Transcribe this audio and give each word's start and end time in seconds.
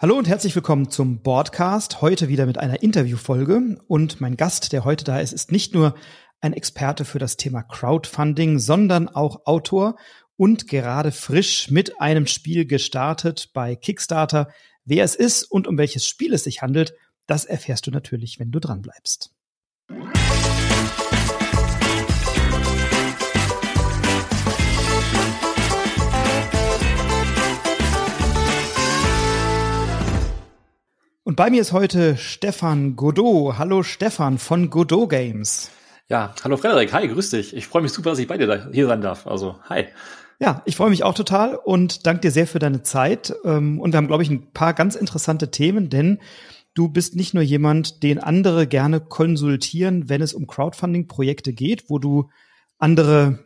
Hallo 0.00 0.16
und 0.16 0.28
herzlich 0.28 0.54
willkommen 0.54 0.92
zum 0.92 1.22
Boardcast. 1.22 2.02
Heute 2.02 2.28
wieder 2.28 2.46
mit 2.46 2.56
einer 2.56 2.84
Interviewfolge. 2.84 3.80
Und 3.88 4.20
mein 4.20 4.36
Gast, 4.36 4.72
der 4.72 4.84
heute 4.84 5.04
da 5.04 5.18
ist, 5.18 5.32
ist 5.32 5.50
nicht 5.50 5.74
nur 5.74 5.96
ein 6.40 6.52
Experte 6.52 7.04
für 7.04 7.18
das 7.18 7.36
Thema 7.36 7.64
Crowdfunding, 7.64 8.60
sondern 8.60 9.08
auch 9.08 9.44
Autor 9.44 9.96
und 10.36 10.68
gerade 10.68 11.10
frisch 11.10 11.72
mit 11.72 12.00
einem 12.00 12.28
Spiel 12.28 12.64
gestartet 12.64 13.50
bei 13.52 13.74
Kickstarter. 13.74 14.52
Wer 14.84 15.02
es 15.02 15.16
ist 15.16 15.42
und 15.42 15.66
um 15.66 15.76
welches 15.76 16.06
Spiel 16.06 16.32
es 16.32 16.44
sich 16.44 16.62
handelt, 16.62 16.94
das 17.26 17.44
erfährst 17.44 17.88
du 17.88 17.90
natürlich, 17.90 18.38
wenn 18.38 18.52
du 18.52 18.60
dran 18.60 18.82
bleibst. 18.82 19.32
Und 31.28 31.36
bei 31.36 31.50
mir 31.50 31.60
ist 31.60 31.74
heute 31.74 32.16
Stefan 32.16 32.96
Godot. 32.96 33.58
Hallo 33.58 33.82
Stefan 33.82 34.38
von 34.38 34.70
Godot 34.70 35.10
Games. 35.10 35.70
Ja, 36.08 36.34
hallo 36.42 36.56
Frederik. 36.56 36.94
Hi, 36.94 37.06
grüß 37.06 37.28
dich. 37.28 37.54
Ich 37.54 37.66
freue 37.66 37.82
mich 37.82 37.92
super, 37.92 38.08
dass 38.08 38.18
ich 38.18 38.26
bei 38.26 38.38
dir 38.38 38.70
hier 38.72 38.86
sein 38.86 39.02
darf. 39.02 39.26
Also, 39.26 39.56
hi. 39.68 39.88
Ja, 40.40 40.62
ich 40.64 40.76
freue 40.76 40.88
mich 40.88 41.04
auch 41.04 41.12
total 41.12 41.56
und 41.56 42.06
danke 42.06 42.22
dir 42.22 42.30
sehr 42.30 42.46
für 42.46 42.60
deine 42.60 42.82
Zeit. 42.82 43.34
Ähm, 43.44 43.78
und 43.78 43.92
wir 43.92 43.98
haben, 43.98 44.06
glaube 44.06 44.22
ich, 44.22 44.30
ein 44.30 44.52
paar 44.52 44.72
ganz 44.72 44.94
interessante 44.94 45.50
Themen, 45.50 45.90
denn 45.90 46.18
du 46.72 46.88
bist 46.88 47.14
nicht 47.14 47.34
nur 47.34 47.42
jemand, 47.42 48.02
den 48.02 48.20
andere 48.20 48.66
gerne 48.66 48.98
konsultieren, 48.98 50.08
wenn 50.08 50.22
es 50.22 50.32
um 50.32 50.46
Crowdfunding-Projekte 50.46 51.52
geht, 51.52 51.90
wo 51.90 51.98
du 51.98 52.30
andere 52.78 53.40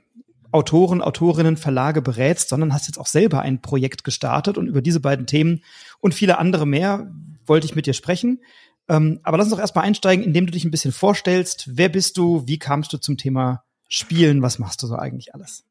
Autoren, 0.52 1.02
Autorinnen, 1.02 1.56
Verlage 1.56 2.00
berätst, 2.00 2.50
sondern 2.50 2.72
hast 2.74 2.86
jetzt 2.86 2.98
auch 2.98 3.08
selber 3.08 3.40
ein 3.40 3.60
Projekt 3.60 4.04
gestartet 4.04 4.56
und 4.56 4.68
über 4.68 4.82
diese 4.82 5.00
beiden 5.00 5.26
Themen 5.26 5.64
und 5.98 6.14
viele 6.14 6.38
andere 6.38 6.64
mehr 6.64 7.10
wollte 7.46 7.66
ich 7.66 7.74
mit 7.74 7.86
dir 7.86 7.94
sprechen. 7.94 8.40
Ähm, 8.88 9.20
aber 9.22 9.38
lass 9.38 9.46
uns 9.46 9.54
doch 9.54 9.60
erstmal 9.60 9.84
einsteigen, 9.84 10.24
indem 10.24 10.46
du 10.46 10.52
dich 10.52 10.64
ein 10.64 10.70
bisschen 10.70 10.92
vorstellst. 10.92 11.70
Wer 11.72 11.88
bist 11.88 12.16
du? 12.16 12.46
Wie 12.46 12.58
kamst 12.58 12.92
du 12.92 12.98
zum 12.98 13.16
Thema 13.16 13.64
Spielen? 13.88 14.42
Was 14.42 14.58
machst 14.58 14.82
du 14.82 14.86
so 14.86 14.96
eigentlich 14.96 15.34
alles? 15.34 15.64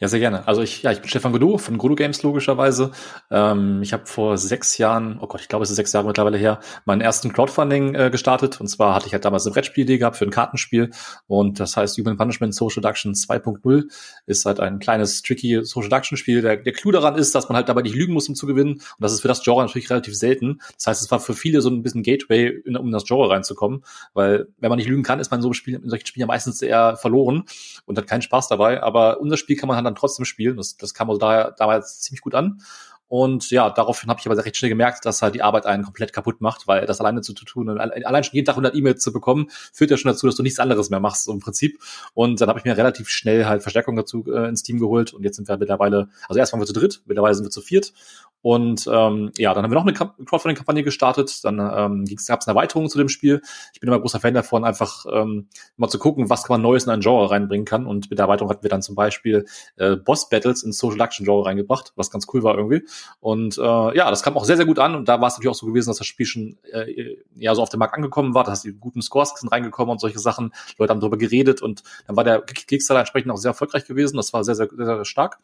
Ja, 0.00 0.08
sehr 0.08 0.20
gerne. 0.20 0.46
Also 0.46 0.60
ich, 0.60 0.82
ja, 0.82 0.92
ich 0.92 1.00
bin 1.00 1.08
Stefan 1.08 1.32
Godot 1.32 1.60
von 1.60 1.78
Godot 1.78 1.96
Games 1.96 2.22
logischerweise. 2.22 2.90
Ähm, 3.30 3.80
ich 3.82 3.94
habe 3.94 4.04
vor 4.04 4.36
sechs 4.36 4.76
Jahren, 4.76 5.18
oh 5.20 5.26
Gott, 5.26 5.40
ich 5.40 5.48
glaube, 5.48 5.64
es 5.64 5.70
ist 5.70 5.76
sechs 5.76 5.92
Jahre 5.92 6.06
mittlerweile 6.06 6.36
her, 6.36 6.60
meinen 6.84 7.00
ersten 7.00 7.32
Crowdfunding 7.32 7.94
äh, 7.94 8.10
gestartet. 8.10 8.60
Und 8.60 8.68
zwar 8.68 8.94
hatte 8.94 9.06
ich 9.06 9.14
halt 9.14 9.24
damals 9.24 9.46
eine 9.46 9.54
Brettspielidee 9.54 9.96
gehabt 9.96 10.16
für 10.16 10.26
ein 10.26 10.30
Kartenspiel. 10.30 10.90
Und 11.26 11.60
das 11.60 11.76
heißt 11.78 11.96
Human 11.96 12.18
Punishment 12.18 12.54
Social 12.54 12.82
Deduction 12.82 13.14
2.0 13.14 13.84
ist 14.26 14.44
halt 14.44 14.60
ein 14.60 14.78
kleines, 14.78 15.22
tricky 15.22 15.64
Social 15.64 15.88
Deduction 15.88 16.18
Spiel. 16.18 16.42
Der, 16.42 16.58
der 16.58 16.72
Clou 16.74 16.90
daran 16.90 17.16
ist, 17.16 17.34
dass 17.34 17.48
man 17.48 17.56
halt 17.56 17.70
dabei 17.70 17.80
nicht 17.80 17.96
lügen 17.96 18.12
muss, 18.12 18.28
um 18.28 18.34
zu 18.34 18.46
gewinnen. 18.46 18.74
Und 18.74 18.82
das 18.98 19.14
ist 19.14 19.22
für 19.22 19.28
das 19.28 19.42
Genre 19.42 19.64
natürlich 19.64 19.88
relativ 19.88 20.14
selten. 20.14 20.60
Das 20.74 20.86
heißt, 20.88 21.02
es 21.02 21.10
war 21.10 21.20
für 21.20 21.32
viele 21.32 21.62
so 21.62 21.70
ein 21.70 21.82
bisschen 21.82 22.02
Gateway, 22.02 22.48
in, 22.66 22.76
um 22.76 22.86
in 22.86 22.92
das 22.92 23.04
Genre 23.04 23.30
reinzukommen. 23.30 23.82
Weil 24.12 24.48
wenn 24.58 24.68
man 24.68 24.76
nicht 24.76 24.88
lügen 24.88 25.02
kann, 25.02 25.20
ist 25.20 25.30
man 25.30 25.38
in 25.38 25.42
so 25.42 25.48
einem 25.48 25.54
Spiel, 25.54 25.80
in 25.82 25.88
solchen 25.88 26.06
Spielen 26.06 26.22
ja 26.22 26.26
meistens 26.26 26.60
eher 26.60 26.96
verloren 26.96 27.44
und 27.86 27.96
hat 27.96 28.06
keinen 28.06 28.22
Spaß 28.22 28.48
dabei. 28.48 28.82
Aber 28.82 29.20
unser 29.20 29.38
Spiel 29.38 29.55
kann 29.56 29.68
man 29.68 29.76
halt 29.76 29.86
dann 29.86 29.94
trotzdem 29.94 30.24
spielen. 30.24 30.56
Das, 30.56 30.76
das 30.76 30.94
kam 30.94 31.08
also 31.10 31.18
daher 31.18 31.54
damals 31.58 32.00
ziemlich 32.00 32.20
gut 32.20 32.34
an. 32.34 32.60
Und 33.08 33.50
ja, 33.50 33.70
daraufhin 33.70 34.10
habe 34.10 34.18
ich 34.18 34.26
aber 34.26 34.44
recht 34.44 34.56
schnell 34.56 34.68
gemerkt, 34.68 35.04
dass 35.04 35.22
halt 35.22 35.36
die 35.36 35.42
Arbeit 35.42 35.64
einen 35.64 35.84
komplett 35.84 36.12
kaputt 36.12 36.40
macht, 36.40 36.66
weil 36.66 36.86
das 36.86 37.00
alleine 37.00 37.20
zu 37.20 37.34
tun 37.34 37.68
und 37.68 37.78
allein 37.78 38.24
schon 38.24 38.34
jeden 38.34 38.46
Tag 38.46 38.54
100 38.54 38.74
E-Mails 38.74 39.00
zu 39.00 39.12
bekommen, 39.12 39.46
führt 39.72 39.92
ja 39.92 39.96
schon 39.96 40.10
dazu, 40.10 40.26
dass 40.26 40.34
du 40.34 40.42
nichts 40.42 40.58
anderes 40.58 40.90
mehr 40.90 40.98
machst 40.98 41.24
so 41.24 41.32
im 41.32 41.38
Prinzip. 41.38 41.78
Und 42.14 42.40
dann 42.40 42.48
habe 42.48 42.58
ich 42.58 42.64
mir 42.64 42.76
relativ 42.76 43.08
schnell 43.08 43.46
halt 43.46 43.62
Verstärkung 43.62 43.94
dazu 43.94 44.24
äh, 44.26 44.48
ins 44.48 44.64
Team 44.64 44.80
geholt 44.80 45.14
und 45.14 45.22
jetzt 45.22 45.36
sind 45.36 45.48
wir 45.48 45.56
mittlerweile, 45.56 46.08
also 46.28 46.40
erst 46.40 46.52
waren 46.52 46.60
wir 46.60 46.66
zu 46.66 46.72
dritt, 46.72 47.02
mittlerweile 47.06 47.34
sind 47.34 47.44
wir 47.44 47.50
zu 47.50 47.60
viert 47.60 47.92
und 48.42 48.86
ähm, 48.86 49.32
ja, 49.38 49.54
dann 49.54 49.64
haben 49.64 49.72
wir 49.72 49.74
noch 49.74 49.86
eine 49.86 49.92
Crowdfunding-Kampagne 49.92 50.84
gestartet. 50.84 51.44
Dann 51.44 51.58
ähm, 51.58 52.04
gab 52.28 52.40
es 52.40 52.46
eine 52.46 52.56
Erweiterung 52.56 52.88
zu 52.88 52.96
dem 52.96 53.08
Spiel. 53.08 53.42
Ich 53.72 53.80
bin 53.80 53.88
immer 53.88 53.98
großer 53.98 54.20
Fan 54.20 54.34
davon, 54.34 54.64
einfach 54.64 55.04
ähm, 55.12 55.48
mal 55.76 55.88
zu 55.88 55.98
gucken, 55.98 56.30
was 56.30 56.44
kann 56.44 56.54
man 56.54 56.62
Neues 56.62 56.84
in 56.84 56.90
ein 56.90 57.00
Genre 57.00 57.28
reinbringen 57.28 57.64
kann. 57.64 57.86
Und 57.86 58.08
mit 58.08 58.20
der 58.20 58.26
Erweiterung 58.26 58.50
hatten 58.50 58.62
wir 58.62 58.70
dann 58.70 58.82
zum 58.82 58.94
Beispiel 58.94 59.46
äh, 59.76 59.96
Boss-Battles 59.96 60.62
ins 60.62 60.78
Social 60.78 61.00
Action-Genre 61.00 61.44
reingebracht, 61.44 61.92
was 61.96 62.10
ganz 62.10 62.26
cool 62.32 62.44
war 62.44 62.56
irgendwie. 62.56 62.84
Und 63.18 63.58
äh, 63.58 63.96
ja, 63.96 64.08
das 64.10 64.22
kam 64.22 64.36
auch 64.36 64.44
sehr, 64.44 64.56
sehr 64.56 64.66
gut 64.66 64.78
an. 64.78 64.94
Und 64.94 65.08
da 65.08 65.20
war 65.20 65.26
es 65.26 65.34
natürlich 65.34 65.50
auch 65.50 65.58
so 65.58 65.66
gewesen, 65.66 65.90
dass 65.90 65.98
das 65.98 66.06
Spiel 66.06 66.26
schon 66.26 66.56
äh, 66.70 67.16
ja 67.34 67.52
so 67.54 67.62
auf 67.62 67.68
dem 67.68 67.80
Markt 67.80 67.94
angekommen 67.94 68.34
war. 68.34 68.44
Da 68.44 68.54
du 68.54 68.70
die 68.70 68.78
guten 68.78 69.02
Scores 69.02 69.34
sind 69.36 69.50
reingekommen 69.50 69.90
und 69.90 70.00
solche 70.00 70.20
Sachen. 70.20 70.52
Die 70.68 70.74
Leute 70.78 70.92
haben 70.92 71.00
darüber 71.00 71.18
geredet 71.18 71.62
und 71.62 71.82
dann 72.06 72.16
war 72.16 72.22
der 72.22 72.42
Kickstarter 72.42 73.00
entsprechend 73.00 73.32
auch 73.32 73.38
sehr 73.38 73.50
erfolgreich 73.50 73.86
gewesen. 73.86 74.16
Das 74.16 74.32
war 74.32 74.44
sehr, 74.44 74.54
sehr, 74.54 74.68
sehr, 74.72 74.86
sehr 74.86 75.04
stark. 75.04 75.38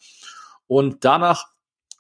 Und 0.68 1.04
danach 1.04 1.52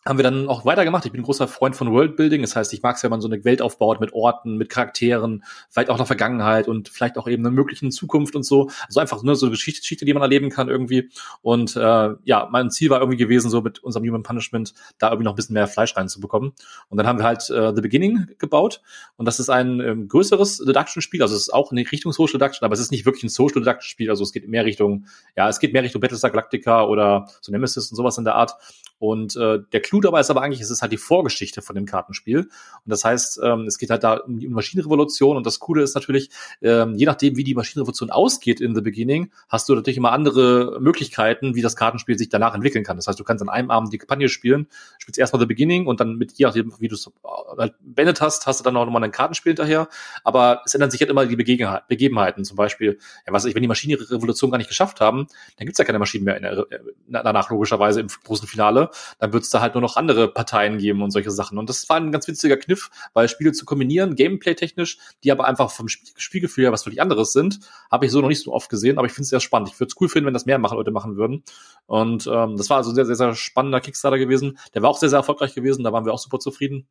haben 0.04 0.18
wir 0.18 0.24
dann 0.24 0.48
auch 0.48 0.64
weitergemacht. 0.64 1.04
Ich 1.06 1.12
bin 1.12 1.20
ein 1.20 1.24
großer 1.24 1.46
Freund 1.46 1.76
von 1.76 1.92
Worldbuilding. 1.92 2.42
Das 2.42 2.56
heißt, 2.56 2.72
ich 2.72 2.82
mag 2.82 2.96
es, 2.96 3.02
wenn 3.04 3.10
man 3.10 3.20
so 3.20 3.28
eine 3.28 3.44
Welt 3.44 3.62
aufbaut 3.62 4.00
mit 4.00 4.12
Orten, 4.12 4.56
mit 4.56 4.68
Charakteren, 4.68 5.44
vielleicht 5.70 5.90
auch 5.90 5.98
noch 5.98 6.08
Vergangenheit 6.08 6.66
und 6.66 6.88
vielleicht 6.88 7.18
auch 7.18 7.28
eben 7.28 7.46
eine 7.46 7.54
mögliche 7.54 7.88
Zukunft 7.90 8.34
und 8.34 8.42
so. 8.42 8.68
Also 8.86 9.00
einfach 9.00 9.22
nur 9.22 9.36
so 9.36 9.46
eine 9.46 9.52
Geschichte, 9.52 9.80
Geschichte, 9.80 10.04
die 10.04 10.12
man 10.12 10.22
erleben 10.22 10.50
kann 10.50 10.68
irgendwie. 10.68 11.10
Und 11.40 11.76
äh, 11.76 12.10
ja, 12.24 12.48
mein 12.50 12.70
Ziel 12.70 12.90
war 12.90 13.00
irgendwie 13.00 13.16
gewesen, 13.16 13.48
so 13.48 13.60
mit 13.60 13.78
unserem 13.78 14.06
Human 14.06 14.24
Punishment 14.24 14.74
da 14.98 15.08
irgendwie 15.08 15.24
noch 15.24 15.32
ein 15.32 15.36
bisschen 15.36 15.54
mehr 15.54 15.68
Fleisch 15.68 15.96
reinzubekommen. 15.96 16.52
Und 16.88 16.98
dann 16.98 17.06
haben 17.06 17.18
wir 17.18 17.24
halt 17.24 17.48
äh, 17.50 17.72
The 17.74 17.80
Beginning 17.80 18.26
gebaut. 18.38 18.82
Und 19.16 19.26
das 19.26 19.38
ist 19.38 19.50
ein 19.50 19.80
ähm, 19.80 20.08
größeres 20.08 20.58
Deduction-Spiel. 20.58 21.22
Also 21.22 21.36
es 21.36 21.42
ist 21.42 21.54
auch 21.54 21.70
in 21.70 21.78
Richtung 21.78 22.12
Social 22.12 22.38
Deduction, 22.38 22.64
aber 22.64 22.74
es 22.74 22.80
ist 22.80 22.90
nicht 22.90 23.06
wirklich 23.06 23.22
ein 23.22 23.28
Social 23.28 23.62
Deduction-Spiel. 23.62 24.10
Also 24.10 24.24
es 24.24 24.32
geht 24.32 24.48
mehr 24.48 24.64
Richtung, 24.64 25.06
ja, 25.36 25.48
es 25.48 25.60
geht 25.60 25.72
mehr 25.72 25.84
Richtung 25.84 26.00
Battlestar 26.00 26.30
Galactica 26.30 26.84
oder 26.84 27.28
so 27.40 27.52
Nemesis 27.52 27.90
und 27.90 27.96
sowas 27.96 28.18
in 28.18 28.24
der 28.24 28.34
Art. 28.34 28.56
Und 29.02 29.34
äh, 29.34 29.58
der 29.72 29.82
Clou 29.82 30.00
dabei 30.00 30.20
ist 30.20 30.30
aber 30.30 30.42
eigentlich, 30.42 30.60
es 30.60 30.70
ist 30.70 30.80
halt 30.80 30.92
die 30.92 30.96
Vorgeschichte 30.96 31.60
von 31.60 31.74
dem 31.74 31.86
Kartenspiel. 31.86 32.42
Und 32.42 32.48
das 32.86 33.04
heißt, 33.04 33.40
ähm, 33.42 33.62
es 33.62 33.78
geht 33.78 33.90
halt 33.90 34.04
da 34.04 34.18
um 34.18 34.38
die 34.38 34.46
Maschinenrevolution. 34.46 35.36
Und 35.36 35.44
das 35.44 35.58
Coole 35.58 35.82
ist 35.82 35.96
natürlich, 35.96 36.30
ähm, 36.62 36.94
je 36.94 37.04
nachdem, 37.04 37.36
wie 37.36 37.42
die 37.42 37.56
Maschinenrevolution 37.56 38.12
ausgeht 38.12 38.60
in 38.60 38.76
the 38.76 38.80
beginning, 38.80 39.32
hast 39.48 39.68
du 39.68 39.74
natürlich 39.74 39.96
immer 39.96 40.12
andere 40.12 40.78
Möglichkeiten, 40.80 41.56
wie 41.56 41.62
das 41.62 41.74
Kartenspiel 41.74 42.16
sich 42.16 42.28
danach 42.28 42.54
entwickeln 42.54 42.84
kann. 42.84 42.96
Das 42.96 43.08
heißt, 43.08 43.18
du 43.18 43.24
kannst 43.24 43.42
an 43.42 43.48
einem 43.48 43.72
Abend 43.72 43.92
die 43.92 43.98
Kampagne 43.98 44.28
spielen, 44.28 44.68
spielst 44.98 45.18
erstmal 45.18 45.40
the 45.40 45.46
beginning 45.46 45.88
und 45.88 45.98
dann 45.98 46.14
mit 46.14 46.34
je 46.34 46.46
nachdem, 46.46 46.72
wie 46.78 46.86
du 46.86 46.94
es 46.94 47.10
halt 47.58 47.74
beendet 47.80 48.20
hast, 48.20 48.46
hast 48.46 48.60
du 48.60 48.62
dann 48.64 48.76
auch 48.76 48.84
nochmal 48.84 49.02
ein 49.02 49.10
Kartenspiel 49.10 49.50
hinterher. 49.50 49.88
Aber 50.22 50.62
es 50.64 50.74
ändern 50.74 50.92
sich 50.92 51.00
halt 51.00 51.10
immer 51.10 51.26
die 51.26 51.34
Begebenheiten. 51.34 52.44
Zum 52.44 52.56
Beispiel, 52.56 53.00
ja, 53.26 53.32
was 53.32 53.46
ich, 53.46 53.56
wenn 53.56 53.62
die 53.62 53.68
Maschinenrevolution 53.68 54.52
gar 54.52 54.58
nicht 54.58 54.68
geschafft 54.68 55.00
haben, 55.00 55.26
dann 55.56 55.66
gibt's 55.66 55.78
ja 55.78 55.84
keine 55.84 55.98
Maschinen 55.98 56.24
mehr 56.24 56.36
in 56.36 56.44
der, 56.44 56.52
äh, 56.52 56.78
danach 57.08 57.50
logischerweise 57.50 57.98
im 57.98 58.06
großen 58.06 58.46
Finale 58.46 58.91
dann 59.18 59.32
wird 59.32 59.44
es 59.44 59.50
da 59.50 59.60
halt 59.60 59.74
nur 59.74 59.82
noch 59.82 59.96
andere 59.96 60.28
Parteien 60.28 60.78
geben 60.78 61.02
und 61.02 61.10
solche 61.10 61.30
Sachen. 61.30 61.58
Und 61.58 61.68
das 61.68 61.88
war 61.88 61.96
ein 61.96 62.12
ganz 62.12 62.28
witziger 62.28 62.56
Kniff, 62.56 62.90
weil 63.14 63.28
Spiele 63.28 63.52
zu 63.52 63.64
kombinieren, 63.64 64.14
Gameplay-technisch, 64.14 64.98
die 65.24 65.32
aber 65.32 65.46
einfach 65.46 65.70
vom 65.70 65.88
Spiel 65.88 66.12
Spielgefühl 66.16 66.64
her 66.64 66.72
was 66.72 66.84
völlig 66.84 67.00
anderes 67.00 67.32
sind, 67.32 67.60
habe 67.90 68.06
ich 68.06 68.12
so 68.12 68.20
noch 68.20 68.28
nicht 68.28 68.42
so 68.42 68.52
oft 68.52 68.68
gesehen, 68.68 68.98
aber 68.98 69.06
ich 69.06 69.12
finde 69.12 69.24
es 69.24 69.30
sehr 69.30 69.40
spannend. 69.40 69.68
Ich 69.68 69.78
würde 69.78 69.90
es 69.90 70.00
cool 70.00 70.08
finden, 70.08 70.26
wenn 70.26 70.34
das 70.34 70.46
mehr 70.46 70.58
machen, 70.58 70.76
Leute 70.76 70.90
machen 70.90 71.16
würden. 71.16 71.44
Und 71.86 72.26
ähm, 72.26 72.56
das 72.56 72.70
war 72.70 72.78
also 72.78 72.90
ein 72.90 72.94
sehr, 72.94 73.06
sehr, 73.06 73.16
sehr 73.16 73.34
spannender 73.34 73.80
Kickstarter 73.80 74.18
gewesen. 74.18 74.58
Der 74.74 74.82
war 74.82 74.90
auch 74.90 74.98
sehr, 74.98 75.08
sehr 75.08 75.18
erfolgreich 75.18 75.54
gewesen, 75.54 75.84
da 75.84 75.92
waren 75.92 76.04
wir 76.04 76.12
auch 76.12 76.18
super 76.18 76.38
zufrieden. 76.38 76.86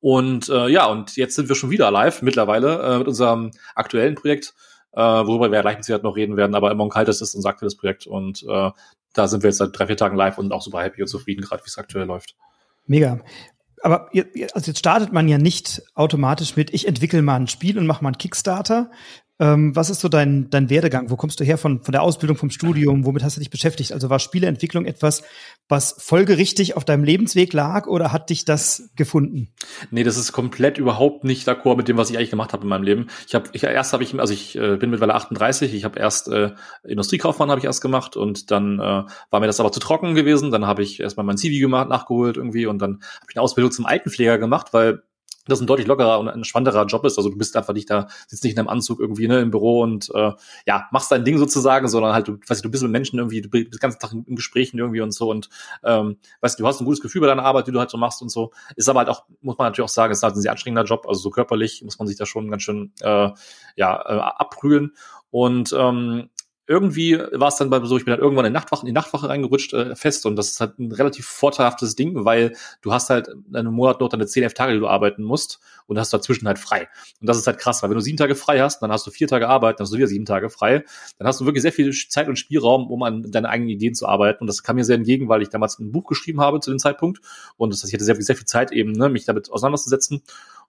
Und 0.00 0.48
äh, 0.50 0.68
ja, 0.68 0.86
und 0.86 1.16
jetzt 1.16 1.34
sind 1.34 1.48
wir 1.48 1.56
schon 1.56 1.70
wieder 1.70 1.90
live 1.90 2.22
mittlerweile 2.22 2.82
äh, 2.82 2.98
mit 2.98 3.08
unserem 3.08 3.52
aktuellen 3.74 4.14
Projekt, 4.14 4.54
äh, 4.92 5.00
worüber 5.00 5.50
wir 5.50 5.62
gleich 5.62 5.76
mit 5.76 5.84
Sicherheit 5.84 6.02
noch 6.02 6.16
reden 6.16 6.36
werden, 6.36 6.54
aber 6.54 6.70
Among 6.70 6.94
Haltes 6.94 7.22
ist 7.22 7.34
unser 7.34 7.48
aktuelles 7.48 7.76
Projekt 7.76 8.06
und 8.06 8.44
äh, 8.46 8.70
da 9.14 9.28
sind 9.28 9.42
wir 9.42 9.50
jetzt 9.50 9.58
seit 9.58 9.78
drei, 9.78 9.86
vier 9.86 9.96
Tagen 9.96 10.16
live 10.16 10.38
und 10.38 10.52
auch 10.52 10.62
super 10.62 10.82
happy 10.82 11.02
und 11.02 11.08
zufrieden, 11.08 11.42
gerade 11.42 11.62
wie 11.62 11.68
es 11.68 11.78
aktuell 11.78 12.04
läuft. 12.04 12.36
Mega. 12.86 13.20
Aber 13.82 14.10
also 14.54 14.70
jetzt 14.70 14.78
startet 14.78 15.12
man 15.12 15.28
ja 15.28 15.38
nicht 15.38 15.82
automatisch 15.94 16.56
mit, 16.56 16.72
ich 16.72 16.88
entwickle 16.88 17.22
mal 17.22 17.36
ein 17.36 17.48
Spiel 17.48 17.78
und 17.78 17.86
mache 17.86 18.02
mal 18.02 18.08
einen 18.08 18.18
Kickstarter, 18.18 18.90
ähm, 19.40 19.74
was 19.74 19.90
ist 19.90 20.00
so 20.00 20.08
dein, 20.08 20.48
dein 20.50 20.70
Werdegang? 20.70 21.10
Wo 21.10 21.16
kommst 21.16 21.40
du 21.40 21.44
her 21.44 21.58
von, 21.58 21.82
von 21.82 21.90
der 21.90 22.02
Ausbildung, 22.02 22.36
vom 22.36 22.50
Studium? 22.50 23.04
Womit 23.04 23.24
hast 23.24 23.36
du 23.36 23.40
dich 23.40 23.50
beschäftigt? 23.50 23.92
Also 23.92 24.08
war 24.08 24.20
Spieleentwicklung 24.20 24.84
etwas, 24.84 25.24
was 25.68 25.96
folgerichtig 25.98 26.76
auf 26.76 26.84
deinem 26.84 27.02
Lebensweg 27.02 27.52
lag 27.52 27.88
oder 27.88 28.12
hat 28.12 28.30
dich 28.30 28.44
das 28.44 28.90
gefunden? 28.94 29.48
Nee, 29.90 30.04
das 30.04 30.16
ist 30.16 30.30
komplett 30.30 30.78
überhaupt 30.78 31.24
nicht 31.24 31.48
d'accord 31.48 31.76
mit 31.76 31.88
dem, 31.88 31.96
was 31.96 32.10
ich 32.10 32.16
eigentlich 32.16 32.30
gemacht 32.30 32.52
habe 32.52 32.62
in 32.62 32.68
meinem 32.68 32.84
Leben. 32.84 33.08
Ich 33.26 33.34
habe, 33.34 33.48
ich, 33.52 33.64
erst 33.64 33.92
habe 33.92 34.04
ich, 34.04 34.18
also 34.18 34.32
ich 34.32 34.54
äh, 34.56 34.76
bin 34.76 34.90
mittlerweile 34.90 35.16
38, 35.16 35.74
ich 35.74 35.84
habe 35.84 35.98
erst 35.98 36.28
äh, 36.28 36.52
Industriekaufmann 36.84 37.50
habe 37.50 37.58
ich 37.58 37.64
erst 37.64 37.80
gemacht 37.80 38.16
und 38.16 38.52
dann 38.52 38.78
äh, 38.78 39.02
war 39.30 39.40
mir 39.40 39.46
das 39.46 39.58
aber 39.58 39.72
zu 39.72 39.80
trocken 39.80 40.14
gewesen. 40.14 40.52
Dann 40.52 40.66
habe 40.66 40.84
ich 40.84 41.00
erstmal 41.00 41.26
mein 41.26 41.38
CV 41.38 41.60
gemacht, 41.60 41.88
nachgeholt 41.88 42.36
irgendwie 42.36 42.66
und 42.66 42.78
dann 42.78 43.00
habe 43.20 43.30
ich 43.30 43.36
eine 43.36 43.42
Ausbildung 43.42 43.72
zum 43.72 43.86
Altenpfleger 43.86 44.38
gemacht, 44.38 44.68
weil 44.72 45.02
das 45.46 45.60
ein 45.60 45.66
deutlich 45.66 45.86
lockerer 45.86 46.18
und 46.18 46.28
entspannterer 46.28 46.86
Job 46.86 47.04
ist. 47.04 47.18
Also 47.18 47.30
du 47.30 47.36
bist 47.36 47.56
einfach 47.56 47.74
nicht 47.74 47.90
da, 47.90 48.08
sitzt 48.26 48.44
nicht 48.44 48.54
in 48.54 48.58
einem 48.58 48.68
Anzug 48.68 49.00
irgendwie 49.00 49.28
ne, 49.28 49.40
im 49.40 49.50
Büro 49.50 49.80
und 49.82 50.10
äh, 50.14 50.32
ja, 50.66 50.88
machst 50.90 51.10
dein 51.10 51.24
Ding 51.24 51.38
sozusagen, 51.38 51.88
sondern 51.88 52.14
halt, 52.14 52.28
du, 52.28 52.38
weißt 52.46 52.62
du, 52.62 52.68
du 52.68 52.70
bist 52.70 52.82
mit 52.82 52.92
Menschen 52.92 53.18
irgendwie, 53.18 53.40
du 53.40 53.48
bist 53.48 53.72
den 53.72 53.78
ganzen 53.78 53.98
Tag 53.98 54.12
in, 54.12 54.24
in 54.24 54.36
Gesprächen 54.36 54.78
irgendwie 54.78 55.00
und 55.00 55.12
so 55.12 55.30
und 55.30 55.48
ähm, 55.82 56.16
weißt 56.40 56.58
du, 56.58 56.62
du 56.62 56.68
hast 56.68 56.80
ein 56.80 56.84
gutes 56.84 57.00
Gefühl 57.00 57.20
bei 57.20 57.26
deiner 57.26 57.44
Arbeit, 57.44 57.66
die 57.66 57.72
du 57.72 57.78
halt 57.78 57.90
so 57.90 57.98
machst 57.98 58.22
und 58.22 58.30
so. 58.30 58.52
Ist 58.76 58.88
aber 58.88 59.00
halt 59.00 59.08
auch, 59.08 59.24
muss 59.42 59.58
man 59.58 59.66
natürlich 59.66 59.88
auch 59.88 59.92
sagen, 59.92 60.12
ist 60.12 60.22
halt 60.22 60.34
ein 60.34 60.40
sehr 60.40 60.52
anstrengender 60.52 60.84
Job, 60.84 61.06
also 61.06 61.20
so 61.20 61.30
körperlich 61.30 61.82
muss 61.82 61.98
man 61.98 62.08
sich 62.08 62.16
da 62.16 62.26
schon 62.26 62.50
ganz 62.50 62.62
schön 62.62 62.92
äh, 63.00 63.30
ja, 63.76 64.02
äh, 64.06 64.20
abprügeln. 64.20 64.92
Und 65.30 65.74
ähm, 65.76 66.30
irgendwie 66.66 67.18
war 67.18 67.48
es 67.48 67.56
dann 67.56 67.68
bei 67.68 67.84
so, 67.84 67.96
ich 67.96 68.04
bin 68.04 68.12
halt 68.12 68.22
irgendwann 68.22 68.46
in 68.46 68.52
die 68.52 68.58
Nachtwache, 68.58 68.82
in 68.82 68.86
die 68.86 68.92
Nachtwache 68.92 69.28
reingerutscht 69.28 69.74
äh, 69.74 69.94
fest 69.94 70.24
und 70.24 70.36
das 70.36 70.52
ist 70.52 70.60
halt 70.60 70.78
ein 70.78 70.92
relativ 70.92 71.26
vorteilhaftes 71.26 71.94
Ding, 71.94 72.24
weil 72.24 72.56
du 72.80 72.92
hast 72.92 73.10
halt 73.10 73.28
einen 73.52 73.72
Monat 73.72 74.00
noch 74.00 74.08
deine 74.08 74.26
10, 74.26 74.44
11 74.44 74.54
Tage, 74.54 74.72
die 74.72 74.78
du 74.78 74.88
arbeiten 74.88 75.22
musst 75.22 75.60
und 75.86 75.98
hast 75.98 76.12
dazwischen 76.12 76.46
halt 76.46 76.58
frei. 76.58 76.88
Und 77.20 77.28
das 77.28 77.36
ist 77.36 77.46
halt 77.46 77.58
krass, 77.58 77.82
weil 77.82 77.90
wenn 77.90 77.96
du 77.96 78.02
sieben 78.02 78.16
Tage 78.16 78.34
frei 78.34 78.60
hast, 78.60 78.80
dann 78.80 78.90
hast 78.90 79.06
du 79.06 79.10
vier 79.10 79.28
Tage 79.28 79.48
Arbeit, 79.48 79.78
dann 79.78 79.84
hast 79.84 79.92
du 79.92 79.98
wieder 79.98 80.06
sieben 80.06 80.24
Tage 80.24 80.48
frei, 80.48 80.84
dann 81.18 81.28
hast 81.28 81.40
du 81.40 81.44
wirklich 81.44 81.62
sehr 81.62 81.72
viel 81.72 81.92
Zeit 81.92 82.28
und 82.28 82.38
Spielraum, 82.38 82.90
um 82.90 83.02
an 83.02 83.30
deine 83.30 83.50
eigenen 83.50 83.70
Ideen 83.70 83.94
zu 83.94 84.06
arbeiten. 84.06 84.40
Und 84.42 84.46
das 84.46 84.62
kam 84.62 84.76
mir 84.76 84.84
sehr 84.84 84.96
entgegen, 84.96 85.28
weil 85.28 85.42
ich 85.42 85.50
damals 85.50 85.78
ein 85.78 85.92
Buch 85.92 86.06
geschrieben 86.06 86.40
habe 86.40 86.60
zu 86.60 86.70
dem 86.70 86.78
Zeitpunkt. 86.78 87.20
Und 87.56 87.72
das 87.72 87.82
heißt, 87.82 87.92
ich 87.92 87.94
hatte 87.94 88.04
sehr, 88.04 88.20
sehr 88.20 88.36
viel 88.36 88.46
Zeit 88.46 88.72
eben, 88.72 88.92
ne, 88.92 89.10
mich 89.10 89.26
damit 89.26 89.50
auseinanderzusetzen. 89.50 90.22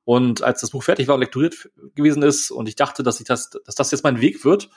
Und 0.03 0.43
als 0.43 0.61
das 0.61 0.69
Buch 0.71 0.83
fertig 0.83 1.07
war 1.07 1.15
und 1.15 1.21
lektoriert 1.21 1.69
gewesen 1.95 2.21
ist 2.21 2.51
und 2.51 2.67
ich 2.67 2.75
dachte, 2.75 3.01
dass 3.01 3.19
ich 3.19 3.25
das, 3.25 3.49
dass 3.49 3.75
das 3.75 3.91
jetzt 3.91 4.03
mein 4.03 4.21
Weg 4.21 4.45
wird, 4.45 4.69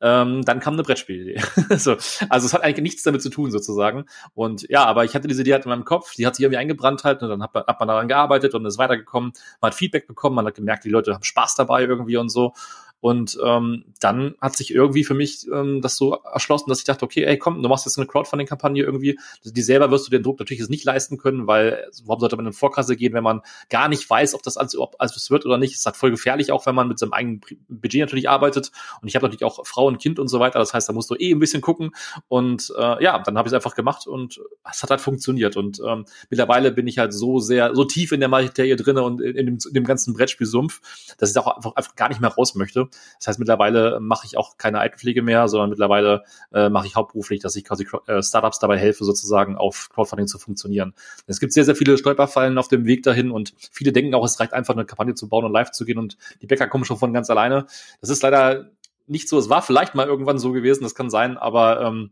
ähm, 0.00 0.42
dann 0.44 0.60
kam 0.60 0.74
eine 0.74 0.82
Brettspielidee. 0.82 1.40
so, 1.76 1.96
also 2.28 2.46
es 2.46 2.54
hat 2.54 2.62
eigentlich 2.62 2.82
nichts 2.82 3.02
damit 3.02 3.22
zu 3.22 3.30
tun 3.30 3.50
sozusagen. 3.50 4.04
Und 4.34 4.68
ja, 4.68 4.84
aber 4.84 5.04
ich 5.04 5.14
hatte 5.14 5.28
diese 5.28 5.42
Idee 5.42 5.54
halt 5.54 5.64
in 5.64 5.70
meinem 5.70 5.84
Kopf, 5.84 6.14
die 6.14 6.26
hat 6.26 6.36
sich 6.36 6.44
irgendwie 6.44 6.58
eingebrannt 6.58 7.04
halt 7.04 7.22
und 7.22 7.30
dann 7.30 7.42
hat, 7.42 7.54
hat 7.54 7.78
man 7.80 7.88
daran 7.88 8.08
gearbeitet 8.08 8.54
und 8.54 8.64
ist 8.66 8.78
weitergekommen, 8.78 9.32
man 9.60 9.70
hat 9.70 9.74
Feedback 9.74 10.06
bekommen, 10.06 10.36
man 10.36 10.46
hat 10.46 10.54
gemerkt, 10.54 10.84
die 10.84 10.90
Leute 10.90 11.14
haben 11.14 11.24
Spaß 11.24 11.54
dabei 11.54 11.84
irgendwie 11.84 12.16
und 12.16 12.28
so. 12.28 12.52
Und 13.00 13.38
ähm, 13.44 13.84
dann 14.00 14.34
hat 14.40 14.56
sich 14.56 14.74
irgendwie 14.74 15.04
für 15.04 15.14
mich 15.14 15.46
ähm, 15.52 15.80
das 15.80 15.96
so 15.96 16.14
erschlossen, 16.14 16.70
dass 16.70 16.78
ich 16.78 16.84
dachte, 16.84 17.04
okay, 17.04 17.24
ey, 17.24 17.38
komm, 17.38 17.62
du 17.62 17.68
machst 17.68 17.86
jetzt 17.86 17.98
eine 17.98 18.06
Crowdfunding-Kampagne 18.06 18.82
irgendwie. 18.82 19.18
Die 19.44 19.62
selber 19.62 19.90
wirst 19.90 20.06
du 20.06 20.10
den 20.10 20.22
Druck 20.22 20.38
natürlich 20.38 20.60
jetzt 20.60 20.70
nicht 20.70 20.84
leisten 20.84 21.18
können, 21.18 21.46
weil 21.46 21.88
warum 22.04 22.20
sollte 22.20 22.36
man 22.36 22.46
in 22.46 22.52
Vorkasse 22.52 22.96
gehen, 22.96 23.12
wenn 23.12 23.22
man 23.22 23.42
gar 23.68 23.88
nicht 23.88 24.08
weiß, 24.08 24.34
ob 24.34 24.42
das 24.42 24.56
alles, 24.56 24.76
ob 24.76 24.96
alles 24.98 25.30
wird 25.30 25.46
oder 25.46 25.58
nicht. 25.58 25.72
Es 25.72 25.80
ist 25.80 25.86
halt 25.86 25.96
voll 25.96 26.10
gefährlich, 26.10 26.52
auch 26.52 26.66
wenn 26.66 26.74
man 26.74 26.88
mit 26.88 26.98
seinem 26.98 27.12
eigenen 27.12 27.40
Budget 27.68 28.00
natürlich 28.00 28.28
arbeitet. 28.28 28.72
Und 29.02 29.08
ich 29.08 29.14
habe 29.14 29.26
natürlich 29.26 29.44
auch 29.44 29.66
Frau 29.66 29.86
und 29.86 29.98
Kind 29.98 30.18
und 30.18 30.28
so 30.28 30.40
weiter. 30.40 30.58
Das 30.58 30.74
heißt, 30.74 30.88
da 30.88 30.92
musst 30.92 31.10
du 31.10 31.14
eh 31.14 31.32
ein 31.32 31.38
bisschen 31.38 31.60
gucken. 31.60 31.90
Und 32.28 32.72
äh, 32.78 33.02
ja, 33.02 33.18
dann 33.18 33.36
habe 33.36 33.48
ich 33.48 33.52
es 33.52 33.54
einfach 33.54 33.74
gemacht 33.74 34.06
und 34.06 34.40
es 34.70 34.82
hat 34.82 34.90
halt 34.90 35.00
funktioniert. 35.00 35.56
Und 35.56 35.80
ähm, 35.86 36.06
mittlerweile 36.30 36.72
bin 36.72 36.86
ich 36.86 36.98
halt 36.98 37.12
so 37.12 37.38
sehr, 37.38 37.74
so 37.74 37.84
tief 37.84 38.12
in 38.12 38.20
der 38.20 38.28
Materie 38.28 38.76
drinne 38.76 39.02
und 39.02 39.20
in, 39.20 39.46
dem, 39.46 39.58
in 39.66 39.74
dem 39.74 39.84
ganzen 39.84 40.14
Brettspielsumpf, 40.14 40.80
dass 41.18 41.30
ich 41.30 41.34
da 41.34 41.42
auch 41.42 41.56
einfach, 41.56 41.76
einfach 41.76 41.94
gar 41.94 42.08
nicht 42.08 42.20
mehr 42.20 42.30
raus 42.30 42.54
möchte. 42.54 42.85
Das 43.18 43.28
heißt, 43.28 43.38
mittlerweile 43.38 44.00
mache 44.00 44.26
ich 44.26 44.36
auch 44.36 44.56
keine 44.58 44.80
Altenpflege 44.80 45.22
mehr, 45.22 45.48
sondern 45.48 45.70
mittlerweile 45.70 46.24
äh, 46.52 46.68
mache 46.68 46.86
ich 46.86 46.96
hauptberuflich, 46.96 47.40
dass 47.40 47.56
ich 47.56 47.64
quasi 47.64 47.86
äh, 48.06 48.22
Startups 48.22 48.58
dabei 48.58 48.78
helfe, 48.78 49.04
sozusagen 49.04 49.56
auf 49.56 49.88
Crowdfunding 49.92 50.26
zu 50.26 50.38
funktionieren. 50.38 50.94
Es 51.26 51.40
gibt 51.40 51.52
sehr, 51.52 51.64
sehr 51.64 51.76
viele 51.76 51.96
Stolperfallen 51.98 52.58
auf 52.58 52.68
dem 52.68 52.86
Weg 52.86 53.02
dahin 53.02 53.30
und 53.30 53.54
viele 53.72 53.92
denken 53.92 54.14
auch, 54.14 54.24
es 54.24 54.38
reicht 54.40 54.52
einfach 54.52 54.74
eine 54.74 54.84
Kampagne 54.84 55.14
zu 55.14 55.28
bauen 55.28 55.44
und 55.44 55.52
live 55.52 55.70
zu 55.70 55.84
gehen 55.84 55.98
und 55.98 56.16
die 56.42 56.46
Bäcker 56.46 56.68
kommen 56.68 56.84
schon 56.84 56.98
von 56.98 57.12
ganz 57.12 57.30
alleine. 57.30 57.66
Das 58.00 58.10
ist 58.10 58.22
leider 58.22 58.70
nicht 59.06 59.28
so. 59.28 59.38
Es 59.38 59.48
war 59.48 59.62
vielleicht 59.62 59.94
mal 59.94 60.06
irgendwann 60.06 60.38
so 60.38 60.52
gewesen, 60.52 60.82
das 60.82 60.94
kann 60.94 61.10
sein, 61.10 61.36
aber 61.36 61.80
ähm, 61.80 62.10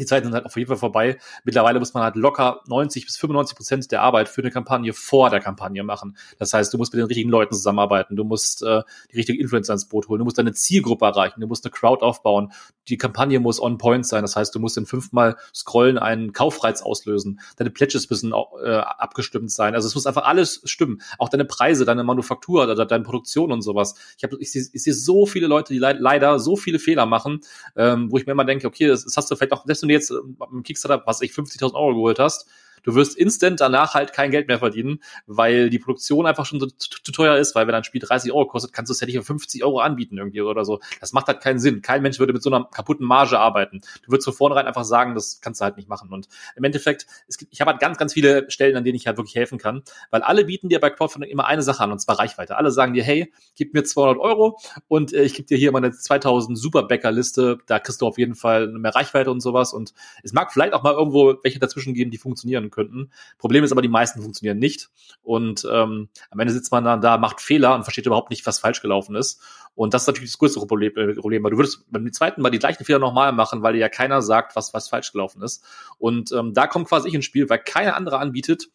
die 0.00 0.06
Zeiten 0.06 0.26
sind 0.26 0.34
halt 0.34 0.46
auf 0.46 0.56
jeden 0.56 0.68
Fall 0.68 0.76
vorbei. 0.76 1.18
Mittlerweile 1.44 1.78
muss 1.78 1.94
man 1.94 2.02
halt 2.02 2.16
locker 2.16 2.62
90 2.66 3.04
bis 3.06 3.16
95 3.18 3.56
Prozent 3.56 3.92
der 3.92 4.02
Arbeit 4.02 4.28
für 4.28 4.40
eine 4.40 4.50
Kampagne 4.50 4.92
vor 4.92 5.30
der 5.30 5.40
Kampagne 5.40 5.82
machen. 5.84 6.16
Das 6.38 6.52
heißt, 6.52 6.72
du 6.72 6.78
musst 6.78 6.92
mit 6.92 7.00
den 7.00 7.06
richtigen 7.06 7.30
Leuten 7.30 7.54
zusammenarbeiten, 7.54 8.16
du 8.16 8.24
musst 8.24 8.62
äh, 8.62 8.82
die 9.12 9.16
richtigen 9.16 9.40
Influencer 9.40 9.74
ins 9.74 9.86
Boot 9.86 10.08
holen, 10.08 10.18
du 10.18 10.24
musst 10.24 10.38
deine 10.38 10.52
Zielgruppe 10.52 11.04
erreichen, 11.04 11.40
du 11.40 11.46
musst 11.46 11.64
eine 11.64 11.70
Crowd 11.70 12.04
aufbauen, 12.04 12.52
die 12.88 12.96
Kampagne 12.96 13.38
muss 13.40 13.60
on 13.60 13.78
point 13.78 14.06
sein. 14.06 14.22
Das 14.22 14.36
heißt, 14.36 14.54
du 14.54 14.58
musst 14.58 14.76
in 14.76 14.86
fünfmal 14.86 15.36
Scrollen 15.54 15.98
einen 15.98 16.32
Kaufreiz 16.32 16.82
auslösen, 16.82 17.40
deine 17.56 17.70
Pledges 17.70 18.08
müssen 18.08 18.32
äh, 18.64 18.76
abgestimmt 18.76 19.52
sein. 19.52 19.74
Also 19.74 19.86
es 19.86 19.94
muss 19.94 20.06
einfach 20.06 20.24
alles 20.24 20.62
stimmen. 20.64 21.02
Auch 21.18 21.28
deine 21.28 21.44
Preise, 21.44 21.84
deine 21.84 22.04
Manufaktur 22.04 22.62
oder 22.62 22.86
deine 22.86 23.04
Produktion 23.04 23.52
und 23.52 23.62
sowas. 23.62 23.94
Ich, 24.16 24.24
hab, 24.24 24.32
ich 24.38 24.50
sehe 24.50 24.62
seh 24.62 24.92
so 24.92 25.26
viele 25.26 25.46
Leute, 25.46 25.72
die 25.72 25.78
le 25.78 25.92
leider 25.98 26.38
so 26.38 26.56
viele 26.56 26.78
Fehler 26.78 27.04
machen, 27.04 27.40
ähm, 27.76 28.10
wo 28.10 28.16
ich 28.16 28.26
mir 28.26 28.32
immer 28.32 28.44
denke, 28.44 28.66
okay, 28.66 28.86
das, 28.86 29.04
das 29.04 29.16
hast 29.16 29.30
du 29.30 29.36
vielleicht 29.36 29.52
auch, 29.52 29.64
selbst 29.66 29.82
du 29.90 29.94
jetzt 29.94 30.10
im 30.10 30.62
Kickstarter, 30.62 31.02
was 31.06 31.20
ich 31.20 31.32
50.000 31.32 31.74
Euro 31.74 31.94
geholt 31.94 32.18
hast, 32.18 32.48
du 32.82 32.94
wirst 32.94 33.16
instant 33.16 33.60
danach 33.60 33.94
halt 33.94 34.12
kein 34.12 34.30
Geld 34.30 34.48
mehr 34.48 34.58
verdienen, 34.58 35.00
weil 35.26 35.70
die 35.70 35.78
Produktion 35.78 36.26
einfach 36.26 36.46
schon 36.46 36.60
so 36.60 36.66
zu 36.66 37.12
teuer 37.12 37.36
ist, 37.36 37.54
weil 37.54 37.66
wenn 37.66 37.74
ein 37.74 37.84
Spiel 37.84 38.00
30 38.00 38.32
Euro 38.32 38.46
kostet, 38.46 38.72
kannst 38.72 38.90
du 38.90 38.92
es 38.92 39.00
ja 39.00 39.06
nicht 39.06 39.16
für 39.16 39.24
50 39.24 39.64
Euro 39.64 39.80
anbieten 39.80 40.18
irgendwie 40.18 40.40
oder 40.40 40.64
so. 40.64 40.80
Das 41.00 41.12
macht 41.12 41.26
halt 41.28 41.40
keinen 41.40 41.58
Sinn. 41.58 41.82
Kein 41.82 42.02
Mensch 42.02 42.18
würde 42.18 42.32
mit 42.32 42.42
so 42.42 42.50
einer 42.50 42.64
kaputten 42.64 43.06
Marge 43.06 43.38
arbeiten. 43.38 43.80
Du 44.04 44.12
würdest 44.12 44.24
von 44.26 44.34
vornherein 44.34 44.66
einfach 44.66 44.84
sagen, 44.84 45.14
das 45.14 45.40
kannst 45.40 45.60
du 45.60 45.64
halt 45.64 45.76
nicht 45.76 45.88
machen. 45.88 46.10
Und 46.10 46.28
im 46.56 46.64
Endeffekt, 46.64 47.06
gibt, 47.38 47.52
ich 47.52 47.60
habe 47.60 47.72
halt 47.72 47.80
ganz, 47.80 47.98
ganz 47.98 48.12
viele 48.12 48.50
Stellen, 48.50 48.76
an 48.76 48.84
denen 48.84 48.96
ich 48.96 49.06
halt 49.06 49.16
wirklich 49.16 49.34
helfen 49.34 49.58
kann, 49.58 49.82
weil 50.10 50.22
alle 50.22 50.44
bieten 50.44 50.68
dir 50.68 50.80
bei 50.80 50.90
Crowdfunding 50.90 51.30
immer 51.30 51.46
eine 51.46 51.62
Sache 51.62 51.82
an, 51.82 51.92
und 51.92 52.00
zwar 52.00 52.18
Reichweite. 52.18 52.56
Alle 52.56 52.70
sagen 52.70 52.94
dir, 52.94 53.02
hey, 53.02 53.32
gib 53.56 53.74
mir 53.74 53.84
200 53.84 54.18
Euro 54.18 54.58
und 54.88 55.12
äh, 55.12 55.22
ich 55.22 55.34
gebe 55.34 55.46
dir 55.46 55.56
hier 55.56 55.72
meine 55.72 55.90
2000 55.92 56.58
Superbäcker-Liste, 56.58 57.58
da 57.66 57.78
kriegst 57.78 58.00
du 58.00 58.06
auf 58.06 58.18
jeden 58.18 58.34
Fall 58.34 58.68
mehr 58.68 58.94
Reichweite 58.94 59.30
und 59.30 59.40
sowas. 59.40 59.72
Und 59.72 59.92
es 60.22 60.32
mag 60.32 60.52
vielleicht 60.52 60.72
auch 60.72 60.82
mal 60.82 60.94
irgendwo 60.94 61.34
welche 61.42 61.58
dazwischen 61.58 61.94
geben, 61.94 62.10
die 62.10 62.18
funktionieren 62.18 62.69
könnten. 62.70 63.10
Problem 63.38 63.64
ist 63.64 63.72
aber, 63.72 63.82
die 63.82 63.88
meisten 63.88 64.22
funktionieren 64.22 64.58
nicht. 64.58 64.90
Und 65.22 65.66
ähm, 65.70 66.08
am 66.30 66.38
Ende 66.38 66.52
sitzt 66.52 66.72
man 66.72 66.84
dann 66.84 67.00
da, 67.00 67.18
macht 67.18 67.40
Fehler 67.40 67.74
und 67.74 67.84
versteht 67.84 68.06
überhaupt 68.06 68.30
nicht, 68.30 68.46
was 68.46 68.58
falsch 68.58 68.82
gelaufen 68.82 69.14
ist. 69.14 69.40
Und 69.74 69.94
das 69.94 70.02
ist 70.02 70.08
natürlich 70.08 70.30
das 70.30 70.38
größere 70.38 70.66
Problem, 70.66 70.92
äh, 70.96 71.14
Problem 71.14 71.44
weil 71.44 71.50
du 71.52 71.58
würdest 71.58 71.90
beim 71.90 72.12
zweiten 72.12 72.42
Mal 72.42 72.50
die 72.50 72.58
gleichen 72.58 72.84
Fehler 72.84 72.98
nochmal 72.98 73.32
machen, 73.32 73.62
weil 73.62 73.74
dir 73.74 73.78
ja 73.78 73.88
keiner 73.88 74.22
sagt, 74.22 74.56
was, 74.56 74.74
was 74.74 74.88
falsch 74.88 75.12
gelaufen 75.12 75.42
ist. 75.42 75.64
Und 75.98 76.32
ähm, 76.32 76.54
da 76.54 76.66
kommt 76.66 76.88
quasi 76.88 77.08
ich 77.08 77.14
ins 77.14 77.24
Spiel, 77.24 77.48
weil 77.48 77.58
keiner 77.58 77.96
andere 77.96 78.18
anbietet, 78.18 78.68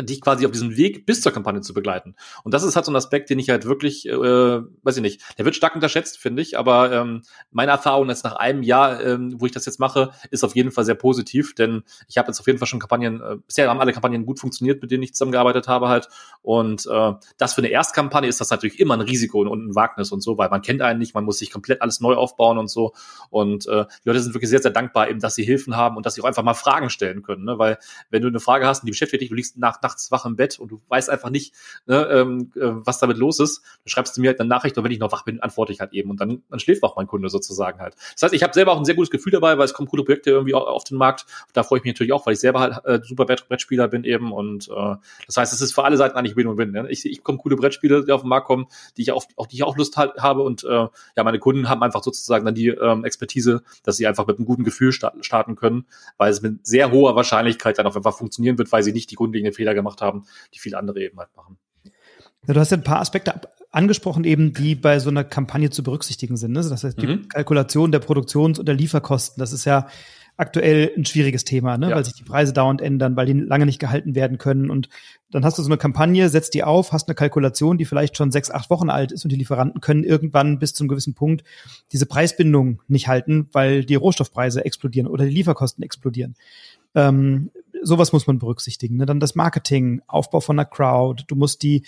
dich 0.00 0.20
quasi 0.20 0.44
auf 0.44 0.52
diesem 0.52 0.76
Weg 0.76 1.06
bis 1.06 1.22
zur 1.22 1.32
Kampagne 1.32 1.62
zu 1.62 1.72
begleiten. 1.72 2.14
Und 2.44 2.52
das 2.52 2.62
ist 2.62 2.76
halt 2.76 2.84
so 2.84 2.92
ein 2.92 2.96
Aspekt, 2.96 3.30
den 3.30 3.38
ich 3.38 3.48
halt 3.48 3.64
wirklich, 3.64 4.06
äh, 4.06 4.12
weiß 4.12 4.96
ich 4.96 5.02
nicht, 5.02 5.22
der 5.38 5.44
wird 5.44 5.56
stark 5.56 5.74
unterschätzt, 5.74 6.18
finde 6.18 6.42
ich, 6.42 6.58
aber 6.58 6.92
ähm, 6.92 7.22
meine 7.50 7.72
Erfahrung 7.72 8.08
jetzt 8.08 8.24
nach 8.24 8.36
einem 8.36 8.62
Jahr, 8.62 9.02
ähm, 9.02 9.34
wo 9.38 9.46
ich 9.46 9.52
das 9.52 9.64
jetzt 9.64 9.80
mache, 9.80 10.10
ist 10.30 10.44
auf 10.44 10.54
jeden 10.54 10.70
Fall 10.70 10.84
sehr 10.84 10.94
positiv, 10.94 11.54
denn 11.54 11.82
ich 12.08 12.18
habe 12.18 12.28
jetzt 12.28 12.40
auf 12.40 12.46
jeden 12.46 12.58
Fall 12.58 12.68
schon 12.68 12.78
Kampagnen, 12.78 13.20
äh, 13.22 13.36
bisher 13.46 13.68
haben 13.70 13.80
alle 13.80 13.92
Kampagnen 13.92 14.26
gut 14.26 14.38
funktioniert, 14.38 14.82
mit 14.82 14.90
denen 14.90 15.02
ich 15.02 15.14
zusammengearbeitet 15.14 15.66
habe 15.68 15.88
halt 15.88 16.08
und 16.42 16.86
äh, 16.86 17.12
das 17.38 17.54
für 17.54 17.62
eine 17.62 17.68
Erstkampagne 17.68 18.28
ist 18.28 18.40
das 18.40 18.50
natürlich 18.50 18.78
immer 18.78 18.94
ein 18.94 19.00
Risiko 19.00 19.40
und 19.40 19.66
ein 19.66 19.74
Wagnis 19.74 20.12
und 20.12 20.20
so, 20.20 20.36
weil 20.36 20.50
man 20.50 20.60
kennt 20.60 20.82
einen 20.82 20.98
nicht, 20.98 21.14
man 21.14 21.24
muss 21.24 21.38
sich 21.38 21.50
komplett 21.50 21.80
alles 21.80 22.00
neu 22.00 22.14
aufbauen 22.14 22.58
und 22.58 22.68
so 22.68 22.92
und 23.30 23.66
äh, 23.66 23.86
die 24.04 24.08
Leute 24.08 24.20
sind 24.20 24.34
wirklich 24.34 24.50
sehr, 24.50 24.60
sehr 24.60 24.72
dankbar 24.72 25.08
eben, 25.08 25.20
dass 25.20 25.34
sie 25.34 25.44
Hilfen 25.44 25.76
haben 25.76 25.96
und 25.96 26.04
dass 26.04 26.14
sie 26.14 26.20
auch 26.20 26.26
einfach 26.26 26.42
mal 26.42 26.54
Fragen 26.54 26.90
stellen 26.90 27.22
können, 27.22 27.44
ne? 27.44 27.58
weil 27.58 27.78
wenn 28.10 28.20
du 28.20 28.28
eine 28.28 28.40
Frage 28.40 28.66
hast 28.66 28.82
und 28.82 28.86
die 28.86 28.92
beschäftigt 28.92 29.22
dich, 29.22 29.30
du 29.30 29.34
liegst 29.34 29.56
nach 29.56 29.80
nachts 29.86 30.10
wach 30.10 30.24
im 30.24 30.36
Bett 30.36 30.58
und 30.58 30.70
du 30.70 30.80
weißt 30.88 31.10
einfach 31.10 31.30
nicht, 31.30 31.54
ne, 31.86 32.06
ähm, 32.10 32.50
äh, 32.56 32.60
was 32.86 32.98
damit 32.98 33.16
los 33.18 33.40
ist, 33.40 33.62
dann 33.62 33.88
schreibst 33.88 34.16
du 34.16 34.20
mir 34.20 34.28
halt 34.28 34.40
eine 34.40 34.48
Nachricht 34.48 34.76
und 34.76 34.84
wenn 34.84 34.90
ich 34.90 34.98
noch 34.98 35.12
wach 35.12 35.24
bin, 35.24 35.40
antworte 35.40 35.72
ich 35.72 35.80
halt 35.80 35.92
eben 35.92 36.10
und 36.10 36.20
dann, 36.20 36.42
dann 36.50 36.58
schläft 36.58 36.82
auch 36.82 36.96
mein 36.96 37.06
Kunde 37.06 37.28
sozusagen 37.28 37.80
halt. 37.80 37.94
Das 38.14 38.22
heißt, 38.22 38.34
ich 38.34 38.42
habe 38.42 38.52
selber 38.52 38.72
auch 38.72 38.78
ein 38.78 38.84
sehr 38.84 38.94
gutes 38.94 39.10
Gefühl 39.10 39.32
dabei, 39.32 39.58
weil 39.58 39.64
es 39.64 39.74
kommen 39.74 39.88
coole 39.88 40.04
Projekte 40.04 40.30
irgendwie 40.30 40.54
auf 40.54 40.84
den 40.84 40.98
Markt. 40.98 41.26
Da 41.52 41.62
freue 41.62 41.78
ich 41.78 41.84
mich 41.84 41.94
natürlich 41.94 42.12
auch, 42.12 42.26
weil 42.26 42.34
ich 42.34 42.40
selber 42.40 42.60
halt 42.60 42.84
äh, 42.84 43.00
super 43.04 43.24
Brettspieler 43.24 43.88
bin 43.88 44.04
eben 44.04 44.32
und 44.32 44.68
äh, 44.68 44.96
das 45.26 45.36
heißt, 45.36 45.52
es 45.52 45.60
ist 45.60 45.72
für 45.72 45.84
alle 45.84 45.96
Seiten 45.96 46.16
eigentlich 46.16 46.36
Win-Win. 46.36 46.72
Ne? 46.72 46.86
Ich, 46.90 47.04
ich 47.06 47.22
komme 47.22 47.38
coole 47.38 47.56
Brettspiele, 47.56 48.04
die 48.04 48.12
auf 48.12 48.22
den 48.22 48.28
Markt 48.28 48.46
kommen, 48.46 48.66
die 48.96 49.02
ich 49.02 49.12
auch, 49.12 49.24
auch 49.36 49.46
die 49.46 49.56
ich 49.56 49.62
auch 49.62 49.76
Lust 49.76 49.96
halt 49.96 50.16
habe 50.18 50.42
und 50.42 50.64
äh, 50.64 50.68
ja, 50.68 51.24
meine 51.24 51.38
Kunden 51.38 51.68
haben 51.68 51.82
einfach 51.82 52.02
sozusagen 52.02 52.44
dann 52.44 52.54
die 52.54 52.68
ähm, 52.68 53.04
Expertise, 53.04 53.62
dass 53.82 53.96
sie 53.96 54.06
einfach 54.06 54.26
mit 54.26 54.38
einem 54.38 54.46
guten 54.46 54.64
Gefühl 54.64 54.92
starten 54.92 55.56
können, 55.56 55.86
weil 56.16 56.30
es 56.30 56.42
mit 56.42 56.66
sehr 56.66 56.90
hoher 56.90 57.16
Wahrscheinlichkeit 57.16 57.78
dann 57.78 57.86
auch 57.86 57.96
einfach 57.96 58.16
funktionieren 58.16 58.58
wird, 58.58 58.72
weil 58.72 58.82
sie 58.82 58.92
nicht 58.92 59.10
die 59.10 59.16
grundlegenden 59.16 59.54
Fehler 59.54 59.74
gemacht 59.76 60.00
haben, 60.00 60.24
die 60.52 60.58
viele 60.58 60.78
andere 60.78 61.00
eben 61.00 61.18
halt 61.18 61.34
machen. 61.36 61.58
Ja, 62.46 62.54
du 62.54 62.60
hast 62.60 62.70
ja 62.70 62.76
ein 62.76 62.84
paar 62.84 63.00
Aspekte 63.00 63.40
angesprochen, 63.70 64.24
eben, 64.24 64.52
die 64.52 64.74
bei 64.74 64.98
so 64.98 65.10
einer 65.10 65.24
Kampagne 65.24 65.70
zu 65.70 65.82
berücksichtigen 65.82 66.36
sind. 66.36 66.52
Ne? 66.52 66.66
Das 66.68 66.82
heißt, 66.82 67.00
die 67.00 67.06
mhm. 67.06 67.28
Kalkulation 67.28 67.92
der 67.92 67.98
Produktions- 67.98 68.58
und 68.58 68.66
der 68.66 68.74
Lieferkosten, 68.74 69.40
das 69.40 69.52
ist 69.52 69.64
ja 69.64 69.86
aktuell 70.38 70.92
ein 70.96 71.04
schwieriges 71.04 71.44
Thema, 71.44 71.78
ne? 71.78 71.90
Ja. 71.90 71.96
weil 71.96 72.04
sich 72.04 72.14
die 72.14 72.22
Preise 72.22 72.52
dauernd 72.52 72.82
ändern, 72.82 73.16
weil 73.16 73.26
die 73.26 73.32
lange 73.32 73.64
nicht 73.64 73.78
gehalten 73.78 74.14
werden 74.14 74.36
können. 74.36 74.70
Und 74.70 74.88
dann 75.30 75.44
hast 75.44 75.58
du 75.58 75.62
so 75.62 75.68
eine 75.68 75.78
Kampagne, 75.78 76.28
setzt 76.28 76.54
die 76.54 76.62
auf, 76.62 76.92
hast 76.92 77.08
eine 77.08 77.14
Kalkulation, 77.14 77.78
die 77.78 77.86
vielleicht 77.86 78.16
schon 78.16 78.30
sechs, 78.30 78.50
acht 78.50 78.68
Wochen 78.68 78.90
alt 78.90 79.12
ist 79.12 79.24
und 79.24 79.30
die 79.30 79.36
Lieferanten 79.36 79.80
können 79.80 80.04
irgendwann 80.04 80.58
bis 80.58 80.74
zu 80.74 80.82
einem 80.82 80.88
gewissen 80.88 81.14
Punkt 81.14 81.42
diese 81.92 82.06
Preisbindung 82.06 82.82
nicht 82.86 83.08
halten, 83.08 83.48
weil 83.52 83.84
die 83.84 83.94
Rohstoffpreise 83.94 84.64
explodieren 84.64 85.08
oder 85.08 85.24
die 85.24 85.34
Lieferkosten 85.34 85.82
explodieren. 85.82 86.34
Ähm, 86.94 87.50
sowas 87.86 88.12
muss 88.12 88.26
man 88.26 88.38
berücksichtigen. 88.38 88.96
Ne? 88.96 89.06
Dann 89.06 89.20
das 89.20 89.34
Marketing, 89.34 90.02
Aufbau 90.06 90.40
von 90.40 90.58
einer 90.58 90.66
Crowd. 90.66 91.24
Du 91.28 91.36
musst 91.36 91.62
die 91.62 91.86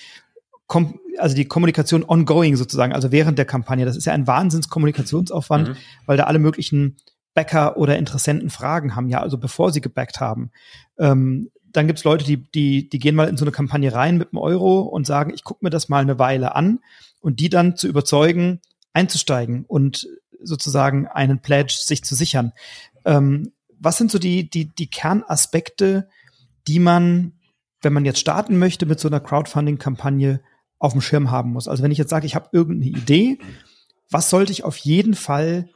Kom 0.67 1.01
also 1.17 1.35
die 1.35 1.47
Kommunikation 1.47 2.05
ongoing 2.07 2.55
sozusagen, 2.55 2.93
also 2.93 3.11
während 3.11 3.39
der 3.39 3.47
Kampagne. 3.47 3.85
Das 3.85 3.97
ist 3.97 4.05
ja 4.05 4.13
ein 4.13 4.27
Wahnsinnskommunikationsaufwand, 4.27 5.69
mhm. 5.69 5.77
weil 6.07 6.17
da 6.17 6.25
alle 6.25 6.39
möglichen 6.39 6.97
Backer 7.35 7.77
oder 7.77 7.99
Interessenten 7.99 8.51
Fragen 8.51 8.95
haben, 8.95 9.09
ja, 9.09 9.21
also 9.21 9.39
bevor 9.39 9.73
sie 9.73 9.81
gebackt 9.81 10.21
haben. 10.21 10.51
Ähm, 10.99 11.51
dann 11.73 11.87
gibt's 11.87 12.05
Leute, 12.05 12.25
die, 12.25 12.37
die, 12.37 12.89
die 12.89 12.99
gehen 12.99 13.15
mal 13.15 13.29
in 13.29 13.37
so 13.37 13.45
eine 13.45 13.53
Kampagne 13.53 13.93
rein 13.93 14.19
mit 14.19 14.33
einem 14.33 14.39
Euro 14.39 14.81
und 14.81 15.07
sagen, 15.07 15.33
ich 15.35 15.43
gucke 15.43 15.65
mir 15.65 15.71
das 15.71 15.89
mal 15.89 16.03
eine 16.03 16.19
Weile 16.19 16.55
an 16.55 16.81
und 17.21 17.41
die 17.41 17.49
dann 17.49 17.77
zu 17.77 17.89
überzeugen, 17.89 18.61
einzusteigen 18.93 19.65
und 19.67 20.07
sozusagen 20.43 21.07
einen 21.07 21.41
Pledge 21.41 21.77
sich 21.81 22.05
zu 22.05 22.15
sichern. 22.15 22.53
Ähm, 23.05 23.53
was 23.81 23.97
sind 23.97 24.11
so 24.11 24.19
die, 24.19 24.49
die, 24.49 24.67
die 24.67 24.89
Kernaspekte, 24.89 26.09
die 26.67 26.79
man, 26.79 27.33
wenn 27.83 27.93
man 27.93 28.05
jetzt 28.05 28.21
starten 28.21 28.59
möchte 28.59 28.87
mit 28.87 29.01
so 29.01 29.09
einer 29.09 29.21
Crowdfunding-Kampagne, 29.21 30.41
auf 30.81 30.93
dem 30.93 31.01
Schirm 31.01 31.31
haben 31.31 31.53
muss? 31.53 31.67
Also 31.67 31.83
wenn 31.83 31.91
ich 31.91 31.99
jetzt 31.99 32.11
sage, 32.11 32.27
ich 32.27 32.35
habe 32.35 32.51
irgendeine 32.53 32.93
Idee, 32.93 33.39
was 34.11 34.31
sollte 34.31 34.53
ich 34.53 34.65
auf 34.65 34.77
jeden 34.77 35.15
Fall 35.15 35.69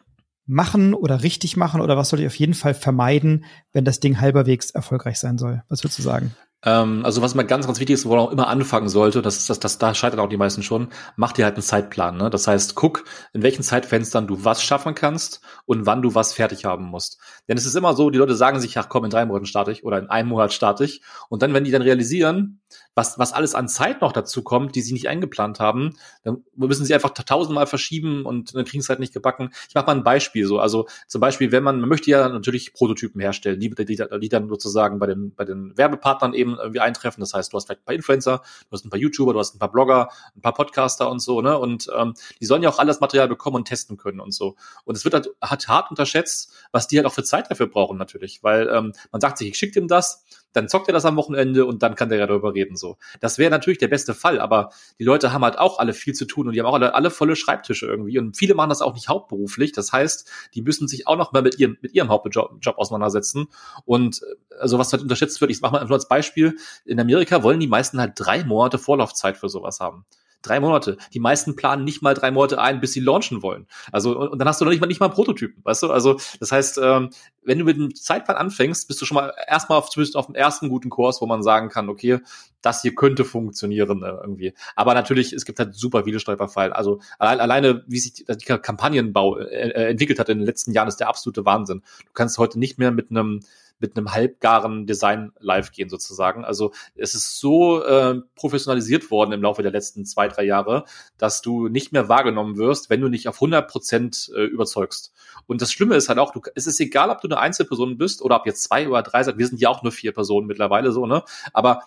machen 0.47 0.95
oder 0.95 1.23
richtig 1.23 1.57
machen 1.57 1.81
oder 1.81 1.97
was 1.97 2.09
sollte 2.09 2.23
ich 2.23 2.29
auf 2.29 2.39
jeden 2.39 2.55
Fall 2.55 2.75
vermeiden, 2.75 3.45
wenn 3.73 3.85
das 3.85 4.01
Ding 4.01 4.21
halberwegs 4.21 4.71
erfolgreich 4.71 5.19
sein 5.19 5.39
soll? 5.39 5.63
Was 5.69 5.83
würdest 5.83 5.99
du 5.99 6.03
sagen? 6.03 6.35
Ähm, 6.65 7.05
also 7.05 7.23
was 7.23 7.35
mal 7.35 7.43
ganz, 7.43 7.67
ganz 7.67 7.81
wichtig 7.81 7.95
ist, 7.95 8.07
wo 8.07 8.11
man 8.11 8.21
auch 8.21 8.31
immer 8.31 8.49
anfangen 8.49 8.89
sollte, 8.89 9.21
das 9.21 9.47
das, 9.47 9.59
das, 9.59 9.79
da 9.79 9.95
scheitern 9.95 10.21
auch 10.21 10.29
die 10.29 10.37
meisten 10.37 10.63
schon, 10.63 10.89
mach 11.17 11.33
dir 11.33 11.45
halt 11.45 11.57
einen 11.57 11.63
Zeitplan. 11.63 12.17
Ne? 12.17 12.31
Das 12.31 12.47
heißt, 12.47 12.75
guck, 12.75 13.05
in 13.33 13.43
welchen 13.43 13.63
Zeitfenstern 13.63 14.27
du 14.27 14.45
was 14.45 14.63
schaffen 14.63 14.95
kannst 14.95 15.41
und 15.67 15.87
wann 15.87 16.03
du 16.03 16.15
was 16.15 16.33
fertig 16.33 16.65
haben 16.65 16.85
musst. 16.85 17.19
Denn 17.49 17.57
es 17.59 17.67
ist 17.67 17.75
immer 17.75 17.95
so, 17.95 18.11
die 18.11 18.19
Leute 18.19 18.37
sagen 18.37 18.61
sich, 18.61 18.79
ach 18.79 18.89
komm, 18.89 19.05
in 19.05 19.11
drei 19.11 19.27
Monaten 19.27 19.47
starte 19.47 19.73
ich 19.73 19.85
oder 19.85 19.99
in 19.99 20.09
einem 20.09 20.29
Monat 20.29 20.53
starte 20.53 20.85
ich. 20.85 21.03
Und 21.29 21.43
dann, 21.43 21.53
wenn 21.53 21.65
die 21.65 21.73
dann 21.73 21.83
realisieren, 21.83 22.62
was, 22.95 23.19
was 23.19 23.33
alles 23.33 23.55
an 23.55 23.69
Zeit 23.69 24.01
noch 24.01 24.13
dazu 24.13 24.43
kommt, 24.43 24.75
die 24.75 24.83
sie 24.83 24.93
nicht 24.93 25.09
eingeplant 25.09 25.61
haben, 25.61 25.97
dann 26.25 26.45
müssen 26.57 26.85
sie 26.85 26.95
einfach 26.95 27.11
tausendmal 27.11 27.67
verschieben 27.67 28.25
und 28.25 28.55
dann 28.55 28.65
kriegen 28.65 28.81
es 28.81 28.89
halt 28.89 29.01
nicht 29.01 29.13
gebacken. 29.13 29.51
Ich 29.69 29.75
mache 29.75 29.87
mal 29.87 29.97
ein 29.97 30.05
Beispiel 30.05 30.47
so. 30.47 30.59
Also 30.59 30.87
zum 31.07 31.21
Beispiel, 31.21 31.53
wenn 31.53 31.63
man, 31.63 31.81
man 31.81 31.89
möchte 31.89 32.11
ja 32.11 32.29
natürlich 32.29 32.73
Prototypen 32.73 33.21
herstellen, 33.21 33.61
die, 33.61 33.71
die, 33.71 33.97
die 33.97 34.29
dann 34.29 34.49
sozusagen 34.49 34.99
bei 34.99 35.07
den, 35.07 35.35
bei 35.35 35.45
den 35.45 35.77
Werbepartnern 35.77 36.35
eben 36.35 36.57
irgendwie 36.57 36.81
eintreffen. 36.81 37.21
Das 37.21 37.35
heißt, 37.35 37.53
du 37.53 37.57
hast 37.57 37.67
vielleicht 37.67 37.83
ein 37.83 37.85
paar 37.85 37.95
Influencer, 37.95 38.43
du 38.69 38.73
hast 38.73 38.85
ein 38.85 38.91
paar 38.91 38.99
YouTuber, 38.99 39.33
du 39.33 39.39
hast 39.39 39.55
ein 39.55 39.59
paar 39.59 39.73
Blogger, 39.73 40.09
ein 40.37 40.43
paar 40.43 40.55
Podcaster 40.55 41.11
und 41.11 41.21
so, 41.21 41.41
ne? 41.41 41.59
Und 41.59 41.89
ähm, 41.97 42.15
die 42.41 42.47
sollen 42.47 42.63
ja 42.63 42.69
auch 42.69 42.79
alles 42.79 43.01
Material 43.01 43.29
bekommen 43.29 43.57
und 43.57 43.69
testen 43.69 43.97
können 43.97 44.21
und 44.21 44.33
so. 44.33 44.57
Und 44.85 44.97
es 44.97 45.05
wird 45.05 45.15
halt 45.15 45.31
hat 45.41 45.69
hart 45.69 45.91
unterschätzt, 45.91 46.53
was 46.73 46.89
die 46.89 46.97
halt 46.97 47.07
auch 47.07 47.13
für 47.13 47.25
Zeit 47.25 47.51
dafür 47.51 47.67
brauchen 47.67 47.99
natürlich. 47.99 48.43
Weil 48.43 48.69
ähm, 48.69 48.93
man 49.11 49.21
sagt 49.21 49.39
sich, 49.39 49.49
ich 49.49 49.59
schicke 49.59 49.73
dem 49.73 49.89
das, 49.89 50.25
dann 50.53 50.69
zockt 50.69 50.89
er 50.89 50.93
das 50.93 51.05
am 51.05 51.17
Wochenende 51.17 51.67
und 51.67 51.83
dann 51.83 51.95
kann 51.95 52.09
der 52.09 52.19
ja 52.19 52.27
darüber 52.27 52.55
reden. 52.55 52.77
so. 52.77 52.97
Das 53.21 53.39
wäre 53.39 53.51
natürlich 53.51 53.79
der 53.79 53.89
beste 53.89 54.15
Fall, 54.15 54.41
aber 54.41 54.71
die 54.99 55.05
Leute 55.05 55.33
haben 55.33 55.45
halt 55.45 55.59
auch 55.59 55.79
alle 55.79 55.93
viel 55.93 56.15
zu 56.15 56.25
tun 56.25 56.47
und 56.47 56.55
die 56.55 56.61
haben 56.61 56.67
auch 56.67 56.75
alle, 56.75 56.95
alle 56.95 57.11
volle 57.11 57.37
Schreibtische 57.37 57.87
irgendwie. 57.87 58.19
Und 58.19 58.37
viele 58.37 58.55
machen 58.55 58.69
das 58.69 58.83
auch 58.83 58.95
nicht 58.95 59.09
hauptberuflich. 59.09 59.73
Das 59.73 59.93
heißt, 59.93 60.31
die 60.55 60.63
müssen 60.63 60.89
sich 60.89 61.07
auch 61.07 61.17
noch 61.17 61.33
mal 61.33 61.43
mit 61.43 61.59
ihrem, 61.59 61.79
mit 61.81 61.95
ihrem 61.95 62.09
Hauptjob 62.09 62.59
Job 62.61 62.79
auseinandersetzen. 62.79 63.49
Und 63.85 64.21
also 64.61 64.79
was 64.79 64.93
halt 64.93 65.03
unterschätzt 65.03 65.41
wird, 65.41 65.51
ich 65.51 65.61
mache 65.61 65.73
mal 65.73 65.79
einfach 65.79 65.91
nur 65.91 65.99
als 65.99 66.09
Beispiel, 66.09 66.57
in 66.85 67.01
Amerika 67.01 67.43
wollen 67.43 67.61
die 67.61 67.69
meisten 67.69 68.01
halt 68.01 68.13
drei 68.17 68.45
Monate 68.45 68.79
Vorlaufzeit 68.79 69.37
für 69.37 69.49
sowas 69.49 69.81
haben. 69.81 70.05
Drei 70.43 70.61
Monate. 70.61 70.97
Die 71.15 71.21
meisten 71.21 71.57
planen 71.57 71.85
nicht 71.85 72.03
mal 72.03 72.15
drei 72.15 72.31
Monate 72.31 72.61
ein, 72.61 72.81
bis 72.81 72.93
sie 72.93 73.01
launchen 73.01 73.43
wollen. 73.43 73.67
Also, 73.91 74.19
und, 74.19 74.39
dann 74.39 74.49
hast 74.49 74.61
du 74.61 74.65
noch 74.65 74.73
nicht 74.73 74.81
mal, 74.81 74.87
nicht 74.87 75.01
mal 75.01 75.07
einen 75.07 75.15
Prototypen, 75.15 75.65
weißt 75.65 75.85
du? 75.85 75.91
Also, 75.91 76.19
das 76.41 76.53
heißt, 76.53 76.79
ähm, 76.83 77.11
wenn 77.45 77.59
du 77.59 77.65
mit 77.65 77.77
einem 77.77 77.95
Zeitplan 77.95 78.37
anfängst, 78.37 78.89
bist 78.89 79.01
du 79.01 79.07
schon 79.07 79.17
mal 79.17 79.33
erstmal 79.49 79.79
auf, 79.79 79.91
zumindest 79.91 80.17
auf 80.17 80.27
dem 80.27 80.35
ersten 80.35 80.69
guten 80.69 80.91
Kurs, 80.91 81.21
wo 81.21 81.27
man 81.27 81.43
sagen 81.43 81.69
kann, 81.69 81.89
okay, 81.89 82.21
das 82.61 82.83
hier 82.83 82.95
könnte 82.95 83.25
funktionieren 83.25 84.03
äh, 84.03 84.09
irgendwie. 84.09 84.55
Aber 84.77 84.95
natürlich, 84.95 85.33
es 85.33 85.45
gibt 85.45 85.59
halt 85.59 85.75
super 85.75 86.05
viele 86.05 86.21
Stolperfallen. 86.21 86.73
Also 86.73 87.01
allein, 87.19 87.41
alleine, 87.41 87.85
wie 87.87 87.99
sich 87.99 88.13
die, 88.13 88.25
die 88.25 88.45
Kampagnenbau 88.45 89.39
äh, 89.39 89.45
äh, 89.45 89.91
entwickelt 89.91 90.19
hat 90.19 90.29
in 90.29 90.39
den 90.39 90.47
letzten 90.47 90.73
Jahren, 90.73 90.89
ist 90.89 90.99
der 90.99 91.09
absolute 91.09 91.45
Wahnsinn. 91.45 91.83
Du 92.07 92.13
kannst 92.15 92.39
heute 92.39 92.59
nicht 92.59 92.79
mehr 92.79 92.93
mit 92.93 93.11
einem 93.11 93.41
mit 93.83 93.97
einem 93.97 94.13
halbgaren 94.13 94.87
Design 94.87 95.33
live 95.39 95.73
gehen 95.73 95.91
sozusagen. 95.91 96.45
Also 96.45 96.73
es 96.95 97.15
ist 97.15 97.39
so 97.39 97.85
äh, 97.85 98.21
professionalisiert 98.37 99.11
worden 99.11 99.33
im 99.33 99.43
Laufe 99.43 99.63
der 99.63 99.73
letzten 99.73 100.07
zwei, 100.07 100.29
drei 100.29 100.45
Jahre, 100.45 100.85
dass 101.19 101.43
du 101.43 101.69
nicht 101.69 101.93
mehr 101.93 102.09
wahrgenommen 102.09 102.57
wirst, 102.57 102.89
wenn 102.89 103.01
du 103.03 103.09
nicht 103.09 103.29
auf 103.29 103.37
100 103.37 103.69
Prozent 103.71 104.33
äh, 104.35 104.45
überzeugst. 104.45 105.13
Und 105.47 105.61
das 105.61 105.73
Schlimme 105.73 105.97
ist 105.97 106.09
halt 106.09 106.19
auch, 106.19 106.33
du, 106.33 106.41
es 106.55 106.67
ist 106.67 106.81
egal, 106.81 107.11
ob 107.11 107.21
du 107.21 107.29
eine 107.29 107.39
Einzelperson 107.39 107.99
bist 107.99 108.23
oder 108.23 108.37
ob 108.37 108.47
jetzt 108.47 108.63
zwei 108.63 108.89
oder 108.89 109.03
drei 109.03 109.23
seid. 109.23 109.37
Wir 109.37 109.47
sind 109.47 109.61
ja 109.61 109.69
auch 109.69 109.83
nur 109.83 109.93
vier 109.93 110.13
Personen 110.13 110.47
mittlerweile 110.47 110.93
so, 110.93 111.07
ne? 111.07 111.25
Aber 111.53 111.83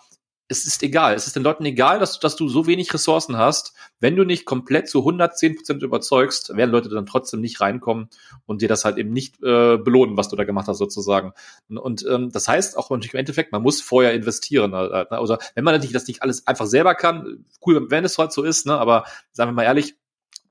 es 0.48 0.64
ist 0.64 0.82
egal. 0.82 1.14
Es 1.14 1.26
ist 1.26 1.34
den 1.34 1.42
Leuten 1.42 1.64
egal, 1.64 1.98
dass 1.98 2.14
du, 2.14 2.20
dass 2.20 2.36
du 2.36 2.48
so 2.48 2.66
wenig 2.66 2.92
Ressourcen 2.94 3.36
hast. 3.36 3.74
Wenn 3.98 4.14
du 4.14 4.24
nicht 4.24 4.44
komplett 4.44 4.88
zu 4.88 5.00
110 5.00 5.56
Prozent 5.56 5.82
überzeugst, 5.82 6.56
werden 6.56 6.70
Leute 6.70 6.88
dann 6.88 7.06
trotzdem 7.06 7.40
nicht 7.40 7.60
reinkommen 7.60 8.08
und 8.46 8.62
dir 8.62 8.68
das 8.68 8.84
halt 8.84 8.96
eben 8.98 9.12
nicht 9.12 9.42
äh, 9.42 9.76
belohnen, 9.76 10.16
was 10.16 10.28
du 10.28 10.36
da 10.36 10.44
gemacht 10.44 10.68
hast 10.68 10.78
sozusagen. 10.78 11.32
Und 11.68 12.06
ähm, 12.08 12.30
das 12.30 12.46
heißt 12.46 12.78
auch 12.78 12.90
natürlich 12.90 13.14
im 13.14 13.20
Endeffekt, 13.20 13.50
man 13.52 13.62
muss 13.62 13.80
vorher 13.80 14.14
investieren. 14.14 14.72
Äh, 14.72 14.88
ne? 14.88 15.06
Also 15.10 15.36
wenn 15.54 15.64
man 15.64 15.74
natürlich 15.74 15.94
das 15.94 16.06
nicht 16.06 16.22
alles 16.22 16.46
einfach 16.46 16.66
selber 16.66 16.94
kann, 16.94 17.44
cool, 17.66 17.90
wenn 17.90 18.04
es 18.04 18.16
halt 18.16 18.32
so 18.32 18.44
ist, 18.44 18.66
ne? 18.66 18.78
aber 18.78 19.04
sagen 19.32 19.50
wir 19.50 19.54
mal 19.54 19.64
ehrlich, 19.64 19.96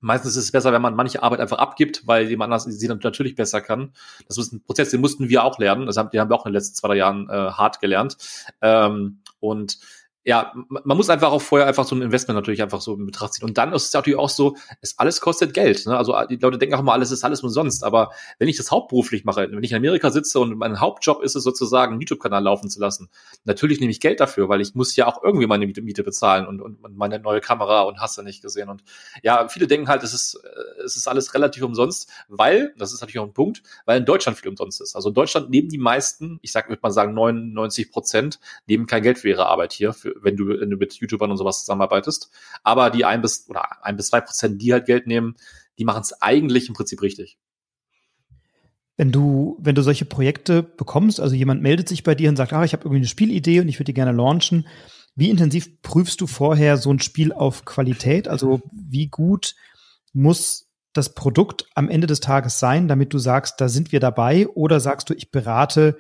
Meistens 0.02 0.36
ist 0.36 0.44
es 0.44 0.52
besser, 0.52 0.72
wenn 0.72 0.84
man 0.84 0.96
manche 0.96 1.24
Arbeit 1.24 1.40
einfach 1.40 1.58
abgibt, 1.58 2.06
weil 2.06 2.30
jemand 2.30 2.54
anders 2.54 2.66
sie 2.66 2.88
dann 2.88 3.00
natürlich 3.02 3.34
besser 3.34 3.60
kann. 3.60 3.92
Das 4.28 4.38
ist 4.38 4.54
ein 4.54 4.62
Prozess, 4.62 4.92
den 4.92 5.02
mussten 5.02 5.30
wir 5.30 5.44
auch 5.44 5.58
lernen. 5.58 5.88
Das 5.88 5.98
haben, 5.98 6.12
den 6.12 6.20
haben 6.20 6.30
wir 6.30 6.36
auch 6.36 6.46
in 6.46 6.52
den 6.52 6.58
letzten 6.58 6.76
zwei 6.76 6.90
drei 6.90 6.98
Jahren 6.98 7.28
äh, 7.28 7.34
hart 7.34 7.80
gelernt. 7.82 8.16
Ähm, 8.62 9.22
und 9.46 9.80
ja, 10.26 10.52
man 10.68 10.98
muss 10.98 11.12
einfach 11.12 11.32
auch 11.32 11.42
vorher 11.42 11.68
einfach 11.68 11.86
so 11.86 11.96
ein 11.96 12.02
Investment 12.02 12.36
natürlich 12.36 12.64
einfach 12.64 12.82
so 12.82 12.96
in 12.96 13.06
Betracht 13.06 13.34
ziehen. 13.34 13.46
Und 13.46 13.60
dann 13.60 13.72
ist 13.74 13.86
es 13.86 13.94
natürlich 13.94 14.18
auch 14.18 14.30
so, 14.30 14.58
es 14.82 14.98
alles 14.98 15.22
kostet 15.22 15.54
Geld. 15.54 15.86
Ne? 15.86 15.96
Also 15.96 16.16
die 16.28 16.38
Leute 16.38 16.58
denken 16.58 16.74
auch 16.74 16.80
immer, 16.80 16.94
alles 16.94 17.12
ist 17.12 17.24
alles 17.24 17.44
umsonst. 17.44 17.84
Aber 17.84 18.10
wenn 18.40 18.48
ich 18.48 18.58
das 18.58 18.72
hauptberuflich 18.72 19.24
mache, 19.24 19.48
wenn 19.52 19.64
ich 19.64 19.72
in 19.72 19.78
Amerika 19.78 20.10
sitze 20.10 20.40
und 20.40 20.58
mein 20.58 20.80
Hauptjob 20.80 21.22
ist 21.22 21.36
es 21.36 21.44
sozusagen, 21.44 21.94
einen 21.94 22.02
YouTube-Kanal 22.02 22.42
laufen 22.42 22.72
zu 22.72 22.80
lassen, 22.80 23.10
natürlich 23.44 23.80
nehme 23.80 23.92
ich 23.92 24.00
Geld 24.00 24.20
dafür, 24.20 24.50
weil 24.50 24.62
ich 24.62 24.74
muss 24.74 24.96
ja 24.96 25.06
auch 25.06 25.24
irgendwie 25.24 25.46
meine 25.46 25.68
Miete 25.68 26.04
bezahlen 26.04 26.48
und, 26.48 26.60
und 26.60 26.98
meine 26.98 27.20
neue 27.20 27.40
Kamera 27.40 27.84
und 27.84 28.00
hast 28.00 28.18
du 28.18 28.24
nicht 28.24 28.42
gesehen. 28.42 28.68
Und 28.70 28.84
ja, 29.22 29.48
viele 29.48 29.68
denken 29.68 29.90
halt, 29.90 30.02
es 30.02 30.16
ist, 30.16 30.42
es 30.84 30.98
ist 30.98 31.08
alles 31.08 31.36
relativ 31.36 31.62
umsonst, 31.62 32.10
weil, 32.30 32.74
das 32.80 32.94
ist 32.94 33.02
natürlich 33.02 33.20
auch 33.20 33.28
ein 33.28 33.34
Punkt, 33.34 33.62
weil 33.86 34.00
in 34.00 34.06
Deutschland 34.06 34.40
viel 34.40 34.50
umsonst 34.50 34.82
ist. 34.82 34.96
Also 34.96 35.10
in 35.10 35.16
Deutschland 35.16 35.52
nehmen 35.52 35.70
die 35.70 35.78
meisten, 35.78 36.40
ich 36.42 36.52
sag, 36.52 36.68
würde 36.68 36.80
mal 36.82 36.90
sagen, 36.90 37.14
99 37.14 37.92
Prozent, 37.92 38.40
nehmen 38.66 38.88
kein 38.88 39.04
Geld 39.04 39.20
für 39.20 39.30
ihre 39.30 39.46
Arbeit 39.46 39.72
hier, 39.72 39.94
für, 39.94 40.15
wenn 40.22 40.36
du, 40.38 40.46
mit 40.46 40.94
YouTubern 40.94 41.32
und 41.32 41.38
sowas 41.38 41.60
zusammenarbeitest. 41.60 42.30
Aber 42.64 42.90
die 42.90 43.06
ein 43.06 43.22
bis 43.22 43.50
oder 43.50 43.84
ein 43.84 43.98
bis 43.98 44.08
zwei 44.08 44.22
Prozent, 44.22 44.62
die 44.62 44.74
halt 44.74 44.86
Geld 44.86 45.08
nehmen, 45.08 45.36
die 45.78 45.86
machen 45.86 46.02
es 46.02 46.22
eigentlich 46.22 46.68
im 46.68 46.76
Prinzip 46.76 47.02
richtig. 47.02 47.38
Wenn 48.98 49.12
du, 49.12 49.58
wenn 49.60 49.76
du 49.76 49.82
solche 49.82 50.06
Projekte 50.06 50.64
bekommst, 50.64 51.20
also 51.20 51.36
jemand 51.36 51.62
meldet 51.62 51.90
sich 51.90 52.04
bei 52.04 52.16
dir 52.16 52.30
und 52.30 52.38
sagt, 52.38 52.54
ah, 52.54 52.64
ich 52.64 52.72
habe 52.72 52.84
irgendwie 52.84 53.00
eine 53.00 53.08
Spielidee 53.08 53.60
und 53.60 53.68
ich 53.68 53.78
würde 53.78 53.86
die 53.86 53.94
gerne 53.94 54.14
launchen, 54.14 54.66
wie 55.16 55.30
intensiv 55.30 55.82
prüfst 55.82 56.20
du 56.22 56.28
vorher 56.28 56.78
so 56.78 56.92
ein 56.92 57.00
Spiel 57.00 57.34
auf 57.34 57.66
Qualität? 57.66 58.28
Also 58.28 58.62
wie 58.72 59.08
gut 59.08 59.56
muss 60.14 60.68
das 60.94 61.14
Produkt 61.14 61.68
am 61.76 61.90
Ende 61.90 62.08
des 62.08 62.22
Tages 62.22 62.60
sein, 62.60 62.88
damit 62.88 63.14
du 63.14 63.18
sagst, 63.18 63.60
da 63.60 63.68
sind 63.68 63.92
wir 63.92 64.00
dabei? 64.00 64.48
Oder 64.48 64.80
sagst 64.80 65.10
du, 65.10 65.14
ich 65.14 65.32
berate 65.32 65.98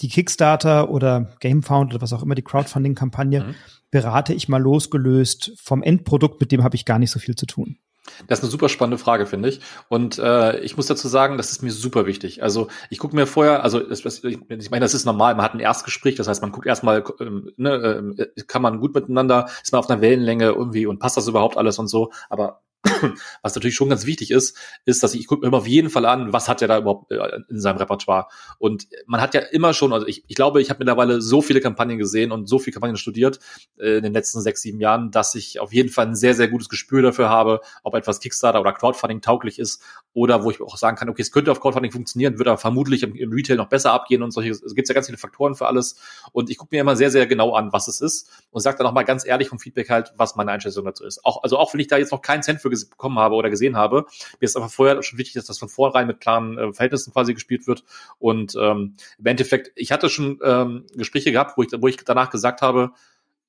die 0.00 0.08
Kickstarter 0.08 0.90
oder 0.90 1.34
GameFound 1.40 1.92
oder 1.92 2.02
was 2.02 2.12
auch 2.12 2.22
immer, 2.22 2.34
die 2.34 2.42
Crowdfunding-Kampagne, 2.42 3.44
mhm. 3.44 3.54
berate 3.90 4.34
ich 4.34 4.48
mal 4.48 4.60
losgelöst 4.60 5.52
vom 5.56 5.82
Endprodukt, 5.82 6.40
mit 6.40 6.52
dem 6.52 6.64
habe 6.64 6.76
ich 6.76 6.84
gar 6.84 6.98
nicht 6.98 7.10
so 7.10 7.18
viel 7.18 7.36
zu 7.36 7.46
tun. 7.46 7.78
Das 8.26 8.38
ist 8.38 8.44
eine 8.44 8.50
super 8.50 8.68
spannende 8.68 8.98
Frage, 8.98 9.24
finde 9.24 9.48
ich. 9.48 9.60
Und 9.88 10.18
äh, 10.18 10.60
ich 10.60 10.76
muss 10.76 10.86
dazu 10.86 11.08
sagen, 11.08 11.38
das 11.38 11.50
ist 11.50 11.62
mir 11.62 11.72
super 11.72 12.04
wichtig. 12.04 12.42
Also 12.42 12.68
ich 12.90 12.98
gucke 12.98 13.16
mir 13.16 13.26
vorher, 13.26 13.64
also 13.64 13.80
ich 13.90 14.70
meine, 14.70 14.80
das 14.80 14.92
ist 14.92 15.06
normal, 15.06 15.34
man 15.34 15.44
hat 15.44 15.54
ein 15.54 15.60
Erstgespräch, 15.60 16.14
das 16.14 16.28
heißt, 16.28 16.42
man 16.42 16.52
guckt 16.52 16.66
erstmal, 16.66 17.02
ähm, 17.20 17.50
ne, 17.56 18.14
äh, 18.18 18.42
kann 18.42 18.60
man 18.60 18.80
gut 18.80 18.94
miteinander, 18.94 19.48
ist 19.62 19.72
man 19.72 19.78
auf 19.78 19.88
einer 19.88 20.02
Wellenlänge 20.02 20.46
irgendwie 20.46 20.84
und 20.86 20.98
passt 20.98 21.16
das 21.16 21.28
überhaupt 21.28 21.56
alles 21.56 21.78
und 21.78 21.88
so. 21.88 22.12
Aber 22.28 22.62
was 23.42 23.54
natürlich 23.54 23.74
schon 23.74 23.88
ganz 23.88 24.06
wichtig 24.06 24.30
ist, 24.30 24.56
ist, 24.84 25.02
dass 25.02 25.14
ich, 25.14 25.20
ich 25.20 25.26
gucke 25.26 25.42
mir 25.42 25.48
immer 25.48 25.58
auf 25.58 25.66
jeden 25.66 25.90
Fall 25.90 26.04
an, 26.04 26.32
was 26.32 26.48
hat 26.48 26.62
er 26.62 26.68
da 26.68 26.78
überhaupt 26.78 27.10
äh, 27.10 27.18
in 27.48 27.60
seinem 27.60 27.78
Repertoire. 27.78 28.26
Und 28.58 28.86
man 29.06 29.20
hat 29.20 29.34
ja 29.34 29.40
immer 29.40 29.72
schon, 29.74 29.92
also 29.92 30.06
ich, 30.06 30.24
ich 30.26 30.34
glaube, 30.34 30.60
ich 30.60 30.70
habe 30.70 30.78
mittlerweile 30.78 31.20
so 31.20 31.42
viele 31.42 31.60
Kampagnen 31.60 31.98
gesehen 31.98 32.32
und 32.32 32.46
so 32.48 32.58
viele 32.58 32.74
Kampagnen 32.74 32.96
studiert 32.96 33.40
äh, 33.78 33.96
in 33.96 34.02
den 34.02 34.12
letzten 34.12 34.40
sechs, 34.40 34.60
sieben 34.60 34.80
Jahren, 34.80 35.10
dass 35.10 35.34
ich 35.34 35.60
auf 35.60 35.72
jeden 35.72 35.88
Fall 35.88 36.06
ein 36.06 36.14
sehr, 36.14 36.34
sehr 36.34 36.48
gutes 36.48 36.68
Gespür 36.68 37.02
dafür 37.02 37.28
habe, 37.28 37.60
ob 37.82 37.94
etwas 37.94 38.20
Kickstarter 38.20 38.60
oder 38.60 38.72
Crowdfunding 38.72 39.20
tauglich 39.20 39.58
ist 39.58 39.82
oder 40.12 40.44
wo 40.44 40.50
ich 40.50 40.60
auch 40.60 40.76
sagen 40.76 40.96
kann, 40.96 41.08
okay, 41.08 41.22
es 41.22 41.32
könnte 41.32 41.50
auf 41.50 41.60
Crowdfunding 41.60 41.92
funktionieren, 41.92 42.38
wird 42.38 42.48
aber 42.48 42.58
vermutlich 42.58 43.02
im, 43.02 43.14
im 43.14 43.32
Retail 43.32 43.56
noch 43.56 43.68
besser 43.68 43.92
abgehen 43.92 44.22
und 44.22 44.30
solche, 44.30 44.50
es 44.50 44.74
gibt 44.74 44.88
ja 44.88 44.94
ganz 44.94 45.06
viele 45.06 45.18
Faktoren 45.18 45.54
für 45.54 45.66
alles. 45.66 45.96
Und 46.32 46.50
ich 46.50 46.58
gucke 46.58 46.74
mir 46.74 46.80
immer 46.80 46.96
sehr, 46.96 47.10
sehr 47.10 47.26
genau 47.26 47.54
an, 47.54 47.72
was 47.72 47.88
es 47.88 48.00
ist 48.00 48.30
und 48.50 48.60
sage 48.60 48.78
dann 48.78 48.86
auch 48.86 48.92
mal 48.92 49.04
ganz 49.04 49.26
ehrlich 49.26 49.48
vom 49.48 49.58
Feedback 49.58 49.90
halt, 49.90 50.12
was 50.16 50.36
meine 50.36 50.52
Einschätzung 50.52 50.84
dazu 50.84 51.04
ist. 51.04 51.24
Auch, 51.24 51.42
also 51.42 51.58
auch 51.58 51.72
wenn 51.72 51.80
ich 51.80 51.88
da 51.88 51.96
jetzt 51.96 52.12
noch 52.12 52.22
keinen 52.22 52.42
Cent 52.42 52.60
für 52.60 52.70
bekommen 52.76 53.18
habe 53.18 53.34
oder 53.34 53.50
gesehen 53.50 53.76
habe. 53.76 54.06
Mir 54.40 54.46
ist 54.46 54.56
einfach 54.56 54.70
vorher 54.70 55.02
schon 55.02 55.18
wichtig, 55.18 55.34
dass 55.34 55.46
das 55.46 55.58
von 55.58 55.68
vornherein 55.68 56.06
mit 56.06 56.20
klaren 56.20 56.58
äh, 56.58 56.72
Verhältnissen 56.72 57.12
quasi 57.12 57.34
gespielt 57.34 57.66
wird. 57.66 57.84
Und 58.18 58.56
ähm, 58.60 58.96
im 59.18 59.26
Endeffekt, 59.26 59.72
ich 59.76 59.92
hatte 59.92 60.08
schon 60.08 60.38
ähm, 60.42 60.86
Gespräche 60.94 61.32
gehabt, 61.32 61.56
wo 61.56 61.62
ich, 61.62 61.70
wo 61.78 61.88
ich 61.88 61.96
danach 62.04 62.30
gesagt 62.30 62.62
habe, 62.62 62.92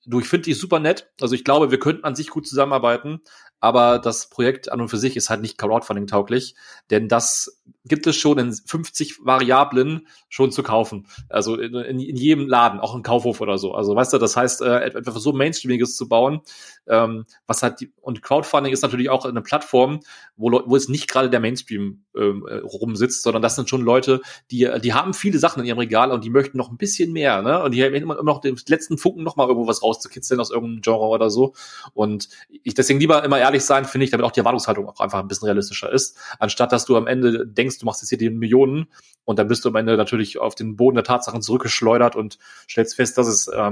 du, 0.06 0.20
ich 0.20 0.28
finde 0.28 0.46
die 0.46 0.54
super 0.54 0.80
nett. 0.80 1.12
Also 1.22 1.36
ich 1.36 1.44
glaube, 1.44 1.72
wir 1.72 1.80
könnten 1.80 2.04
an 2.04 2.16
sich 2.16 2.30
gut 2.30 2.48
zusammenarbeiten, 2.48 3.22
aber 3.60 4.00
das 4.00 4.30
Projekt 4.30 4.72
an 4.72 4.82
und 4.82 4.90
für 4.90 4.98
sich 4.98 5.16
ist 5.18 5.30
halt 5.30 5.42
nicht 5.42 5.58
Crowdfunding 5.58 6.08
tauglich, 6.08 6.56
denn 6.90 7.08
das 7.08 7.62
gibt 7.88 8.08
es 8.08 8.16
schon 8.16 8.38
in 8.38 8.54
50 8.54 9.26
Variablen 9.26 10.08
schon 10.30 10.52
zu 10.52 10.64
kaufen. 10.64 11.08
Also 11.30 11.56
in, 11.56 11.76
in, 11.76 12.00
jedem 12.00 12.48
Laden, 12.48 12.80
auch 12.80 12.96
im 12.96 13.04
Kaufhof 13.04 13.42
oder 13.42 13.58
so. 13.58 13.74
Also 13.74 13.96
weißt 13.96 14.14
du, 14.14 14.18
das 14.18 14.36
heißt, 14.36 14.62
äh, 14.62 14.86
etwas 14.86 15.16
so 15.16 15.34
Mainstreamiges 15.34 15.96
zu 15.96 16.08
bauen, 16.08 16.42
ähm, 16.88 17.26
was 17.48 17.64
hat 17.64 17.82
die, 17.82 17.92
und 18.02 18.22
Crowdfunding 18.22 18.74
ist 18.74 18.82
natürlich 18.82 19.10
auch 19.10 19.26
eine 19.26 19.42
Plattform, 19.42 20.02
wo, 20.36 20.52
wo 20.66 20.76
es 20.76 20.90
nicht 20.90 21.08
gerade 21.10 21.30
der 21.30 21.40
Mainstream 21.40 22.04
ähm, 22.16 22.46
äh, 22.48 22.58
rumsitzt, 22.58 23.24
sondern 23.24 23.42
das 23.42 23.56
sind 23.56 23.70
schon 23.70 23.82
Leute, 23.82 24.22
die, 24.52 24.70
die 24.82 24.94
haben 24.94 25.14
viele 25.14 25.40
Sachen 25.40 25.62
in 25.62 25.66
ihrem 25.66 25.80
Regal 25.80 26.12
und 26.12 26.24
die 26.24 26.30
möchten 26.30 26.58
noch 26.58 26.70
ein 26.70 26.78
bisschen 26.78 27.14
mehr, 27.14 27.42
ne? 27.42 27.64
Und 27.64 27.74
die 27.74 27.84
haben 27.84 27.94
immer, 27.94 28.20
immer 28.20 28.32
noch 28.32 28.42
den 28.42 28.60
letzten 28.68 28.98
Funken 28.98 29.24
noch 29.24 29.36
mal 29.36 29.48
irgendwo 29.48 29.68
was 29.68 29.82
rauszukitzeln 29.82 30.40
aus 30.40 30.52
irgendeinem 30.52 30.82
Genre 30.82 31.06
oder 31.06 31.30
so. 31.30 31.54
Und 31.94 32.30
ich 32.64 32.74
deswegen 32.74 33.00
lieber 33.00 33.24
immer 33.24 33.40
ehrlich 33.40 33.64
sein, 33.64 33.86
finde 33.86 34.06
ich, 34.06 34.12
damit 34.12 34.26
auch 34.26 34.32
die 34.32 34.40
Erwartungshaltung 34.40 34.88
auch 34.88 35.00
einfach 35.00 35.20
ein 35.20 35.28
bisschen 35.28 35.46
realistischer 35.46 35.92
ist, 35.92 36.18
anstatt 36.40 36.72
dass 36.72 36.86
du 36.86 36.96
am 36.98 37.08
Ende 37.08 37.46
denkst, 37.48 37.75
du 37.82 37.86
machst 37.86 38.02
jetzt 38.02 38.10
hier 38.10 38.18
die 38.18 38.30
Millionen 38.30 38.88
und 39.24 39.40
dann 39.40 39.48
bist 39.48 39.66
du 39.66 39.70
am 39.70 39.76
Ende 39.76 39.98
natürlich 39.98 40.38
auf 40.38 40.56
den 40.56 40.76
Boden 40.76 40.96
der 40.96 41.04
Tatsachen 41.04 41.42
zurückgeschleudert 41.42 42.16
und 42.16 42.38
stellst 42.70 42.96
fest, 42.96 43.18
dass 43.18 43.28
es 43.28 43.48
äh, 43.48 43.72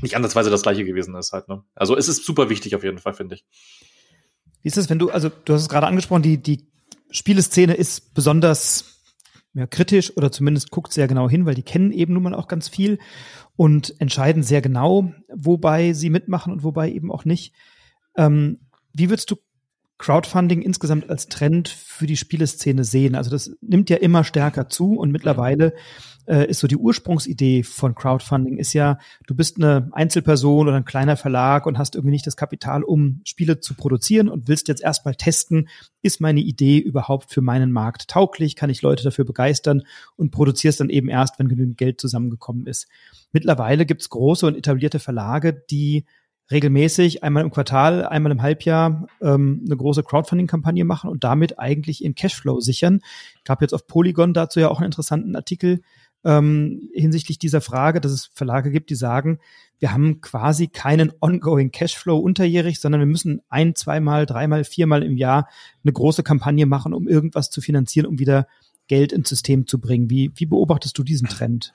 nicht 0.00 0.16
ansatzweise 0.16 0.50
das 0.50 0.62
gleiche 0.62 0.84
gewesen 0.84 1.14
ist 1.14 1.32
halt. 1.32 1.48
Ne? 1.48 1.62
Also 1.74 1.96
es 1.96 2.08
ist 2.08 2.24
super 2.24 2.48
wichtig 2.48 2.74
auf 2.74 2.84
jeden 2.84 2.98
Fall, 2.98 3.14
finde 3.14 3.36
ich. 3.36 3.44
Wie 4.62 4.68
ist 4.68 4.76
es, 4.76 4.88
wenn 4.88 4.98
du, 4.98 5.10
also 5.10 5.28
du 5.28 5.54
hast 5.54 5.62
es 5.62 5.68
gerade 5.68 5.86
angesprochen, 5.86 6.22
die, 6.22 6.38
die 6.38 6.66
Spieleszene 7.10 7.74
ist 7.74 8.14
besonders 8.14 8.92
ja, 9.54 9.66
kritisch 9.66 10.16
oder 10.16 10.32
zumindest 10.32 10.70
guckt 10.70 10.92
sehr 10.92 11.08
genau 11.08 11.28
hin, 11.28 11.44
weil 11.44 11.54
die 11.54 11.62
kennen 11.62 11.92
eben 11.92 12.14
nun 12.14 12.22
mal 12.22 12.34
auch 12.34 12.48
ganz 12.48 12.68
viel 12.68 12.98
und 13.56 14.00
entscheiden 14.00 14.42
sehr 14.42 14.62
genau, 14.62 15.12
wobei 15.32 15.92
sie 15.92 16.10
mitmachen 16.10 16.52
und 16.52 16.64
wobei 16.64 16.90
eben 16.90 17.12
auch 17.12 17.24
nicht. 17.24 17.54
Ähm, 18.16 18.60
wie 18.94 19.10
würdest 19.10 19.30
du 19.30 19.36
Crowdfunding 20.02 20.62
insgesamt 20.62 21.08
als 21.08 21.28
Trend 21.28 21.68
für 21.68 22.08
die 22.08 22.16
Spieleszene 22.16 22.82
sehen? 22.82 23.14
Also 23.14 23.30
das 23.30 23.52
nimmt 23.60 23.88
ja 23.88 23.98
immer 23.98 24.24
stärker 24.24 24.68
zu 24.68 24.94
und 24.96 25.12
mittlerweile 25.12 25.74
äh, 26.26 26.48
ist 26.48 26.58
so 26.58 26.66
die 26.66 26.76
Ursprungsidee 26.76 27.62
von 27.62 27.94
Crowdfunding 27.94 28.58
ist 28.58 28.72
ja, 28.72 28.98
du 29.28 29.36
bist 29.36 29.58
eine 29.58 29.90
Einzelperson 29.92 30.66
oder 30.66 30.76
ein 30.76 30.84
kleiner 30.84 31.16
Verlag 31.16 31.66
und 31.66 31.78
hast 31.78 31.94
irgendwie 31.94 32.10
nicht 32.10 32.26
das 32.26 32.36
Kapital, 32.36 32.82
um 32.82 33.20
Spiele 33.24 33.60
zu 33.60 33.74
produzieren 33.74 34.28
und 34.28 34.48
willst 34.48 34.66
jetzt 34.66 34.82
erstmal 34.82 35.14
testen, 35.14 35.68
ist 36.02 36.20
meine 36.20 36.40
Idee 36.40 36.78
überhaupt 36.78 37.32
für 37.32 37.40
meinen 37.40 37.70
Markt 37.70 38.08
tauglich, 38.08 38.56
kann 38.56 38.70
ich 38.70 38.82
Leute 38.82 39.04
dafür 39.04 39.24
begeistern 39.24 39.82
und 40.16 40.32
produzierst 40.32 40.80
dann 40.80 40.90
eben 40.90 41.08
erst, 41.08 41.38
wenn 41.38 41.46
genügend 41.46 41.78
Geld 41.78 42.00
zusammengekommen 42.00 42.66
ist. 42.66 42.88
Mittlerweile 43.30 43.86
gibt's 43.86 44.10
große 44.10 44.46
und 44.46 44.56
etablierte 44.56 44.98
Verlage, 44.98 45.52
die 45.70 46.06
regelmäßig 46.52 47.22
einmal 47.24 47.42
im 47.42 47.50
Quartal, 47.50 48.04
einmal 48.04 48.32
im 48.32 48.42
Halbjahr 48.42 49.06
ähm, 49.20 49.62
eine 49.64 49.76
große 49.76 50.02
Crowdfunding-Kampagne 50.02 50.84
machen 50.84 51.10
und 51.10 51.24
damit 51.24 51.58
eigentlich 51.58 52.04
ihren 52.04 52.14
Cashflow 52.14 52.60
sichern. 52.60 53.00
Ich 53.36 53.44
gab 53.44 53.62
jetzt 53.62 53.74
auf 53.74 53.86
Polygon 53.86 54.34
dazu 54.34 54.60
ja 54.60 54.68
auch 54.68 54.78
einen 54.78 54.86
interessanten 54.86 55.34
Artikel 55.34 55.80
ähm, 56.24 56.90
hinsichtlich 56.94 57.38
dieser 57.38 57.60
Frage, 57.60 58.00
dass 58.00 58.12
es 58.12 58.30
Verlage 58.32 58.70
gibt, 58.70 58.90
die 58.90 58.94
sagen, 58.94 59.38
wir 59.78 59.92
haben 59.92 60.20
quasi 60.20 60.68
keinen 60.68 61.12
ongoing 61.20 61.72
Cashflow 61.72 62.16
unterjährig, 62.16 62.80
sondern 62.80 63.00
wir 63.00 63.06
müssen 63.06 63.40
ein, 63.48 63.74
zweimal, 63.74 64.26
dreimal, 64.26 64.64
viermal 64.64 65.02
im 65.02 65.16
Jahr 65.16 65.48
eine 65.82 65.92
große 65.92 66.22
Kampagne 66.22 66.66
machen, 66.66 66.94
um 66.94 67.08
irgendwas 67.08 67.50
zu 67.50 67.60
finanzieren, 67.60 68.06
um 68.06 68.18
wieder 68.20 68.46
Geld 68.86 69.12
ins 69.12 69.28
System 69.28 69.66
zu 69.66 69.80
bringen. 69.80 70.10
Wie, 70.10 70.30
wie 70.36 70.46
beobachtest 70.46 70.96
du 70.96 71.02
diesen 71.02 71.28
Trend? 71.28 71.72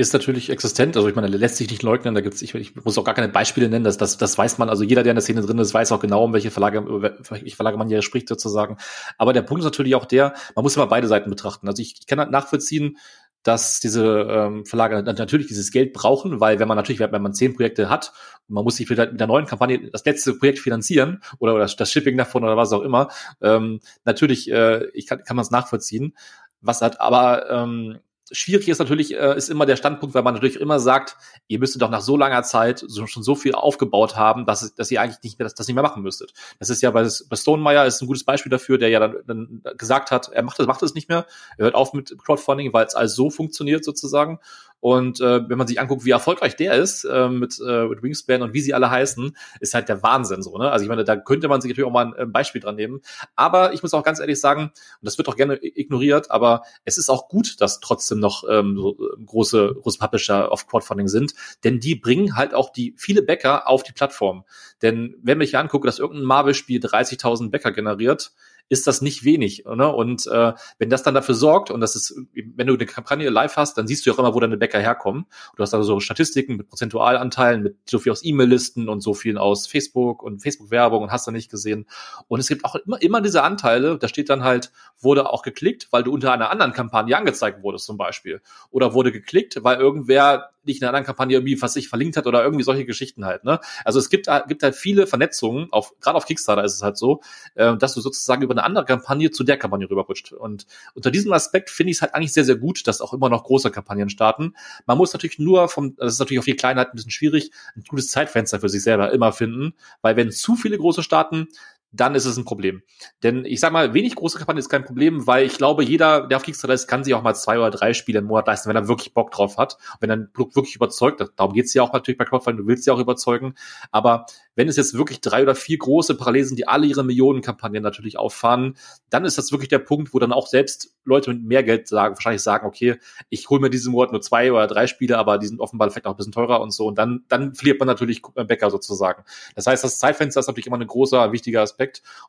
Ist 0.00 0.12
natürlich 0.12 0.50
existent. 0.50 0.96
Also 0.96 1.08
ich 1.08 1.14
meine, 1.14 1.28
lässt 1.28 1.56
sich 1.56 1.70
nicht 1.70 1.82
leugnen. 1.82 2.14
Da 2.14 2.20
gibt's, 2.20 2.42
ich, 2.42 2.54
ich 2.54 2.74
muss 2.76 2.98
auch 2.98 3.04
gar 3.04 3.14
keine 3.14 3.28
Beispiele 3.28 3.68
nennen. 3.68 3.84
Das, 3.84 3.96
das, 3.96 4.18
das 4.18 4.36
weiß 4.36 4.58
man. 4.58 4.68
Also 4.68 4.82
jeder, 4.82 5.02
der 5.02 5.12
in 5.12 5.16
der 5.16 5.22
Szene 5.22 5.42
drin 5.42 5.58
ist, 5.58 5.72
weiß 5.74 5.92
auch 5.92 6.00
genau, 6.00 6.24
um 6.24 6.32
welche 6.32 6.50
Verlage, 6.50 6.84
welche 6.86 7.56
Verlage 7.56 7.76
man 7.76 7.88
hier 7.88 8.02
spricht 8.02 8.28
sozusagen. 8.28 8.76
Aber 9.18 9.32
der 9.32 9.42
Punkt 9.42 9.60
ist 9.60 9.64
natürlich 9.66 9.94
auch 9.94 10.06
der, 10.06 10.34
man 10.56 10.62
muss 10.62 10.76
immer 10.76 10.86
beide 10.86 11.06
Seiten 11.06 11.30
betrachten. 11.30 11.68
Also 11.68 11.82
ich, 11.82 11.96
ich 12.00 12.06
kann 12.06 12.18
halt 12.18 12.30
nachvollziehen, 12.30 12.96
dass 13.42 13.80
diese 13.80 14.04
ähm, 14.28 14.66
Verlage 14.66 15.02
natürlich 15.02 15.46
dieses 15.46 15.70
Geld 15.70 15.94
brauchen, 15.94 16.40
weil 16.40 16.58
wenn 16.58 16.68
man 16.68 16.76
natürlich, 16.76 17.00
wenn 17.00 17.22
man 17.22 17.32
zehn 17.32 17.54
Projekte 17.54 17.88
hat 17.88 18.12
man 18.50 18.64
muss 18.64 18.76
sich 18.76 18.86
vielleicht 18.86 19.12
mit 19.12 19.20
der 19.20 19.26
neuen 19.26 19.46
Kampagne 19.46 19.90
das 19.90 20.04
letzte 20.04 20.34
Projekt 20.34 20.58
finanzieren 20.58 21.22
oder, 21.38 21.54
oder 21.54 21.66
das 21.66 21.90
Shipping 21.90 22.16
davon 22.16 22.44
oder 22.44 22.56
was 22.56 22.72
auch 22.72 22.82
immer, 22.82 23.08
ähm, 23.40 23.80
natürlich, 24.04 24.50
äh, 24.50 24.86
ich 24.92 25.06
kann, 25.06 25.22
kann 25.22 25.36
man 25.36 25.44
es 25.44 25.50
nachvollziehen. 25.50 26.14
Was 26.60 26.82
hat 26.82 27.00
aber 27.00 27.48
ähm, 27.50 27.98
schwierig 28.32 28.68
ist 28.68 28.78
natürlich, 28.78 29.14
äh, 29.14 29.36
ist 29.36 29.50
immer 29.50 29.66
der 29.66 29.76
Standpunkt, 29.76 30.14
weil 30.14 30.22
man 30.22 30.34
natürlich 30.34 30.60
immer 30.60 30.78
sagt, 30.78 31.16
ihr 31.48 31.58
müsstet 31.58 31.82
doch 31.82 31.90
nach 31.90 32.00
so 32.00 32.16
langer 32.16 32.42
Zeit 32.42 32.84
so, 32.86 33.06
schon 33.06 33.22
so 33.22 33.34
viel 33.34 33.54
aufgebaut 33.54 34.16
haben, 34.16 34.46
dass, 34.46 34.74
dass 34.74 34.90
ihr 34.90 35.00
eigentlich 35.00 35.22
nicht 35.22 35.38
mehr 35.38 35.44
das, 35.44 35.54
das 35.54 35.66
nicht 35.66 35.74
mehr 35.74 35.82
machen 35.82 36.02
müsstet. 36.02 36.32
Das 36.58 36.70
ist 36.70 36.82
ja 36.82 36.90
bei, 36.90 37.08
bei 37.28 37.36
Stonemeyer 37.36 37.86
ist 37.86 38.00
ein 38.00 38.06
gutes 38.06 38.24
Beispiel 38.24 38.50
dafür, 38.50 38.78
der 38.78 38.88
ja 38.88 39.00
dann, 39.00 39.16
dann 39.26 39.62
gesagt 39.76 40.10
hat, 40.10 40.28
er 40.28 40.42
macht 40.42 40.58
das, 40.58 40.66
macht 40.66 40.82
das 40.82 40.94
nicht 40.94 41.08
mehr, 41.08 41.26
er 41.56 41.64
hört 41.64 41.74
auf 41.74 41.92
mit 41.92 42.16
Crowdfunding, 42.18 42.72
weil 42.72 42.86
es 42.86 42.94
alles 42.94 43.14
so 43.14 43.30
funktioniert 43.30 43.84
sozusagen. 43.84 44.38
Und 44.80 45.20
äh, 45.20 45.48
wenn 45.48 45.58
man 45.58 45.66
sich 45.66 45.78
anguckt, 45.78 46.04
wie 46.04 46.10
erfolgreich 46.10 46.56
der 46.56 46.74
ist 46.74 47.04
äh, 47.04 47.28
mit, 47.28 47.60
äh, 47.64 47.86
mit 47.86 48.02
Wingspan 48.02 48.42
und 48.42 48.54
wie 48.54 48.60
sie 48.60 48.74
alle 48.74 48.90
heißen, 48.90 49.36
ist 49.60 49.74
halt 49.74 49.88
der 49.88 50.02
Wahnsinn 50.02 50.42
so. 50.42 50.56
Ne? 50.56 50.70
Also 50.70 50.82
ich 50.82 50.88
meine, 50.88 51.04
da 51.04 51.16
könnte 51.16 51.48
man 51.48 51.60
sich 51.60 51.70
natürlich 51.70 51.86
auch 51.86 51.92
mal 51.92 52.14
ein, 52.14 52.32
Beispiel 52.32 52.60
dran 52.60 52.76
nehmen. 52.76 53.00
Aber 53.36 53.74
ich 53.74 53.82
muss 53.82 53.92
auch 53.92 54.02
ganz 54.02 54.20
ehrlich 54.20 54.40
sagen, 54.40 54.64
und 54.64 54.72
das 55.02 55.18
wird 55.18 55.28
auch 55.28 55.36
gerne 55.36 55.58
ignoriert, 55.62 56.30
aber 56.30 56.62
es 56.84 56.96
ist 56.96 57.10
auch 57.10 57.28
gut, 57.28 57.60
dass 57.60 57.80
trotzdem 57.80 58.20
noch 58.20 58.44
ähm, 58.48 58.76
so 58.76 58.96
äh, 58.98 59.24
große, 59.24 59.76
große 59.80 59.98
Publisher 59.98 60.50
auf 60.50 60.66
Crowdfunding 60.66 61.08
sind, 61.08 61.34
denn 61.62 61.80
die 61.80 61.94
bringen 61.94 62.36
halt 62.36 62.54
auch 62.54 62.70
die 62.72 62.94
viele 62.96 63.22
Bäcker 63.22 63.68
auf 63.68 63.82
die 63.82 63.92
Plattform. 63.92 64.44
Denn 64.80 65.16
wenn 65.22 65.40
ich 65.40 65.56
angucke, 65.58 65.86
dass 65.86 65.98
irgendein 65.98 66.24
Marvel-Spiel 66.24 66.80
30.000 66.80 67.50
Bäcker 67.50 67.72
generiert, 67.72 68.32
ist 68.70 68.86
das 68.86 69.02
nicht 69.02 69.24
wenig. 69.24 69.64
Ne? 69.66 69.92
Und 69.92 70.26
äh, 70.28 70.52
wenn 70.78 70.90
das 70.90 71.02
dann 71.02 71.12
dafür 71.12 71.34
sorgt, 71.34 71.70
und 71.70 71.80
das 71.80 71.96
ist, 71.96 72.14
wenn 72.32 72.68
du 72.68 72.74
eine 72.74 72.86
Kampagne 72.86 73.28
live 73.28 73.56
hast, 73.56 73.76
dann 73.76 73.88
siehst 73.88 74.06
du 74.06 74.10
ja 74.10 74.14
auch 74.14 74.20
immer, 74.20 74.32
wo 74.32 74.40
deine 74.40 74.56
Bäcker 74.56 74.78
herkommen. 74.78 75.26
Du 75.56 75.62
hast 75.62 75.74
also 75.74 75.84
so 75.84 76.00
Statistiken 76.00 76.56
mit 76.56 76.68
Prozentualanteilen, 76.68 77.62
mit 77.64 77.76
so 77.84 77.98
viel 77.98 78.12
aus 78.12 78.24
E-Mail-Listen 78.24 78.88
und 78.88 79.00
so 79.00 79.12
viel 79.12 79.38
aus 79.38 79.66
Facebook 79.66 80.22
und 80.22 80.40
Facebook-Werbung 80.40 81.02
und 81.02 81.10
hast 81.10 81.26
du 81.26 81.32
nicht 81.32 81.50
gesehen. 81.50 81.86
Und 82.28 82.38
es 82.38 82.46
gibt 82.46 82.64
auch 82.64 82.76
immer, 82.76 83.02
immer 83.02 83.20
diese 83.20 83.42
Anteile, 83.42 83.98
da 83.98 84.06
steht 84.06 84.30
dann 84.30 84.44
halt, 84.44 84.70
wurde 85.00 85.28
auch 85.28 85.42
geklickt, 85.42 85.88
weil 85.90 86.04
du 86.04 86.12
unter 86.12 86.32
einer 86.32 86.50
anderen 86.50 86.72
Kampagne 86.72 87.16
angezeigt 87.16 87.64
wurdest 87.64 87.86
zum 87.86 87.96
Beispiel. 87.96 88.40
Oder 88.70 88.94
wurde 88.94 89.10
geklickt, 89.10 89.64
weil 89.64 89.80
irgendwer 89.80 90.50
dich 90.66 90.78
in 90.78 90.82
einer 90.82 90.90
anderen 90.90 91.06
Kampagne 91.06 91.36
irgendwie, 91.36 91.60
was 91.60 91.74
sich 91.74 91.88
verlinkt 91.88 92.16
hat 92.16 92.26
oder 92.26 92.42
irgendwie 92.42 92.64
solche 92.64 92.84
Geschichten 92.84 93.24
halt. 93.24 93.44
Ne? 93.44 93.60
Also 93.84 93.98
es 93.98 94.10
gibt, 94.10 94.28
gibt 94.48 94.62
halt 94.62 94.74
viele 94.74 95.06
Vernetzungen, 95.06 95.68
auf, 95.72 95.94
gerade 96.00 96.16
auf 96.16 96.26
Kickstarter 96.26 96.64
ist 96.64 96.74
es 96.74 96.82
halt 96.82 96.96
so, 96.96 97.20
äh, 97.54 97.76
dass 97.76 97.94
du 97.94 98.00
sozusagen 98.00 98.42
über 98.42 98.52
eine 98.54 98.64
andere 98.64 98.84
Kampagne 98.84 99.30
zu 99.30 99.44
der 99.44 99.56
Kampagne 99.56 99.88
rüberrutscht. 99.88 100.32
Und 100.32 100.66
unter 100.94 101.10
diesem 101.10 101.32
Aspekt 101.32 101.70
finde 101.70 101.90
ich 101.90 101.98
es 101.98 102.02
halt 102.02 102.14
eigentlich 102.14 102.32
sehr, 102.32 102.44
sehr 102.44 102.56
gut, 102.56 102.86
dass 102.86 103.00
auch 103.00 103.14
immer 103.14 103.28
noch 103.28 103.44
große 103.44 103.70
Kampagnen 103.70 104.10
starten. 104.10 104.54
Man 104.86 104.98
muss 104.98 105.12
natürlich 105.12 105.38
nur 105.38 105.68
vom, 105.68 105.96
das 105.96 106.14
ist 106.14 106.18
natürlich 106.18 106.38
auf 106.38 106.44
die 106.44 106.56
Kleinheit 106.56 106.88
ein 106.88 106.96
bisschen 106.96 107.10
schwierig, 107.10 107.50
ein 107.76 107.84
gutes 107.88 108.08
Zeitfenster 108.08 108.60
für 108.60 108.68
sich 108.68 108.82
selber 108.82 109.12
immer 109.12 109.32
finden, 109.32 109.74
weil 110.02 110.16
wenn 110.16 110.30
zu 110.30 110.56
viele 110.56 110.78
große 110.78 111.02
starten, 111.02 111.48
dann 111.92 112.14
ist 112.14 112.24
es 112.24 112.36
ein 112.36 112.44
Problem. 112.44 112.82
Denn 113.22 113.44
ich 113.44 113.60
sag 113.60 113.72
mal, 113.72 113.94
wenig 113.94 114.14
große 114.14 114.38
Kampagne 114.38 114.60
ist 114.60 114.68
kein 114.68 114.84
Problem, 114.84 115.26
weil 115.26 115.46
ich 115.46 115.58
glaube, 115.58 115.84
jeder, 115.84 116.26
der 116.26 116.36
auf 116.36 116.42
Kickstarter 116.44 116.74
ist, 116.74 116.86
kann 116.86 117.04
sich 117.04 117.14
auch 117.14 117.22
mal 117.22 117.34
zwei 117.34 117.58
oder 117.58 117.70
drei 117.70 117.94
Spiele 117.94 118.20
im 118.20 118.26
Monat 118.26 118.46
leisten, 118.46 118.68
wenn 118.68 118.76
er 118.76 118.88
wirklich 118.88 119.12
Bock 119.14 119.30
drauf 119.30 119.58
hat. 119.58 119.74
Und 119.94 120.02
wenn 120.02 120.10
ein 120.10 120.32
Produkt 120.32 120.56
wirklich 120.56 120.76
überzeugt, 120.76 121.24
darum 121.36 121.52
geht's 121.52 121.74
ja 121.74 121.82
auch 121.82 121.92
natürlich 121.92 122.18
bei 122.18 122.24
Crowdfunding, 122.24 122.64
du 122.64 122.68
willst 122.68 122.86
ja 122.86 122.94
auch 122.94 122.98
überzeugen. 122.98 123.54
Aber 123.90 124.26
wenn 124.54 124.68
es 124.68 124.76
jetzt 124.76 124.94
wirklich 124.94 125.20
drei 125.20 125.42
oder 125.42 125.54
vier 125.54 125.78
große 125.78 126.16
Parallel 126.16 126.44
sind, 126.44 126.58
die 126.58 126.68
alle 126.68 126.86
ihre 126.86 127.02
Millionenkampagnen 127.02 127.82
natürlich 127.82 128.18
auffahren, 128.18 128.76
dann 129.08 129.24
ist 129.24 129.38
das 129.38 129.52
wirklich 129.52 129.68
der 129.68 129.78
Punkt, 129.78 130.12
wo 130.12 130.18
dann 130.18 130.32
auch 130.32 130.46
selbst 130.46 130.94
Leute 131.04 131.32
mit 131.32 131.44
mehr 131.44 131.62
Geld 131.62 131.88
sagen, 131.88 132.14
wahrscheinlich 132.14 132.42
sagen, 132.42 132.66
okay, 132.66 132.96
ich 133.30 133.48
hole 133.48 133.60
mir 133.60 133.70
diesen 133.70 133.92
Monat 133.92 134.12
nur 134.12 134.20
zwei 134.20 134.52
oder 134.52 134.66
drei 134.66 134.86
Spiele, 134.86 135.18
aber 135.18 135.38
die 135.38 135.46
sind 135.46 135.60
offenbar 135.60 135.90
vielleicht 135.90 136.06
auch 136.06 136.12
ein 136.12 136.16
bisschen 136.16 136.32
teurer 136.32 136.60
und 136.60 136.72
so. 136.72 136.86
Und 136.86 136.98
dann, 136.98 137.24
dann 137.28 137.54
verliert 137.54 137.78
man 137.78 137.86
natürlich 137.86 138.22
Bäcker 138.34 138.70
sozusagen. 138.70 139.24
Das 139.54 139.66
heißt, 139.66 139.82
das 139.82 139.98
Zeitfenster 139.98 140.40
ist 140.40 140.46
natürlich 140.46 140.66
immer 140.66 140.78
ein 140.78 140.86
großer, 140.86 141.32
wichtiger 141.32 141.62
Aspekt. 141.62 141.79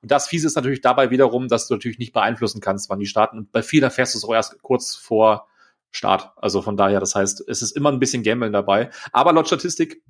Und 0.01 0.11
das 0.11 0.27
Fiese 0.27 0.47
ist 0.47 0.55
natürlich 0.55 0.81
dabei 0.81 1.09
wiederum, 1.09 1.47
dass 1.47 1.67
du 1.67 1.75
natürlich 1.75 1.99
nicht 1.99 2.13
beeinflussen 2.13 2.61
kannst, 2.61 2.89
wann 2.89 2.99
die 2.99 3.05
starten. 3.05 3.37
Und 3.37 3.51
bei 3.51 3.61
vielen 3.61 3.83
erfährst 3.83 4.13
du 4.13 4.17
es 4.17 4.23
auch 4.23 4.33
erst 4.33 4.61
kurz 4.61 4.95
vor 4.95 5.47
Start. 5.91 6.31
Also 6.37 6.61
von 6.61 6.77
daher, 6.77 6.99
das 6.99 7.15
heißt, 7.15 7.43
es 7.47 7.61
ist 7.61 7.71
immer 7.71 7.91
ein 7.91 7.99
bisschen 7.99 8.23
Gambeln 8.23 8.53
dabei. 8.53 8.89
Aber 9.11 9.33
laut 9.33 9.47
Statistik 9.47 10.01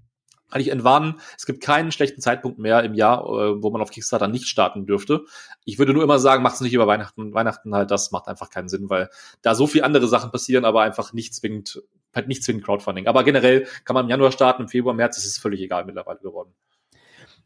kann 0.52 0.62
ich 0.62 0.68
entwarnen, 0.68 1.20
es 1.38 1.46
gibt 1.46 1.64
keinen 1.64 1.92
schlechten 1.92 2.22
Zeitpunkt 2.22 2.60
mehr 2.60 2.84
im 2.84 2.94
Jahr, 2.94 3.24
äh, 3.24 3.64
wo 3.64 3.70
man 3.72 3.82
auf 3.82 3.90
Kickstarter 3.90 4.28
nicht 4.28 4.48
starten 4.48 4.86
dürfte. 4.86 5.24
Ich 5.64 5.80
würde 5.80 5.94
nur 5.94 6.04
immer 6.04 6.20
sagen, 6.20 6.44
macht 6.44 6.56
es 6.56 6.62
nicht 6.62 6.74
über 6.74 6.88
Weihnachten. 6.88 7.34
Weihnachten 7.34 7.74
halt, 7.74 7.90
das 7.90 8.12
macht 8.12 8.28
einfach 8.28 8.50
keinen 8.50 8.68
Sinn, 8.68 8.90
weil 8.90 9.10
da 9.42 9.56
so 9.56 9.66
viele 9.66 9.86
andere 9.86 10.08
Sachen 10.08 10.30
passieren, 10.30 10.66
aber 10.66 10.82
einfach 10.82 11.14
nicht 11.14 11.34
zwingend, 11.34 11.82
halt 12.14 12.28
nicht 12.28 12.44
zwingend 12.44 12.66
Crowdfunding. 12.66 13.08
Aber 13.08 13.24
generell 13.24 13.66
kann 13.86 13.94
man 13.94 14.06
im 14.06 14.10
Januar 14.10 14.34
starten, 14.34 14.64
im 14.64 14.68
Februar, 14.68 14.94
März, 14.94 15.18
ist 15.18 15.26
es 15.26 15.38
völlig 15.38 15.62
egal 15.62 15.86
mittlerweile 15.86 16.20
geworden. 16.20 16.54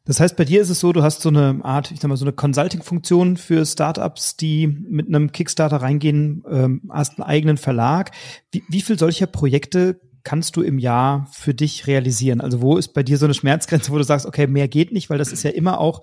Das 0.05 0.19
heißt, 0.19 0.37
bei 0.37 0.45
dir 0.45 0.61
ist 0.61 0.69
es 0.69 0.79
so, 0.79 0.93
du 0.93 1.01
hast 1.01 1.21
so 1.21 1.29
eine 1.29 1.59
Art, 1.63 1.91
ich 1.91 1.99
sag 1.99 2.09
mal, 2.09 2.15
so 2.15 2.25
eine 2.25 2.33
Consulting-Funktion 2.33 3.37
für 3.37 3.65
Startups, 3.65 4.37
die 4.37 4.67
mit 4.67 5.07
einem 5.07 5.31
Kickstarter 5.31 5.77
reingehen, 5.77 6.43
ähm, 6.49 6.83
hast 6.91 7.17
einen 7.17 7.27
eigenen 7.27 7.57
Verlag. 7.57 8.11
Wie, 8.51 8.63
wie 8.69 8.81
viel 8.81 8.99
solcher 8.99 9.25
Projekte 9.25 9.99
kannst 10.23 10.55
du 10.55 10.61
im 10.61 10.77
Jahr 10.77 11.27
für 11.31 11.55
dich 11.55 11.87
realisieren? 11.87 12.39
Also 12.39 12.61
wo 12.61 12.77
ist 12.77 12.93
bei 12.93 13.01
dir 13.01 13.17
so 13.17 13.25
eine 13.25 13.33
Schmerzgrenze, 13.33 13.91
wo 13.91 13.97
du 13.97 14.03
sagst, 14.03 14.27
okay, 14.27 14.45
mehr 14.45 14.67
geht 14.67 14.91
nicht, 14.91 15.09
weil 15.09 15.17
das 15.17 15.31
ist 15.31 15.43
ja 15.43 15.51
immer 15.51 15.79
auch 15.79 16.01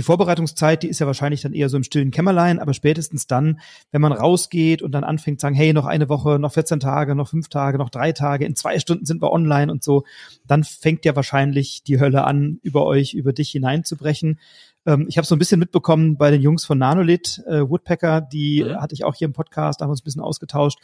die 0.00 0.04
Vorbereitungszeit, 0.04 0.82
die 0.82 0.88
ist 0.88 0.98
ja 0.98 1.06
wahrscheinlich 1.06 1.42
dann 1.42 1.52
eher 1.52 1.68
so 1.68 1.76
im 1.76 1.82
stillen 1.82 2.10
Kämmerlein, 2.10 2.58
aber 2.58 2.72
spätestens 2.72 3.26
dann, 3.26 3.60
wenn 3.92 4.00
man 4.00 4.12
rausgeht 4.12 4.80
und 4.80 4.92
dann 4.92 5.04
anfängt 5.04 5.40
zu 5.40 5.44
sagen, 5.44 5.54
hey, 5.54 5.74
noch 5.74 5.84
eine 5.84 6.08
Woche, 6.08 6.38
noch 6.38 6.54
14 6.54 6.80
Tage, 6.80 7.14
noch 7.14 7.28
fünf 7.28 7.50
Tage, 7.50 7.76
noch 7.76 7.90
drei 7.90 8.12
Tage, 8.12 8.46
in 8.46 8.56
zwei 8.56 8.78
Stunden 8.78 9.04
sind 9.04 9.20
wir 9.20 9.30
online 9.30 9.70
und 9.70 9.84
so, 9.84 10.04
dann 10.46 10.64
fängt 10.64 11.04
ja 11.04 11.14
wahrscheinlich 11.16 11.82
die 11.82 12.00
Hölle 12.00 12.24
an, 12.24 12.60
über 12.62 12.86
euch, 12.86 13.12
über 13.12 13.34
dich 13.34 13.50
hineinzubrechen. 13.50 14.40
Ähm, 14.86 15.04
ich 15.06 15.18
habe 15.18 15.26
so 15.26 15.34
ein 15.34 15.38
bisschen 15.38 15.60
mitbekommen 15.60 16.16
bei 16.16 16.30
den 16.30 16.40
Jungs 16.40 16.64
von 16.64 16.78
Nanolith, 16.78 17.42
äh, 17.46 17.60
Woodpecker, 17.60 18.22
die 18.22 18.64
mhm. 18.64 18.80
hatte 18.80 18.94
ich 18.94 19.04
auch 19.04 19.14
hier 19.14 19.26
im 19.26 19.34
Podcast, 19.34 19.80
da 19.80 19.84
haben 19.84 19.90
wir 19.90 19.92
uns 19.92 20.00
ein 20.00 20.04
bisschen 20.04 20.22
ausgetauscht. 20.22 20.78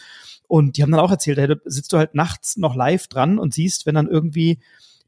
Und 0.47 0.77
die 0.77 0.83
haben 0.83 0.91
dann 0.91 1.01
auch 1.01 1.11
erzählt, 1.11 1.39
hey, 1.39 1.57
sitzt 1.65 1.95
du 1.95 1.97
halt 1.97 2.15
nachts 2.15 2.59
noch 2.59 2.77
live 2.77 3.07
dran 3.09 3.39
und 3.39 3.55
siehst, 3.55 3.87
wenn 3.87 3.95
dann 3.95 4.09
irgendwie 4.09 4.59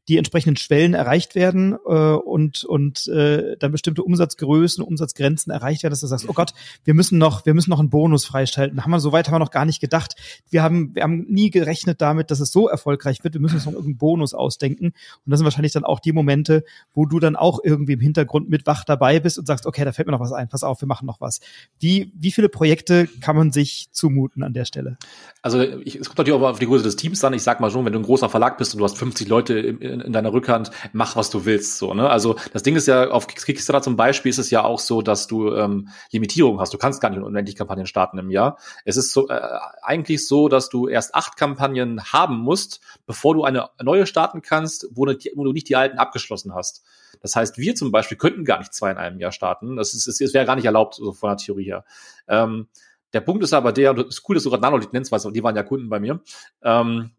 die 0.09 0.17
entsprechenden 0.17 0.57
Schwellen 0.57 0.95
erreicht 0.95 1.35
werden 1.35 1.77
äh, 1.85 2.13
und 2.13 2.65
und 2.65 3.07
äh, 3.07 3.55
dann 3.59 3.71
bestimmte 3.71 4.03
Umsatzgrößen, 4.03 4.83
Umsatzgrenzen 4.83 5.53
erreicht 5.53 5.83
werden, 5.83 5.91
dass 5.91 6.01
du 6.01 6.07
sagst, 6.07 6.27
oh 6.27 6.33
Gott, 6.33 6.53
wir 6.83 6.95
müssen 6.95 7.19
noch, 7.19 7.45
wir 7.45 7.53
müssen 7.53 7.69
noch 7.69 7.79
einen 7.79 7.91
Bonus 7.91 8.25
freischalten. 8.25 8.83
Haben 8.83 8.89
wir 8.89 8.99
so 8.99 9.11
weit 9.11 9.27
haben 9.27 9.35
wir 9.35 9.39
noch 9.39 9.51
gar 9.51 9.65
nicht 9.65 9.79
gedacht. 9.79 10.15
Wir 10.49 10.63
haben 10.63 10.95
wir 10.95 11.03
haben 11.03 11.27
nie 11.29 11.51
gerechnet 11.51 12.01
damit, 12.01 12.31
dass 12.31 12.39
es 12.39 12.51
so 12.51 12.67
erfolgreich 12.67 13.23
wird. 13.23 13.35
Wir 13.35 13.41
müssen 13.41 13.55
uns 13.55 13.65
noch 13.65 13.73
irgendeinen 13.73 13.97
Bonus 13.97 14.33
ausdenken. 14.33 14.87
Und 14.87 14.93
das 15.27 15.39
sind 15.39 15.45
wahrscheinlich 15.45 15.73
dann 15.73 15.83
auch 15.83 15.99
die 15.99 16.11
Momente, 16.11 16.63
wo 16.93 17.05
du 17.05 17.19
dann 17.19 17.35
auch 17.35 17.59
irgendwie 17.63 17.93
im 17.93 17.99
Hintergrund 17.99 18.49
mit 18.49 18.65
wach 18.65 18.83
dabei 18.85 19.19
bist 19.19 19.37
und 19.37 19.45
sagst, 19.45 19.67
okay, 19.67 19.85
da 19.85 19.91
fällt 19.91 20.07
mir 20.07 20.13
noch 20.13 20.19
was 20.19 20.33
ein. 20.33 20.49
Pass 20.49 20.63
auf, 20.63 20.81
wir 20.81 20.87
machen 20.87 21.05
noch 21.05 21.21
was. 21.21 21.39
Wie 21.79 22.11
wie 22.15 22.31
viele 22.31 22.49
Projekte 22.49 23.07
kann 23.21 23.35
man 23.35 23.51
sich 23.51 23.89
zumuten 23.91 24.41
an 24.41 24.53
der 24.53 24.65
Stelle? 24.65 24.97
Also 25.43 25.61
ich, 25.61 25.95
es 25.95 26.07
kommt 26.07 26.17
natürlich 26.17 26.41
auch 26.41 26.49
auf 26.49 26.59
die 26.59 26.65
Größe 26.65 26.83
des 26.83 26.95
Teams 26.95 27.23
an. 27.23 27.33
Ich 27.33 27.43
sag 27.43 27.59
mal 27.59 27.69
schon, 27.69 27.85
wenn 27.85 27.93
du 27.93 27.99
ein 27.99 28.05
großer 28.05 28.29
Verlag 28.29 28.57
bist 28.57 28.73
und 28.73 28.79
du 28.79 28.85
hast 28.85 28.97
50 28.97 29.27
Leute 29.27 29.59
in, 29.59 29.98
in, 29.99 30.07
in 30.07 30.13
deiner 30.13 30.33
Rückhand, 30.33 30.71
mach 30.93 31.15
was 31.15 31.29
du 31.29 31.45
willst. 31.45 31.77
So, 31.77 31.93
ne? 31.93 32.09
Also 32.09 32.35
das 32.53 32.63
Ding 32.63 32.75
ist 32.75 32.87
ja, 32.87 33.09
auf 33.09 33.27
Kickstarter 33.27 33.81
zum 33.81 33.95
Beispiel 33.95 34.29
ist 34.29 34.37
es 34.37 34.49
ja 34.49 34.63
auch 34.63 34.79
so, 34.79 35.01
dass 35.01 35.27
du 35.27 35.53
ähm, 35.53 35.89
Limitierungen 36.11 36.59
hast. 36.59 36.73
Du 36.73 36.77
kannst 36.77 37.01
gar 37.01 37.09
nicht 37.09 37.21
unendlich 37.21 37.55
Kampagnen 37.55 37.85
starten 37.85 38.17
im 38.17 38.29
Jahr. 38.29 38.57
Es 38.85 38.97
ist 38.97 39.11
so 39.11 39.29
äh, 39.29 39.39
eigentlich 39.81 40.27
so, 40.27 40.49
dass 40.49 40.69
du 40.69 40.87
erst 40.87 41.15
acht 41.15 41.37
Kampagnen 41.37 42.03
haben 42.03 42.37
musst, 42.37 42.81
bevor 43.05 43.33
du 43.33 43.43
eine 43.43 43.69
neue 43.81 44.05
starten 44.05 44.41
kannst, 44.41 44.87
wo 44.91 45.05
du, 45.05 45.17
wo 45.35 45.43
du 45.43 45.51
nicht 45.51 45.69
die 45.69 45.75
alten 45.75 45.97
abgeschlossen 45.97 46.53
hast. 46.53 46.83
Das 47.21 47.35
heißt, 47.35 47.57
wir 47.57 47.75
zum 47.75 47.91
Beispiel 47.91 48.17
könnten 48.17 48.45
gar 48.45 48.59
nicht 48.59 48.73
zwei 48.73 48.91
in 48.91 48.97
einem 48.97 49.19
Jahr 49.19 49.31
starten. 49.31 49.75
Das, 49.75 49.93
ist, 49.93 50.07
es 50.07 50.33
wäre 50.33 50.45
gar 50.45 50.55
nicht 50.55 50.65
erlaubt, 50.65 50.95
so 50.95 51.11
von 51.11 51.29
der 51.29 51.37
Theorie 51.37 51.65
her. 51.65 51.85
Ähm, 52.27 52.67
der 53.13 53.21
Punkt 53.21 53.43
ist 53.43 53.53
aber 53.53 53.71
der, 53.71 53.91
und 53.91 53.99
es 53.99 54.19
ist 54.19 54.29
cool, 54.29 54.35
dass 54.35 54.43
du 54.43 54.49
gerade 54.49 54.61
Nanolith 54.61 54.93
nennst, 54.93 55.11
weil 55.11 55.19
die 55.31 55.43
waren 55.43 55.55
ja 55.55 55.63
Kunden 55.63 55.89
bei 55.89 55.99
mir. 55.99 56.21
Ähm, 56.61 57.11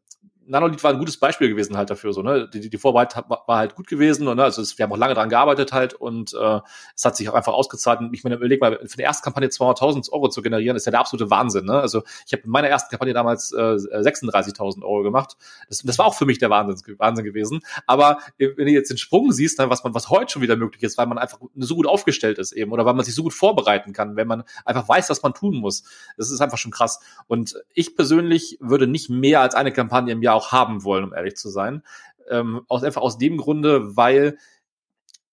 Nanolith 0.50 0.82
war 0.82 0.90
ein 0.90 0.98
gutes 0.98 1.16
Beispiel 1.16 1.48
gewesen 1.48 1.76
halt 1.76 1.90
dafür, 1.90 2.12
so, 2.12 2.22
ne? 2.22 2.48
Die, 2.52 2.68
die 2.68 2.78
Vorarbeit 2.78 3.14
war 3.28 3.56
halt 3.56 3.76
gut 3.76 3.86
gewesen 3.86 4.26
und 4.26 4.36
ne? 4.36 4.44
also 4.44 4.60
es, 4.60 4.76
wir 4.76 4.82
haben 4.82 4.92
auch 4.92 4.96
lange 4.96 5.14
dran 5.14 5.28
gearbeitet 5.28 5.72
halt 5.72 5.94
und 5.94 6.34
äh, 6.34 6.60
es 6.96 7.04
hat 7.04 7.16
sich 7.16 7.28
auch 7.28 7.34
einfach 7.34 7.52
ausgezahlt. 7.52 8.00
Und 8.00 8.12
ich 8.12 8.24
meine, 8.24 8.36
überleg 8.36 8.60
mal, 8.60 8.78
für 8.84 8.94
eine 8.94 9.04
erste 9.04 9.22
Kampagne 9.22 9.48
200.000 9.48 10.10
Euro 10.10 10.28
zu 10.28 10.42
generieren, 10.42 10.76
ist 10.76 10.86
ja 10.86 10.90
der 10.90 11.00
absolute 11.00 11.30
Wahnsinn, 11.30 11.66
ne? 11.66 11.80
Also 11.80 12.02
ich 12.26 12.32
habe 12.32 12.42
in 12.42 12.50
meiner 12.50 12.68
ersten 12.68 12.90
Kampagne 12.90 13.14
damals 13.14 13.52
äh, 13.52 13.56
36.000 13.56 14.82
Euro 14.82 15.02
gemacht. 15.02 15.36
Das, 15.68 15.82
das 15.82 15.98
war 15.98 16.06
auch 16.06 16.14
für 16.14 16.26
mich 16.26 16.38
der 16.38 16.50
Wahnsinn, 16.50 16.98
Wahnsinn 16.98 17.24
gewesen. 17.24 17.60
Aber 17.86 18.18
wenn 18.38 18.56
du 18.56 18.72
jetzt 18.72 18.90
den 18.90 18.98
Sprung 18.98 19.30
siehst, 19.30 19.60
ne, 19.60 19.70
was 19.70 19.84
man, 19.84 19.94
was 19.94 20.10
heute 20.10 20.32
schon 20.32 20.42
wieder 20.42 20.56
möglich 20.56 20.82
ist, 20.82 20.98
weil 20.98 21.06
man 21.06 21.18
einfach 21.18 21.38
so 21.56 21.76
gut 21.76 21.86
aufgestellt 21.86 22.38
ist 22.38 22.52
eben 22.52 22.72
oder 22.72 22.84
weil 22.84 22.94
man 22.94 23.04
sich 23.04 23.14
so 23.14 23.22
gut 23.22 23.34
vorbereiten 23.34 23.92
kann, 23.92 24.16
wenn 24.16 24.26
man 24.26 24.42
einfach 24.64 24.88
weiß, 24.88 25.10
was 25.10 25.22
man 25.22 25.32
tun 25.32 25.56
muss. 25.56 25.84
Das 26.16 26.30
ist 26.30 26.40
einfach 26.40 26.58
schon 26.58 26.72
krass. 26.72 26.98
Und 27.28 27.54
ich 27.72 27.94
persönlich 27.94 28.58
würde 28.60 28.88
nicht 28.88 29.10
mehr 29.10 29.40
als 29.42 29.54
eine 29.54 29.72
Kampagne 29.72 30.12
im 30.12 30.22
Jahr 30.22 30.39
auch 30.40 30.52
haben 30.52 30.84
wollen, 30.84 31.04
um 31.04 31.14
ehrlich 31.14 31.36
zu 31.36 31.48
sein. 31.48 31.82
Ähm, 32.28 32.62
aus, 32.68 32.84
einfach 32.84 33.02
aus 33.02 33.18
dem 33.18 33.36
Grunde, 33.36 33.96
weil 33.96 34.38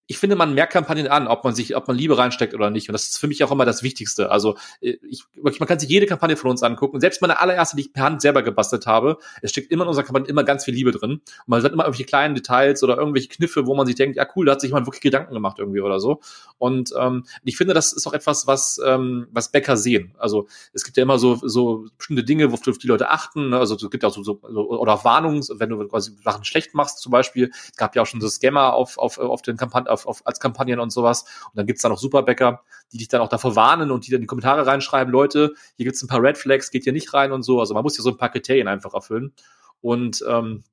ich 0.08 0.18
finde, 0.18 0.36
man 0.38 0.54
merkt 0.54 0.74
Kampagnen 0.74 1.08
an, 1.08 1.28
ob 1.28 1.44
man 1.44 1.54
sich, 1.54 1.76
ob 1.76 1.88
man 1.88 1.98
Liebe 1.98 2.18
reinsteckt 2.18 2.54
oder 2.54 2.70
nicht. 2.70 2.88
Und 2.88 2.94
das 2.94 3.04
ist 3.04 3.18
für 3.18 3.28
mich 3.28 3.44
auch 3.44 3.52
immer 3.52 3.66
das 3.66 3.84
Wichtigste. 3.84 4.32
Also 4.32 4.56
äh, 4.82 4.98
ich, 5.10 5.26
wirklich, 5.36 5.60
man 5.60 5.68
kann 5.68 5.80
sich 5.80 5.90
jede 5.90 6.06
Kampagne 6.06 6.38
von 6.38 6.50
uns 6.50 6.64
angucken. 6.64 7.02
Selbst 7.02 7.22
meine 7.22 7.42
allererste, 7.42 7.76
die 7.76 7.84
ich 7.84 7.94
per 7.94 8.04
Hand 8.04 8.22
selber 8.22 8.42
gebastelt 8.42 8.88
habe, 8.88 9.18
es 9.42 9.52
steckt 9.52 9.70
immer 9.70 9.84
in 9.84 9.90
unserer 9.90 10.06
Kampagne 10.06 10.28
immer 10.30 10.46
ganz 10.46 10.64
viel 10.64 10.74
Liebe 10.74 10.92
drin. 10.92 11.12
Und 11.12 11.22
man 11.48 11.62
hat 11.62 11.74
immer 11.74 11.84
irgendwelche 11.84 12.06
kleinen 12.06 12.36
Details 12.36 12.84
oder 12.84 12.98
irgendwelche 12.98 13.28
Kniffe, 13.28 13.68
wo 13.68 13.76
man 13.76 13.86
sich 13.86 13.96
denkt, 13.96 14.16
ja 14.16 14.26
cool, 14.36 14.46
da 14.46 14.54
hat 14.54 14.62
sich 14.62 14.70
jemand 14.70 14.88
wirklich 14.88 15.02
Gedanken 15.02 15.34
gemacht 15.34 15.60
irgendwie 15.60 15.82
oder 15.82 16.00
so. 16.00 16.22
Und 16.58 16.94
ähm, 16.98 17.26
ich 17.44 17.58
finde, 17.58 17.74
das 17.74 17.92
ist 17.92 18.08
auch 18.08 18.14
etwas, 18.14 18.48
was 18.48 18.80
ähm, 18.84 19.28
was 19.32 19.52
Bäcker 19.52 19.76
sehen. 19.76 20.16
Also 20.18 20.48
es 20.74 20.84
gibt 20.84 20.96
ja 20.96 21.04
immer 21.04 21.20
so 21.20 21.36
so 21.36 21.86
bestimmte 21.98 22.24
Dinge, 22.24 22.52
worauf 22.52 22.78
die 22.78 22.88
Leute 22.88 23.10
achten. 23.10 23.50
Ne? 23.50 23.60
Also 23.60 23.76
es 23.76 23.90
gibt 23.90 24.04
ja 24.04 24.10
auch 24.10 24.14
so, 24.14 24.24
so 24.24 24.40
oder 24.42 25.04
Warnungen, 25.04 25.44
wenn 25.56 25.70
du 25.70 25.86
quasi 25.88 26.12
Sachen 26.24 26.46
schlecht 26.46 26.74
machst 26.74 27.00
zum 27.00 27.12
Beispiel. 27.12 27.52
Es 27.72 27.78
gab 27.78 27.96
ja 27.96 28.02
auch 28.02 28.06
schon 28.06 28.22
so 28.22 28.30
Scammer 28.30 28.74
auf 28.74 28.98
auf 28.98 29.18
auf 29.18 29.42
den 29.42 29.58
Kampagnen 29.58 29.97
auf, 29.98 30.08
auf, 30.08 30.22
als 30.26 30.40
Kampagnen 30.40 30.80
und 30.80 30.92
sowas. 30.92 31.24
Und 31.46 31.58
dann 31.58 31.66
gibt's 31.66 31.82
da 31.82 31.90
noch 31.90 31.98
Superbäcker, 31.98 32.62
die 32.92 32.98
dich 32.98 33.08
dann 33.08 33.22
auch 33.22 33.30
davor 33.30 33.56
warnen 33.56 33.92
und 33.92 34.06
die 34.06 34.12
dann 34.12 34.22
die 34.22 34.28
Kommentare 34.28 34.66
reinschreiben, 34.66 35.12
Leute, 35.12 35.54
hier 35.76 35.86
gibt's 35.86 36.04
ein 36.04 36.08
paar 36.08 36.22
Red 36.22 36.38
Flags, 36.38 36.72
geht 36.72 36.84
hier 36.84 36.94
nicht 36.94 37.14
rein 37.14 37.32
und 37.32 37.44
so. 37.44 37.60
Also 37.60 37.74
man 37.74 37.84
muss 37.84 37.98
ja 37.98 38.04
so 38.04 38.12
ein 38.12 38.18
paar 38.18 38.30
Kriterien 38.30 38.68
einfach 38.68 38.94
erfüllen. 38.94 39.34
Und 39.82 40.24
ähm, 40.28 40.64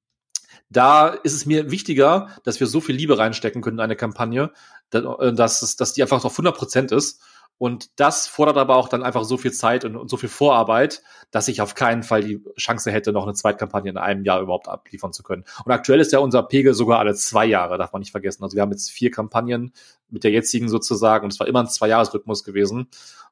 da 0.70 1.08
ist 1.08 1.34
es 1.34 1.46
mir 1.46 1.70
wichtiger, 1.70 2.28
dass 2.44 2.60
wir 2.60 2.66
so 2.66 2.80
viel 2.80 2.94
Liebe 2.94 3.18
reinstecken 3.18 3.62
können 3.62 3.78
in 3.78 3.84
eine 3.84 3.96
Kampagne, 3.96 4.52
dass, 4.90 5.62
es, 5.62 5.76
dass 5.76 5.92
die 5.92 6.02
einfach 6.02 6.24
auf 6.24 6.32
100 6.32 6.56
Prozent 6.56 6.92
ist 6.92 7.20
und 7.56 8.00
das 8.00 8.26
fordert 8.26 8.56
aber 8.56 8.76
auch 8.76 8.88
dann 8.88 9.02
einfach 9.02 9.24
so 9.24 9.36
viel 9.36 9.52
Zeit 9.52 9.84
und, 9.84 9.96
und, 9.96 10.10
so 10.10 10.16
viel 10.16 10.28
Vorarbeit, 10.28 11.02
dass 11.30 11.48
ich 11.48 11.60
auf 11.60 11.74
keinen 11.74 12.02
Fall 12.02 12.22
die 12.22 12.42
Chance 12.58 12.90
hätte, 12.90 13.12
noch 13.12 13.24
eine 13.24 13.34
Zweitkampagne 13.34 13.90
in 13.90 13.96
einem 13.96 14.24
Jahr 14.24 14.40
überhaupt 14.40 14.68
abliefern 14.68 15.12
zu 15.12 15.22
können. 15.22 15.44
Und 15.64 15.70
aktuell 15.70 16.00
ist 16.00 16.12
ja 16.12 16.18
unser 16.18 16.42
Pegel 16.42 16.74
sogar 16.74 16.98
alle 16.98 17.14
zwei 17.14 17.46
Jahre, 17.46 17.78
darf 17.78 17.92
man 17.92 18.00
nicht 18.00 18.10
vergessen. 18.10 18.42
Also 18.42 18.56
wir 18.56 18.62
haben 18.62 18.72
jetzt 18.72 18.90
vier 18.90 19.10
Kampagnen 19.10 19.72
mit 20.10 20.24
der 20.24 20.32
jetzigen 20.32 20.68
sozusagen 20.68 21.24
und 21.24 21.32
es 21.32 21.40
war 21.40 21.46
immer 21.46 21.60
ein 21.60 21.68
Zwei-Jahres-Rhythmus 21.68 22.44
gewesen. 22.44 22.88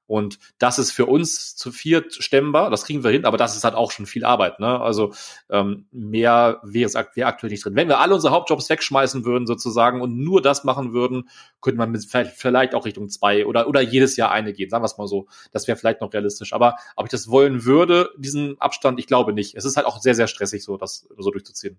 Und 0.07 0.39
das 0.59 0.79
ist 0.79 0.91
für 0.91 1.07
uns 1.07 1.57
zu 1.57 1.73
viert 1.73 2.15
stemmbar, 2.15 2.71
das 2.71 2.85
kriegen 2.85 3.03
wir 3.05 3.11
hin, 3.11 3.25
aber 3.25 3.37
das 3.37 3.57
ist 3.57 3.65
halt 3.65 3.75
auch 3.75 3.93
schon 3.93 4.07
viel 4.07 4.25
Arbeit. 4.25 4.61
Ne? 4.61 4.81
Also 4.81 5.15
ähm, 5.49 5.87
mehr 5.91 6.61
wäre 6.65 7.07
wär 7.15 7.27
aktuell 7.29 7.51
nicht 7.51 7.65
drin. 7.65 7.77
Wenn 7.77 7.89
wir 7.89 7.99
alle 7.99 8.15
unsere 8.15 8.33
Hauptjobs 8.33 8.69
wegschmeißen 8.69 9.25
würden 9.25 9.47
sozusagen 9.47 10.01
und 10.01 10.19
nur 10.19 10.43
das 10.43 10.65
machen 10.65 10.93
würden, 10.93 11.29
könnte 11.61 11.79
man 11.79 11.91
mit 11.91 12.05
vielleicht 12.05 12.75
auch 12.75 12.85
Richtung 12.85 13.09
zwei 13.09 13.47
oder, 13.47 13.69
oder 13.69 13.81
jedes 13.81 14.17
Jahr 14.17 14.31
eine 14.31 14.53
gehen, 14.53 14.71
sagen 14.71 14.83
wir 14.83 14.87
es 14.87 14.99
mal 14.99 15.07
so. 15.07 15.29
Das 15.53 15.67
wäre 15.69 15.79
vielleicht 15.79 16.01
noch 16.01 16.13
realistisch. 16.13 16.53
Aber 16.53 16.77
ob 16.97 17.07
ich 17.07 17.11
das 17.11 17.29
wollen 17.29 17.65
würde, 17.65 18.11
diesen 18.19 18.61
Abstand, 18.61 18.99
ich 18.99 19.07
glaube 19.07 19.33
nicht. 19.33 19.55
Es 19.55 19.65
ist 19.65 19.77
halt 19.77 19.87
auch 19.87 20.01
sehr, 20.01 20.15
sehr 20.15 20.27
stressig, 20.27 20.65
so 20.65 20.77
das 20.77 21.09
so 21.17 21.31
durchzuziehen. 21.31 21.79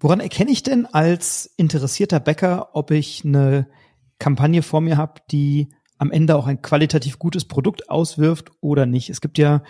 Woran 0.00 0.20
erkenne 0.20 0.50
ich 0.50 0.62
denn 0.62 0.86
als 0.86 1.52
interessierter 1.56 2.20
Bäcker, 2.20 2.70
ob 2.74 2.90
ich 2.90 3.24
eine 3.24 3.68
Kampagne 4.18 4.62
vor 4.62 4.80
mir 4.80 4.96
habe, 4.96 5.20
die 5.30 5.68
am 5.98 6.10
Ende 6.10 6.36
auch 6.36 6.46
ein 6.46 6.62
qualitativ 6.62 7.18
gutes 7.18 7.44
Produkt 7.44 7.90
auswirft 7.90 8.50
oder 8.60 8.86
nicht. 8.86 9.10
Es 9.10 9.20
gibt 9.20 9.38
ja 9.38 9.62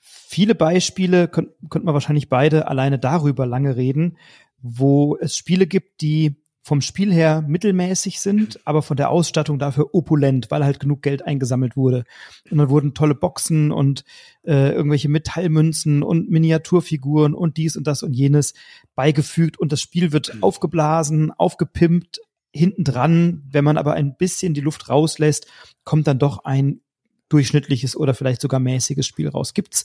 viele 0.00 0.54
Beispiele, 0.54 1.28
könnten 1.28 1.68
könnt 1.68 1.84
man 1.84 1.94
wahrscheinlich 1.94 2.28
beide 2.28 2.68
alleine 2.68 2.98
darüber 2.98 3.46
lange 3.46 3.76
reden, 3.76 4.16
wo 4.60 5.16
es 5.16 5.36
Spiele 5.36 5.66
gibt, 5.66 6.00
die 6.00 6.36
vom 6.66 6.80
Spiel 6.80 7.12
her 7.12 7.44
mittelmäßig 7.46 8.18
sind, 8.18 8.58
aber 8.64 8.82
von 8.82 8.96
der 8.96 9.10
Ausstattung 9.10 9.60
dafür 9.60 9.94
opulent, 9.94 10.50
weil 10.50 10.64
halt 10.64 10.80
genug 10.80 11.00
Geld 11.00 11.24
eingesammelt 11.24 11.76
wurde. 11.76 12.02
Und 12.50 12.58
dann 12.58 12.68
wurden 12.68 12.92
tolle 12.92 13.14
Boxen 13.14 13.70
und 13.70 14.04
äh, 14.42 14.72
irgendwelche 14.72 15.08
Metallmünzen 15.08 16.02
und 16.02 16.28
Miniaturfiguren 16.28 17.34
und 17.34 17.56
dies 17.56 17.76
und 17.76 17.86
das 17.86 18.02
und 18.02 18.14
jenes 18.14 18.52
beigefügt 18.96 19.60
und 19.60 19.70
das 19.70 19.80
Spiel 19.80 20.10
wird 20.10 20.34
mhm. 20.34 20.42
aufgeblasen, 20.42 21.30
aufgepimpt, 21.30 22.18
hinten 22.56 22.84
dran, 22.84 23.42
wenn 23.50 23.64
man 23.64 23.78
aber 23.78 23.94
ein 23.94 24.16
bisschen 24.16 24.54
die 24.54 24.60
Luft 24.60 24.88
rauslässt, 24.88 25.46
kommt 25.84 26.06
dann 26.06 26.18
doch 26.18 26.44
ein 26.44 26.80
durchschnittliches 27.28 27.96
oder 27.96 28.14
vielleicht 28.14 28.40
sogar 28.40 28.60
mäßiges 28.60 29.06
Spiel 29.06 29.28
raus. 29.28 29.54
Gibt's 29.54 29.84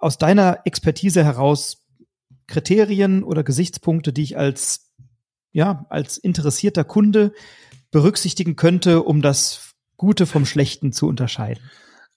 aus 0.00 0.18
deiner 0.18 0.60
Expertise 0.64 1.24
heraus 1.24 1.84
Kriterien 2.46 3.22
oder 3.22 3.44
Gesichtspunkte, 3.44 4.12
die 4.12 4.22
ich 4.22 4.36
als 4.36 4.92
ja, 5.52 5.86
als 5.90 6.16
interessierter 6.16 6.84
Kunde 6.84 7.32
berücksichtigen 7.90 8.56
könnte, 8.56 9.02
um 9.02 9.22
das 9.22 9.74
Gute 9.96 10.26
vom 10.26 10.46
Schlechten 10.46 10.92
zu 10.92 11.06
unterscheiden? 11.06 11.62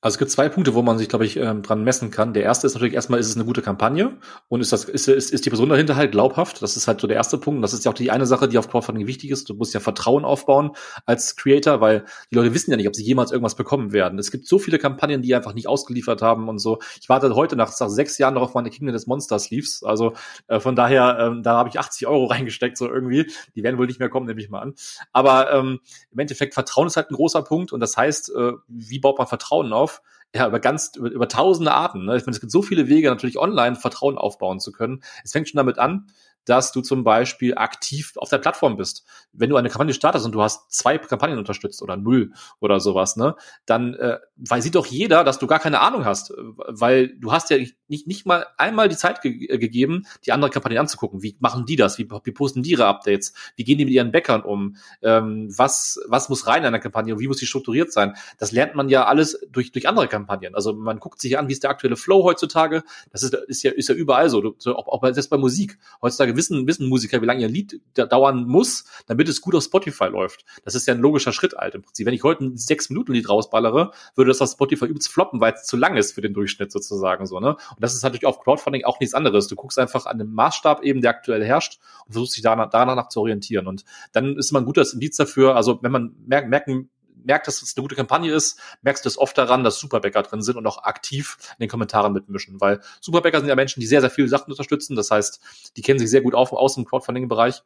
Also 0.06 0.18
es 0.18 0.20
gibt 0.20 0.30
zwei 0.30 0.50
Punkte, 0.50 0.76
wo 0.76 0.84
man 0.84 1.00
sich, 1.00 1.10
glaube 1.10 1.26
ich, 1.26 1.36
ähm, 1.36 1.63
dran 1.63 1.84
messen 1.84 2.12
kann. 2.12 2.36
Der 2.36 2.44
erste 2.44 2.68
ist 2.68 2.76
natürlich 2.76 2.94
erstmal, 2.94 3.20
ist 3.20 3.28
es 3.28 3.36
eine 3.36 3.44
gute 3.44 3.63
Kampagne 3.63 4.20
und 4.50 4.62
ist 4.62 4.72
das, 4.72 4.84
ist, 4.84 5.08
ist, 5.08 5.34
ist 5.34 5.48
die 5.48 5.50
Person 5.50 5.68
dahinter 5.68 5.96
halt 5.96 6.12
glaubhaft? 6.12 6.62
Das 6.62 6.78
ist 6.78 6.88
halt 6.88 7.02
so 7.02 7.08
der 7.08 7.18
erste 7.18 7.39
Punkt. 7.39 7.56
Und 7.58 7.62
das 7.63 7.74
ist 7.74 7.86
ja 7.86 7.89
auch 7.89 7.96
die 7.96 8.12
eine 8.12 8.28
Sache, 8.28 8.48
die 8.48 8.60
auf 8.60 8.70
Crowdfunding 8.70 9.08
wichtig 9.08 9.32
ist. 9.32 9.50
Du 9.50 9.56
musst 9.56 9.74
ja 9.74 9.80
Vertrauen 9.80 10.24
aufbauen 10.24 10.74
als 11.08 11.36
Creator, 11.36 11.82
weil 11.82 12.06
die 12.30 12.36
Leute 12.36 12.54
wissen 12.54 12.70
ja 12.70 12.78
nicht, 12.78 12.88
ob 12.88 12.96
sie 12.96 13.04
jemals 13.04 13.32
irgendwas 13.32 13.56
bekommen 13.56 13.94
werden. 13.94 14.20
Es 14.20 14.30
gibt 14.30 14.46
so 14.48 14.60
viele 14.60 14.78
Kampagnen, 14.78 15.24
die 15.24 15.34
einfach 15.34 15.56
nicht 15.56 15.68
ausgeliefert 15.68 16.22
haben 16.22 16.50
und 16.50 16.60
so. 16.60 16.78
Ich 17.02 17.10
warte 17.10 17.34
heute 17.34 17.56
nach, 17.56 17.72
nach 17.80 17.89
sechs 17.89 18.20
Jahren 18.20 18.36
noch 18.36 18.44
auf 18.44 18.54
meine 18.54 18.70
Kingdom 18.70 18.94
des 18.94 19.08
Monsters 19.08 19.46
Sleeves. 19.46 19.82
Also 19.84 20.13
äh, 20.48 20.60
von 20.60 20.76
daher, 20.76 21.18
ähm, 21.20 21.41
da 21.41 21.58
habe 21.58 21.70
ich 21.70 21.80
80 21.80 22.06
Euro 22.06 22.26
reingesteckt, 22.30 22.78
so 22.78 22.88
irgendwie. 22.88 23.26
Die 23.56 23.63
werden 23.63 23.80
wohl 23.80 23.88
nicht 23.88 24.00
mehr 24.00 24.10
kommen, 24.10 24.28
nehme 24.28 24.39
ich 24.39 24.52
mal 24.52 24.60
an. 24.60 24.76
Aber 25.13 25.52
ähm, 25.52 25.80
im 26.12 26.20
Endeffekt, 26.20 26.54
Vertrauen 26.54 26.86
ist 26.86 26.96
halt 26.96 27.10
ein 27.10 27.15
großer 27.15 27.41
Punkt. 27.41 27.74
Und 27.74 27.80
das 27.80 27.98
heißt, 27.98 28.36
äh, 28.36 28.52
wie 28.68 29.00
baut 29.00 29.18
man 29.18 29.26
Vertrauen 29.26 29.74
auf? 29.74 29.94
Ja, 30.34 30.48
über 30.48 30.60
ganz, 30.60 30.92
über, 30.96 31.10
über 31.10 31.28
tausende 31.28 31.74
Arten. 31.74 32.06
Ne? 32.06 32.18
Ich 32.18 32.26
meine, 32.26 32.36
es 32.36 32.42
gibt 32.42 32.52
so 32.52 32.62
viele 32.62 32.88
Wege, 32.88 33.10
natürlich 33.10 33.38
online 33.38 33.76
Vertrauen 33.76 34.18
aufbauen 34.18 34.60
zu 34.60 34.72
können. 34.72 35.02
Es 35.24 35.32
fängt 35.32 35.50
schon 35.50 35.58
damit 35.58 35.80
an, 35.80 36.08
dass 36.45 36.71
du 36.71 36.81
zum 36.81 37.03
Beispiel 37.03 37.55
aktiv 37.55 38.13
auf 38.17 38.29
der 38.29 38.38
Plattform 38.38 38.77
bist. 38.77 39.05
Wenn 39.34 39.49
du 39.49 39.58
eine 39.58 39.69
Kampagne 39.69 39.93
startest 39.93 40.25
und 40.25 40.31
du 40.31 40.41
hast 40.41 40.71
zwei 40.71 40.97
Kampagnen 40.97 41.39
unterstützt 41.39 41.81
oder 41.81 41.97
null 41.97 42.31
oder 42.60 42.79
sowas, 42.79 43.17
ne, 43.17 43.36
dann 43.65 43.93
äh, 43.95 44.19
weil 44.38 44.62
sieht 44.62 44.75
doch 44.75 44.86
jeder, 44.86 45.23
dass 45.23 45.39
du 45.39 45.47
gar 45.47 45.60
keine 45.60 45.81
Ahnung 45.81 46.05
hast, 46.05 46.34
weil 46.38 47.10
du 47.19 47.31
hast 47.31 47.49
ja 47.49 47.58
nicht, 47.88 48.08
nicht 48.08 48.25
mal 48.25 48.45
einmal 48.58 48.89
die 48.89 48.95
Zeit 48.95 49.21
ge 49.21 49.47
äh, 49.47 49.58
gegeben, 49.58 50.05
die 50.25 50.31
andere 50.31 50.49
Kampagne 50.49 50.79
anzugucken. 50.79 51.21
Wie 51.21 51.36
machen 51.39 51.65
die 51.65 51.75
das? 51.75 51.97
Wie, 51.97 52.08
wie 52.23 52.31
posten 52.31 52.63
die 52.63 52.71
ihre 52.71 52.86
Updates? 52.86 53.34
Wie 53.55 53.63
gehen 53.63 53.77
die 53.77 53.86
mit 53.86 53.93
ihren 53.93 54.12
Bäckern 54.12 54.41
um? 54.41 54.75
Ähm, 55.01 55.49
was, 55.55 55.99
was 56.08 56.29
muss 56.29 56.47
rein 56.47 56.62
in 56.62 56.67
einer 56.67 56.79
Kampagne 56.79 57.19
wie 57.19 57.27
muss 57.27 57.38
die 57.38 57.45
strukturiert 57.45 57.91
sein? 57.91 58.15
Das 58.38 58.51
lernt 58.51 58.75
man 58.75 58.89
ja 58.89 59.05
alles 59.05 59.39
durch, 59.49 59.71
durch 59.71 59.88
andere 59.88 60.08
Kampagnen. 60.08 60.55
Also 60.55 60.73
man 60.73 60.99
guckt 60.99 61.19
sich 61.19 61.38
an, 61.38 61.47
wie 61.47 61.53
ist 61.53 61.63
der 61.63 61.69
aktuelle 61.69 61.95
Flow 61.95 62.23
heutzutage. 62.23 62.84
Das 63.12 63.23
ist, 63.23 63.34
ist 63.34 63.63
ja, 63.63 63.71
ist 63.71 63.89
ja 63.89 63.95
überall 63.95 64.29
so. 64.29 64.55
so 64.58 64.75
auch, 64.75 64.88
auch 64.88 65.01
selbst 65.13 65.29
bei 65.29 65.38
Musik. 65.38 65.77
Heutzutage 66.01 66.35
wissen, 66.36 66.67
wissen 66.67 66.88
Musiker, 66.88 67.21
wie 67.21 67.26
lange 67.26 67.41
ihr 67.41 67.50
Lied 67.50 67.82
dauern 67.95 68.45
muss, 68.45 68.86
damit 69.08 69.30
es 69.30 69.41
gut 69.41 69.56
auf 69.56 69.63
Spotify 69.63 70.06
läuft. 70.06 70.45
Das 70.63 70.76
ist 70.76 70.88
ja 70.88 70.93
ein 70.93 71.00
logischer 71.00 71.34
Schritt 71.34 71.56
halt 71.56 71.76
im 71.76 71.82
Prinzip. 71.82 72.06
Wenn 72.06 72.13
ich 72.13 72.24
heute 72.24 72.45
ein 72.45 72.58
sechs 72.58 72.89
Minuten 72.89 73.13
Lied 73.13 73.30
rausballere, 73.30 73.91
würde 74.15 74.30
das 74.30 74.41
auf 74.41 74.50
Spotify 74.50 74.86
übelst 74.86 75.10
floppen, 75.10 75.39
weil 75.39 75.54
es 75.54 75.63
zu 75.63 75.78
lang 75.78 75.98
ist 75.98 76.13
für 76.13 76.21
den 76.21 76.34
Durchschnitt 76.34 76.71
sozusagen 76.71 77.26
so, 77.26 77.39
ne? 77.39 77.50
Und 77.50 77.80
das 77.80 77.93
ist 77.93 78.04
natürlich 78.04 78.26
auf 78.26 78.39
Crowdfunding 78.39 78.84
auch 78.86 79.00
nichts 79.00 79.13
anderes. 79.13 79.48
Du 79.48 79.56
guckst 79.56 79.80
einfach 79.80 80.06
an 80.06 80.17
dem 80.17 80.34
Maßstab 80.34 80.84
eben, 80.84 81.02
der 81.02 81.12
aktuell 81.12 81.43
herrscht 81.43 81.80
und 82.06 82.13
versuchst 82.13 82.36
dich 82.36 82.43
danach, 82.43 82.69
danach 82.69 83.10
zu 83.10 83.21
orientieren. 83.21 83.67
Und 83.67 83.86
dann 84.12 84.38
ist 84.38 84.52
man 84.52 84.63
ein 84.63 84.65
gutes 84.65 84.93
Indiz 84.93 85.17
dafür, 85.17 85.56
also 85.56 85.80
wenn 85.82 85.91
man 85.91 86.15
merken, 86.26 86.50
merken, 86.50 86.89
merkt, 87.26 87.48
dass 87.48 87.62
es 87.62 87.76
eine 87.76 87.84
gute 87.84 87.96
Kampagne 87.96 88.34
ist, 88.34 88.60
merkst 88.82 89.04
du 89.06 89.10
es 89.10 89.18
oft 89.18 89.38
daran, 89.38 89.64
dass 89.64 89.80
Superbäcker 89.80 90.24
drin 90.24 90.42
sind 90.42 90.58
und 90.58 90.68
auch 90.68 90.84
aktiv 90.84 91.38
in 91.58 91.64
den 91.64 91.70
Kommentaren 91.70 92.14
mitmischen, 92.14 92.62
weil 92.62 92.82
Superbäcker 93.02 93.40
sind 93.40 93.50
ja 93.50 93.56
Menschen, 93.56 93.80
die 93.80 93.88
sehr, 93.88 94.02
sehr 94.02 94.10
viele 94.10 94.28
Sachen 94.28 94.52
unterstützen. 94.52 94.96
Das 94.96 95.12
heißt, 95.12 95.42
die 95.76 95.82
kennen 95.82 96.00
sich 96.00 96.10
sehr 96.10 96.22
gut 96.22 96.36
auf, 96.36 96.54
aus 96.54 96.76
dem 96.76 96.86
Crowdfunding-Bereich 96.86 97.64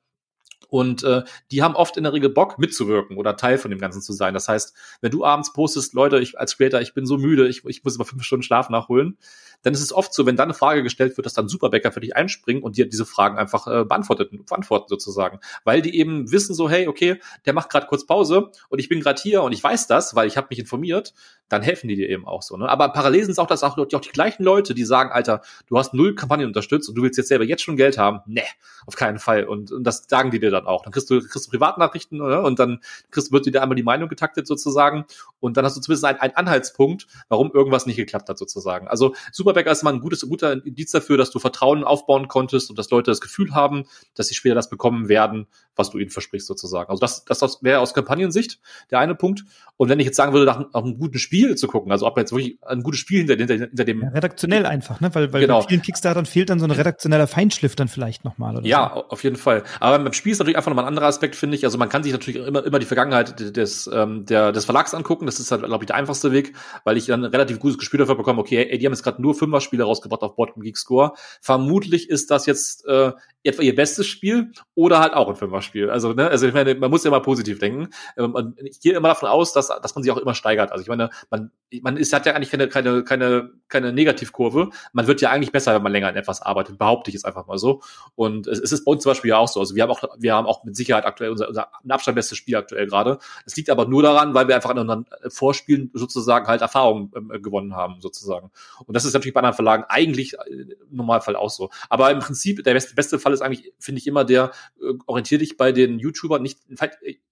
und 0.69 1.03
äh, 1.03 1.23
die 1.51 1.63
haben 1.63 1.75
oft 1.75 1.97
in 1.97 2.03
der 2.03 2.13
Regel 2.13 2.29
Bock 2.29 2.59
mitzuwirken 2.59 3.17
oder 3.17 3.35
Teil 3.35 3.57
von 3.57 3.71
dem 3.71 3.79
Ganzen 3.79 4.01
zu 4.01 4.13
sein. 4.13 4.33
Das 4.33 4.47
heißt, 4.47 4.73
wenn 5.01 5.11
du 5.11 5.25
abends 5.25 5.51
postest, 5.51 5.93
Leute, 5.93 6.19
ich 6.19 6.37
als 6.39 6.57
Creator, 6.57 6.79
ich 6.81 6.93
bin 6.93 7.05
so 7.05 7.17
müde, 7.17 7.47
ich, 7.47 7.65
ich 7.65 7.83
muss 7.83 7.95
immer 7.95 8.05
fünf 8.05 8.23
Stunden 8.23 8.43
Schlaf 8.43 8.69
nachholen, 8.69 9.17
dann 9.61 9.73
ist 9.73 9.81
es 9.81 9.93
oft 9.93 10.13
so, 10.13 10.25
wenn 10.25 10.35
dann 10.35 10.45
eine 10.45 10.53
Frage 10.53 10.83
gestellt 10.83 11.17
wird, 11.17 11.25
dass 11.25 11.33
dann 11.33 11.49
Superbäcker 11.49 11.91
für 11.91 11.99
dich 11.99 12.15
einspringen 12.15 12.63
und 12.63 12.77
dir 12.77 12.87
diese 12.87 13.05
Fragen 13.05 13.37
einfach 13.37 13.67
äh, 13.67 13.85
beantwortet, 13.85 14.31
beantworten 14.47 14.87
sozusagen. 14.87 15.39
Weil 15.63 15.81
die 15.81 15.97
eben 15.97 16.31
wissen 16.31 16.53
so, 16.53 16.69
hey, 16.69 16.87
okay, 16.87 17.19
der 17.45 17.53
macht 17.53 17.69
gerade 17.69 17.87
kurz 17.87 18.05
Pause 18.05 18.51
und 18.69 18.79
ich 18.79 18.89
bin 18.89 19.01
gerade 19.01 19.21
hier 19.21 19.43
und 19.43 19.51
ich 19.51 19.63
weiß 19.63 19.87
das, 19.87 20.15
weil 20.15 20.27
ich 20.27 20.37
habe 20.37 20.47
mich 20.49 20.59
informiert, 20.59 21.13
dann 21.49 21.61
helfen 21.61 21.87
die 21.87 21.95
dir 21.95 22.09
eben 22.09 22.25
auch 22.25 22.41
so. 22.41 22.55
Ne? 22.57 22.69
Aber 22.69 22.89
parallel 22.89 23.23
sind 23.23 23.31
es 23.31 23.39
auch, 23.39 23.47
dass 23.47 23.63
auch, 23.63 23.77
auch 23.77 24.01
die 24.01 24.09
gleichen 24.09 24.43
Leute, 24.43 24.73
die 24.73 24.85
sagen, 24.85 25.11
Alter, 25.11 25.41
du 25.67 25.77
hast 25.77 25.93
null 25.93 26.15
Kampagnen 26.15 26.47
unterstützt 26.47 26.87
und 26.89 26.95
du 26.95 27.01
willst 27.01 27.17
jetzt 27.17 27.27
selber 27.27 27.43
jetzt 27.43 27.63
schon 27.63 27.75
Geld 27.75 27.97
haben. 27.97 28.19
Nee, 28.27 28.43
auf 28.85 28.95
keinen 28.95 29.19
Fall. 29.19 29.45
Und, 29.45 29.71
und 29.71 29.83
das 29.83 30.05
sagen 30.07 30.31
die 30.31 30.39
dir 30.39 30.51
dann 30.51 30.67
auch. 30.67 30.83
Dann 30.83 30.93
kriegst 30.93 31.09
du, 31.09 31.19
kriegst 31.19 31.47
du 31.47 31.51
Privatnachrichten 31.51 32.21
oder? 32.21 32.43
und 32.43 32.59
dann 32.59 32.79
kriegst, 33.11 33.31
wird 33.31 33.45
dir 33.45 33.61
einmal 33.61 33.75
die 33.75 33.83
Meinung 33.83 34.09
getaktet 34.09 34.47
sozusagen 34.47 35.05
und 35.39 35.57
dann 35.57 35.65
hast 35.65 35.75
du 35.75 35.81
zumindest 35.81 36.05
einen, 36.05 36.19
einen 36.19 36.35
Anhaltspunkt, 36.35 37.07
warum 37.27 37.51
irgendwas 37.51 37.85
nicht 37.85 37.97
geklappt 37.97 38.29
hat 38.29 38.37
sozusagen. 38.37 38.87
Also 38.87 39.15
Superbäcker 39.49 39.71
ist 39.71 39.81
mal 39.81 39.93
ein 39.93 39.99
gutes, 39.99 40.21
guter 40.21 40.63
Indiz 40.63 40.91
dafür, 40.91 41.17
dass 41.17 41.31
du 41.31 41.39
Vertrauen 41.39 41.83
aufbauen 41.83 42.27
konntest 42.27 42.69
und 42.69 42.77
dass 42.77 42.91
Leute 42.91 43.09
das 43.09 43.19
Gefühl 43.19 43.55
haben, 43.55 43.85
dass 44.13 44.27
sie 44.27 44.35
später 44.35 44.53
das 44.53 44.69
bekommen 44.69 45.09
werden, 45.09 45.47
was 45.79 45.89
du 45.89 45.97
ihnen 45.97 46.11
versprichst 46.11 46.45
sozusagen. 46.45 46.89
Also 46.89 46.99
das, 46.99 47.25
das 47.25 47.63
wäre 47.63 47.79
aus 47.79 47.93
Kampagnensicht 47.93 48.59
der 48.91 48.99
eine 48.99 49.15
Punkt. 49.15 49.43
Und 49.77 49.87
wenn 49.89 49.99
ich 49.99 50.05
jetzt 50.05 50.17
sagen 50.17 50.33
würde, 50.33 50.45
nach, 50.45 50.59
nach 50.59 50.83
einem 50.83 50.99
guten 50.99 51.17
Spiel 51.19 51.55
zu 51.55 51.67
gucken, 51.67 51.91
also 51.91 52.05
ob 52.05 52.17
jetzt 52.17 52.33
wirklich 52.33 52.59
ein 52.63 52.83
gutes 52.83 52.99
Spiel 52.99 53.19
hinter, 53.19 53.35
hinter, 53.35 53.67
hinter 53.67 53.85
dem... 53.85 54.01
Ja, 54.01 54.09
redaktionell 54.09 54.65
einfach, 54.65 54.99
ne? 54.99 55.15
Weil, 55.15 55.31
weil 55.31 55.41
genau. 55.41 55.61
bei 55.61 55.67
vielen 55.69 55.81
Kickstartern 55.81 56.25
fehlt 56.25 56.49
dann 56.49 56.59
so 56.59 56.65
ein 56.65 56.71
redaktioneller 56.71 57.27
Feinschliff 57.27 57.77
dann 57.77 57.87
vielleicht 57.87 58.25
nochmal, 58.25 58.57
oder? 58.57 58.67
Ja, 58.67 58.91
so. 58.93 59.05
auf 59.07 59.23
jeden 59.23 59.37
Fall. 59.37 59.63
Aber 59.79 60.03
beim 60.03 60.11
Spiel 60.11 60.33
ist 60.33 60.39
natürlich 60.39 60.57
einfach 60.57 60.69
nochmal 60.69 60.83
ein 60.83 60.89
anderer 60.89 61.07
Aspekt, 61.07 61.37
finde 61.37 61.55
ich. 61.55 61.63
Also 61.63 61.77
man 61.77 61.87
kann 61.87 62.03
sich 62.03 62.11
natürlich 62.11 62.45
immer, 62.45 62.65
immer 62.65 62.79
die 62.79 62.85
Vergangenheit 62.85 63.55
des, 63.55 63.89
ähm, 63.93 64.25
der, 64.25 64.51
des 64.51 64.65
Verlags 64.65 64.93
angucken. 64.93 65.25
Das 65.25 65.39
ist 65.39 65.49
halt, 65.51 65.63
glaube 65.63 65.85
ich, 65.85 65.87
der 65.87 65.95
einfachste 65.95 66.33
Weg, 66.33 66.55
weil 66.83 66.97
ich 66.97 67.05
dann 67.05 67.23
ein 67.23 67.31
relativ 67.31 67.59
gutes 67.59 67.77
Gespür 67.77 67.99
dafür 67.99 68.15
bekomme, 68.15 68.41
okay, 68.41 68.67
ey, 68.69 68.77
die 68.77 68.85
haben 68.85 68.93
jetzt 68.93 69.03
gerade 69.03 69.21
nur 69.21 69.33
Fünfer-Spiele 69.33 69.85
rausgebracht 69.85 70.23
auf 70.23 70.35
Boardgame 70.35 70.65
Geek 70.65 70.77
Score. 70.77 71.13
Vermutlich 71.41 72.09
ist 72.09 72.31
das 72.31 72.45
jetzt 72.45 72.85
äh, 72.85 73.13
etwa 73.43 73.61
ihr 73.61 73.75
bestes 73.75 74.07
Spiel 74.07 74.51
oder 74.75 74.99
halt 74.99 75.13
auch 75.13 75.29
ein 75.29 75.35
Fünfer-Spiel. 75.35 75.68
Also, 75.75 76.13
ne, 76.13 76.29
also 76.29 76.47
ich 76.47 76.53
meine, 76.53 76.75
man 76.75 76.89
muss 76.89 77.03
ja 77.03 77.11
mal 77.11 77.21
positiv 77.21 77.59
denken. 77.59 77.89
Ähm, 78.17 78.55
ich 78.63 78.79
gehe 78.79 78.93
immer 78.93 79.09
davon 79.09 79.29
aus, 79.29 79.53
dass, 79.53 79.67
dass 79.67 79.95
man 79.95 80.03
sich 80.03 80.11
auch 80.11 80.17
immer 80.17 80.33
steigert. 80.33 80.71
Also 80.71 80.81
ich 80.81 80.87
meine, 80.87 81.09
man, 81.29 81.51
man 81.81 81.97
ist, 81.97 82.13
hat 82.13 82.25
ja 82.25 82.33
eigentlich 82.33 82.49
keine, 82.49 82.67
keine, 82.67 83.03
keine, 83.03 83.51
keine 83.67 83.93
Negativkurve. 83.93 84.69
Man 84.93 85.07
wird 85.07 85.21
ja 85.21 85.29
eigentlich 85.29 85.51
besser, 85.51 85.73
wenn 85.75 85.83
man 85.83 85.91
länger 85.91 86.07
an 86.07 86.15
etwas 86.15 86.41
arbeitet, 86.41 86.77
behaupte 86.77 87.09
ich 87.09 87.13
jetzt 87.13 87.25
einfach 87.25 87.47
mal 87.47 87.57
so. 87.57 87.81
Und 88.15 88.47
es, 88.47 88.59
es 88.59 88.71
ist 88.71 88.85
bei 88.85 88.91
uns 88.91 89.03
zum 89.03 89.11
Beispiel 89.11 89.29
ja 89.29 89.37
auch 89.37 89.47
so. 89.47 89.59
Also 89.59 89.75
wir 89.75 89.83
haben 89.83 89.91
auch, 89.91 90.03
wir 90.17 90.33
haben 90.33 90.47
auch 90.47 90.63
mit 90.63 90.75
Sicherheit 90.75 91.05
aktuell 91.05 91.31
unser, 91.31 91.47
unser 91.47 91.69
Abstand 91.87 92.15
bestes 92.15 92.37
Spiel 92.37 92.55
aktuell 92.55 92.87
gerade. 92.87 93.19
Das 93.45 93.55
liegt 93.55 93.69
aber 93.69 93.85
nur 93.85 94.03
daran, 94.03 94.33
weil 94.33 94.47
wir 94.47 94.55
einfach 94.55 94.71
an 94.71 94.79
unseren 94.79 95.05
Vorspielen 95.27 95.91
sozusagen 95.93 96.47
halt 96.47 96.61
Erfahrungen 96.61 97.11
ähm, 97.15 97.41
gewonnen 97.41 97.75
haben, 97.75 98.01
sozusagen. 98.01 98.51
Und 98.85 98.95
das 98.95 99.05
ist 99.05 99.13
natürlich 99.13 99.33
bei 99.33 99.39
anderen 99.39 99.55
Verlagen 99.55 99.83
eigentlich 99.87 100.33
äh, 100.33 100.51
im 100.51 100.75
Normalfall 100.91 101.35
auch 101.35 101.49
so. 101.49 101.69
Aber 101.89 102.11
im 102.11 102.19
Prinzip, 102.19 102.63
der 102.63 102.73
beste, 102.73 102.95
beste 102.95 103.19
Fall 103.19 103.33
ist 103.33 103.41
eigentlich, 103.41 103.73
finde 103.79 103.99
ich, 103.99 104.07
immer 104.07 104.25
der, 104.25 104.51
äh, 104.81 104.93
orientier 105.05 105.37
dich 105.37 105.57
bei 105.59 105.71
den 105.71 105.99
YouTubern 105.99 106.41
nicht, 106.41 106.57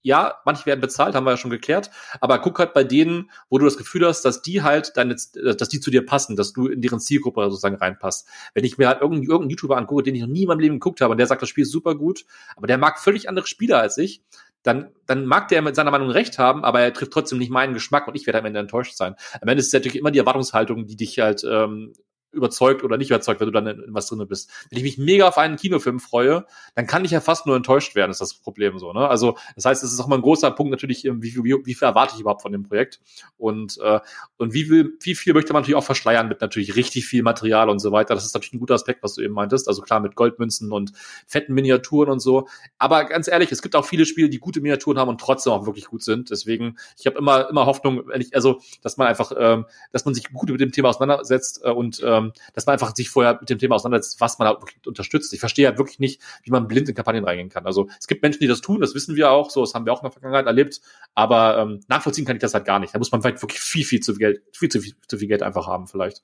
ja, 0.04 0.36
manche 0.46 0.68
werden 0.68 0.82
bezahlt, 0.82 1.16
haben 1.16 1.26
wir 1.26 1.32
ja 1.32 1.38
schon 1.38 1.50
geklärt, 1.50 1.90
aber 2.22 2.38
guck 2.40 2.60
halt 2.60 2.76
bei 2.76 2.84
denen, 2.84 3.32
wo 3.50 3.58
du 3.58 3.66
das 3.66 3.78
Gefühl 3.78 4.06
hast, 4.06 4.22
dass 4.24 4.44
die 4.44 4.62
halt 4.62 4.96
deine, 4.96 5.16
dass 5.16 5.70
die 5.70 5.80
zu 5.80 5.90
dir 5.90 6.06
passen, 6.06 6.36
dass 6.36 6.54
du 6.54 6.68
in 6.68 6.82
deren 6.82 7.00
Zielgruppe 7.00 7.42
sozusagen 7.46 7.78
reinpasst. 7.78 8.28
Wenn 8.54 8.66
ich 8.66 8.78
mir 8.78 8.88
halt 8.88 9.02
irgendeinen, 9.02 9.28
irgendeinen 9.28 9.50
YouTuber 9.50 9.78
angucke, 9.78 10.04
den 10.04 10.13
ich 10.13 10.22
noch 10.22 10.28
nie 10.28 10.44
in 10.44 10.48
meinem 10.48 10.60
Leben 10.60 10.76
geguckt 10.76 11.02
habe 11.02 11.13
und 11.13 11.18
der 11.18 11.26
sagt, 11.26 11.42
das 11.42 11.50
Spiel 11.50 11.63
ist 11.63 11.72
super 11.72 11.96
gut, 11.96 12.26
aber 12.56 12.68
der 12.68 12.78
mag 12.78 13.00
völlig 13.00 13.28
andere 13.30 13.48
Spieler 13.48 13.80
als 13.80 13.98
ich, 13.98 14.22
dann, 14.63 14.92
dann 15.06 15.26
mag 15.26 15.48
der 15.48 15.62
mit 15.62 15.76
seiner 15.76 15.92
Meinung 15.92 16.10
recht 16.10 16.38
haben, 16.38 16.63
aber 16.63 16.82
er 16.82 16.94
trifft 16.94 17.13
trotzdem 17.13 17.40
nicht 17.40 17.50
meinen 17.50 17.74
Geschmack 17.74 18.08
und 18.08 18.16
ich 18.16 18.28
werde 18.28 18.40
am 18.40 18.46
Ende 18.46 18.60
enttäuscht 18.60 18.96
sein. 18.96 19.16
Am 19.42 19.48
Ende 19.48 19.62
ist 19.62 19.68
es 19.68 19.74
natürlich 19.74 19.98
immer 19.98 20.12
die 20.12 20.20
Erwartungshaltung, 20.20 20.86
die 20.86 20.98
dich 20.98 21.20
halt 21.20 21.44
ähm, 21.50 21.94
überzeugt 22.32 22.84
oder 22.84 22.98
nicht 22.98 23.10
überzeugt, 23.10 23.40
wenn 23.40 23.48
du 23.48 23.52
dann 23.52 23.68
in, 23.68 23.82
in 23.82 23.94
was 23.94 24.08
drin 24.08 24.26
bist. 24.28 24.50
Wenn 24.70 24.78
ich 24.78 24.84
mich 24.84 24.98
mega 24.98 25.28
auf 25.28 25.38
einen 25.38 25.56
Kinofilm 25.56 26.00
freue, 26.00 26.46
dann 26.76 26.88
kann 26.88 27.06
ich 27.06 27.12
ja 27.12 27.22
fast 27.22 27.46
nur 27.46 27.56
enttäuscht 27.56 27.96
werden, 27.96 28.12
ist 28.12 28.22
das 28.22 28.34
Problem 28.34 28.80
so. 28.80 28.94
Ne? 28.94 29.08
Also 29.08 29.38
das 29.56 29.66
heißt, 29.66 29.84
es 29.84 29.94
ist 29.94 30.00
auch 30.00 30.08
mal 30.08 30.16
ein 30.18 30.22
großer 30.22 30.52
Punkt 30.52 30.72
natürlich, 30.72 31.06
ähm, 31.06 31.22
wie, 31.22 31.36
wie, 31.36 31.56
wie 31.66 31.74
viel 31.74 31.88
erwarte 31.88 32.16
ich 32.16 32.22
überhaupt 32.22 32.42
von 32.42 32.52
dem 32.52 32.63
Projekt 32.63 33.00
und 33.38 33.78
äh, 33.80 34.00
und 34.38 34.54
wie 34.54 34.66
viel, 34.66 34.98
wie 35.02 35.16
viel 35.16 35.34
möchte 35.34 35.54
man 35.54 35.62
natürlich 35.62 35.78
auch 35.78 35.84
verschleiern 35.84 36.28
mit 36.28 36.42
natürlich 36.42 36.76
richtig 36.76 37.06
viel 37.06 37.24
Material 37.24 37.70
und 37.70 37.80
so 37.80 37.92
weiter. 37.92 38.13
Das 38.13 38.26
ist 38.26 38.34
natürlich 38.34 38.54
ein 38.54 38.60
guter 38.60 38.76
Aspekt, 38.76 39.04
was 39.04 39.16
du 39.16 39.22
eben 39.22 39.34
meintest. 39.34 39.68
Also 39.68 39.82
klar 39.82 40.00
mit 40.00 40.16
Goldmünzen 40.16 40.72
und 40.72 40.92
fetten 41.26 41.54
Miniaturen 41.54 42.10
und 42.10 42.20
so. 42.20 42.48
Aber 42.78 43.06
ganz 43.06 43.28
ehrlich, 43.28 43.52
es 43.52 43.62
gibt 43.62 43.76
auch 43.76 43.86
viele 43.86 44.06
Spiele, 44.06 44.30
die 44.30 44.40
gute 44.40 44.62
Miniaturen 44.62 45.00
haben 45.00 45.10
und 45.10 45.20
trotzdem 45.20 45.54
auch 45.54 45.66
wirklich 45.66 45.86
gut 45.86 46.04
sind. 46.04 46.30
Deswegen, 46.30 46.78
ich 46.98 47.06
habe 47.08 47.18
immer 47.18 47.50
immer 47.50 47.66
Hoffnung, 47.66 48.04
wenn 48.08 48.22
ich, 48.22 48.36
also 48.36 48.60
dass 48.82 48.98
man 48.98 49.08
einfach, 49.08 49.32
ähm, 49.38 49.66
dass 49.92 50.06
man 50.06 50.13
sich 50.13 50.32
gut 50.32 50.50
mit 50.50 50.62
dem 50.62 50.72
Thema 50.72 50.90
auseinandersetzt 50.90 51.62
äh, 51.63 51.72
und 51.72 52.02
ähm, 52.17 52.34
dass 52.53 52.65
man 52.65 52.73
einfach 52.73 52.95
sich 52.95 53.10
vorher 53.10 53.38
mit 53.39 53.49
dem 53.49 53.60
Thema 53.60 53.75
auseinandersetzt, 53.75 54.19
was 54.21 54.39
man 54.39 54.47
da 54.47 54.60
wirklich 54.60 54.86
unterstützt. 54.86 55.34
Ich 55.34 55.39
verstehe 55.39 55.65
ja 55.69 55.77
wirklich 55.77 55.99
nicht, 55.99 56.21
wie 56.43 56.51
man 56.51 56.67
blind 56.67 56.89
in 56.89 56.95
Kampagnen 56.95 57.23
reingehen 57.23 57.49
kann. 57.49 57.65
Also 57.65 57.88
es 57.99 58.08
gibt 58.08 58.21
Menschen, 58.21 58.39
die 58.39 58.47
das 58.47 58.62
tun, 58.62 58.82
das 58.82 58.95
wissen 58.95 59.15
wir 59.15 59.32
auch, 59.32 59.49
so 59.49 59.62
das 59.62 59.73
haben 59.73 59.86
wir 59.86 59.93
auch 59.93 60.01
in 60.01 60.06
der 60.06 60.12
Vergangenheit 60.12 60.45
erlebt, 60.45 60.82
aber 61.15 61.58
ähm, 61.58 61.82
nachvollziehen 61.88 62.25
kann 62.25 62.36
ich 62.36 62.41
das 62.41 62.53
halt 62.53 62.65
gar 62.65 62.80
nicht. 62.80 62.93
Da 62.93 62.99
muss 62.99 63.12
man 63.12 63.21
vielleicht 63.21 63.41
wirklich 63.41 63.62
viel, 63.62 63.86
viel 63.86 63.99
zu 63.99 64.13
viel 64.13 64.19
Geld, 64.19 64.41
viel 64.53 64.69
zu 64.69 64.82
viel, 64.82 64.93
zu 65.08 65.17
viel 65.17 65.27
Geld 65.27 65.43
einfach 65.43 65.67
haben 65.67 65.88
vielleicht. 65.88 66.23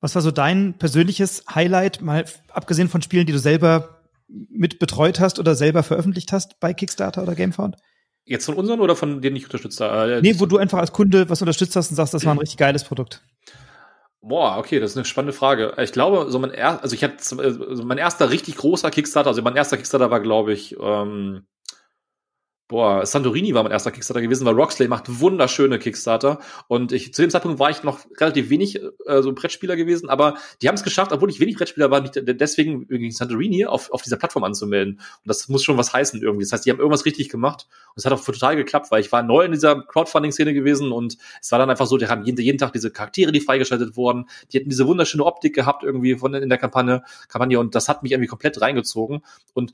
Was 0.00 0.14
war 0.14 0.22
so 0.22 0.30
dein 0.30 0.74
persönliches 0.78 1.44
Highlight, 1.54 2.00
mal 2.00 2.24
abgesehen 2.52 2.88
von 2.88 3.02
Spielen, 3.02 3.26
die 3.26 3.32
du 3.32 3.38
selber 3.38 4.00
mit 4.28 4.78
betreut 4.78 5.20
hast 5.20 5.38
oder 5.38 5.54
selber 5.54 5.82
veröffentlicht 5.82 6.32
hast 6.32 6.58
bei 6.60 6.72
Kickstarter 6.72 7.22
oder 7.22 7.34
Gamefound? 7.34 7.76
Jetzt 8.24 8.46
von 8.46 8.54
unseren 8.54 8.80
oder 8.80 8.96
von 8.96 9.20
denen 9.20 9.36
ich 9.36 9.44
unterstützt 9.44 9.80
habe? 9.80 10.14
Äh, 10.14 10.22
nee, 10.22 10.38
wo 10.38 10.46
du 10.46 10.56
einfach 10.56 10.78
als 10.78 10.92
Kunde 10.92 11.28
was 11.28 11.42
unterstützt 11.42 11.76
hast 11.76 11.90
und 11.90 11.96
sagst, 11.96 12.14
das 12.14 12.24
war 12.24 12.34
ein 12.34 12.38
richtig 12.40 12.58
geiles 12.58 12.84
Produkt. 12.84 13.22
Boah, 14.22 14.58
okay, 14.58 14.80
das 14.80 14.90
ist 14.90 14.96
eine 14.98 15.06
spannende 15.06 15.32
Frage. 15.32 15.74
Ich 15.78 15.92
glaube, 15.92 16.30
so 16.30 16.38
mein 16.38 16.50
er 16.50 16.82
also 16.82 16.94
ich 16.94 17.02
hatte 17.02 17.16
also 17.38 17.84
mein 17.84 17.96
erster 17.96 18.30
richtig 18.30 18.56
großer 18.56 18.90
Kickstarter, 18.90 19.28
also 19.28 19.40
mein 19.40 19.56
erster 19.56 19.78
Kickstarter 19.78 20.10
war, 20.10 20.20
glaube 20.20 20.52
ich, 20.52 20.76
ähm, 20.78 21.46
Boah, 22.70 23.04
Santorini 23.04 23.52
war 23.52 23.64
mein 23.64 23.72
erster 23.72 23.90
Kickstarter 23.90 24.20
gewesen, 24.22 24.46
weil 24.46 24.54
Roxley 24.54 24.86
macht 24.86 25.18
wunderschöne 25.18 25.80
Kickstarter. 25.80 26.38
Und 26.68 26.92
ich, 26.92 27.12
zu 27.12 27.20
dem 27.20 27.28
Zeitpunkt 27.28 27.58
war 27.58 27.68
ich 27.68 27.82
noch 27.82 27.98
relativ 28.16 28.48
wenig 28.48 28.80
äh, 29.06 29.22
so 29.22 29.32
Brettspieler 29.32 29.74
gewesen, 29.74 30.08
aber 30.08 30.36
die 30.62 30.68
haben 30.68 30.76
es 30.76 30.84
geschafft, 30.84 31.10
obwohl 31.10 31.30
ich 31.30 31.40
wenig 31.40 31.56
Brettspieler 31.56 31.90
war, 31.90 32.00
nicht 32.00 32.14
deswegen 32.14 32.86
irgendwie 32.88 33.10
Santorini 33.10 33.66
auf, 33.66 33.90
auf 33.90 34.02
dieser 34.02 34.18
Plattform 34.18 34.44
anzumelden. 34.44 35.00
Und 35.00 35.24
das 35.24 35.48
muss 35.48 35.64
schon 35.64 35.78
was 35.78 35.92
heißen 35.92 36.22
irgendwie. 36.22 36.44
Das 36.44 36.52
heißt, 36.52 36.64
die 36.64 36.70
haben 36.70 36.78
irgendwas 36.78 37.04
richtig 37.04 37.28
gemacht. 37.28 37.66
Und 37.88 37.94
es 37.96 38.04
hat 38.04 38.12
auch 38.12 38.24
total 38.24 38.54
geklappt, 38.54 38.92
weil 38.92 39.00
ich 39.00 39.10
war 39.10 39.24
neu 39.24 39.46
in 39.46 39.50
dieser 39.50 39.82
Crowdfunding-Szene 39.82 40.54
gewesen 40.54 40.92
und 40.92 41.16
es 41.40 41.50
war 41.50 41.58
dann 41.58 41.70
einfach 41.70 41.86
so, 41.86 41.96
die 41.96 42.06
haben 42.06 42.22
jeden, 42.22 42.40
jeden 42.40 42.58
Tag 42.58 42.72
diese 42.72 42.92
Charaktere, 42.92 43.32
die 43.32 43.40
freigeschaltet 43.40 43.96
wurden. 43.96 44.26
Die 44.52 44.58
hatten 44.58 44.70
diese 44.70 44.86
wunderschöne 44.86 45.24
Optik 45.24 45.56
gehabt 45.56 45.82
irgendwie 45.82 46.14
von 46.14 46.34
in 46.34 46.48
der 46.48 46.58
Kampagne, 46.58 47.02
Kampagne 47.26 47.58
und 47.58 47.74
das 47.74 47.88
hat 47.88 48.04
mich 48.04 48.12
irgendwie 48.12 48.28
komplett 48.28 48.60
reingezogen. 48.60 49.22
Und 49.54 49.72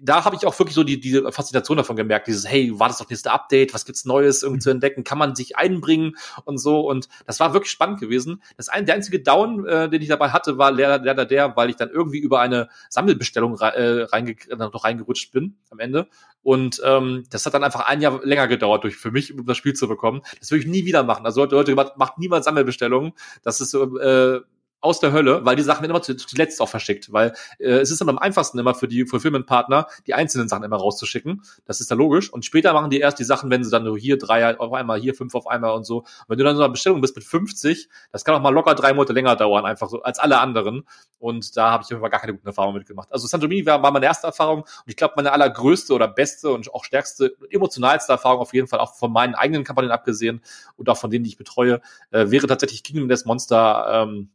da 0.00 0.24
habe 0.24 0.36
ich 0.36 0.46
auch 0.46 0.58
wirklich 0.58 0.74
so 0.74 0.84
die, 0.84 1.00
diese 1.00 1.30
Faszination 1.32 1.76
davon 1.76 1.96
gemerkt, 1.96 2.26
dieses, 2.26 2.48
hey, 2.48 2.72
war 2.78 2.88
das 2.88 2.98
doch 2.98 3.08
nächste 3.08 3.30
Update, 3.30 3.74
was 3.74 3.84
gibt's 3.84 4.04
Neues 4.04 4.42
irgendwie 4.42 4.58
mhm. 4.58 4.62
zu 4.62 4.70
entdecken, 4.70 5.04
kann 5.04 5.18
man 5.18 5.34
sich 5.34 5.56
einbringen 5.56 6.16
und 6.44 6.58
so 6.58 6.88
und 6.88 7.08
das 7.26 7.40
war 7.40 7.52
wirklich 7.52 7.70
spannend 7.70 8.00
gewesen. 8.00 8.42
Das 8.56 8.68
ein, 8.68 8.86
der 8.86 8.94
einzige 8.94 9.20
Down, 9.20 9.66
äh, 9.66 9.90
den 9.90 10.00
ich 10.00 10.08
dabei 10.08 10.30
hatte, 10.30 10.58
war 10.58 10.70
leider, 10.70 11.04
leider 11.04 11.26
der, 11.26 11.56
weil 11.56 11.70
ich 11.70 11.76
dann 11.76 11.90
irgendwie 11.90 12.18
über 12.18 12.40
eine 12.40 12.68
Sammelbestellung 12.88 13.58
äh, 13.58 14.02
reinge 14.04 14.36
noch 14.56 14.84
reingerutscht 14.84 15.32
bin 15.32 15.56
am 15.70 15.78
Ende 15.78 16.08
und 16.42 16.80
ähm, 16.84 17.24
das 17.30 17.46
hat 17.46 17.54
dann 17.54 17.64
einfach 17.64 17.86
ein 17.86 18.00
Jahr 18.00 18.20
länger 18.24 18.48
gedauert 18.48 18.84
durch 18.84 18.96
für 18.96 19.10
mich, 19.10 19.32
um 19.32 19.46
das 19.46 19.56
Spiel 19.56 19.74
zu 19.74 19.88
bekommen. 19.88 20.22
Das 20.40 20.50
würde 20.50 20.62
ich 20.62 20.68
nie 20.68 20.84
wieder 20.84 21.04
machen. 21.04 21.24
Also 21.24 21.42
Leute, 21.42 21.54
Leute 21.54 21.94
macht 21.96 22.18
niemand 22.18 22.44
Sammelbestellungen. 22.44 23.12
Das 23.42 23.60
ist 23.60 23.74
äh, 23.74 24.40
aus 24.82 25.00
der 25.00 25.12
Hölle, 25.12 25.44
weil 25.44 25.56
die 25.56 25.62
Sachen 25.62 25.82
werden 25.82 25.92
immer 25.92 26.02
zuletzt 26.02 26.60
auch 26.60 26.68
verschickt, 26.68 27.12
weil 27.12 27.32
äh, 27.58 27.78
es 27.78 27.90
ist 27.90 28.00
dann 28.00 28.08
am 28.08 28.18
einfachsten 28.18 28.58
immer 28.58 28.74
für 28.74 28.88
die 28.88 29.06
Fulfillment-Partner, 29.06 29.86
die 30.06 30.14
einzelnen 30.14 30.48
Sachen 30.48 30.64
immer 30.64 30.76
rauszuschicken. 30.76 31.42
Das 31.64 31.80
ist 31.80 31.88
ja 31.88 31.96
logisch. 31.96 32.32
Und 32.32 32.44
später 32.44 32.72
machen 32.72 32.90
die 32.90 32.98
erst 32.98 33.18
die 33.18 33.24
Sachen, 33.24 33.48
wenn 33.50 33.62
sie 33.62 33.70
dann 33.70 33.84
nur 33.84 33.96
hier 33.96 34.18
drei 34.18 34.58
auf 34.58 34.72
einmal, 34.72 35.00
hier 35.00 35.14
fünf 35.14 35.34
auf 35.34 35.46
einmal 35.46 35.72
und 35.72 35.84
so. 35.84 35.98
Und 35.98 36.06
wenn 36.28 36.38
du 36.38 36.44
dann 36.44 36.56
so 36.56 36.62
einer 36.62 36.72
Bestellung 36.72 37.00
bist 37.00 37.14
mit 37.14 37.24
50, 37.24 37.88
das 38.10 38.24
kann 38.24 38.34
auch 38.34 38.40
mal 38.40 38.52
locker 38.52 38.74
drei 38.74 38.92
Monate 38.92 39.12
länger 39.12 39.36
dauern, 39.36 39.64
einfach 39.64 39.88
so 39.88 40.02
als 40.02 40.18
alle 40.18 40.40
anderen. 40.40 40.82
Und 41.18 41.56
da 41.56 41.70
habe 41.70 41.84
ich 41.84 41.90
immer 41.92 42.10
gar 42.10 42.20
keine 42.20 42.34
guten 42.34 42.48
Erfahrungen 42.48 42.76
mitgemacht. 42.76 43.12
Also 43.12 43.28
Santorini 43.28 43.64
war, 43.64 43.80
war 43.82 43.92
meine 43.92 44.06
erste 44.06 44.26
Erfahrung 44.26 44.62
und 44.62 44.68
ich 44.86 44.96
glaube 44.96 45.14
meine 45.16 45.30
allergrößte 45.30 45.94
oder 45.94 46.08
beste 46.08 46.50
und 46.50 46.72
auch 46.74 46.84
stärkste, 46.84 47.36
emotionalste 47.50 48.12
Erfahrung 48.12 48.40
auf 48.40 48.52
jeden 48.52 48.66
Fall 48.66 48.80
auch 48.80 48.96
von 48.96 49.12
meinen 49.12 49.36
eigenen 49.36 49.62
Kampagnen 49.62 49.92
abgesehen 49.92 50.40
und 50.76 50.88
auch 50.88 50.96
von 50.96 51.10
denen, 51.10 51.22
die 51.22 51.30
ich 51.30 51.36
betreue, 51.36 51.80
äh, 52.10 52.30
wäre 52.30 52.48
tatsächlich 52.48 52.82
Kingdom 52.82 53.08
Death 53.08 53.26
Monster 53.26 54.02
ähm, 54.08 54.30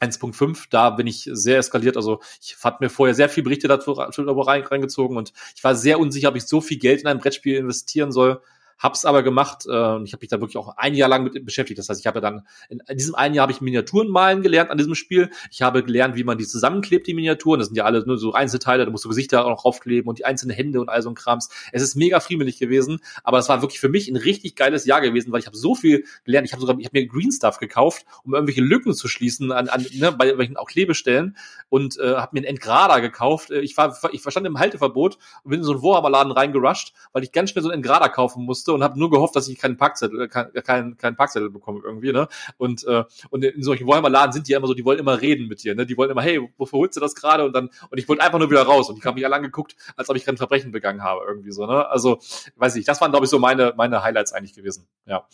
1.5, 0.00 0.66
da 0.70 0.90
bin 0.90 1.06
ich 1.06 1.28
sehr 1.32 1.58
eskaliert. 1.58 1.96
Also 1.96 2.20
ich 2.40 2.56
hatte 2.62 2.78
mir 2.80 2.90
vorher 2.90 3.14
sehr 3.14 3.28
viel 3.28 3.42
Berichte 3.42 3.68
dazu, 3.68 3.92
reingezogen 3.92 5.16
und 5.16 5.32
ich 5.56 5.64
war 5.64 5.74
sehr 5.74 5.98
unsicher, 5.98 6.28
ob 6.28 6.36
ich 6.36 6.46
so 6.46 6.60
viel 6.60 6.78
Geld 6.78 7.00
in 7.00 7.06
ein 7.08 7.18
Brettspiel 7.18 7.56
investieren 7.56 8.12
soll. 8.12 8.40
Hab's 8.78 9.04
aber 9.04 9.22
gemacht 9.22 9.66
äh, 9.66 10.02
ich 10.04 10.12
habe 10.12 10.20
mich 10.20 10.28
da 10.28 10.40
wirklich 10.40 10.56
auch 10.56 10.76
ein 10.76 10.94
Jahr 10.94 11.08
lang 11.08 11.24
mit 11.24 11.44
beschäftigt. 11.44 11.78
Das 11.78 11.88
heißt, 11.88 12.00
ich 12.00 12.06
habe 12.06 12.20
dann 12.20 12.46
in, 12.68 12.80
in 12.88 12.96
diesem 12.96 13.14
einen 13.14 13.34
Jahr 13.34 13.42
habe 13.42 13.52
ich 13.52 13.60
Miniaturen 13.60 14.08
malen 14.08 14.42
gelernt 14.42 14.70
an 14.70 14.78
diesem 14.78 14.94
Spiel. 14.94 15.30
Ich 15.50 15.62
habe 15.62 15.82
gelernt, 15.82 16.16
wie 16.16 16.24
man 16.24 16.38
die 16.38 16.46
zusammenklebt, 16.46 17.06
die 17.06 17.14
Miniaturen. 17.14 17.58
Das 17.58 17.68
sind 17.68 17.76
ja 17.76 17.84
alle 17.84 18.04
nur 18.06 18.18
so 18.18 18.32
Einzelteile, 18.32 18.84
da 18.84 18.90
musst 18.90 19.04
du 19.04 19.08
Gesichter 19.08 19.44
auch 19.44 19.50
noch 19.50 19.62
draufkleben 19.62 20.08
und 20.08 20.18
die 20.18 20.24
einzelnen 20.24 20.54
Hände 20.54 20.80
und 20.80 20.88
all 20.88 21.02
so 21.02 21.10
ein 21.10 21.14
Krams. 21.14 21.48
Es 21.72 21.82
ist 21.82 21.96
mega 21.96 22.20
friemelig 22.20 22.58
gewesen, 22.58 23.00
aber 23.24 23.38
es 23.38 23.48
war 23.48 23.62
wirklich 23.62 23.80
für 23.80 23.88
mich 23.88 24.08
ein 24.08 24.16
richtig 24.16 24.56
geiles 24.56 24.84
Jahr 24.84 25.00
gewesen, 25.00 25.32
weil 25.32 25.40
ich 25.40 25.46
habe 25.46 25.56
so 25.56 25.74
viel 25.74 26.04
gelernt. 26.24 26.46
Ich 26.46 26.52
habe 26.52 26.60
sogar, 26.60 26.78
ich 26.78 26.86
habe 26.86 26.98
mir 26.98 27.06
Green 27.06 27.32
Stuff 27.32 27.58
gekauft, 27.58 28.06
um 28.24 28.34
irgendwelche 28.34 28.62
Lücken 28.62 28.94
zu 28.94 29.08
schließen 29.08 29.52
an, 29.52 29.68
an 29.68 29.84
ne, 29.92 30.12
bei 30.12 30.36
welchen 30.38 30.56
auch 30.56 30.68
Klebestellen 30.68 31.36
und 31.68 31.98
äh, 31.98 32.14
habe 32.14 32.30
mir 32.32 32.40
einen 32.40 32.56
Entgrader 32.56 33.00
gekauft. 33.00 33.50
Äh, 33.50 33.60
ich 33.60 33.76
war, 33.76 33.98
ich 34.12 34.22
verstand 34.22 34.46
im 34.46 34.58
Halteverbot 34.58 35.18
und 35.42 35.50
bin 35.50 35.60
in 35.60 35.64
so 35.64 35.72
einen 35.72 35.82
Warhammer-Laden 35.82 36.32
reingerusht, 36.32 36.92
weil 37.12 37.22
ich 37.24 37.32
ganz 37.32 37.50
schnell 37.50 37.62
so 37.62 37.68
einen 37.68 37.82
Entgrader 37.82 38.08
kaufen 38.08 38.44
musste 38.44 38.67
musste 38.68 38.72
und 38.72 38.82
habe 38.82 38.98
nur 38.98 39.10
gehofft, 39.10 39.36
dass 39.36 39.48
ich 39.48 39.58
keinen 39.58 39.76
Parkzettel, 39.76 40.28
keinen 40.28 40.52
kein, 40.52 40.96
kein 40.96 41.16
Parkzettel 41.16 41.50
bekomme 41.50 41.80
irgendwie, 41.84 42.12
ne? 42.12 42.28
Und, 42.56 42.84
äh, 42.86 43.04
und 43.30 43.44
in 43.44 43.62
solchen 43.62 43.86
Warhammer-Laden 43.86 44.32
sind 44.32 44.48
die 44.48 44.52
ja 44.52 44.58
immer 44.58 44.66
so, 44.66 44.74
die 44.74 44.84
wollen 44.84 44.98
immer 44.98 45.20
reden 45.20 45.48
mit 45.48 45.62
dir, 45.62 45.74
ne? 45.74 45.86
Die 45.86 45.96
wollen 45.96 46.10
immer, 46.10 46.22
hey, 46.22 46.40
wofür 46.56 46.80
holst 46.80 46.96
du 46.96 47.00
das 47.00 47.14
gerade? 47.14 47.44
Und 47.44 47.52
dann, 47.52 47.70
und 47.90 47.98
ich 47.98 48.08
wollte 48.08 48.22
einfach 48.22 48.38
nur 48.38 48.50
wieder 48.50 48.62
raus 48.62 48.88
und 48.88 49.02
die 49.02 49.06
haben 49.06 49.14
mich 49.14 49.24
alle 49.24 49.36
angeguckt, 49.36 49.76
als 49.96 50.08
ob 50.08 50.16
ich 50.16 50.24
kein 50.24 50.36
Verbrechen 50.36 50.72
begangen 50.72 51.02
habe, 51.02 51.22
irgendwie 51.26 51.52
so, 51.52 51.66
ne? 51.66 51.88
Also, 51.88 52.18
weiß 52.56 52.76
ich, 52.76 52.84
das 52.84 53.00
waren, 53.00 53.10
glaube 53.10 53.24
ich, 53.24 53.30
so 53.30 53.38
meine, 53.38 53.74
meine 53.76 54.02
Highlights 54.02 54.32
eigentlich 54.32 54.54
gewesen, 54.54 54.86
ja. 55.06 55.26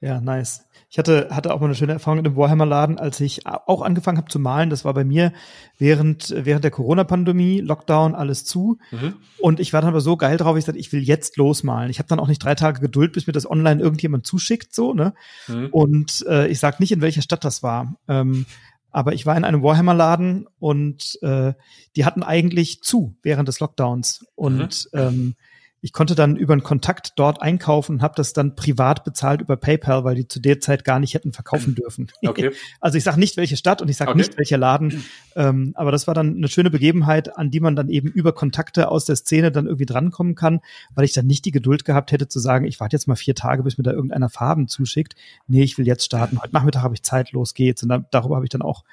Ja, 0.00 0.20
nice. 0.20 0.64
Ich 0.90 0.98
hatte, 0.98 1.28
hatte 1.30 1.52
auch 1.52 1.60
mal 1.60 1.66
eine 1.66 1.74
schöne 1.74 1.92
Erfahrung 1.92 2.18
in 2.18 2.24
dem 2.24 2.36
Warhammer-Laden, 2.36 2.98
als 2.98 3.20
ich 3.20 3.46
auch 3.46 3.82
angefangen 3.82 4.16
habe 4.16 4.30
zu 4.30 4.38
malen. 4.38 4.70
Das 4.70 4.84
war 4.84 4.94
bei 4.94 5.04
mir 5.04 5.32
während, 5.76 6.32
während 6.36 6.62
der 6.62 6.70
Corona-Pandemie, 6.70 7.60
Lockdown, 7.60 8.14
alles 8.14 8.44
zu. 8.44 8.78
Mhm. 8.92 9.16
Und 9.40 9.58
ich 9.58 9.72
war 9.72 9.80
dann 9.80 9.90
aber 9.90 10.00
so 10.00 10.16
geil 10.16 10.36
drauf, 10.36 10.56
ich 10.56 10.64
sagte, 10.64 10.78
ich 10.78 10.92
will 10.92 11.02
jetzt 11.02 11.36
losmalen. 11.36 11.90
Ich 11.90 11.98
habe 11.98 12.08
dann 12.08 12.20
auch 12.20 12.28
nicht 12.28 12.42
drei 12.42 12.54
Tage 12.54 12.80
Geduld, 12.80 13.12
bis 13.12 13.26
mir 13.26 13.32
das 13.32 13.50
online 13.50 13.82
irgendjemand 13.82 14.24
zuschickt, 14.24 14.72
so, 14.72 14.94
ne? 14.94 15.14
Mhm. 15.48 15.68
Und 15.72 16.24
äh, 16.28 16.46
ich 16.46 16.60
sag 16.60 16.78
nicht, 16.78 16.92
in 16.92 17.00
welcher 17.00 17.22
Stadt 17.22 17.44
das 17.44 17.62
war. 17.64 17.96
Ähm, 18.06 18.46
aber 18.90 19.12
ich 19.12 19.26
war 19.26 19.36
in 19.36 19.44
einem 19.44 19.62
Warhammer-Laden 19.62 20.46
und 20.58 21.18
äh, 21.22 21.52
die 21.96 22.04
hatten 22.04 22.22
eigentlich 22.22 22.82
zu 22.82 23.16
während 23.22 23.48
des 23.48 23.60
Lockdowns. 23.60 24.24
Und 24.36 24.88
mhm. 24.92 24.98
ähm, 24.98 25.34
ich 25.80 25.92
konnte 25.92 26.14
dann 26.14 26.36
über 26.36 26.54
einen 26.54 26.62
Kontakt 26.62 27.12
dort 27.16 27.40
einkaufen 27.40 27.96
und 27.96 28.02
habe 28.02 28.14
das 28.16 28.32
dann 28.32 28.56
privat 28.56 29.04
bezahlt 29.04 29.40
über 29.40 29.56
PayPal, 29.56 30.04
weil 30.04 30.16
die 30.16 30.26
zu 30.26 30.40
der 30.40 30.60
Zeit 30.60 30.84
gar 30.84 30.98
nicht 30.98 31.14
hätten 31.14 31.32
verkaufen 31.32 31.74
dürfen. 31.74 32.08
Okay. 32.26 32.50
also 32.80 32.98
ich 32.98 33.04
sage 33.04 33.20
nicht, 33.20 33.36
welche 33.36 33.56
Stadt 33.56 33.80
und 33.80 33.88
ich 33.88 33.96
sage 33.96 34.10
okay. 34.10 34.18
nicht, 34.18 34.36
welcher 34.36 34.58
Laden. 34.58 35.04
Ähm, 35.36 35.72
aber 35.76 35.92
das 35.92 36.06
war 36.06 36.14
dann 36.14 36.36
eine 36.36 36.48
schöne 36.48 36.70
Begebenheit, 36.70 37.36
an 37.36 37.50
die 37.50 37.60
man 37.60 37.76
dann 37.76 37.88
eben 37.88 38.08
über 38.08 38.32
Kontakte 38.32 38.90
aus 38.90 39.04
der 39.04 39.16
Szene 39.16 39.52
dann 39.52 39.66
irgendwie 39.66 39.86
drankommen 39.86 40.34
kann, 40.34 40.60
weil 40.94 41.04
ich 41.04 41.12
dann 41.12 41.26
nicht 41.26 41.44
die 41.44 41.52
Geduld 41.52 41.84
gehabt 41.84 42.10
hätte 42.10 42.26
zu 42.26 42.40
sagen, 42.40 42.64
ich 42.64 42.80
warte 42.80 42.96
jetzt 42.96 43.06
mal 43.06 43.16
vier 43.16 43.36
Tage, 43.36 43.62
bis 43.62 43.78
mir 43.78 43.84
da 43.84 43.92
irgendeiner 43.92 44.28
Farben 44.28 44.66
zuschickt. 44.66 45.14
Nee, 45.46 45.62
ich 45.62 45.78
will 45.78 45.86
jetzt 45.86 46.04
starten. 46.04 46.40
Heute 46.42 46.54
Nachmittag 46.54 46.82
habe 46.82 46.94
ich 46.94 47.02
Zeit, 47.04 47.30
los 47.32 47.54
geht's. 47.54 47.84
Und 47.84 47.88
dann, 47.88 48.06
darüber 48.10 48.36
habe 48.36 48.44
ich 48.44 48.50
dann 48.50 48.62
auch 48.62 48.84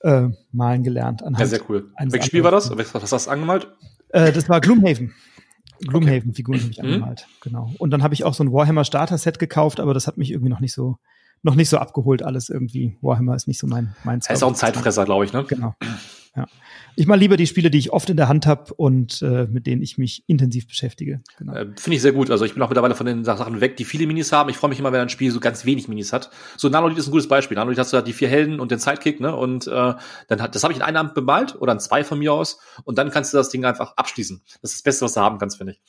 äh, 0.00 0.28
malen 0.52 0.82
gelernt. 0.82 1.22
Ja, 1.38 1.46
sehr 1.46 1.60
cool. 1.70 1.90
Welches 1.98 2.26
Spiel 2.26 2.44
war 2.44 2.50
das? 2.50 2.70
Was 2.70 3.12
hast 3.12 3.26
du 3.26 3.30
angemalt? 3.30 3.68
Äh, 4.10 4.30
das 4.32 4.48
war 4.48 4.60
Gloomhaven. 4.60 5.14
Gloomhaven-Figuren 5.80 6.60
habe 6.60 6.70
ich 6.70 6.78
mhm. 6.78 6.84
angemalt, 6.84 7.26
genau. 7.40 7.72
Und 7.78 7.90
dann 7.90 8.02
habe 8.02 8.14
ich 8.14 8.24
auch 8.24 8.34
so 8.34 8.44
ein 8.44 8.52
Warhammer 8.52 8.84
Starter-Set 8.84 9.38
gekauft, 9.38 9.80
aber 9.80 9.94
das 9.94 10.06
hat 10.06 10.16
mich 10.16 10.30
irgendwie 10.30 10.50
noch 10.50 10.60
nicht 10.60 10.72
so, 10.72 10.98
noch 11.44 11.54
nicht 11.54 11.68
so 11.68 11.78
abgeholt, 11.78 12.22
alles 12.22 12.48
irgendwie. 12.48 12.96
Warhammer 13.02 13.36
ist 13.36 13.46
nicht 13.46 13.58
so 13.58 13.66
mein, 13.66 13.94
mein 14.02 14.20
Er 14.26 14.34
ist 14.34 14.42
auch 14.42 14.48
ein 14.48 14.54
Zeitfresser, 14.54 15.04
glaube 15.04 15.24
ich, 15.24 15.32
ne? 15.32 15.44
Genau. 15.44 15.74
Ja. 16.36 16.46
Ich 16.96 17.06
mal 17.06 17.14
lieber 17.14 17.36
die 17.36 17.46
Spiele, 17.46 17.70
die 17.70 17.78
ich 17.78 17.92
oft 17.92 18.10
in 18.10 18.16
der 18.16 18.28
Hand 18.28 18.46
habe 18.46 18.74
und 18.74 19.22
äh, 19.22 19.46
mit 19.46 19.66
denen 19.66 19.82
ich 19.82 19.98
mich 19.98 20.24
intensiv 20.26 20.66
beschäftige. 20.66 21.22
Genau. 21.38 21.52
Äh, 21.54 21.66
Finde 21.76 21.96
ich 21.96 22.02
sehr 22.02 22.12
gut. 22.12 22.30
Also 22.30 22.44
ich 22.44 22.54
bin 22.54 22.62
auch 22.62 22.68
mittlerweile 22.68 22.96
von 22.96 23.06
den 23.06 23.24
Sachen 23.24 23.60
weg, 23.60 23.76
die 23.76 23.84
viele 23.84 24.06
Minis 24.06 24.32
haben. 24.32 24.48
Ich 24.50 24.56
freue 24.56 24.70
mich 24.70 24.80
immer, 24.80 24.90
wenn 24.90 25.00
ein 25.00 25.08
Spiel 25.08 25.30
so 25.30 25.38
ganz 25.38 25.64
wenig 25.64 25.86
Minis 25.86 26.12
hat. 26.12 26.30
So 26.56 26.68
Nanolith 26.68 26.98
ist 26.98 27.06
ein 27.06 27.12
gutes 27.12 27.28
Beispiel. 27.28 27.56
Nanolith 27.56 27.78
hast 27.78 27.92
du 27.92 27.98
da 27.98 28.02
die 28.02 28.12
vier 28.12 28.28
Helden 28.28 28.58
und 28.58 28.72
den 28.72 28.80
Sidekick, 28.80 29.20
ne? 29.20 29.36
Und 29.36 29.68
äh, 29.68 29.70
dann 29.70 30.42
hat, 30.42 30.54
das 30.54 30.64
habe 30.64 30.72
ich 30.72 30.78
in 30.78 30.82
einem 30.82 30.96
Abend 30.96 31.14
bemalt 31.14 31.60
oder 31.60 31.72
in 31.72 31.78
zwei 31.78 32.02
von 32.02 32.18
mir 32.18 32.32
aus. 32.32 32.58
Und 32.84 32.98
dann 32.98 33.10
kannst 33.10 33.32
du 33.32 33.36
das 33.36 33.50
Ding 33.50 33.64
einfach 33.64 33.96
abschließen. 33.96 34.42
Das 34.62 34.72
ist 34.72 34.78
das 34.78 34.82
Beste, 34.82 35.04
was 35.04 35.14
du 35.14 35.20
haben 35.20 35.38
kannst, 35.38 35.58
finde 35.58 35.74
ich. 35.74 35.82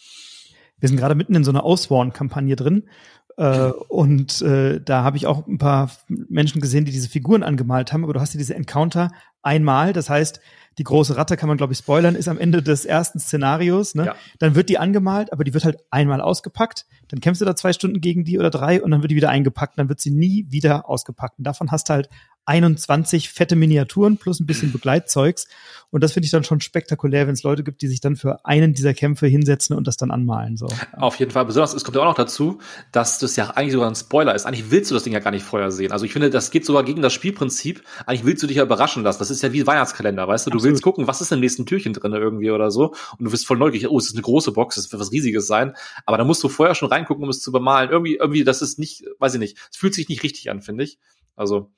Wir 0.79 0.89
sind 0.89 0.97
gerade 0.97 1.15
mitten 1.15 1.35
in 1.35 1.43
so 1.43 1.51
einer 1.51 1.63
Auswarn-Kampagne 1.63 2.55
drin. 2.55 2.89
Äh, 3.37 3.69
und 3.89 4.41
äh, 4.41 4.81
da 4.81 5.03
habe 5.03 5.17
ich 5.17 5.27
auch 5.27 5.45
ein 5.47 5.57
paar 5.57 5.91
Menschen 6.07 6.61
gesehen, 6.61 6.85
die 6.85 6.91
diese 6.91 7.09
Figuren 7.09 7.43
angemalt 7.43 7.91
haben. 7.91 8.03
Aber 8.03 8.13
du 8.13 8.21
hast 8.21 8.33
ja 8.33 8.37
diese 8.37 8.55
Encounter 8.55 9.11
einmal. 9.41 9.93
Das 9.93 10.09
heißt, 10.09 10.39
die 10.77 10.83
große 10.83 11.15
Ratte 11.15 11.37
kann 11.37 11.47
man, 11.47 11.57
glaube 11.57 11.73
ich, 11.73 11.79
spoilern, 11.79 12.15
ist 12.15 12.27
am 12.27 12.37
Ende 12.37 12.61
des 12.61 12.85
ersten 12.85 13.19
Szenarios. 13.19 13.95
Ne? 13.95 14.07
Ja. 14.07 14.15
Dann 14.39 14.55
wird 14.55 14.69
die 14.69 14.77
angemalt, 14.77 15.31
aber 15.31 15.43
die 15.43 15.53
wird 15.53 15.63
halt 15.63 15.77
einmal 15.89 16.21
ausgepackt. 16.21 16.85
Dann 17.07 17.21
kämpfst 17.21 17.41
du 17.41 17.45
da 17.45 17.55
zwei 17.55 17.71
Stunden 17.71 18.01
gegen 18.01 18.23
die 18.23 18.39
oder 18.39 18.49
drei 18.49 18.81
und 18.81 18.91
dann 18.91 19.01
wird 19.01 19.11
die 19.11 19.15
wieder 19.15 19.29
eingepackt. 19.29 19.77
Dann 19.77 19.89
wird 19.89 19.99
sie 19.99 20.11
nie 20.11 20.47
wieder 20.49 20.89
ausgepackt. 20.89 21.37
Und 21.37 21.45
davon 21.45 21.71
hast 21.71 21.89
du 21.89 21.93
halt 21.93 22.09
21 22.45 23.29
fette 23.29 23.55
Miniaturen 23.55 24.17
plus 24.17 24.39
ein 24.39 24.45
bisschen 24.45 24.71
Begleitzeugs. 24.73 25.47
Und 25.91 26.03
das 26.03 26.11
finde 26.11 26.25
ich 26.25 26.31
dann 26.31 26.43
schon 26.43 26.59
spektakulär, 26.59 27.25
wenn 27.27 27.35
es 27.35 27.43
Leute 27.43 27.63
gibt, 27.63 27.81
die 27.81 27.87
sich 27.87 28.01
dann 28.01 28.15
für 28.15 28.43
einen 28.45 28.73
dieser 28.73 28.93
Kämpfe 28.93 29.27
hinsetzen 29.27 29.75
und 29.75 29.87
das 29.87 29.95
dann 29.95 30.11
anmalen. 30.11 30.57
So. 30.57 30.67
Auf 30.97 31.15
jeden 31.19 31.31
Fall. 31.31 31.45
Besonders, 31.45 31.73
es 31.73 31.83
kommt 31.85 31.95
ja 31.95 32.01
auch 32.01 32.07
noch 32.07 32.15
dazu, 32.15 32.59
dass 32.91 33.19
das 33.19 33.35
ja 33.37 33.51
eigentlich 33.51 33.71
sogar 33.71 33.87
ein 33.87 33.95
Spoiler 33.95 34.35
ist. 34.35 34.45
Eigentlich 34.45 34.71
willst 34.71 34.91
du 34.91 34.95
das 34.95 35.03
Ding 35.03 35.13
ja 35.13 35.19
gar 35.19 35.31
nicht 35.31 35.45
vorher 35.45 35.71
sehen. 35.71 35.91
Also 35.91 36.05
ich 36.05 36.11
finde, 36.11 36.29
das 36.29 36.51
geht 36.51 36.65
sogar 36.65 36.83
gegen 36.83 37.01
das 37.01 37.13
Spielprinzip. 37.13 37.81
Eigentlich 38.05 38.25
willst 38.25 38.43
du 38.43 38.47
dich 38.47 38.57
ja 38.57 38.63
überraschen 38.63 39.03
lassen. 39.03 39.19
Das 39.19 39.29
ist 39.29 39.41
ja 39.41 39.53
wie 39.53 39.65
Weihnachtskalender, 39.65 40.27
weißt 40.27 40.47
du? 40.47 40.49
Du 40.49 40.57
Absolut. 40.57 40.73
willst 40.73 40.83
gucken, 40.83 41.07
was 41.07 41.21
ist 41.21 41.31
im 41.31 41.39
nächsten 41.39 41.65
Türchen 41.65 41.93
drin 41.93 42.13
irgendwie 42.13 42.51
oder 42.51 42.71
so. 42.71 42.93
Und 43.17 43.25
du 43.25 43.31
bist 43.31 43.47
voll 43.47 43.57
neugierig. 43.57 43.89
Oh, 43.89 43.97
es 43.97 44.07
ist 44.07 44.15
eine 44.15 44.21
große 44.21 44.51
Box, 44.51 44.77
es 44.77 44.91
wird 44.91 44.99
was 44.99 45.11
Riesiges 45.11 45.47
sein. 45.47 45.75
Aber 46.05 46.17
da 46.17 46.25
musst 46.25 46.43
du 46.43 46.49
vorher 46.49 46.75
schon 46.75 46.89
reingucken, 46.89 47.23
um 47.23 47.29
es 47.29 47.39
zu 47.39 47.51
bemalen. 47.51 47.89
Irgendwie, 47.89 48.15
irgendwie, 48.15 48.43
das 48.43 48.61
ist 48.61 48.79
nicht, 48.79 49.05
weiß 49.19 49.35
ich 49.35 49.39
nicht. 49.39 49.57
Es 49.71 49.77
fühlt 49.77 49.93
sich 49.93 50.09
nicht 50.09 50.23
richtig 50.23 50.49
an, 50.49 50.61
finde 50.61 50.83
ich. 50.83 50.99
Also. 51.37 51.71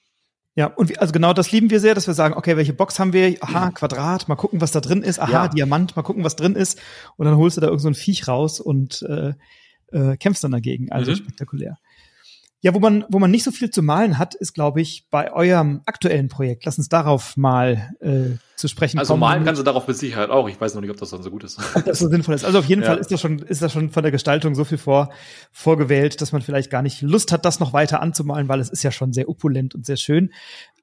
Ja, 0.58 0.66
und 0.66 0.90
wir, 0.90 1.00
also 1.00 1.14
genau 1.14 1.34
das 1.34 1.52
lieben 1.52 1.70
wir 1.70 1.80
sehr, 1.80 1.94
dass 1.94 2.08
wir 2.08 2.16
sagen, 2.16 2.34
okay, 2.34 2.58
welche 2.58 2.74
Box 2.74 2.98
haben 2.98 3.14
wir? 3.14 3.38
Aha, 3.42 3.70
Quadrat, 3.70 4.28
mal 4.28 4.36
gucken, 4.36 4.60
was 4.60 4.72
da 4.72 4.82
drin 4.82 5.04
ist. 5.04 5.20
Aha, 5.20 5.32
ja. 5.32 5.48
Diamant, 5.48 5.96
mal 5.96 6.02
gucken, 6.02 6.24
was 6.24 6.36
drin 6.36 6.56
ist. 6.56 6.82
Und 7.16 7.28
dann 7.28 7.38
holst 7.38 7.58
du 7.58 7.62
da 7.62 7.68
irgend 7.68 7.84
so 7.84 7.90
ein 7.90 7.94
Viech 7.94 8.28
raus 8.28 8.60
und 8.60 9.04
äh, 9.04 9.34
äh, 9.92 10.18
kämpfst 10.18 10.44
dann 10.44 10.52
dagegen. 10.52 10.92
Also 10.92 11.12
mhm. 11.12 11.18
spektakulär. 11.18 11.78
Ja, 12.62 12.74
wo 12.74 12.80
man, 12.80 13.06
wo 13.10 13.20
man 13.20 13.30
nicht 13.30 13.44
so 13.44 13.52
viel 13.52 13.70
zu 13.70 13.84
malen 13.84 14.18
hat, 14.18 14.34
ist, 14.34 14.54
glaube 14.54 14.82
ich, 14.82 15.08
bei 15.12 15.32
eurem 15.32 15.82
aktuellen 15.86 16.28
Projekt. 16.28 16.66
Lass 16.66 16.80
uns 16.80 16.90
darauf 16.90 17.38
mal 17.38 17.94
äh, 18.00 18.38
zu 18.56 18.68
sprechen 18.68 18.98
also 18.98 19.14
kommen. 19.14 19.24
Also 19.24 19.36
malen 19.36 19.46
kannst 19.46 19.60
du 19.60 19.64
darauf 19.64 19.88
mit 19.88 19.96
Sicherheit 19.96 20.32
auch. 20.32 20.50
Ich 20.50 20.60
weiß 20.60 20.74
noch 20.74 20.82
nicht, 20.82 20.90
ob 20.90 20.98
das 20.98 21.12
dann 21.12 21.22
so 21.22 21.30
gut 21.30 21.44
ist. 21.44 21.60
Ob 21.76 21.86
das 21.86 22.00
so 22.00 22.10
sinnvoll 22.10 22.34
ist. 22.34 22.46
Also 22.46 22.58
auf 22.58 22.66
jeden 22.66 22.82
ja. 22.84 22.88
Fall 22.88 22.98
ist 22.98 23.12
das 23.12 23.22
schon, 23.22 23.38
ist 23.40 23.62
das 23.62 23.72
schon 23.72 23.92
von 23.92 24.02
der 24.02 24.12
Gestaltung 24.12 24.56
so 24.56 24.66
viel 24.66 24.80
vor, 24.80 25.12
vorgewählt, 25.52 26.20
dass 26.20 26.32
man 26.32 26.42
vielleicht 26.42 26.72
gar 26.72 26.82
nicht 26.82 27.04
Lust 27.04 27.32
hat, 27.32 27.46
das 27.46 27.60
noch 27.60 27.74
weiter 27.74 28.02
anzumalen, 28.02 28.50
weil 28.50 28.60
es 28.60 28.72
ist 28.72 28.82
ja 28.82 28.90
schon 28.90 29.14
sehr 29.14 29.30
opulent 29.30 29.76
und 29.76 29.86
sehr 29.86 29.98
schön. 29.98 30.32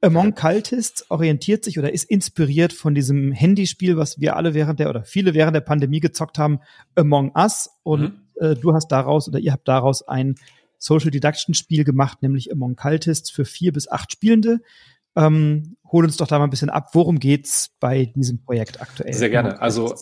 Among. 0.01 0.37
Cultists 0.37 1.11
orientiert 1.11 1.65
sich 1.65 1.77
oder 1.81 1.93
ist 1.93 2.05
inspiriert 2.05 2.73
von 2.73 2.95
diesem 2.95 3.33
Handyspiel, 3.33 3.97
was 3.97 4.21
wir 4.21 4.37
alle 4.37 4.55
während 4.55 4.79
der 4.79 4.91
oder 4.91 5.03
viele 5.03 5.35
während 5.35 5.57
der 5.57 5.61
Pandemie 5.61 5.99
gezockt 5.99 6.39
haben, 6.39 6.61
Among 6.95 7.33
Us. 7.35 7.71
Und 7.83 8.03
mhm. 8.03 8.13
äh, 8.37 8.55
du 8.55 8.75
hast 8.75 8.89
daraus 8.93 9.27
oder 9.27 9.41
ihr 9.41 9.51
habt 9.51 9.67
daraus 9.67 10.07
ein 10.07 10.37
Social 10.85 11.11
Deduction 11.11 11.55
Spiel 11.55 11.83
gemacht, 11.83 12.21
nämlich 12.21 12.53
Among 12.53 12.77
Cultists 12.77 13.31
für 13.31 13.47
vier 13.47 13.73
bis 13.73 13.89
acht 13.91 14.13
Spielende. 14.13 14.61
Ähm, 15.17 15.77
hol 15.91 16.05
uns 16.05 16.19
doch 16.19 16.27
da 16.27 16.39
mal 16.39 16.45
ein 16.45 16.51
bisschen 16.51 16.69
ab. 16.69 16.91
Worum 16.93 17.19
geht's 17.19 17.71
bei 17.81 18.13
diesem 18.15 18.43
Projekt 18.43 18.83
aktuell? 18.83 19.15
Sehr 19.15 19.31
gerne. 19.31 19.63
Also 19.63 19.95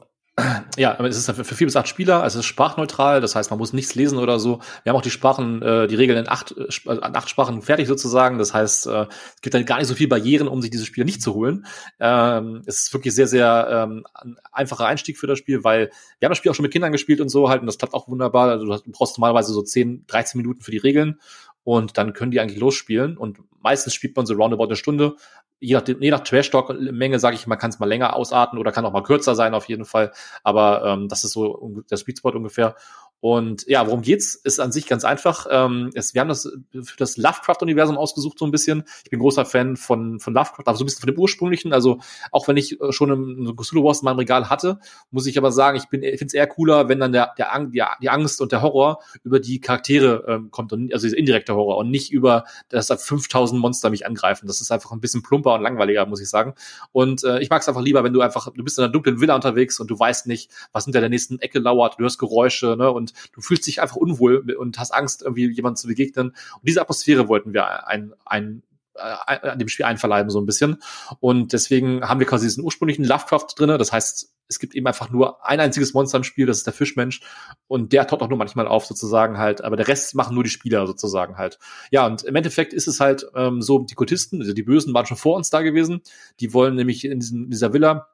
Ja, 0.79 0.99
es 1.05 1.19
ist 1.19 1.31
für 1.31 1.55
vier 1.55 1.67
bis 1.67 1.77
acht 1.77 1.89
Spieler, 1.89 2.23
also 2.23 2.39
es 2.39 2.47
ist 2.47 2.49
sprachneutral, 2.49 3.21
das 3.21 3.35
heißt, 3.35 3.51
man 3.51 3.59
muss 3.59 3.75
nichts 3.75 3.95
lesen 3.95 4.17
oder 4.17 4.41
so. 4.41 4.61
Wir 4.83 4.91
haben 4.91 4.97
auch 4.97 5.03
die 5.03 5.11
Sprachen, 5.11 5.61
äh, 5.61 5.87
die 5.87 5.95
Regeln 5.95 6.19
in 6.19 6.29
acht, 6.29 6.53
äh, 6.57 6.91
in 6.91 7.03
acht 7.03 7.29
Sprachen 7.29 7.61
fertig 7.61 7.87
sozusagen. 7.87 8.39
Das 8.39 8.55
heißt, 8.55 8.87
äh, 8.87 9.07
es 9.35 9.43
gibt 9.43 9.53
dann 9.53 9.67
gar 9.67 9.79
nicht 9.79 9.89
so 9.89 9.95
viel 9.95 10.09
Barrieren, 10.09 10.49
um 10.49 10.63
sich 10.63 10.71
diese 10.71 10.87
Spiele 10.87 11.05
nicht 11.05 11.21
zu 11.21 11.35
holen. 11.35 11.67
Ähm, 12.01 12.63
es 12.65 12.85
ist 12.85 12.95
wirklich 12.95 13.15
sehr, 13.15 13.27
sehr 13.27 13.69
ähm, 13.71 14.07
ein 14.15 14.37
einfacher 14.51 14.87
Einstieg 14.87 15.19
für 15.19 15.27
das 15.27 15.39
Spiel, 15.39 15.65
weil 15.65 15.91
wir 16.19 16.27
haben 16.27 16.31
das 16.31 16.39
Spiel 16.39 16.51
auch 16.51 16.55
schon 16.55 16.63
mit 16.63 16.73
Kindern 16.73 16.93
gespielt 16.93 17.21
und 17.21 17.29
so 17.29 17.51
halt, 17.51 17.61
und 17.61 17.67
das 17.67 17.77
klappt 17.77 17.93
auch 17.93 18.09
wunderbar. 18.09 18.49
Also 18.49 18.65
du 18.65 18.93
brauchst 18.93 19.19
normalerweise 19.19 19.53
so 19.53 19.61
10, 19.61 20.07
13 20.07 20.41
Minuten 20.41 20.63
für 20.63 20.71
die 20.71 20.79
Regeln 20.79 21.21
und 21.65 21.99
dann 21.99 22.13
können 22.13 22.31
die 22.31 22.41
eigentlich 22.41 22.61
losspielen. 22.61 23.17
Und 23.17 23.39
meistens 23.61 23.95
spielt 23.95 24.17
man 24.17 24.27
so 24.27 24.35
roundabout 24.35 24.65
eine 24.65 24.77
Stunde 24.77 25.17
je 25.63 25.75
nach, 25.75 25.87
je 25.87 26.11
nach 26.11 26.21
Trash-Talk-Menge, 26.21 27.19
sage 27.21 27.37
ich, 27.37 27.47
man 27.47 27.57
kann 27.57 27.71
es 27.71 27.79
mal 27.79 27.89
länger 27.89 28.17
ausarten 28.17 28.59
oder 28.59 28.73
kann 28.73 28.85
auch 28.85 28.93
mal 28.93 29.03
kürzer 29.03 29.35
sein 29.35 29.55
auf 29.55 29.67
jeden 29.67 29.85
Fall. 29.85 30.13
Aber 30.43 30.85
ähm, 30.85 31.09
das 31.09 31.25
ist 31.25 31.33
so 31.33 31.83
der 31.89 31.97
Sweet 31.97 32.23
ungefähr. 32.25 32.75
Und 33.23 33.65
ja, 33.69 33.87
worum 33.87 34.03
geht's? 34.03 34.35
Ist 34.35 34.59
an 34.59 34.73
sich 34.73 34.89
ganz 34.89 35.05
einfach. 35.05 35.47
Ähm, 35.49 35.91
es, 35.95 36.13
wir 36.13 36.23
haben 36.23 36.29
das 36.29 36.43
für 36.83 36.97
das 36.97 37.17
Lovecraft-Universum 37.17 37.97
ausgesucht 37.97 38.37
so 38.37 38.45
ein 38.45 38.51
bisschen. 38.51 38.83
Ich 39.05 39.11
bin 39.11 39.21
großer 39.21 39.45
Fan 39.45 39.77
von, 39.77 40.19
von 40.19 40.35
Lovecraft, 40.35 40.65
aber 40.67 40.77
so 40.77 40.83
ein 40.83 40.87
bisschen 40.87 41.03
von 41.03 41.07
dem 41.15 41.21
ursprünglichen. 41.21 41.73
Also 41.73 42.01
auch 42.33 42.49
wenn 42.49 42.57
ich 42.57 42.81
äh, 42.81 42.91
schon 42.91 43.13
einen 43.13 43.55
Cthulhu 43.55 43.85
Wars 43.85 44.01
in 44.01 44.07
meinem 44.07 44.19
Regal 44.19 44.51
hatte, 44.51 44.81
muss 45.13 45.27
ich 45.27 45.39
aber 45.39 45.53
sagen, 45.53 45.77
ich 45.77 45.89
bin, 45.89 46.03
ich 46.03 46.19
finde 46.19 46.27
es 46.27 46.35
eher 46.35 46.49
cooler, 46.49 46.89
wenn 46.89 46.99
dann 46.99 47.13
der, 47.13 47.33
der 47.39 47.57
die, 47.61 47.81
die 48.03 48.11
Angst 48.11 48.41
und 48.41 48.51
der 48.51 48.61
Horror 48.61 49.01
über 49.23 49.39
die 49.39 49.61
Charaktere 49.61 50.25
ähm, 50.27 50.51
kommt 50.51 50.73
und 50.73 50.93
also 50.93 51.07
dieser 51.07 51.17
indirekte 51.17 51.55
Horror 51.55 51.77
und 51.77 51.93
nicht 51.93 52.11
über, 52.11 52.43
dass 52.71 52.89
da 52.89 52.97
5000 52.97 53.61
Monster 53.61 53.91
mich 53.91 54.05
angreifen. 54.05 54.49
Das 54.49 54.61
ist 54.61 54.73
einfach 54.73 54.91
ein 54.91 55.01
bisschen 55.01 55.23
plumper 55.23 55.55
und 55.55 55.63
langweiliger, 55.63 56.05
muss 56.07 56.21
ich 56.21 56.29
sagen. 56.29 56.55
Und 56.91 57.23
äh, 57.23 57.39
ich 57.39 57.51
mag 57.51 57.63
es 57.63 57.69
einfach 57.69 57.83
lieber, 57.83 58.03
wenn 58.03 58.13
du 58.13 58.21
einfach, 58.21 58.53
du 58.53 58.65
bist 58.65 58.79
in 58.79 58.85
einer 58.85 58.93
dunklen 58.93 59.21
Villa 59.21 59.37
unterwegs 59.37 59.79
und 59.79 59.93
du 59.93 59.97
weißt 59.97 60.27
nicht, 60.27 60.51
was 60.73 60.87
hinter 60.87 60.99
der 60.99 61.09
nächsten 61.09 61.39
Ecke 61.39 61.61
lauert. 61.61 62.01
Du 62.01 62.03
hörst 62.03 62.19
Geräusche, 62.19 62.75
ne? 62.77 62.91
Und 62.91 63.12
du 63.33 63.41
fühlst 63.41 63.67
dich 63.67 63.81
einfach 63.81 63.97
unwohl 63.97 64.55
und 64.59 64.79
hast 64.79 64.93
Angst, 64.93 65.23
irgendwie 65.23 65.51
jemandem 65.51 65.77
zu 65.77 65.89
begegnen. 65.89 66.29
Und 66.29 66.69
diese 66.69 66.81
Atmosphäre 66.81 67.29
wollten 67.29 67.53
wir 67.53 67.87
ein, 67.87 68.13
ein 68.25 68.63
äh, 68.95 69.49
an 69.49 69.59
dem 69.59 69.69
Spiel 69.69 69.87
einverleiben 69.87 70.31
so 70.31 70.41
ein 70.41 70.47
bisschen. 70.47 70.83
Und 71.21 71.53
deswegen 71.53 72.07
haben 72.07 72.21
wir 72.21 72.27
quasi 72.27 72.47
diesen 72.47 72.63
ursprünglichen 72.63 73.05
Lovecraft 73.05 73.47
drinne. 73.57 73.79
Das 73.79 73.93
heißt, 73.93 74.33
es 74.49 74.59
gibt 74.59 74.75
eben 74.75 74.87
einfach 74.87 75.11
nur 75.11 75.45
ein 75.47 75.61
einziges 75.61 75.95
Monster 75.95 76.19
im 76.19 76.25
Spiel, 76.25 76.47
das 76.47 76.59
ist 76.59 76.67
der 76.67 76.75
Fischmensch. 76.75 77.23
Und 77.69 77.93
der 77.93 78.07
taucht 78.07 78.21
auch 78.21 78.29
nur 78.29 78.39
manchmal 78.39 78.67
auf 78.69 78.85
sozusagen 78.85 79.39
halt. 79.39 79.65
Aber 79.65 79.77
der 79.77 79.89
Rest 79.89 80.15
machen 80.15 80.35
nur 80.35 80.45
die 80.45 80.51
Spieler 80.51 80.87
sozusagen 80.87 81.39
halt. 81.39 81.59
Ja, 81.91 82.07
und 82.07 82.23
im 82.25 82.37
Endeffekt 82.37 82.75
ist 82.75 82.87
es 82.87 83.01
halt 83.01 83.27
ähm, 83.35 83.63
so, 83.63 83.79
die 83.79 83.95
Kultisten, 83.95 84.41
also 84.41 84.53
die 84.53 84.63
Bösen 84.63 84.93
waren 84.93 85.07
schon 85.07 85.17
vor 85.17 85.37
uns 85.37 85.49
da 85.49 85.63
gewesen. 85.63 86.03
Die 86.41 86.53
wollen 86.53 86.75
nämlich 86.75 87.05
in, 87.05 87.19
diesem, 87.19 87.45
in 87.45 87.51
dieser 87.51 87.73
Villa 87.73 88.09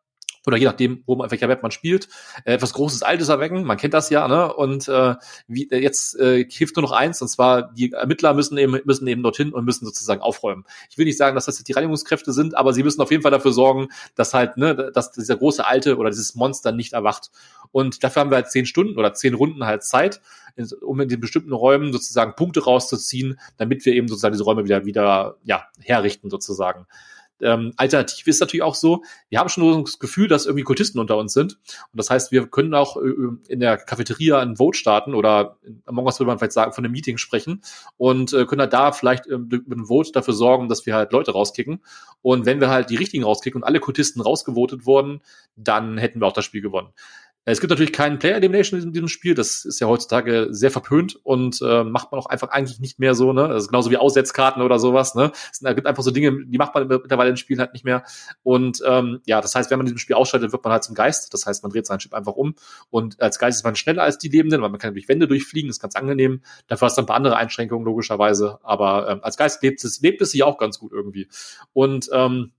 oder 0.49 0.57
je 0.57 0.65
nachdem, 0.65 1.03
wo 1.07 1.15
man, 1.15 1.31
welcher 1.31 1.49
Web 1.49 1.63
man 1.63 1.71
spielt, 1.71 2.09
äh, 2.45 2.55
etwas 2.55 2.73
Großes, 2.73 3.03
Altes 3.03 3.29
erwecken. 3.29 3.65
Man 3.65 3.77
kennt 3.77 3.93
das 3.93 4.09
ja, 4.09 4.27
ne? 4.27 4.53
Und 4.53 4.89
äh, 4.89 5.15
wie, 5.47 5.71
äh, 5.71 5.79
jetzt 5.79 6.19
äh, 6.19 6.45
hilft 6.49 6.77
nur 6.77 6.83
noch 6.83 6.93
eins, 6.93 7.21
und 7.21 7.29
zwar 7.29 7.71
die 7.75 7.93
Ermittler 7.93 8.33
müssen 8.33 8.57
eben 8.57 8.81
müssen 8.85 9.07
eben 9.07 9.23
dorthin 9.23 9.53
und 9.53 9.67
müssen 9.67 9.85
sozusagen 9.85 10.23
aufräumen. 10.23 10.65
Ich 10.91 10.97
will 10.97 11.05
nicht 11.05 11.19
sagen, 11.19 11.35
dass 11.35 11.45
das 11.45 11.59
jetzt 11.59 11.69
die 11.69 11.75
Reinigungskräfte 11.75 12.33
sind, 12.33 12.57
aber 12.57 12.73
sie 12.73 12.83
müssen 12.83 13.03
auf 13.03 13.11
jeden 13.11 13.23
Fall 13.23 13.31
dafür 13.31 13.53
sorgen, 13.53 13.89
dass 14.15 14.33
halt, 14.33 14.57
ne, 14.57 14.91
dass 14.93 15.13
dieser 15.13 15.37
große 15.37 15.67
Alte 15.67 15.99
oder 15.99 16.09
dieses 16.09 16.35
Monster 16.35 16.73
nicht 16.73 16.95
erwacht. 16.95 17.31
Und 17.71 18.03
dafür 18.03 18.21
haben 18.21 18.31
wir 18.31 18.37
halt 18.37 18.51
zehn 18.51 18.65
Stunden 18.65 18.99
oder 18.99 19.13
zehn 19.13 19.35
Runden 19.35 19.67
halt 19.67 19.85
Zeit, 19.85 20.23
um 20.81 20.99
in 21.01 21.09
den 21.09 21.21
bestimmten 21.21 21.53
Räumen 21.53 21.93
sozusagen 21.93 22.35
Punkte 22.35 22.65
rauszuziehen, 22.65 23.39
damit 23.59 23.85
wir 23.85 23.93
eben 23.93 24.09
sozusagen 24.09 24.33
diese 24.33 24.45
Räume 24.45 24.65
wieder 24.65 24.87
wieder 24.87 25.37
ja 25.45 25.67
herrichten 25.81 26.31
sozusagen. 26.31 26.87
Ähm, 27.41 27.73
alternativ 27.77 28.27
ist 28.27 28.41
natürlich 28.41 28.63
auch 28.63 28.75
so, 28.75 29.03
wir 29.29 29.39
haben 29.39 29.49
schon 29.49 29.85
das 29.85 29.99
Gefühl, 29.99 30.29
dass 30.29 30.47
irgendwie 30.47 30.65
Kultisten 30.65 31.01
unter 31.01 31.17
uns 31.17 31.33
sind. 31.33 31.59
Und 31.93 31.97
das 31.99 32.11
heißt, 32.11 32.33
wir 32.33 32.47
können 32.49 32.75
auch 32.75 32.97
äh, 32.97 33.11
in 33.49 33.61
der 33.61 33.77
Cafeteria 33.77 34.41
ein 34.41 34.57
Vote 34.57 34.79
starten 34.79 35.15
oder 35.15 35.59
Among 35.87 36.07
Us 36.07 36.19
würde 36.19 36.29
man 36.29 36.39
vielleicht 36.39 36.53
sagen, 36.53 36.73
von 36.73 36.85
einem 36.85 36.93
Meeting 36.93 37.19
sprechen 37.19 37.63
und 37.97 38.33
äh, 38.33 38.45
können 38.47 38.61
halt 38.61 38.73
da 38.73 38.93
vielleicht 38.93 39.27
äh, 39.27 39.39
mit 39.39 39.71
einem 39.71 39.87
Vote 39.87 40.13
dafür 40.13 40.35
sorgen, 40.35 40.69
dass 40.69 40.87
wir 40.87 40.95
halt 40.95 41.13
Leute 41.13 41.33
rauskicken. 41.33 41.81
Und 42.23 42.47
wenn 42.47 42.61
wir 42.61 42.71
halt 42.71 42.91
die 42.91 42.97
richtigen 42.97 43.25
rauskicken 43.25 43.63
und 43.63 43.67
alle 43.67 43.81
Kultisten 43.81 44.21
rausgevotet 44.21 44.87
wurden, 44.87 45.21
dann 45.57 45.99
hätten 45.99 46.21
wir 46.21 46.27
auch 46.27 46.33
das 46.33 46.45
Spiel 46.45 46.63
gewonnen. 46.63 46.93
Es 47.51 47.61
gibt 47.61 47.71
natürlich 47.71 47.95
keinen 47.95 48.19
Player 48.19 48.37
Elimination 48.37 48.79
in 48.83 48.93
diesem 48.93 49.09
Spiel. 49.09 49.35
Das 49.35 49.65
ist 49.65 49.81
ja 49.81 49.87
heutzutage 49.87 50.49
sehr 50.51 50.71
verpönt 50.71 51.19
und 51.23 51.61
äh, 51.63 51.83
macht 51.83 52.13
man 52.13 52.21
auch 52.21 52.27
einfach 52.27 52.51
eigentlich 52.51 52.79
nicht 52.79 52.99
mehr 52.99 53.15
so. 53.15 53.33
Ne, 53.33 53.49
das 53.49 53.65
ist 53.65 53.69
genauso 53.71 53.91
wie 53.91 53.97
Aussetzkarten 53.97 54.61
oder 54.61 54.79
sowas. 54.79 55.15
Ne, 55.15 55.33
es 55.51 55.61
gibt 55.61 55.87
einfach 55.87 56.03
so 56.03 56.11
Dinge, 56.11 56.45
die 56.45 56.59
macht 56.59 56.75
man 56.75 56.87
mittlerweile 56.89 57.31
in 57.31 57.39
Spielen 57.39 57.59
halt 57.61 57.73
nicht 57.73 57.87
mehr. 57.87 58.05
Und 58.43 58.83
ähm, 58.87 59.21
ja, 59.25 59.41
das 59.41 59.55
heißt, 59.55 59.71
wenn 59.71 59.79
man 59.79 59.87
in 59.87 59.95
diesem 59.95 59.99
Spiel 59.99 60.17
ausschaltet, 60.17 60.53
wird 60.53 60.63
man 60.63 60.73
halt 60.73 60.85
zum 60.85 60.95
Geist. 60.95 61.33
Das 61.33 61.47
heißt, 61.47 61.63
man 61.63 61.73
dreht 61.73 61.87
seinen 61.87 62.01
Chip 62.01 62.13
einfach 62.13 62.35
um 62.35 62.55
und 62.91 63.19
als 63.21 63.39
Geist 63.39 63.61
ist 63.61 63.65
man 63.65 63.77
schneller 63.77 64.03
als 64.03 64.19
die 64.19 64.29
Lebenden, 64.29 64.61
weil 64.61 64.69
man 64.69 64.79
kann 64.79 64.93
durch 64.93 65.09
Wände 65.09 65.27
durchfliegen. 65.27 65.71
Ist 65.71 65.81
ganz 65.81 65.97
angenehm. 65.97 66.43
Dafür 66.67 66.87
hast 66.87 66.99
du 66.99 67.03
ein 67.03 67.07
paar 67.07 67.17
andere 67.17 67.37
Einschränkungen 67.37 67.87
logischerweise. 67.87 68.59
Aber 68.63 69.09
ähm, 69.09 69.21
als 69.23 69.39
Geist 69.39 69.63
lebt 69.63 69.83
es 69.83 70.01
lebt 70.03 70.21
es 70.21 70.33
sich 70.33 70.43
auch 70.43 70.59
ganz 70.59 70.79
gut 70.79 70.93
irgendwie. 70.93 71.29
Und 71.73 72.11
ähm, 72.13 72.53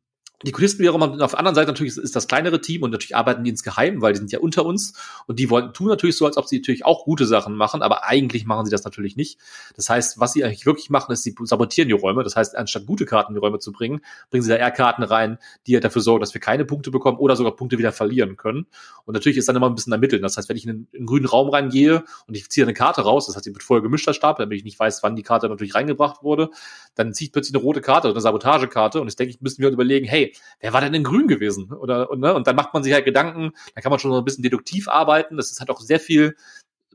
die 0.44 0.52
Kulisten 0.52 0.82
wiederum 0.82 1.02
auf 1.02 1.32
der 1.32 1.40
anderen 1.40 1.56
Seite 1.56 1.68
natürlich 1.68 1.98
ist, 1.98 2.16
das 2.16 2.28
kleinere 2.28 2.62
Team 2.62 2.84
und 2.84 2.92
natürlich 2.92 3.16
arbeiten 3.16 3.44
die 3.44 3.50
insgeheim, 3.50 4.02
weil 4.02 4.14
die 4.14 4.20
sind 4.20 4.32
ja 4.32 4.40
unter 4.40 4.66
uns 4.66 4.94
und 5.28 5.38
die 5.38 5.50
wollen 5.50 5.74
tun 5.74 5.88
natürlich 5.88 6.16
so, 6.16 6.26
als 6.26 6.38
ob 6.38 6.48
sie 6.48 6.60
natürlich 6.60 6.86
auch 6.86 7.04
gute 7.04 7.26
Sachen 7.26 7.56
machen, 7.56 7.82
aber 7.82 8.06
eigentlich 8.06 8.46
machen 8.46 8.66
sie 8.66 8.72
das 8.72 8.86
natürlich 8.86 9.18
nicht. 9.18 9.40
Das 9.76 9.90
heißt, 9.90 10.20
was 10.20 10.34
sie 10.34 10.46
eigentlich 10.46 10.66
wirklich 10.66 10.90
machen, 10.90 11.12
ist, 11.12 11.24
sie 11.24 11.36
sabotieren 11.44 11.90
die 11.90 11.94
Räume. 11.94 12.24
Das 12.24 12.38
heißt, 12.38 12.56
anstatt 12.56 12.86
gute 12.86 13.06
Karten 13.06 13.34
in 13.34 13.36
die 13.36 13.46
Räume 13.46 13.60
zu 13.60 13.74
bringen, 13.74 14.00
bringen 14.30 14.44
sie 14.44 14.50
da 14.50 14.56
eher 14.56 14.72
Karten 14.72 15.04
rein, 15.04 15.40
die 15.68 15.74
halt 15.74 15.84
dafür 15.84 16.02
sorgen, 16.02 16.22
dass 16.22 16.34
wir 16.34 16.40
keine 16.40 16.64
Punkte 16.64 16.90
bekommen 16.90 17.18
oder 17.18 17.36
sogar 17.36 17.56
Punkte 17.56 17.78
wieder 17.78 17.92
verlieren 17.92 18.38
können. 18.38 18.66
Und 19.06 19.16
natürlich 19.16 19.38
ist 19.38 19.50
dann 19.50 19.58
immer 19.58 19.70
ein 19.70 19.76
bisschen 19.76 19.92
ermitteln. 19.92 20.22
Das 20.22 20.38
heißt, 20.38 20.48
wenn 20.48 20.56
ich 20.56 20.64
in 20.64 20.70
einen, 20.70 20.88
in 20.92 21.00
einen 21.00 21.06
grünen 21.06 21.26
Raum 21.26 21.50
reingehe 21.50 22.04
und 22.28 22.38
ich 22.38 22.50
ziehe 22.50 22.66
eine 22.66 22.74
Karte 22.74 23.02
raus, 23.02 23.28
das 23.28 23.36
heißt, 23.36 23.44
sie 23.44 23.54
wird 23.54 23.64
vorher 23.64 23.82
gemischter 23.82 24.14
Stapel, 24.14 24.46
damit 24.46 24.58
ich 24.58 24.64
nicht 24.64 24.80
weiß, 24.80 25.04
wann 25.04 25.18
die 25.18 25.24
Karte 25.24 25.50
natürlich 25.50 25.76
reingebracht 25.76 26.24
wurde, 26.24 26.50
dann 26.96 27.14
zieht 27.14 27.34
plötzlich 27.34 27.56
eine 27.56 27.64
rote 27.64 27.82
Karte 27.82 28.08
oder 28.08 28.16
eine 28.16 28.22
Sabotagekarte 28.22 29.02
und 29.02 29.08
jetzt 29.08 29.20
denke 29.20 29.34
ich, 29.34 29.42
müssen 29.42 29.62
wir 29.62 29.70
überlegen, 29.70 30.08
hey, 30.08 30.29
wer 30.60 30.74
war 30.74 30.82
denn 30.82 30.94
in 30.94 31.04
grün 31.04 31.28
gewesen? 31.28 31.72
Oder, 31.72 32.10
und, 32.10 32.20
ne? 32.20 32.34
und 32.34 32.48
dann 32.48 32.56
macht 32.56 32.74
man 32.74 32.84
sich 32.84 32.94
halt 32.94 33.06
Gedanken, 33.06 33.52
da 33.76 33.82
kann 33.82 33.90
man 33.90 34.00
schon 34.00 34.12
so 34.12 34.18
ein 34.18 34.26
bisschen 34.26 34.44
deduktiv 34.44 34.88
arbeiten. 34.88 35.38
Das 35.38 35.52
ist 35.52 35.60
halt 35.60 35.70
auch 35.70 35.82
sehr 35.82 36.00
viel, 36.00 36.36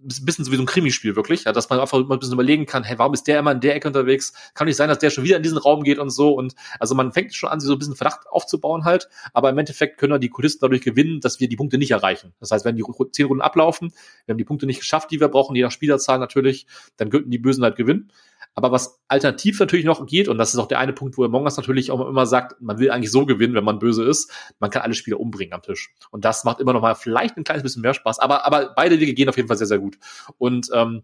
ein 0.05 0.24
bisschen 0.24 0.45
so 0.45 0.53
wie 0.53 0.57
so 0.57 0.62
ein 0.62 0.66
Krimispiel 0.66 1.16
wirklich, 1.16 1.45
ja, 1.45 1.53
dass 1.53 1.70
man 1.70 1.80
einfach 1.80 1.99
mal 2.07 2.16
ein 2.16 2.18
bisschen 2.18 2.35
überlegen 2.35 2.66
kann, 2.66 2.85
hey, 2.85 2.99
warum 2.99 3.14
ist 3.14 3.26
der 3.26 3.39
immer 3.39 3.53
in 3.53 3.61
der 3.61 3.74
Ecke 3.74 3.89
unterwegs? 3.89 4.32
Kann 4.55 4.66
nicht 4.66 4.76
sein, 4.76 4.89
dass 4.89 4.99
der 4.99 5.11
schon 5.11 5.24
wieder 5.24 5.37
in 5.37 5.43
diesen 5.43 5.57
Raum 5.59 5.82
geht 5.82 5.99
und 5.99 6.11
so. 6.11 6.32
Und 6.32 6.55
also 6.78 6.95
man 6.95 7.12
fängt 7.12 7.35
schon 7.35 7.49
an, 7.49 7.61
sich 7.61 7.68
so 7.68 7.74
ein 7.74 7.78
bisschen 7.78 7.97
Verdacht 7.97 8.26
aufzubauen 8.28 8.85
halt, 8.85 9.09
aber 9.32 9.51
im 9.51 9.59
Endeffekt 9.59 9.99
können 9.99 10.12
wir 10.12 10.18
die 10.18 10.28
Kulisten 10.28 10.61
dadurch 10.61 10.82
gewinnen, 10.82 11.20
dass 11.20 11.41
wir 11.41 11.49
die 11.49 11.57
Punkte 11.57 11.78
nicht 11.78 11.91
erreichen. 11.91 12.35
Das 12.41 12.51
heißt, 12.51 12.64
wenn 12.64 12.76
die 12.76 12.85
zehn 13.12 13.26
Runden 13.26 13.43
ablaufen, 13.43 13.93
wir 14.26 14.35
haben 14.35 14.39
die 14.39 14.45
Punkte 14.45 14.66
nicht 14.66 14.80
geschafft, 14.80 15.11
die 15.11 15.20
wir 15.20 15.28
brauchen, 15.28 15.57
je 15.57 15.62
nach 15.62 15.72
Spielerzahl 15.72 16.18
natürlich, 16.18 16.66
dann 16.97 17.11
könnten 17.11 17.30
die 17.30 17.39
Bösen 17.39 17.64
halt 17.64 17.76
gewinnen. 17.76 18.11
Aber 18.55 18.70
was 18.70 19.02
alternativ 19.09 19.59
natürlich 19.59 19.84
noch 19.84 20.07
geht, 20.07 20.28
und 20.28 20.38
das 20.38 20.55
ist 20.55 20.61
auch 20.61 20.68
der 20.68 20.78
eine 20.78 20.92
Punkt, 20.92 21.18
wo 21.18 21.24
Among 21.24 21.44
Us 21.44 21.57
natürlich 21.57 21.90
auch 21.90 22.07
immer 22.07 22.26
sagt, 22.26 22.61
man 22.61 22.78
will 22.78 22.90
eigentlich 22.90 23.11
so 23.11 23.26
gewinnen, 23.26 23.55
wenn 23.55 23.64
man 23.64 23.78
böse 23.78 24.05
ist, 24.05 24.30
man 24.61 24.70
kann 24.70 24.82
alle 24.82 24.94
Spieler 24.94 25.18
umbringen 25.18 25.55
am 25.55 25.62
Tisch. 25.62 25.92
Und 26.11 26.24
das 26.24 26.44
macht 26.44 26.61
immer 26.61 26.72
noch 26.72 26.82
mal 26.82 26.94
vielleicht 26.94 27.36
ein 27.36 27.44
kleines 27.44 27.62
bisschen 27.62 27.82
mehr 27.82 27.94
Spaß, 27.94 28.20
aber, 28.20 28.46
aber 28.46 28.72
beide 28.76 29.00
Wege 29.00 29.14
gehen 29.14 29.28
auf 29.28 29.36
jeden 29.36 29.48
Fall 29.48 29.57
sehr, 29.57 29.66
sehr 29.66 29.80
gut. 29.80 29.98
Und 30.38 30.68
ähm, 30.72 31.02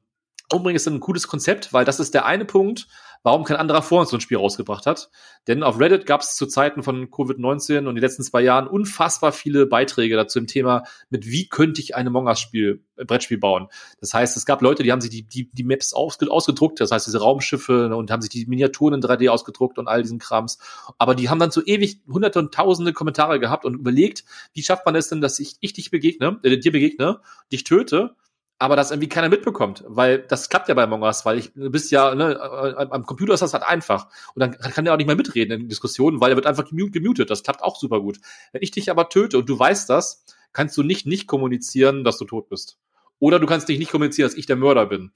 Umbringen 0.53 0.77
ist 0.77 0.89
ein 0.89 1.01
cooles 1.01 1.29
Konzept, 1.29 1.73
weil 1.73 1.85
das 1.85 2.01
ist 2.01 2.15
der 2.15 2.27
eine 2.27 2.45
Punkt, 2.45 2.89
warum 3.23 3.45
kein 3.45 3.57
anderer 3.59 3.83
vor 3.83 4.01
uns 4.01 4.11
so 4.11 4.17
ein 4.17 4.21
Spiel 4.21 4.39
rausgebracht 4.39 4.87
hat. 4.87 5.11
Denn 5.47 5.63
auf 5.63 5.79
Reddit 5.79 6.07
gab 6.07 6.23
es 6.23 6.37
zu 6.37 6.47
Zeiten 6.47 6.83
von 6.83 7.11
Covid-19 7.11 7.87
und 7.87 7.95
die 7.95 8.01
letzten 8.01 8.23
zwei 8.23 8.41
Jahren 8.41 8.67
unfassbar 8.67 9.33
viele 9.33 9.67
Beiträge 9.67 10.17
dazu 10.17 10.39
im 10.39 10.47
Thema, 10.47 10.85
mit 11.11 11.27
wie 11.27 11.49
könnte 11.49 11.81
ich 11.81 11.95
ein 11.95 12.07
Among 12.07 12.27
Us-Spiel, 12.27 12.83
äh, 12.97 13.05
Brettspiel 13.05 13.39
bauen. 13.39 13.69
Das 14.01 14.15
heißt, 14.15 14.37
es 14.37 14.47
gab 14.47 14.63
Leute, 14.63 14.83
die 14.83 14.93
haben 14.93 15.01
sich 15.01 15.11
die, 15.11 15.27
die, 15.27 15.51
die 15.53 15.65
Maps 15.65 15.93
ausgedruckt, 15.93 16.81
das 16.81 16.91
heißt 16.91 17.07
diese 17.07 17.21
Raumschiffe 17.21 17.89
ne, 17.91 17.97
und 17.97 18.11
haben 18.11 18.23
sich 18.23 18.31
die 18.31 18.47
Miniaturen 18.47 18.95
in 18.95 19.01
3D 19.03 19.29
ausgedruckt 19.29 19.79
und 19.79 19.89
all 19.89 20.03
diesen 20.03 20.19
Krams. 20.19 20.59
Aber 20.99 21.15
die 21.15 21.29
haben 21.29 21.39
dann 21.39 21.51
so 21.51 21.63
ewig 21.65 22.01
hunderte 22.09 22.39
und 22.39 22.55
tausende 22.55 22.93
Kommentare 22.93 23.39
gehabt 23.39 23.65
und 23.65 23.75
überlegt, 23.75 24.25
wie 24.55 24.63
schafft 24.63 24.87
man 24.87 24.95
es 24.95 25.09
denn, 25.09 25.21
dass 25.21 25.39
ich, 25.39 25.57
ich 25.61 25.75
dich 25.75 25.91
begegne, 25.91 26.41
äh, 26.43 26.59
dir 26.59 26.73
begegne, 26.73 27.21
dich 27.53 27.65
töte 27.65 28.17
aber 28.61 28.77
das 28.77 28.91
irgendwie 28.91 29.09
keiner 29.09 29.31
mitbekommt, 29.31 29.83
weil 29.89 30.19
das 30.19 30.51
klappt 30.51 30.69
ja 30.69 30.75
bei 30.75 30.83
Among 30.83 31.03
Us, 31.03 31.25
weil 31.25 31.39
ich 31.39 31.51
du 31.55 31.71
bist 31.71 31.91
ja 31.91 32.15
ne, 32.15 32.35
äh, 32.35 32.87
am 32.91 33.07
Computer 33.07 33.33
ist 33.33 33.41
das 33.41 33.55
halt 33.55 33.63
einfach 33.63 34.09
und 34.35 34.41
dann 34.41 34.53
kann 34.53 34.85
der 34.85 34.93
auch 34.93 34.99
nicht 34.99 35.07
mehr 35.07 35.17
mitreden 35.17 35.63
in 35.63 35.69
Diskussionen, 35.69 36.21
weil 36.21 36.31
er 36.31 36.37
wird 36.37 36.47
einfach 36.47 36.67
gemutet. 36.69 37.31
Das 37.31 37.43
klappt 37.43 37.63
auch 37.63 37.77
super 37.77 38.01
gut. 38.01 38.21
Wenn 38.53 38.63
ich 38.63 38.71
dich 38.71 38.91
aber 38.91 39.09
töte 39.09 39.39
und 39.39 39.49
du 39.49 39.59
weißt 39.59 39.89
das, 39.89 40.25
kannst 40.53 40.77
du 40.77 40.83
nicht 40.83 41.07
nicht 41.07 41.27
kommunizieren, 41.27 42.05
dass 42.05 42.19
du 42.19 42.27
tot 42.27 42.51
bist. 42.51 42.79
Oder 43.19 43.39
du 43.39 43.47
kannst 43.47 43.67
dich 43.67 43.79
nicht 43.79 43.91
kommunizieren, 43.91 44.29
dass 44.29 44.37
ich 44.37 44.45
der 44.45 44.57
Mörder 44.57 44.85
bin. 44.85 45.11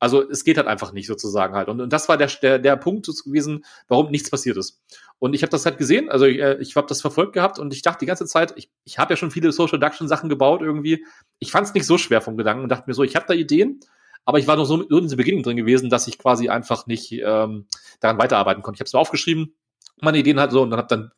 Also 0.00 0.28
es 0.28 0.44
geht 0.44 0.56
halt 0.56 0.66
einfach 0.66 0.92
nicht 0.92 1.06
sozusagen 1.06 1.54
halt. 1.54 1.68
Und, 1.68 1.80
und 1.80 1.92
das 1.92 2.08
war 2.08 2.16
der, 2.16 2.28
der, 2.42 2.58
der 2.58 2.76
Punkt 2.76 3.06
gewesen, 3.06 3.64
warum 3.86 4.10
nichts 4.10 4.30
passiert 4.30 4.56
ist. 4.56 4.80
Und 5.18 5.34
ich 5.34 5.42
habe 5.42 5.50
das 5.50 5.66
halt 5.66 5.76
gesehen, 5.76 6.08
also 6.08 6.24
ich, 6.24 6.40
äh, 6.40 6.56
ich 6.58 6.74
habe 6.74 6.86
das 6.88 7.02
verfolgt 7.02 7.34
gehabt 7.34 7.58
und 7.58 7.72
ich 7.74 7.82
dachte 7.82 8.00
die 8.00 8.06
ganze 8.06 8.24
Zeit, 8.24 8.54
ich, 8.56 8.70
ich 8.84 8.98
habe 8.98 9.12
ja 9.12 9.16
schon 9.18 9.30
viele 9.30 9.52
Social 9.52 9.78
Deduction 9.78 10.08
Sachen 10.08 10.30
gebaut 10.30 10.62
irgendwie. 10.62 11.04
Ich 11.38 11.52
fand 11.52 11.66
es 11.66 11.74
nicht 11.74 11.86
so 11.86 11.98
schwer 11.98 12.22
vom 12.22 12.38
Gedanken 12.38 12.62
und 12.62 12.70
dachte 12.70 12.84
mir 12.86 12.94
so, 12.94 13.02
ich 13.02 13.14
habe 13.14 13.26
da 13.28 13.34
Ideen, 13.34 13.80
aber 14.24 14.38
ich 14.38 14.46
war 14.46 14.56
noch 14.56 14.64
so 14.64 14.80
in 14.80 15.08
der 15.08 15.16
Beginnung 15.16 15.42
drin 15.42 15.58
gewesen, 15.58 15.90
dass 15.90 16.06
ich 16.06 16.18
quasi 16.18 16.48
einfach 16.48 16.86
nicht 16.86 17.12
ähm, 17.12 17.66
daran 18.00 18.18
weiterarbeiten 18.18 18.62
konnte. 18.62 18.76
Ich 18.76 18.80
habe 18.80 18.86
es 18.86 18.94
aufgeschrieben, 18.94 19.54
meine 20.02 20.18
Ideen 20.18 20.40
halt 20.40 20.52
so 20.52 20.62
und 20.62 20.70
dann 20.70 20.78
habe 20.78 20.88
dann 20.88 21.12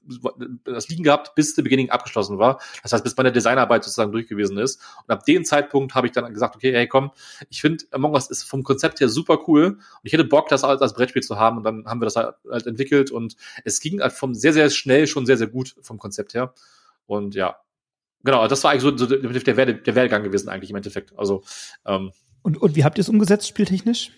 das 0.65 0.89
liegen 0.89 1.03
gehabt, 1.03 1.35
bis 1.35 1.55
der 1.55 1.63
Beginning 1.63 1.91
abgeschlossen 1.91 2.39
war. 2.39 2.61
Das 2.83 2.93
heißt, 2.93 3.05
bis 3.05 3.17
meine 3.17 3.33
Designarbeit 3.33 3.85
sozusagen 3.85 4.13
durch 4.13 4.27
gewesen 4.27 4.59
ist. 4.59 4.81
Und 5.07 5.11
ab 5.13 5.25
dem 5.25 5.45
Zeitpunkt 5.45 5.95
habe 5.95 6.07
ich 6.07 6.13
dann 6.13 6.33
gesagt, 6.33 6.57
okay, 6.57 6.73
hey 6.73 6.87
komm, 6.87 7.11
ich 7.49 7.61
finde 7.61 7.85
Among 7.91 8.13
Us 8.13 8.31
ist 8.31 8.45
vom 8.45 8.63
Konzept 8.63 9.01
her 9.01 9.09
super 9.09 9.39
cool 9.47 9.65
und 9.65 9.79
ich 10.03 10.13
hätte 10.13 10.25
Bock, 10.25 10.49
das 10.49 10.65
als, 10.65 10.83
als 10.83 10.95
Brettspiel 10.95 11.23
zu 11.23 11.39
haben 11.39 11.59
und 11.59 11.65
dann 11.65 11.87
haben 11.87 12.01
wir 12.01 12.07
das 12.07 12.17
halt, 12.17 12.35
halt 12.51 12.67
entwickelt 12.67 13.11
und 13.11 13.37
es 13.65 13.81
ging 13.81 14.01
halt 14.01 14.13
vom 14.13 14.35
sehr, 14.35 14.53
sehr 14.53 14.71
schnell 14.71 15.07
schon 15.07 15.27
sehr, 15.27 15.37
sehr 15.37 15.49
gut 15.49 15.75
vom 15.83 15.99
Konzept 15.99 16.35
her. 16.35 16.55
Und 17.07 17.35
ja, 17.35 17.57
genau, 18.23 18.47
das 18.49 18.65
war 18.65 18.71
eigentlich 18.71 18.83
so, 18.83 18.97
so 18.97 19.07
der, 19.07 19.57
Werde, 19.57 19.75
der 19.75 19.95
Werdegang 19.95 20.23
gewesen 20.23 20.49
eigentlich 20.49 20.71
im 20.71 20.77
Endeffekt. 20.77 21.17
Also 21.19 21.43
ähm, 21.87 22.13
und, 22.43 22.61
und 22.61 22.75
wie 22.77 22.85
habt 22.85 22.99
ihr 22.99 23.03
es 23.03 23.09
umgesetzt, 23.09 23.47
spieltechnisch? 23.47 24.11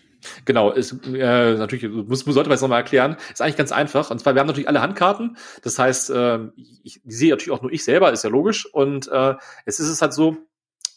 Genau, 0.44 0.70
ist 0.70 1.06
äh, 1.06 1.54
natürlich 1.54 1.88
muss, 1.88 2.20
sollte 2.20 2.48
man 2.48 2.56
jetzt 2.56 2.62
nochmal 2.62 2.80
erklären. 2.80 3.16
Ist 3.32 3.42
eigentlich 3.42 3.56
ganz 3.56 3.72
einfach. 3.72 4.10
Und 4.10 4.18
zwar 4.20 4.34
wir 4.34 4.40
haben 4.40 4.46
natürlich 4.46 4.68
alle 4.68 4.82
Handkarten. 4.82 5.36
Das 5.62 5.78
heißt, 5.78 6.10
äh, 6.10 6.38
ich, 6.82 7.00
die 7.04 7.14
sehe 7.14 7.30
natürlich 7.30 7.56
auch 7.56 7.62
nur 7.62 7.72
ich 7.72 7.84
selber, 7.84 8.12
ist 8.12 8.24
ja 8.24 8.30
logisch. 8.30 8.66
Und 8.72 9.08
äh, 9.08 9.34
es 9.64 9.80
ist 9.80 9.88
es 9.88 10.02
halt 10.02 10.12
so, 10.12 10.36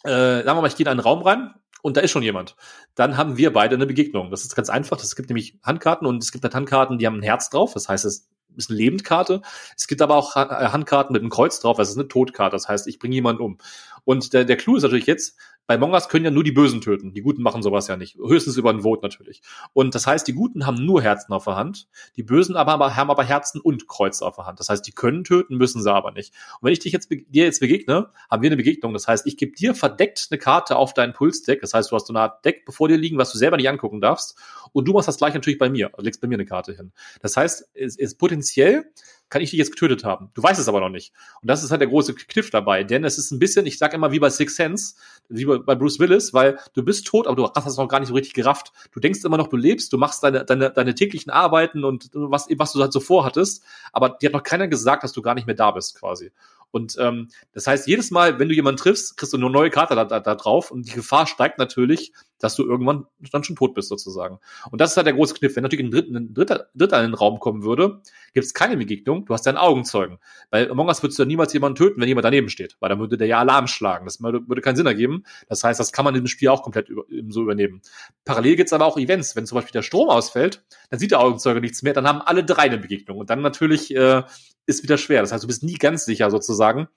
äh, 0.03 0.09
sagen 0.09 0.45
wir 0.57 0.61
mal, 0.61 0.67
ich 0.67 0.75
gehe 0.75 0.86
in 0.86 0.91
einen 0.91 0.99
Raum 0.99 1.21
rein 1.21 1.53
und 1.82 1.97
da 1.97 2.01
ist 2.01 2.11
schon 2.11 2.23
jemand. 2.23 2.55
Dann 2.95 3.17
haben 3.17 3.38
wir 3.38 3.53
beide 3.53 3.75
eine 3.75 3.86
Begegnung. 3.86 4.32
Das 4.32 4.43
ist 4.43 4.55
ganz 4.55 4.69
einfach. 4.69 5.01
Es 5.01 5.15
gibt 5.15 5.30
nämlich 5.30 5.57
Handkarten 5.63 6.07
und 6.07 6.23
es 6.23 6.32
gibt 6.32 6.43
halt 6.43 6.55
Handkarten, 6.55 6.97
die 6.97 7.05
haben 7.05 7.19
ein 7.19 7.23
Herz 7.23 7.49
drauf. 7.49 7.73
Das 7.73 7.88
heißt, 7.89 8.05
es 8.05 8.28
ist 8.55 8.69
eine 8.69 8.78
Lebendkarte. 8.78 9.41
Es 9.75 9.88
gibt 9.88 10.01
aber 10.01 10.15
auch 10.15 10.36
Handkarten 10.36 11.13
mit 11.13 11.21
einem 11.21 11.30
Kreuz 11.30 11.59
drauf. 11.59 11.78
Das 11.78 11.89
ist 11.89 11.97
eine 11.97 12.07
Todkarte. 12.07 12.55
Das 12.55 12.67
heißt, 12.67 12.88
ich 12.88 12.99
bringe 12.99 13.15
jemanden 13.15 13.41
um. 13.41 13.57
Und 14.03 14.33
der, 14.33 14.45
der 14.45 14.57
Clou 14.57 14.75
ist 14.75 14.83
natürlich 14.83 15.05
jetzt, 15.05 15.37
bei 15.67 15.77
Mongas 15.77 16.07
können 16.07 16.23
ja 16.23 16.31
nur 16.31 16.45
die 16.45 16.53
Bösen 16.53 16.79
töten. 16.79 17.13
Die 17.13 17.21
Guten 17.21 17.43
machen 17.43 17.61
sowas 17.61 17.89
ja 17.89 17.97
nicht. 17.97 18.15
Höchstens 18.15 18.55
über 18.55 18.69
ein 18.69 18.81
Vote 18.81 19.01
natürlich. 19.03 19.41
Und 19.73 19.95
das 19.95 20.07
heißt, 20.07 20.25
die 20.25 20.33
Guten 20.33 20.65
haben 20.65 20.83
nur 20.85 21.01
Herzen 21.01 21.33
auf 21.33 21.43
der 21.43 21.57
Hand. 21.57 21.89
Die 22.15 22.23
Bösen 22.23 22.55
aber, 22.55 22.95
haben 22.95 23.11
aber 23.11 23.23
Herzen 23.25 23.59
und 23.59 23.85
Kreuze 23.85 24.25
auf 24.25 24.37
der 24.37 24.45
Hand. 24.45 24.61
Das 24.61 24.69
heißt, 24.69 24.87
die 24.87 24.93
können 24.93 25.25
töten, 25.25 25.57
müssen 25.57 25.83
sie 25.83 25.91
aber 25.91 26.13
nicht. 26.13 26.33
Und 26.61 26.67
wenn 26.67 26.73
ich 26.73 26.79
dich 26.79 26.93
jetzt, 26.93 27.11
dir 27.11 27.43
jetzt 27.43 27.59
begegne, 27.59 28.09
haben 28.31 28.41
wir 28.41 28.47
eine 28.47 28.55
Begegnung. 28.55 28.93
Das 28.93 29.09
heißt, 29.09 29.27
ich 29.27 29.35
gebe 29.35 29.51
dir 29.51 29.75
verdeckt 29.75 30.27
eine 30.31 30.37
Karte 30.39 30.77
auf 30.77 30.93
dein 30.93 31.11
Pulsdeck. 31.11 31.59
Das 31.59 31.73
heißt, 31.73 31.91
du 31.91 31.95
hast 31.97 32.07
so 32.07 32.13
eine 32.13 32.21
Art 32.21 32.45
Deck 32.45 32.63
bevor 32.65 32.87
dir 32.87 32.97
liegen, 32.97 33.17
was 33.17 33.33
du 33.33 33.37
selber 33.37 33.57
nicht 33.57 33.67
angucken 33.67 33.99
darfst. 33.99 34.37
Und 34.71 34.87
du 34.87 34.93
machst 34.93 35.09
das 35.09 35.17
gleich 35.17 35.33
natürlich 35.33 35.59
bei 35.59 35.69
mir. 35.69 35.91
Du 35.97 36.01
legst 36.01 36.21
bei 36.21 36.29
mir 36.29 36.35
eine 36.35 36.45
Karte 36.45 36.71
hin. 36.73 36.93
Das 37.21 37.35
heißt, 37.35 37.71
es 37.73 37.97
ist 37.97 38.17
potenziell 38.17 38.85
kann 39.30 39.41
ich 39.41 39.49
dich 39.51 39.59
jetzt 39.59 39.71
getötet 39.71 40.03
haben. 40.03 40.30
Du 40.34 40.43
weißt 40.43 40.59
es 40.59 40.67
aber 40.67 40.80
noch 40.80 40.89
nicht. 40.89 41.13
Und 41.41 41.49
das 41.49 41.63
ist 41.63 41.71
halt 41.71 41.82
der 41.82 41.89
große 41.89 42.13
Kniff 42.13 42.49
dabei, 42.49 42.84
denn 42.84 43.03
es 43.03 43.17
ist 43.17 43.32
ein 43.32 43.39
bisschen, 43.39 43.65
ich 43.65 43.78
sag 43.78 43.93
immer 43.93 44.11
wie 44.11 44.19
bei 44.19 44.30
Six 44.30 44.55
Sense, 44.55 44.95
wie 45.30 45.45
bei 45.45 45.75
Bruce 45.75 45.99
Willis, 45.99 46.34
weil 46.34 46.59
du 46.73 46.84
bist 46.84 47.07
tot, 47.07 47.28
aber 47.28 47.36
du 47.36 47.43
hast 47.53 47.65
das 47.65 47.78
noch 47.78 47.88
gar 47.88 47.99
nicht 47.99 48.09
so 48.09 48.15
richtig 48.15 48.34
gerafft. 48.34 48.71
Du 48.91 48.99
denkst 48.99 49.23
immer 49.23 49.38
noch, 49.38 49.47
du 49.47 49.57
lebst, 49.57 49.91
du 49.91 49.97
machst 49.97 50.23
deine, 50.23 50.45
deine, 50.45 50.71
deine 50.71 50.95
täglichen 50.95 51.32
Arbeiten 51.32 51.84
und 51.84 52.09
was, 52.13 52.47
was 52.57 52.73
du 52.73 52.82
halt 52.82 52.93
so 52.93 52.99
vorhattest, 52.99 53.63
aber 53.91 54.09
dir 54.09 54.28
hat 54.28 54.34
noch 54.34 54.43
keiner 54.43 54.67
gesagt, 54.67 55.03
dass 55.03 55.11
du 55.11 55.21
gar 55.21 55.36
nicht 55.36 55.47
mehr 55.47 55.55
da 55.55 55.71
bist 55.71 55.99
quasi. 55.99 56.32
Und 56.72 56.95
ähm, 56.99 57.30
das 57.53 57.68
heißt, 57.68 57.88
jedes 57.88 58.11
Mal, 58.11 58.39
wenn 58.39 58.49
du 58.49 58.55
jemanden 58.55 58.78
triffst, 58.78 59.18
kriegst 59.18 59.34
du 59.34 59.38
eine 59.38 59.49
neue 59.49 59.70
Karte 59.70 59.95
da, 59.95 60.05
da, 60.05 60.20
da 60.20 60.36
drauf 60.36 60.72
und 60.72 60.88
die 60.88 60.93
Gefahr 60.93 61.28
steigt 61.28 61.57
natürlich, 61.57 62.11
dass 62.39 62.55
du 62.55 62.63
irgendwann 62.63 63.05
dann 63.32 63.43
schon 63.43 63.55
tot 63.55 63.74
bist 63.74 63.89
sozusagen. 63.89 64.39
Und 64.70 64.80
das 64.80 64.91
ist 64.91 64.97
halt 64.97 65.07
der 65.07 65.13
große 65.13 65.34
Kniff. 65.34 65.55
Wenn 65.55 65.63
natürlich 65.63 65.86
ein, 65.86 65.91
Dritt, 65.91 66.09
ein 66.09 66.34
Dritter, 66.34 66.68
Dritter 66.76 66.99
in 66.99 67.11
den 67.11 67.13
Raum 67.15 67.39
kommen 67.39 67.63
würde, 67.63 68.01
gibt 68.34 68.45
es 68.45 68.53
keine 68.53 68.78
Begegnung, 68.78 69.26
du 69.26 69.34
hast 69.34 69.43
deinen 69.43 69.57
Augenzeugen. 69.57 70.20
Bei 70.49 70.70
Among 70.70 70.88
Us 70.88 71.01
würdest 71.01 71.18
du 71.18 71.24
ja 71.24 71.28
niemals 71.28 71.53
jemanden 71.53 71.78
töten, 71.78 71.99
wenn 71.99 72.07
jemand 72.07 72.26
daneben 72.26 72.49
steht, 72.49 72.78
weil 72.80 72.89
dann 72.89 72.99
würde 72.99 73.18
der 73.18 73.28
ja 73.28 73.39
Alarm 73.39 73.68
schlagen. 73.68 74.05
Das 74.05 74.22
würde, 74.22 74.47
würde 74.47 74.61
keinen 74.61 74.76
Sinn 74.76 74.86
ergeben. 74.86 75.24
Das 75.49 75.63
heißt, 75.63 75.80
das 75.80 75.91
kann 75.91 76.05
man 76.05 76.15
in 76.15 76.22
dem 76.24 76.28
Spiel 76.28 76.49
auch 76.49 76.63
komplett 76.63 76.89
über, 76.89 77.03
so 77.30 77.41
übernehmen. 77.41 77.82
Parallel 78.26 78.55
gibt 78.55 78.68
es 78.68 78.74
aber 78.74 78.86
auch 78.86 78.97
Events. 78.97 79.36
Wenn 79.36 79.45
zum 79.45 79.55
Beispiel 79.55 79.74
der 79.74 79.82
Strom 79.82 80.09
ausfällt, 80.09 80.63
dann 80.89 80.99
sieht 80.99 81.11
der 81.11 81.20
Augenzeuge 81.20 81.61
nichts 81.61 81.82
mehr, 81.82 81.93
dann 81.93 82.07
haben 82.07 82.22
alle 82.22 82.43
drei 82.43 82.63
eine 82.63 82.78
Begegnung. 82.78 83.18
Und 83.18 83.30
dann 83.30 83.41
natürlich 83.41 83.95
äh, 83.95 84.24
ist 84.68 84.84
wieder 84.84 84.97
schwer. 84.97 85.22
Das 85.22 85.32
heißt, 85.32 85.43
du 85.43 85.47
bist 85.47 85.63
nie 85.63 85.76
ganz 85.76 86.05
sicher 86.05 86.30
sozusagen. 86.30 86.88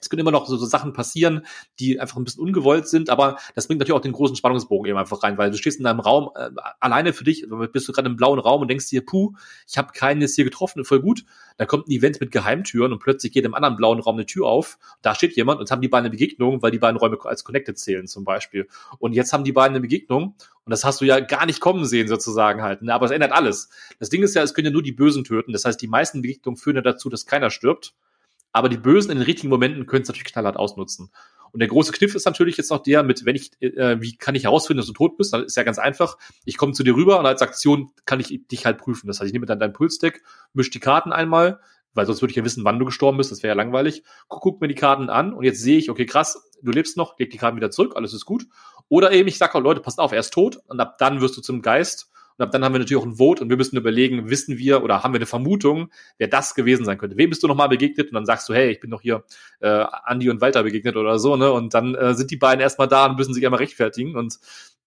Es 0.00 0.08
können 0.08 0.20
immer 0.20 0.30
noch 0.30 0.46
so, 0.46 0.56
so 0.56 0.66
Sachen 0.66 0.92
passieren, 0.92 1.44
die 1.78 2.00
einfach 2.00 2.16
ein 2.16 2.24
bisschen 2.24 2.42
ungewollt 2.42 2.88
sind, 2.88 3.10
aber 3.10 3.36
das 3.54 3.66
bringt 3.66 3.80
natürlich 3.80 3.96
auch 3.96 4.02
den 4.02 4.12
großen 4.12 4.36
Spannungsbogen 4.36 4.88
eben 4.88 4.98
einfach 4.98 5.22
rein, 5.22 5.36
weil 5.38 5.50
du 5.50 5.58
stehst 5.58 5.78
in 5.78 5.86
einem 5.86 6.00
Raum 6.00 6.30
äh, 6.34 6.50
alleine 6.80 7.12
für 7.12 7.24
dich, 7.24 7.46
bist 7.72 7.88
du 7.88 7.92
gerade 7.92 8.08
im 8.08 8.16
blauen 8.16 8.38
Raum 8.38 8.62
und 8.62 8.68
denkst 8.68 8.88
dir, 8.88 9.04
puh, 9.04 9.34
ich 9.68 9.78
habe 9.78 9.92
keinen 9.92 10.20
jetzt 10.20 10.36
hier 10.36 10.44
getroffen, 10.44 10.84
voll 10.84 11.00
gut. 11.00 11.24
Da 11.58 11.66
kommt 11.66 11.88
ein 11.88 11.90
Event 11.90 12.20
mit 12.20 12.30
Geheimtüren 12.30 12.92
und 12.92 13.00
plötzlich 13.00 13.32
geht 13.32 13.44
im 13.44 13.54
anderen 13.54 13.76
blauen 13.76 14.00
Raum 14.00 14.16
eine 14.16 14.26
Tür 14.26 14.46
auf, 14.46 14.78
da 15.02 15.14
steht 15.14 15.36
jemand 15.36 15.60
und 15.60 15.70
haben 15.70 15.82
die 15.82 15.88
beiden 15.88 16.06
eine 16.06 16.10
Begegnung, 16.10 16.62
weil 16.62 16.70
die 16.70 16.78
beiden 16.78 16.96
Räume 16.96 17.18
als 17.24 17.44
connected 17.44 17.78
zählen 17.78 18.06
zum 18.06 18.24
Beispiel. 18.24 18.68
Und 18.98 19.12
jetzt 19.12 19.32
haben 19.32 19.44
die 19.44 19.52
beiden 19.52 19.74
eine 19.74 19.80
Begegnung 19.80 20.34
und 20.64 20.70
das 20.70 20.84
hast 20.84 21.00
du 21.00 21.04
ja 21.04 21.20
gar 21.20 21.46
nicht 21.46 21.60
kommen 21.60 21.84
sehen 21.84 22.08
sozusagen 22.08 22.62
halt. 22.62 22.82
Ne? 22.82 22.94
Aber 22.94 23.06
es 23.06 23.12
ändert 23.12 23.32
alles. 23.32 23.70
Das 23.98 24.08
Ding 24.08 24.22
ist 24.22 24.34
ja, 24.34 24.42
es 24.42 24.54
können 24.54 24.66
ja 24.66 24.72
nur 24.72 24.82
die 24.82 24.92
Bösen 24.92 25.24
töten. 25.24 25.52
Das 25.52 25.64
heißt, 25.64 25.80
die 25.80 25.88
meisten 25.88 26.22
Begegnungen 26.22 26.56
führen 26.56 26.76
ja 26.76 26.82
dazu, 26.82 27.08
dass 27.08 27.26
keiner 27.26 27.50
stirbt. 27.50 27.94
Aber 28.52 28.68
die 28.68 28.78
Bösen 28.78 29.10
in 29.10 29.18
den 29.18 29.24
richtigen 29.24 29.48
Momenten 29.48 29.86
können 29.86 30.02
es 30.02 30.08
natürlich 30.08 30.32
knallhart 30.32 30.56
ausnutzen. 30.56 31.10
Und 31.52 31.60
der 31.60 31.68
große 31.68 31.92
Kniff 31.92 32.14
ist 32.14 32.26
natürlich 32.26 32.56
jetzt 32.56 32.70
noch 32.70 32.82
der 32.82 33.02
mit, 33.02 33.24
wenn 33.24 33.36
ich, 33.36 33.50
äh, 33.60 34.00
wie 34.00 34.16
kann 34.16 34.34
ich 34.34 34.44
herausfinden, 34.44 34.78
dass 34.78 34.86
du 34.86 34.92
tot 34.92 35.16
bist? 35.16 35.32
Dann 35.32 35.44
ist 35.44 35.56
ja 35.56 35.62
ganz 35.62 35.78
einfach. 35.78 36.16
Ich 36.44 36.56
komme 36.56 36.72
zu 36.72 36.82
dir 36.82 36.94
rüber 36.94 37.18
und 37.18 37.26
als 37.26 37.42
Aktion 37.42 37.90
kann 38.04 38.20
ich 38.20 38.46
dich 38.50 38.66
halt 38.66 38.78
prüfen. 38.78 39.08
Das 39.08 39.20
heißt, 39.20 39.26
ich 39.26 39.32
nehme 39.32 39.46
dann 39.46 39.58
dein 39.58 39.72
Pulsdeck, 39.72 40.22
mische 40.52 40.70
die 40.70 40.80
Karten 40.80 41.12
einmal, 41.12 41.60
weil 41.94 42.06
sonst 42.06 42.22
würde 42.22 42.30
ich 42.30 42.36
ja 42.36 42.44
wissen, 42.44 42.64
wann 42.64 42.78
du 42.78 42.84
gestorben 42.84 43.18
bist. 43.18 43.32
Das 43.32 43.42
wäre 43.42 43.50
ja 43.50 43.56
langweilig. 43.56 44.04
Guck, 44.28 44.42
guck 44.42 44.60
mir 44.60 44.68
die 44.68 44.74
Karten 44.74 45.10
an 45.10 45.32
und 45.32 45.44
jetzt 45.44 45.60
sehe 45.60 45.78
ich, 45.78 45.90
okay, 45.90 46.06
krass, 46.06 46.50
du 46.62 46.70
lebst 46.70 46.96
noch, 46.96 47.18
leg 47.18 47.30
die 47.30 47.38
Karten 47.38 47.56
wieder 47.56 47.70
zurück, 47.70 47.94
alles 47.96 48.14
ist 48.14 48.26
gut. 48.26 48.46
Oder 48.88 49.12
eben, 49.12 49.28
ich 49.28 49.38
sage, 49.38 49.56
oh, 49.56 49.60
Leute, 49.60 49.80
passt 49.80 49.98
auf, 49.98 50.12
er 50.12 50.20
ist 50.20 50.32
tot 50.32 50.58
und 50.66 50.80
ab 50.80 50.98
dann 50.98 51.20
wirst 51.20 51.36
du 51.36 51.40
zum 51.40 51.62
Geist 51.62 52.09
und 52.40 52.46
ab 52.46 52.52
dann 52.52 52.64
haben 52.64 52.72
wir 52.72 52.78
natürlich 52.78 53.02
auch 53.02 53.06
ein 53.06 53.16
Vote 53.16 53.42
und 53.44 53.50
wir 53.50 53.58
müssen 53.58 53.76
überlegen, 53.76 54.30
wissen 54.30 54.56
wir 54.56 54.82
oder 54.82 55.04
haben 55.04 55.12
wir 55.12 55.18
eine 55.18 55.26
Vermutung, 55.26 55.90
wer 56.16 56.26
das 56.26 56.54
gewesen 56.54 56.86
sein 56.86 56.96
könnte. 56.96 57.18
Wem 57.18 57.28
bist 57.28 57.42
du 57.42 57.46
nochmal 57.46 57.68
begegnet? 57.68 58.08
Und 58.08 58.14
dann 58.14 58.24
sagst 58.24 58.48
du, 58.48 58.54
hey, 58.54 58.70
ich 58.70 58.80
bin 58.80 58.90
doch 58.90 59.02
hier 59.02 59.24
äh, 59.60 59.68
Andi 59.68 60.30
und 60.30 60.40
Walter 60.40 60.62
begegnet 60.62 60.96
oder 60.96 61.18
so, 61.18 61.36
ne? 61.36 61.52
Und 61.52 61.74
dann 61.74 61.94
äh, 61.94 62.14
sind 62.14 62.30
die 62.30 62.38
beiden 62.38 62.62
erstmal 62.62 62.88
da 62.88 63.04
und 63.04 63.18
müssen 63.18 63.34
sich 63.34 63.44
einmal 63.44 63.58
rechtfertigen. 63.58 64.16
Und 64.16 64.38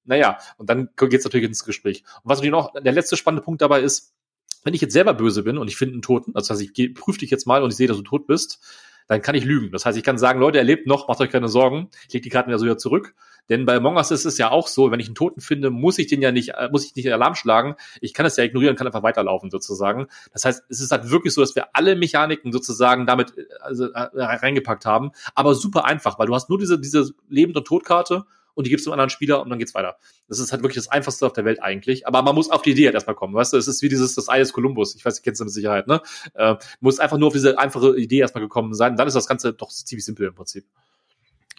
naja, 0.03 0.39
und 0.57 0.67
dann 0.67 0.89
geht's 0.97 1.25
natürlich 1.25 1.45
ins 1.45 1.63
Gespräch. 1.63 2.03
Und 2.23 2.31
was 2.31 2.39
natürlich 2.39 2.53
noch 2.53 2.73
der 2.73 2.91
letzte 2.91 3.17
spannende 3.17 3.43
Punkt 3.43 3.61
dabei 3.61 3.81
ist, 3.81 4.15
wenn 4.63 4.73
ich 4.73 4.81
jetzt 4.81 4.93
selber 4.93 5.13
böse 5.13 5.43
bin 5.43 5.59
und 5.59 5.67
ich 5.67 5.77
finde 5.77 5.93
einen 5.93 6.01
Toten, 6.01 6.31
also 6.33 6.55
heißt, 6.55 6.61
ich 6.75 6.93
prüfe 6.95 7.19
dich 7.19 7.29
jetzt 7.29 7.45
mal 7.45 7.61
und 7.61 7.69
ich 7.69 7.75
sehe, 7.75 7.87
dass 7.87 7.97
du 7.97 8.03
tot 8.03 8.25
bist, 8.25 8.61
dann 9.07 9.21
kann 9.21 9.35
ich 9.35 9.45
lügen. 9.45 9.71
Das 9.71 9.85
heißt, 9.85 9.97
ich 9.97 10.03
kann 10.03 10.17
sagen, 10.17 10.39
Leute, 10.39 10.57
er 10.57 10.63
lebt 10.63 10.87
noch, 10.87 11.07
macht 11.07 11.19
euch 11.19 11.29
keine 11.29 11.47
Sorgen. 11.47 11.89
Ich 12.07 12.13
lege 12.13 12.23
die 12.23 12.29
Karten 12.29 12.49
ja 12.49 12.57
so 12.57 12.65
wieder 12.65 12.77
zurück. 12.77 13.13
Denn 13.49 13.65
bei 13.65 13.75
Among 13.75 13.97
ist 13.97 14.11
es 14.11 14.37
ja 14.37 14.51
auch 14.51 14.67
so, 14.67 14.91
wenn 14.91 14.99
ich 14.99 15.07
einen 15.07 15.15
Toten 15.15 15.41
finde, 15.41 15.69
muss 15.69 15.97
ich 15.97 16.07
den 16.07 16.21
ja 16.21 16.31
nicht, 16.31 16.49
äh, 16.49 16.69
muss 16.71 16.85
ich 16.85 16.95
nicht 16.95 17.11
Alarm 17.11 17.35
schlagen. 17.35 17.75
Ich 17.99 18.13
kann 18.13 18.25
es 18.25 18.37
ja 18.37 18.43
ignorieren, 18.43 18.75
kann 18.75 18.87
einfach 18.87 19.03
weiterlaufen 19.03 19.51
sozusagen. 19.51 20.07
Das 20.31 20.45
heißt, 20.45 20.63
es 20.69 20.79
ist 20.79 20.91
halt 20.91 21.09
wirklich 21.09 21.33
so, 21.33 21.41
dass 21.41 21.55
wir 21.55 21.67
alle 21.73 21.95
Mechaniken 21.95 22.53
sozusagen 22.53 23.05
damit 23.05 23.37
äh, 23.37 23.45
also, 23.59 23.91
äh, 23.91 24.09
reingepackt 24.15 24.85
haben. 24.85 25.11
Aber 25.35 25.55
super 25.55 25.85
einfach, 25.85 26.19
weil 26.19 26.27
du 26.27 26.35
hast 26.35 26.49
nur 26.49 26.57
diese, 26.57 26.79
diese 26.79 27.11
Lebend- 27.29 27.57
und 27.57 27.67
Todkarte 27.67 28.25
und 28.55 28.65
die 28.65 28.69
gibst 28.69 28.85
du 28.85 28.91
einem 28.91 28.99
anderen 28.99 29.09
Spieler 29.09 29.41
und 29.41 29.49
dann 29.49 29.59
geht's 29.59 29.73
weiter. 29.73 29.97
Das 30.27 30.39
ist 30.39 30.51
halt 30.51 30.61
wirklich 30.61 30.83
das 30.83 30.91
einfachste 30.91 31.25
auf 31.25 31.33
der 31.33 31.45
Welt 31.45 31.61
eigentlich. 31.61 32.07
Aber 32.07 32.21
man 32.21 32.35
muss 32.35 32.49
auf 32.49 32.61
die 32.61 32.71
Idee 32.71 32.85
halt 32.85 32.95
erstmal 32.95 33.15
kommen. 33.15 33.33
Weißt 33.33 33.53
du, 33.53 33.57
es 33.57 33.67
ist 33.67 33.81
wie 33.81 33.89
dieses, 33.89 34.15
das 34.15 34.29
Ei 34.29 34.39
des 34.39 34.53
Kolumbus. 34.53 34.95
Ich 34.95 35.05
weiß, 35.05 35.15
du 35.15 35.21
kennst 35.21 35.41
du 35.41 35.45
mit 35.45 35.53
Sicherheit, 35.53 35.87
ne? 35.87 36.01
Äh, 36.33 36.55
muss 36.79 36.99
einfach 36.99 37.17
nur 37.17 37.27
auf 37.27 37.33
diese 37.33 37.57
einfache 37.57 37.97
Idee 37.97 38.19
erstmal 38.19 38.43
gekommen 38.43 38.73
sein. 38.73 38.95
Dann 38.95 39.07
ist 39.07 39.15
das 39.15 39.27
Ganze 39.27 39.53
doch 39.53 39.69
ziemlich 39.69 40.05
simpel 40.05 40.27
im 40.27 40.35
Prinzip. 40.35 40.65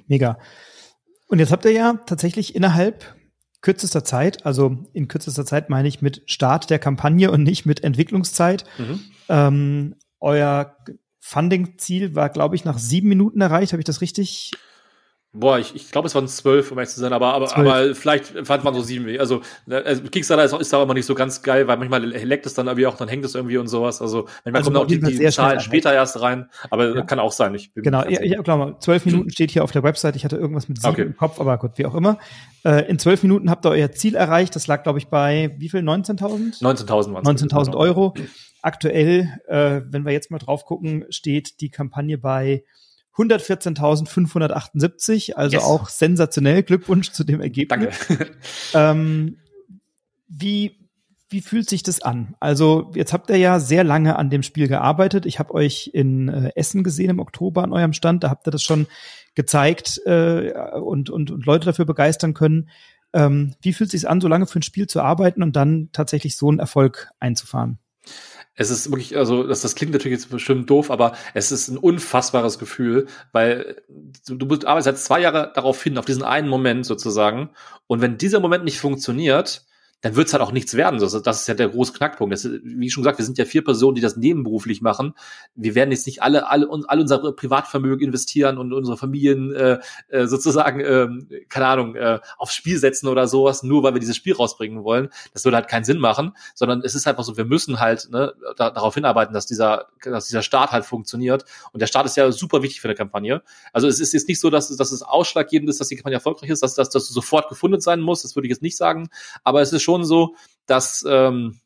Mega. 0.07 0.39
Und 1.29 1.39
jetzt 1.39 1.53
habt 1.53 1.65
ihr 1.65 1.73
ja 1.73 1.95
tatsächlich 2.07 2.55
innerhalb 2.55 3.17
kürzester 3.61 4.05
Zeit, 4.05 4.45
also 4.45 4.77
in 4.93 5.09
kürzester 5.09 5.47
Zeit 5.47 5.71
meine 5.71 5.89
ich 5.89 6.03
mit 6.03 6.23
Start 6.27 6.69
der 6.69 6.79
Kampagne 6.79 7.31
und 7.31 7.43
nicht 7.43 7.65
mit 7.65 7.83
Entwicklungszeit, 7.83 8.65
mhm. 8.79 9.01
ähm, 9.31 9.95
euer 10.21 10.77
Funding-Ziel 11.21 12.15
war, 12.15 12.29
glaube 12.29 12.55
ich, 12.55 12.67
nach 12.67 12.79
sieben 12.79 13.09
Minuten 13.09 13.41
erreicht. 13.41 13.73
Habe 13.73 13.81
ich 13.81 13.87
das 13.87 14.03
richtig 14.03 14.53
Boah, 15.37 15.59
ich, 15.59 15.75
ich 15.75 15.91
glaube, 15.91 16.07
es 16.07 16.15
waren 16.15 16.29
zwölf, 16.29 16.71
um 16.71 16.79
ehrlich 16.79 16.91
zu 16.91 17.01
sein, 17.01 17.13
aber, 17.13 17.35
aber, 17.35 17.57
aber 17.57 17.93
vielleicht 17.97 18.47
fand 18.47 18.63
man 18.63 18.73
so 18.73 18.83
sieben. 18.83 19.19
Also, 19.19 19.41
also 19.69 20.03
Kickstarter 20.05 20.45
ist, 20.45 20.53
ist 20.53 20.73
da 20.73 20.81
immer 20.81 20.95
nicht 20.95 21.07
so 21.07 21.17
ganz 21.17 21.43
geil, 21.43 21.67
weil 21.67 21.77
manchmal 21.77 22.05
leckt 22.05 22.47
es 22.47 22.55
dann 22.55 22.69
irgendwie 22.69 22.87
auch, 22.87 22.97
dann 22.97 23.09
hängt 23.09 23.25
es 23.25 23.35
irgendwie 23.35 23.59
und 23.59 23.67
sowas. 23.67 24.01
Also 24.01 24.29
manchmal 24.45 24.61
also 24.61 24.71
kommen 24.71 24.85
auch 24.85 24.87
die, 24.87 25.01
die 25.01 25.29
Zahlen 25.31 25.59
später 25.59 25.93
erst 25.93 26.21
rein, 26.21 26.49
aber 26.71 26.95
ja. 26.95 27.03
kann 27.03 27.19
auch 27.19 27.33
sein. 27.33 27.53
Ich 27.57 27.75
genau, 27.75 28.05
ich, 28.07 28.21
ich 28.21 28.43
glaube, 28.45 28.77
zwölf 28.79 29.05
Minuten 29.07 29.29
steht 29.31 29.51
hier 29.51 29.65
auf 29.65 29.73
der 29.73 29.83
Website. 29.83 30.15
Ich 30.15 30.25
hatte 30.25 30.37
irgendwas 30.37 30.69
mit 30.69 30.81
sieben 30.81 30.93
okay. 30.93 31.03
im 31.03 31.17
Kopf, 31.17 31.41
aber 31.41 31.59
gut, 31.59 31.73
wie 31.79 31.87
auch 31.87 31.97
immer. 31.97 32.19
Äh, 32.65 32.89
in 32.89 33.01
zwölf 33.01 33.25
Minuten 33.25 33.51
habt 33.51 33.67
ihr 33.67 33.71
euer 33.71 33.91
Ziel 33.91 34.15
erreicht. 34.15 34.55
Das 34.55 34.69
lag, 34.69 34.85
glaube 34.85 35.01
ich, 35.01 35.09
bei 35.09 35.57
wie 35.59 35.69
viel? 35.69 35.81
19.000? 35.81 36.63
19.000 36.63 37.13
waren 37.13 37.25
19.000 37.25 37.65
genau. 37.65 37.79
Euro. 37.79 38.15
Aktuell, 38.63 39.29
äh, 39.49 39.81
wenn 39.91 40.05
wir 40.07 40.13
jetzt 40.13 40.31
mal 40.31 40.39
drauf 40.39 40.65
gucken, 40.65 41.07
steht 41.11 41.61
die 41.61 41.71
Kampagne 41.71 42.19
bei 42.19 42.63
114.578, 43.17 45.35
also 45.35 45.57
yes. 45.57 45.65
auch 45.65 45.89
sensationell. 45.89 46.63
Glückwunsch 46.63 47.13
zu 47.13 47.25
dem 47.25 47.41
Ergebnis. 47.41 48.07
Danke. 48.09 48.31
Ähm, 48.75 49.39
wie, 50.27 50.89
wie 51.29 51.41
fühlt 51.41 51.69
sich 51.69 51.85
das 51.85 52.03
an? 52.03 52.35
Also 52.41 52.91
jetzt 52.95 53.13
habt 53.13 53.31
ihr 53.31 53.37
ja 53.37 53.61
sehr 53.61 53.85
lange 53.85 54.17
an 54.17 54.31
dem 54.31 54.43
Spiel 54.43 54.67
gearbeitet. 54.67 55.27
Ich 55.27 55.39
habe 55.39 55.55
euch 55.55 55.91
in 55.93 56.29
äh, 56.29 56.51
Essen 56.57 56.83
gesehen 56.83 57.11
im 57.11 57.21
Oktober 57.21 57.63
an 57.63 57.73
eurem 57.73 57.93
Stand. 57.93 58.25
Da 58.25 58.31
habt 58.31 58.49
ihr 58.49 58.51
das 58.51 58.63
schon 58.63 58.87
gezeigt 59.35 60.01
äh, 60.07 60.53
und, 60.75 61.11
und, 61.11 61.31
und 61.31 61.47
Leute 61.47 61.67
dafür 61.67 61.85
begeistern 61.85 62.35
können. 62.35 62.69
Ähm, 63.13 63.55
wie 63.63 63.73
fühlt 63.73 63.95
es 63.95 64.01
sich 64.01 64.11
an, 64.11 64.21
so 64.21 64.27
lange 64.27 64.47
für 64.47 64.59
ein 64.59 64.63
Spiel 64.63 64.89
zu 64.89 65.01
arbeiten 65.01 65.43
und 65.43 65.55
dann 65.55 65.91
tatsächlich 65.93 66.37
so 66.37 66.49
einen 66.49 66.59
Erfolg 66.59 67.11
einzufahren? 67.21 67.79
Es 68.57 68.71
ist 68.71 68.91
wirklich, 68.91 69.17
also 69.17 69.45
das, 69.45 69.63
das 69.63 69.75
klingt 69.75 69.93
natürlich 69.93 70.19
jetzt 70.19 70.31
bestimmt 70.31 70.71
doof, 70.71 70.91
aber 70.91 71.17
es 71.35 71.51
ist 71.51 71.69
ein 71.69 71.77
unfassbares 71.77 72.59
Gefühl, 72.59 73.07
weil 73.33 73.83
du, 74.29 74.47
arbeitest 74.67 74.85
seit 74.85 74.99
zwei 74.99 75.21
Jahre 75.21 75.53
darauf 75.55 75.83
hin, 75.83 75.99
auf 75.99 76.05
diesen 76.05 76.23
einen 76.23 76.49
Moment 76.49 76.87
sozusagen. 76.87 77.51
Und 77.87 78.01
wenn 78.01 78.17
dieser 78.17 78.41
Moment 78.41 78.65
nicht 78.65 78.79
funktioniert, 78.79 79.67
dann 80.05 80.17
wird 80.17 80.27
es 80.27 80.35
halt 80.35 80.43
auch 80.43 80.53
nichts 80.53 80.75
werden. 80.75 81.01
Das, 81.01 81.13
das 81.23 81.41
ist 81.41 81.47
ja 81.47 81.55
der 81.55 81.71
große 81.71 81.95
Knackpunkt. 81.95 82.35
Das 82.35 82.45
ist, 82.45 82.61
wie 82.63 82.91
schon 82.91 83.03
gesagt, 83.03 83.17
wir 83.17 83.25
sind 83.25 83.39
ja 83.39 83.47
vier 83.47 83.65
Personen, 83.65 83.95
die 83.95 84.03
das 84.03 84.19
nebenberuflich 84.19 84.83
machen. 84.83 85.15
Wir 85.55 85.75
werden 85.75 85.93
jetzt 85.93 86.07
nicht 86.07 86.23
alle, 86.23 86.47
alle, 86.51 86.69
alle 86.89 87.01
unser 87.01 87.33
Privatvermögen 87.33 88.07
investieren 88.07 88.59
und 88.59 88.75
unsere 88.75 88.99
Familien 88.99 89.55
äh, 89.55 89.79
äh, 90.09 90.27
sozusagen, 90.27 90.81
äh, 90.81 91.47
keine 91.49 91.69
Ahnung, 91.69 91.95
äh, 91.95 92.21
aufs 92.37 92.55
Spiel 92.55 92.79
setzen 92.79 93.09
oder 93.09 93.27
sowas, 93.27 93.63
nur 93.63 93.83
weil 93.83 93.95
wir 93.95 94.01
dieses 94.01 94.15
Spiel 94.15 94.35
rausbringen 94.35 94.85
wollen. 94.85 95.09
Das 95.33 95.47
würde 95.47 95.57
halt 95.57 95.69
keinen 95.69 95.85
Sinn 95.85 96.01
machen, 96.01 96.37
sondern 96.55 96.83
es 96.83 96.95
ist 96.95 97.07
einfach 97.07 97.25
so, 97.25 97.39
wir 97.39 97.47
müssen 97.47 97.81
halt 97.81 98.11
ne, 98.11 98.35
da, 98.59 98.69
darauf 98.69 98.93
hinarbeiten, 98.93 99.33
dass 99.33 99.47
dieser, 99.47 99.87
dass 100.03 100.27
dieser 100.27 100.43
Start 100.43 100.73
halt 100.73 100.85
funktioniert. 100.85 101.47
Und 101.73 101.81
der 101.81 101.87
Start 101.87 102.05
ist 102.05 102.19
ja 102.19 102.31
super 102.31 102.63
wichtig 102.63 102.83
für 102.83 102.89
eine 102.89 102.95
Kampagne. 102.95 103.43
Also 103.73 103.89
es 103.89 104.01
ist 104.01 104.13
jetzt 104.13 104.29
nicht 104.29 104.39
so, 104.39 104.51
dass, 104.51 104.69
dass 104.77 104.93
es 104.93 105.01
ausschlaggebend 105.01 105.71
ist, 105.71 105.81
dass 105.81 105.89
die 105.89 105.97
Kampagne 105.97 106.17
erfolgreich 106.17 106.51
ist, 106.51 106.63
dass, 106.63 106.75
dass, 106.75 106.91
dass 106.91 107.09
du 107.09 107.15
sofort 107.15 107.49
gefunden 107.49 107.81
sein 107.81 108.01
muss. 108.01 108.21
Das 108.21 108.37
würde 108.37 108.49
ich 108.49 108.51
jetzt 108.51 108.61
nicht 108.61 108.77
sagen. 108.77 109.09
Aber 109.45 109.63
es 109.63 109.73
ist 109.73 109.81
schon 109.81 109.94
schon 109.95 110.05
so, 110.05 110.35
dass 110.67 111.05
ähm, 111.09 111.61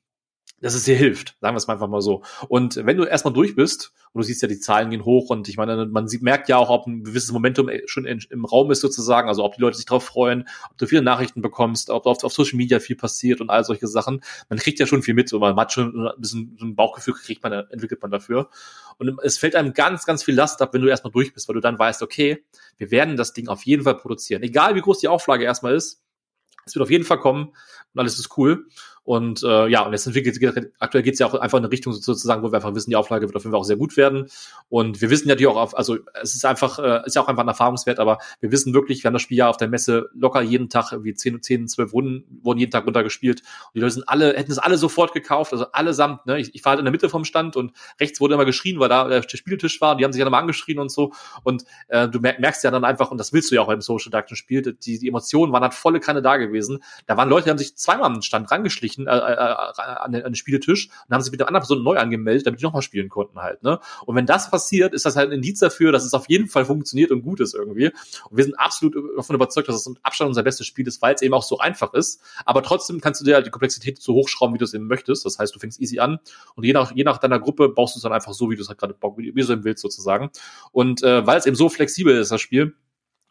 dass 0.60 0.74
es 0.74 0.84
dir 0.84 0.96
hilft, 0.96 1.36
sagen 1.40 1.54
wir 1.54 1.58
es 1.58 1.66
mal 1.66 1.74
einfach 1.74 1.88
mal 1.88 2.00
so. 2.00 2.22
Und 2.48 2.76
wenn 2.84 2.96
du 2.96 3.04
erstmal 3.04 3.32
durch 3.32 3.54
bist, 3.54 3.92
und 4.12 4.22
du 4.22 4.26
siehst 4.26 4.42
ja, 4.42 4.48
die 4.48 4.58
Zahlen 4.58 4.90
gehen 4.90 5.04
hoch 5.04 5.28
und 5.30 5.48
ich 5.48 5.56
meine, 5.56 5.86
man 5.86 6.08
sieht, 6.08 6.22
merkt 6.22 6.48
ja 6.48 6.56
auch, 6.56 6.70
ob 6.70 6.86
ein 6.86 7.04
gewisses 7.04 7.30
Momentum 7.30 7.70
schon 7.86 8.06
in, 8.06 8.24
im 8.30 8.44
Raum 8.44 8.70
ist 8.70 8.80
sozusagen, 8.80 9.28
also 9.28 9.44
ob 9.44 9.54
die 9.54 9.60
Leute 9.60 9.76
sich 9.76 9.86
darauf 9.86 10.04
freuen, 10.04 10.48
ob 10.70 10.78
du 10.78 10.86
viele 10.86 11.02
Nachrichten 11.02 11.42
bekommst, 11.42 11.90
ob 11.90 12.06
auf, 12.06 12.24
auf 12.24 12.32
Social 12.32 12.56
Media 12.56 12.80
viel 12.80 12.96
passiert 12.96 13.40
und 13.40 13.50
all 13.50 13.64
solche 13.64 13.86
Sachen. 13.86 14.22
Man 14.48 14.58
kriegt 14.58 14.80
ja 14.80 14.86
schon 14.86 15.02
viel 15.02 15.14
mit, 15.14 15.28
so 15.28 15.38
man 15.38 15.56
hat 15.56 15.72
schon 15.72 16.08
ein 16.08 16.20
bisschen 16.20 16.56
so 16.58 16.64
ein 16.64 16.74
Bauchgefühl 16.74 17.14
kriegt 17.14 17.42
man, 17.42 17.52
entwickelt 17.52 18.00
man 18.00 18.10
dafür. 18.10 18.48
Und 18.96 19.18
es 19.22 19.38
fällt 19.38 19.54
einem 19.54 19.74
ganz, 19.74 20.06
ganz 20.06 20.24
viel 20.24 20.34
Last 20.34 20.60
ab, 20.62 20.72
wenn 20.72 20.80
du 20.80 20.88
erstmal 20.88 21.12
durch 21.12 21.32
bist, 21.32 21.46
weil 21.48 21.54
du 21.54 21.60
dann 21.60 21.78
weißt, 21.78 22.02
okay, 22.02 22.44
wir 22.78 22.90
werden 22.90 23.16
das 23.16 23.34
Ding 23.34 23.48
auf 23.48 23.64
jeden 23.64 23.84
Fall 23.84 23.96
produzieren. 23.96 24.42
Egal 24.42 24.74
wie 24.74 24.80
groß 24.80 24.98
die 24.98 25.08
Auflage 25.08 25.44
erstmal 25.44 25.74
ist, 25.74 26.02
es 26.68 26.74
wird 26.74 26.82
auf 26.82 26.90
jeden 26.90 27.04
Fall 27.04 27.18
kommen 27.18 27.48
und 27.48 28.00
alles 28.00 28.18
ist 28.18 28.36
cool. 28.38 28.66
Und 29.08 29.42
äh, 29.42 29.68
ja, 29.68 29.86
und 29.86 29.92
jetzt 29.92 30.06
entwickelt 30.06 30.38
aktuell 30.78 31.02
geht 31.02 31.14
es 31.14 31.18
ja 31.18 31.26
auch 31.26 31.32
einfach 31.32 31.56
in 31.56 31.64
eine 31.64 31.72
Richtung 31.72 31.94
sozusagen, 31.94 32.42
wo 32.42 32.52
wir 32.52 32.56
einfach 32.56 32.74
wissen, 32.74 32.90
die 32.90 32.96
Auflage 32.96 33.26
wird 33.26 33.34
auf 33.34 33.42
jeden 33.42 33.52
Fall 33.52 33.60
auch 33.60 33.64
sehr 33.64 33.78
gut 33.78 33.96
werden. 33.96 34.26
Und 34.68 35.00
wir 35.00 35.08
wissen 35.08 35.28
natürlich 35.28 35.46
auch, 35.46 35.56
auf, 35.56 35.78
also 35.78 35.96
es 36.20 36.34
ist 36.34 36.44
einfach, 36.44 36.78
äh, 36.78 37.06
ist 37.06 37.16
ja 37.16 37.22
auch 37.22 37.28
einfach 37.28 37.42
ein 37.42 37.48
Erfahrungswert, 37.48 38.00
aber 38.00 38.18
wir 38.40 38.52
wissen 38.52 38.74
wirklich, 38.74 39.02
wir 39.02 39.08
haben 39.08 39.14
das 39.14 39.22
Spiel 39.22 39.38
ja 39.38 39.48
auf 39.48 39.56
der 39.56 39.68
Messe 39.68 40.10
locker 40.12 40.42
jeden 40.42 40.68
Tag, 40.68 40.92
irgendwie 40.92 41.14
10, 41.14 41.40
10 41.40 41.68
12 41.68 41.90
Runden 41.94 42.38
wurden 42.42 42.58
jeden 42.58 42.70
Tag 42.70 42.84
runtergespielt. 42.84 43.40
Und 43.40 43.76
die 43.76 43.80
Leute 43.80 43.94
sind 43.94 44.08
alle, 44.10 44.36
hätten 44.36 44.52
es 44.52 44.58
alle 44.58 44.76
sofort 44.76 45.14
gekauft, 45.14 45.54
also 45.54 45.72
allesamt, 45.72 46.26
ne? 46.26 46.38
Ich, 46.38 46.54
ich 46.54 46.62
war 46.66 46.72
halt 46.72 46.80
in 46.80 46.84
der 46.84 46.92
Mitte 46.92 47.08
vom 47.08 47.24
Stand 47.24 47.56
und 47.56 47.72
rechts 47.98 48.20
wurde 48.20 48.34
immer 48.34 48.44
geschrien, 48.44 48.78
weil 48.78 48.90
da 48.90 49.08
der 49.08 49.22
Spieltisch 49.26 49.80
war 49.80 49.92
und 49.92 49.98
die 50.00 50.04
haben 50.04 50.12
sich 50.12 50.22
dann 50.22 50.30
mal 50.30 50.40
angeschrien 50.40 50.80
und 50.80 50.90
so. 50.90 51.14
Und 51.44 51.64
äh, 51.88 52.10
du 52.10 52.20
merkst 52.20 52.62
ja 52.62 52.70
dann 52.70 52.84
einfach, 52.84 53.10
und 53.10 53.16
das 53.16 53.32
willst 53.32 53.50
du 53.50 53.54
ja 53.54 53.62
auch 53.62 53.68
beim 53.68 53.80
Social 53.80 54.10
Deduction 54.10 54.36
Spiel, 54.36 54.60
die, 54.60 54.98
die 54.98 55.08
Emotionen 55.08 55.50
waren 55.50 55.62
halt 55.62 55.72
volle 55.72 55.98
Kanne 55.98 56.20
da 56.20 56.36
gewesen. 56.36 56.80
Da 57.06 57.16
waren 57.16 57.30
Leute, 57.30 57.44
die 57.44 57.50
haben 57.52 57.58
sich 57.58 57.74
zweimal 57.74 58.10
am 58.10 58.20
Stand 58.20 58.50
rangeschlichen, 58.50 58.97
äh, 59.06 59.10
äh, 59.10 59.34
an 59.36 60.12
den, 60.12 60.24
an 60.24 60.32
den 60.32 60.34
Spieltisch 60.34 60.88
und 61.06 61.14
haben 61.14 61.22
sich 61.22 61.30
mit 61.30 61.40
der 61.40 61.48
anderen 61.48 61.62
Person 61.62 61.82
neu 61.82 61.96
angemeldet, 61.96 62.46
damit 62.46 62.60
die 62.60 62.64
nochmal 62.64 62.82
spielen 62.82 63.08
konnten 63.08 63.38
halt. 63.38 63.62
Ne? 63.62 63.78
Und 64.06 64.16
wenn 64.16 64.26
das 64.26 64.50
passiert, 64.50 64.94
ist 64.94 65.04
das 65.04 65.16
halt 65.16 65.30
ein 65.30 65.34
Indiz 65.34 65.60
dafür, 65.60 65.92
dass 65.92 66.04
es 66.04 66.14
auf 66.14 66.28
jeden 66.28 66.48
Fall 66.48 66.64
funktioniert 66.64 67.10
und 67.10 67.22
gut 67.22 67.40
ist 67.40 67.54
irgendwie. 67.54 67.92
Und 68.30 68.36
wir 68.36 68.44
sind 68.44 68.58
absolut 68.58 68.96
davon 69.16 69.36
überzeugt, 69.36 69.68
dass 69.68 69.76
es 69.76 69.88
mit 69.88 69.98
Abstand 70.02 70.28
unser 70.28 70.42
bestes 70.42 70.66
Spiel 70.66 70.86
ist, 70.86 71.00
weil 71.02 71.14
es 71.14 71.22
eben 71.22 71.34
auch 71.34 71.42
so 71.42 71.58
einfach 71.58 71.94
ist. 71.94 72.20
Aber 72.44 72.62
trotzdem 72.62 73.00
kannst 73.00 73.20
du 73.20 73.24
dir 73.24 73.34
halt 73.34 73.46
die 73.46 73.50
Komplexität 73.50 74.00
so 74.00 74.14
hochschrauben, 74.14 74.54
wie 74.54 74.58
du 74.58 74.64
es 74.64 74.74
eben 74.74 74.86
möchtest. 74.86 75.24
Das 75.24 75.38
heißt, 75.38 75.54
du 75.54 75.58
fängst 75.58 75.80
easy 75.80 75.98
an 75.98 76.18
und 76.54 76.64
je 76.64 76.72
nach, 76.72 76.92
je 76.94 77.04
nach 77.04 77.18
deiner 77.18 77.38
Gruppe 77.38 77.68
baust 77.68 77.94
du 77.94 77.98
es 77.98 78.02
dann 78.02 78.12
einfach 78.12 78.32
so, 78.32 78.50
wie 78.50 78.56
du 78.56 78.62
es 78.62 78.68
halt 78.68 78.78
gerade 78.78 78.94
wie 79.16 79.32
du 79.32 79.40
es 79.40 79.64
willst 79.64 79.82
sozusagen. 79.82 80.30
Und 80.72 81.02
äh, 81.02 81.26
weil 81.26 81.38
es 81.38 81.46
eben 81.46 81.56
so 81.56 81.68
flexibel 81.68 82.16
ist, 82.16 82.30
das 82.30 82.40
Spiel, 82.40 82.74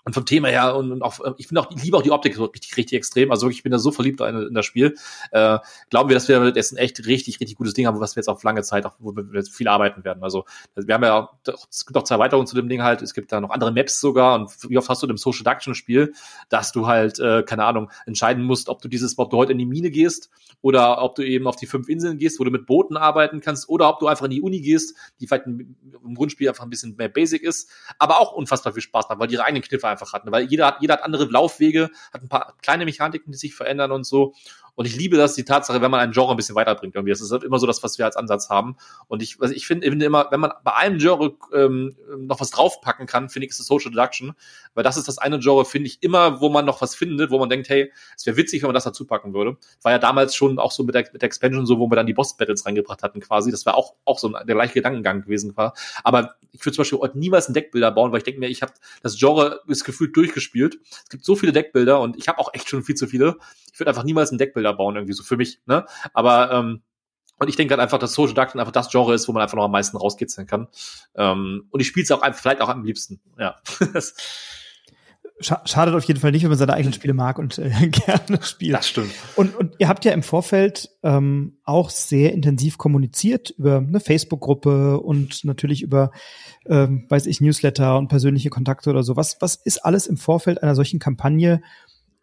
und 0.07 0.13
vom 0.13 0.25
Thema 0.25 0.47
her 0.47 0.73
und, 0.77 0.93
und 0.93 1.01
auch, 1.01 1.19
ich 1.35 1.47
finde 1.47 1.59
auch, 1.59 1.69
ich 1.69 1.83
liebe 1.83 1.97
auch 1.97 2.01
die 2.01 2.11
Optik 2.11 2.33
so 2.33 2.45
richtig, 2.45 2.77
richtig 2.77 2.97
extrem. 2.97 3.29
Also 3.29 3.45
wirklich, 3.45 3.57
ich 3.57 3.63
bin 3.63 3.73
da 3.73 3.77
so 3.77 3.91
verliebt 3.91 4.21
in, 4.21 4.41
in 4.41 4.53
das 4.53 4.65
Spiel. 4.65 4.95
Äh, 5.31 5.59
glauben 5.89 6.07
wir, 6.07 6.13
dass 6.13 6.29
wir 6.29 6.53
jetzt 6.55 6.71
ein 6.71 6.77
echt 6.77 7.05
richtig, 7.05 7.41
richtig 7.41 7.57
gutes 7.57 7.73
Ding 7.73 7.87
haben, 7.87 7.99
was 7.99 8.15
wir 8.15 8.21
jetzt 8.21 8.29
auf 8.29 8.41
lange 8.43 8.61
Zeit 8.63 8.85
auch, 8.85 8.93
wo 8.99 9.13
wir 9.13 9.25
jetzt 9.33 9.53
viel 9.53 9.67
arbeiten 9.67 10.05
werden. 10.05 10.23
Also 10.23 10.45
wir 10.75 10.95
haben 10.95 11.03
ja, 11.03 11.29
es 11.69 11.85
gibt 11.85 11.97
auch 11.97 12.03
zwei 12.03 12.15
Erweiterungen 12.15 12.47
zu 12.47 12.55
dem 12.55 12.69
Ding 12.69 12.83
halt. 12.83 13.01
Es 13.01 13.13
gibt 13.13 13.33
da 13.33 13.41
noch 13.41 13.49
andere 13.49 13.73
Maps 13.73 13.99
sogar. 13.99 14.35
Und 14.35 14.49
wie 14.69 14.77
oft 14.77 14.87
hast 14.87 15.01
du 15.01 15.07
in 15.07 15.09
dem 15.09 15.17
Social 15.17 15.43
Deduction 15.43 15.75
Spiel, 15.75 16.13
dass 16.47 16.71
du 16.71 16.87
halt, 16.87 17.19
äh, 17.19 17.43
keine 17.43 17.65
Ahnung, 17.65 17.91
entscheiden 18.05 18.45
musst, 18.45 18.69
ob 18.69 18.81
du 18.81 18.87
dieses, 18.87 19.17
ob 19.17 19.29
du 19.29 19.35
heute 19.35 19.51
in 19.51 19.57
die 19.57 19.65
Mine 19.65 19.91
gehst 19.91 20.29
oder 20.61 21.03
ob 21.03 21.15
du 21.15 21.23
eben 21.23 21.47
auf 21.47 21.57
die 21.57 21.67
fünf 21.67 21.89
Inseln 21.89 22.17
gehst, 22.17 22.39
wo 22.39 22.45
du 22.45 22.51
mit 22.51 22.65
Booten 22.65 22.95
arbeiten 22.95 23.41
kannst 23.41 23.67
oder 23.67 23.89
ob 23.89 23.99
du 23.99 24.07
einfach 24.07 24.23
in 24.23 24.31
die 24.31 24.41
Uni 24.41 24.61
gehst, 24.61 24.95
die 25.19 25.27
vielleicht 25.27 25.47
im 25.47 26.15
Grundspiel 26.15 26.47
einfach 26.47 26.63
ein 26.63 26.69
bisschen 26.69 26.95
mehr 26.95 27.09
basic 27.09 27.43
ist, 27.43 27.69
aber 27.99 28.21
auch 28.21 28.31
unfassbar 28.31 28.71
viel 28.71 28.81
Spaß 28.81 29.09
macht, 29.09 29.19
weil 29.19 29.29
ihre 29.31 29.43
eigenen 29.43 29.63
Kniffe 29.63 29.87
einfach 29.87 29.96
hatten, 30.05 30.31
weil 30.31 30.45
jeder 30.45 30.67
hat, 30.67 30.77
jeder 30.81 30.95
hat 30.95 31.03
andere 31.03 31.25
Laufwege, 31.25 31.89
hat 32.13 32.21
ein 32.21 32.29
paar 32.29 32.55
kleine 32.61 32.85
Mechaniken, 32.85 33.31
die 33.31 33.37
sich 33.37 33.55
verändern 33.55 33.91
und 33.91 34.05
so. 34.05 34.33
Und 34.77 34.85
ich 34.85 34.95
liebe 34.95 35.17
das, 35.17 35.33
die 35.33 35.43
Tatsache, 35.43 35.81
wenn 35.81 35.89
man 35.89 35.99
ein 35.99 36.11
Genre 36.11 36.29
ein 36.29 36.37
bisschen 36.37 36.53
weiterbringt 36.53 36.93
irgendwie. 36.93 37.09
Das 37.09 37.19
ist 37.19 37.31
halt 37.31 37.43
immer 37.43 37.57
so 37.57 37.65
das, 37.65 37.81
was 37.81 37.97
wir 37.97 38.05
als 38.05 38.15
Ansatz 38.15 38.49
haben. 38.49 38.77
Und 39.07 39.23
ich, 39.23 39.37
also 39.41 39.51
ich 39.51 39.65
finde 39.65 39.87
immer, 39.87 40.27
wenn 40.29 40.39
man 40.39 40.51
bei 40.63 40.75
einem 40.75 40.99
Genre 40.99 41.35
ähm, 41.51 41.95
noch 42.19 42.39
was 42.39 42.51
draufpacken 42.51 43.07
kann, 43.07 43.27
finde 43.29 43.47
ich, 43.47 43.53
ist 43.53 43.59
es 43.59 43.65
Social 43.65 43.89
Deduction. 43.89 44.33
Weil 44.75 44.83
das 44.83 44.95
ist 44.95 45.07
das 45.07 45.17
eine 45.17 45.39
Genre, 45.39 45.65
finde 45.65 45.87
ich, 45.87 46.03
immer, 46.03 46.41
wo 46.41 46.49
man 46.49 46.63
noch 46.63 46.79
was 46.79 46.93
findet, 46.93 47.31
wo 47.31 47.39
man 47.39 47.49
denkt, 47.49 47.69
hey, 47.69 47.91
es 48.15 48.27
wäre 48.27 48.37
witzig, 48.37 48.61
wenn 48.61 48.67
man 48.67 48.75
das 48.75 48.83
dazu 48.83 49.07
packen 49.07 49.33
würde. 49.33 49.57
War 49.81 49.93
ja 49.93 49.97
damals 49.97 50.35
schon 50.35 50.59
auch 50.59 50.71
so 50.71 50.83
mit 50.83 50.93
der, 50.93 51.09
mit 51.11 51.23
der 51.23 51.27
Expansion 51.27 51.65
so, 51.65 51.79
wo 51.79 51.89
wir 51.89 51.95
dann 51.95 52.05
die 52.05 52.13
Boss-Battles 52.13 52.67
reingebracht 52.67 53.01
hatten 53.01 53.19
quasi. 53.19 53.49
Das 53.49 53.65
war 53.65 53.73
auch, 53.73 53.95
auch 54.05 54.19
so 54.19 54.29
der 54.29 54.43
gleiche 54.43 54.75
Gedankengang 54.75 55.23
gewesen 55.23 55.57
war. 55.57 55.73
Aber 56.03 56.35
ich 56.51 56.63
würde 56.63 56.75
zum 56.75 56.81
Beispiel 56.83 56.99
heute 56.99 57.17
niemals 57.17 57.47
einen 57.47 57.55
Deckbilder 57.55 57.91
bauen, 57.91 58.11
weil 58.11 58.19
ich 58.19 58.25
denke 58.25 58.39
mir, 58.39 58.47
ich 58.47 58.61
habe 58.61 58.73
das 59.01 59.17
Genre 59.17 59.61
ist 59.67 59.85
gefühlt 59.85 60.15
durchgespielt. 60.15 60.77
Es 61.03 61.09
gibt 61.09 61.25
so 61.25 61.35
viele 61.35 61.51
Deckbilder 61.51 61.99
und 61.99 62.15
ich 62.15 62.27
habe 62.27 62.37
auch 62.37 62.53
echt 62.53 62.69
schon 62.69 62.83
viel 62.83 62.95
zu 62.95 63.07
viele. 63.07 63.37
Ich 63.73 63.79
würde 63.79 63.89
einfach 63.89 64.03
niemals 64.03 64.29
einen 64.29 64.37
Deckbilder 64.37 64.66
bauen, 64.73 64.95
irgendwie 64.95 65.13
so 65.13 65.23
für 65.23 65.37
mich. 65.37 65.59
Ne? 65.65 65.85
Aber 66.13 66.51
ähm, 66.51 66.81
und 67.39 67.49
ich 67.49 67.55
denke 67.55 67.73
halt 67.73 67.81
einfach, 67.81 67.99
dass 67.99 68.13
Social 68.13 68.33
Deduction 68.33 68.59
einfach 68.59 68.71
das 68.71 68.89
Genre 68.89 69.13
ist, 69.13 69.27
wo 69.27 69.31
man 69.31 69.43
einfach 69.43 69.57
noch 69.57 69.65
am 69.65 69.71
meisten 69.71 69.97
rauskitzeln 69.97 70.47
kann. 70.47 70.67
Ähm, 71.15 71.67
und 71.69 71.79
ich 71.79 71.87
spiele 71.87 72.03
es 72.03 72.11
auch 72.11 72.21
einfach, 72.21 72.41
vielleicht 72.41 72.61
auch 72.61 72.69
am 72.69 72.83
liebsten. 72.83 73.19
Ja. 73.37 73.57
Schadet 75.39 75.93
auf 75.93 76.03
jeden 76.05 76.19
Fall 76.19 76.31
nicht, 76.31 76.41
wenn 76.41 76.49
man 76.49 76.57
seine 76.57 76.73
eigenen 76.73 76.93
Spiele 76.93 77.13
mag 77.13 77.37
und 77.37 77.59
äh, 77.59 77.69
gerne 77.89 78.41
spielt. 78.41 78.73
Das 78.73 78.87
stimmt. 78.87 79.11
Und, 79.35 79.55
und 79.55 79.75
ihr 79.77 79.87
habt 79.87 80.03
ja 80.03 80.13
im 80.13 80.23
Vorfeld 80.23 80.89
ähm, 81.03 81.59
auch 81.63 81.91
sehr 81.91 82.33
intensiv 82.33 82.79
kommuniziert 82.79 83.51
über 83.51 83.77
eine 83.77 83.99
Facebook-Gruppe 83.99 84.99
und 84.99 85.45
natürlich 85.45 85.83
über, 85.83 86.09
ähm, 86.65 87.05
weiß 87.09 87.27
ich, 87.27 87.39
Newsletter 87.39 87.99
und 87.99 88.07
persönliche 88.07 88.49
Kontakte 88.49 88.89
oder 88.89 89.03
so. 89.03 89.15
Was, 89.15 89.37
was 89.39 89.57
ist 89.57 89.85
alles 89.85 90.07
im 90.07 90.17
Vorfeld 90.17 90.63
einer 90.63 90.73
solchen 90.73 90.97
Kampagne 90.97 91.61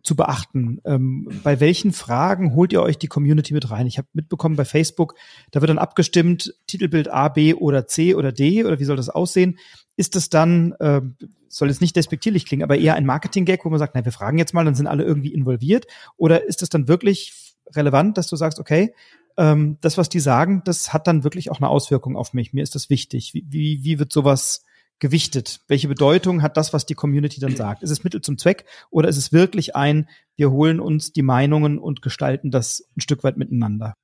zu 0.04 0.14
beachten? 0.14 0.80
Ähm, 0.84 1.28
bei 1.42 1.58
welchen 1.58 1.92
Fragen 1.92 2.54
holt 2.54 2.72
ihr 2.72 2.82
euch 2.82 2.98
die 2.98 3.08
Community 3.08 3.54
mit 3.54 3.70
rein? 3.70 3.86
Ich 3.86 3.98
habe 3.98 4.06
mitbekommen 4.12 4.54
bei 4.54 4.64
Facebook, 4.64 5.14
da 5.50 5.60
wird 5.60 5.70
dann 5.70 5.78
abgestimmt, 5.78 6.54
Titelbild 6.66 7.08
A, 7.08 7.28
B 7.28 7.54
oder 7.54 7.86
C 7.86 8.14
oder 8.14 8.30
D 8.30 8.64
oder 8.64 8.78
wie 8.78 8.84
soll 8.84 8.96
das 8.96 9.08
aussehen? 9.08 9.58
Ist 9.96 10.14
das 10.14 10.28
dann, 10.28 10.72
äh, 10.78 11.00
soll 11.48 11.68
jetzt 11.68 11.80
nicht 11.80 11.96
despektierlich 11.96 12.46
klingen, 12.46 12.62
aber 12.62 12.76
eher 12.76 12.94
ein 12.94 13.06
Marketing-Gag, 13.06 13.64
wo 13.64 13.70
man 13.70 13.78
sagt, 13.78 13.94
na, 13.94 14.04
wir 14.04 14.12
fragen 14.12 14.38
jetzt 14.38 14.54
mal, 14.54 14.64
dann 14.64 14.74
sind 14.74 14.86
alle 14.86 15.04
irgendwie 15.04 15.32
involviert? 15.32 15.86
Oder 16.16 16.44
ist 16.44 16.62
das 16.62 16.68
dann 16.68 16.86
wirklich 16.86 17.54
relevant, 17.74 18.18
dass 18.18 18.26
du 18.26 18.36
sagst, 18.36 18.58
okay, 18.58 18.94
ähm, 19.36 19.78
das, 19.80 19.96
was 19.96 20.08
die 20.08 20.20
sagen, 20.20 20.62
das 20.64 20.92
hat 20.92 21.06
dann 21.06 21.24
wirklich 21.24 21.50
auch 21.50 21.58
eine 21.58 21.68
Auswirkung 21.68 22.16
auf 22.16 22.34
mich. 22.34 22.52
Mir 22.52 22.62
ist 22.62 22.74
das 22.74 22.90
wichtig. 22.90 23.32
Wie, 23.34 23.44
wie, 23.48 23.84
wie 23.84 23.98
wird 23.98 24.12
sowas 24.12 24.64
gewichtet? 24.98 25.60
Welche 25.68 25.88
Bedeutung 25.88 26.42
hat 26.42 26.56
das, 26.56 26.72
was 26.72 26.86
die 26.86 26.94
Community 26.94 27.40
dann 27.40 27.56
sagt? 27.56 27.82
Ist 27.82 27.90
es 27.90 28.04
Mittel 28.04 28.20
zum 28.20 28.38
Zweck 28.38 28.64
oder 28.90 29.08
ist 29.08 29.16
es 29.16 29.32
wirklich 29.32 29.76
ein, 29.76 30.08
wir 30.36 30.50
holen 30.50 30.80
uns 30.80 31.12
die 31.12 31.22
Meinungen 31.22 31.78
und 31.78 32.02
gestalten 32.02 32.50
das 32.50 32.88
ein 32.96 33.00
Stück 33.00 33.24
weit 33.24 33.36
miteinander? 33.36 33.94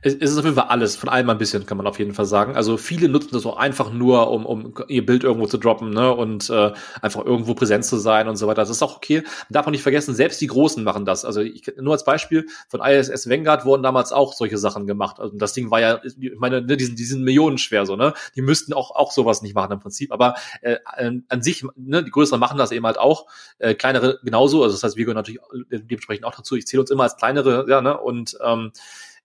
Es 0.00 0.14
ist 0.14 0.38
auf 0.38 0.44
jeden 0.44 0.56
Fall 0.56 0.68
alles, 0.68 0.96
von 0.96 1.08
allem 1.08 1.28
ein 1.28 1.38
bisschen, 1.38 1.66
kann 1.66 1.76
man 1.76 1.86
auf 1.86 1.98
jeden 1.98 2.14
Fall 2.14 2.24
sagen. 2.24 2.56
Also 2.56 2.76
viele 2.78 3.08
nutzen 3.08 3.30
das 3.32 3.44
auch 3.44 3.56
einfach 3.56 3.92
nur, 3.92 4.30
um, 4.30 4.46
um 4.46 4.74
ihr 4.88 5.04
Bild 5.04 5.24
irgendwo 5.24 5.46
zu 5.46 5.58
droppen, 5.58 5.90
ne? 5.90 6.14
Und 6.14 6.48
äh, 6.48 6.72
einfach 7.02 7.24
irgendwo 7.24 7.54
präsent 7.54 7.84
zu 7.84 7.96
sein 7.98 8.28
und 8.28 8.36
so 8.36 8.46
weiter. 8.46 8.62
Das 8.62 8.70
ist 8.70 8.82
auch 8.82 8.96
okay. 8.96 9.22
Man 9.22 9.26
darf 9.50 9.66
auch 9.66 9.70
nicht 9.70 9.82
vergessen, 9.82 10.14
selbst 10.14 10.40
die 10.40 10.46
Großen 10.46 10.82
machen 10.84 11.04
das. 11.04 11.24
Also 11.24 11.40
ich, 11.40 11.70
nur 11.78 11.92
als 11.92 12.04
Beispiel, 12.04 12.46
von 12.68 12.80
ISS 12.80 13.28
Vanguard 13.28 13.66
wurden 13.66 13.82
damals 13.82 14.12
auch 14.12 14.32
solche 14.32 14.56
Sachen 14.56 14.86
gemacht. 14.86 15.20
Also 15.20 15.36
das 15.36 15.52
Ding 15.52 15.70
war 15.70 15.80
ja, 15.80 16.00
ich 16.02 16.16
meine, 16.38 16.62
ne, 16.62 16.76
die, 16.76 16.84
sind, 16.84 16.98
die 16.98 17.04
sind 17.04 17.22
Millionen 17.22 17.58
schwer 17.58 17.84
so, 17.84 17.96
ne? 17.96 18.14
Die 18.36 18.42
müssten 18.42 18.72
auch, 18.72 18.92
auch 18.92 19.12
sowas 19.12 19.42
nicht 19.42 19.54
machen 19.54 19.72
im 19.72 19.80
Prinzip. 19.80 20.12
Aber 20.12 20.36
äh, 20.62 20.76
an 21.28 21.42
sich, 21.42 21.64
ne, 21.76 22.02
die 22.02 22.10
Größeren 22.10 22.40
machen 22.40 22.56
das 22.56 22.72
eben 22.72 22.86
halt 22.86 22.98
auch. 22.98 23.26
Äh, 23.58 23.74
kleinere 23.74 24.18
genauso. 24.22 24.62
Also 24.62 24.76
das 24.76 24.82
heißt, 24.84 24.96
wir 24.96 25.04
gehören 25.04 25.16
natürlich 25.16 25.40
dementsprechend 25.70 26.24
auch 26.24 26.34
dazu. 26.34 26.54
Ich 26.54 26.66
zähle 26.66 26.82
uns 26.82 26.90
immer 26.90 27.02
als 27.02 27.16
kleinere, 27.16 27.66
ja, 27.68 27.80
ne? 27.80 27.98
Und 27.98 28.38
ähm, 28.42 28.70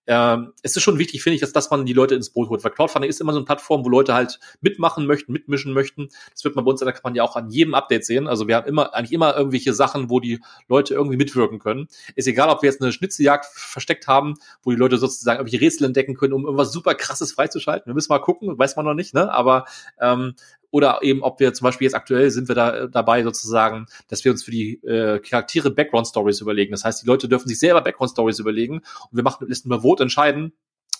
ähm, 0.07 0.53
es 0.61 0.75
ist 0.75 0.83
schon 0.83 0.99
wichtig, 0.99 1.23
finde 1.23 1.35
ich, 1.35 1.41
dass, 1.41 1.53
dass 1.53 1.69
man 1.69 1.85
die 1.85 1.93
Leute 1.93 2.15
ins 2.15 2.29
Boot 2.29 2.49
holt, 2.49 2.63
weil 2.63 2.71
Crowdfunding 2.71 3.09
ist 3.09 3.21
immer 3.21 3.31
so 3.31 3.39
eine 3.39 3.45
Plattform, 3.45 3.85
wo 3.85 3.89
Leute 3.89 4.13
halt 4.13 4.39
mitmachen 4.61 5.05
möchten, 5.05 5.31
mitmischen 5.31 5.73
möchten. 5.73 6.09
Das 6.31 6.43
wird 6.43 6.55
man 6.55 6.65
bei 6.65 6.71
uns 6.71 6.81
in 6.81 6.85
der 6.85 6.93
Kampagne 6.93 7.23
auch 7.23 7.35
an 7.35 7.49
jedem 7.49 7.73
Update 7.73 8.05
sehen. 8.05 8.27
Also 8.27 8.47
wir 8.47 8.55
haben 8.55 8.67
immer, 8.67 8.93
eigentlich 8.93 9.13
immer 9.13 9.35
irgendwelche 9.35 9.73
Sachen, 9.73 10.09
wo 10.09 10.19
die 10.19 10.41
Leute 10.67 10.93
irgendwie 10.93 11.17
mitwirken 11.17 11.59
können. 11.59 11.87
Ist 12.15 12.27
egal, 12.27 12.49
ob 12.49 12.61
wir 12.61 12.69
jetzt 12.69 12.81
eine 12.81 12.91
Schnitzeljagd 12.91 13.45
versteckt 13.45 14.07
haben, 14.07 14.35
wo 14.61 14.71
die 14.71 14.77
Leute 14.77 14.97
sozusagen 14.97 15.39
irgendwelche 15.39 15.63
Rätsel 15.63 15.85
entdecken 15.85 16.15
können, 16.15 16.33
um 16.33 16.45
irgendwas 16.45 16.71
super 16.71 16.95
krasses 16.95 17.31
freizuschalten. 17.31 17.89
Wir 17.89 17.93
müssen 17.93 18.11
mal 18.11 18.19
gucken, 18.19 18.57
weiß 18.57 18.75
man 18.75 18.85
noch 18.85 18.93
nicht, 18.93 19.13
ne? 19.13 19.31
Aber 19.31 19.65
ähm, 20.01 20.35
oder 20.73 21.03
eben 21.03 21.21
ob 21.21 21.39
wir 21.39 21.53
zum 21.53 21.65
Beispiel 21.65 21.85
jetzt 21.85 21.93
aktuell 21.93 22.31
sind 22.31 22.47
wir 22.47 22.55
da 22.55 22.75
äh, 22.75 22.89
dabei 22.89 23.21
sozusagen, 23.21 23.85
dass 24.07 24.25
wir 24.25 24.31
uns 24.31 24.43
für 24.43 24.49
die 24.49 24.83
äh, 24.83 25.19
Charaktere 25.19 25.69
Background 25.69 26.07
Stories 26.07 26.41
überlegen. 26.41 26.71
Das 26.71 26.83
heißt, 26.83 27.03
die 27.03 27.05
Leute 27.05 27.29
dürfen 27.29 27.47
sich 27.47 27.59
selber 27.59 27.81
Background 27.81 28.09
Stories 28.09 28.39
überlegen 28.39 28.77
und 28.77 29.15
wir 29.15 29.21
machen 29.21 29.47
Listen 29.47 29.67
über 29.69 29.81
Vote 29.81 30.01
entscheiden, 30.01 30.51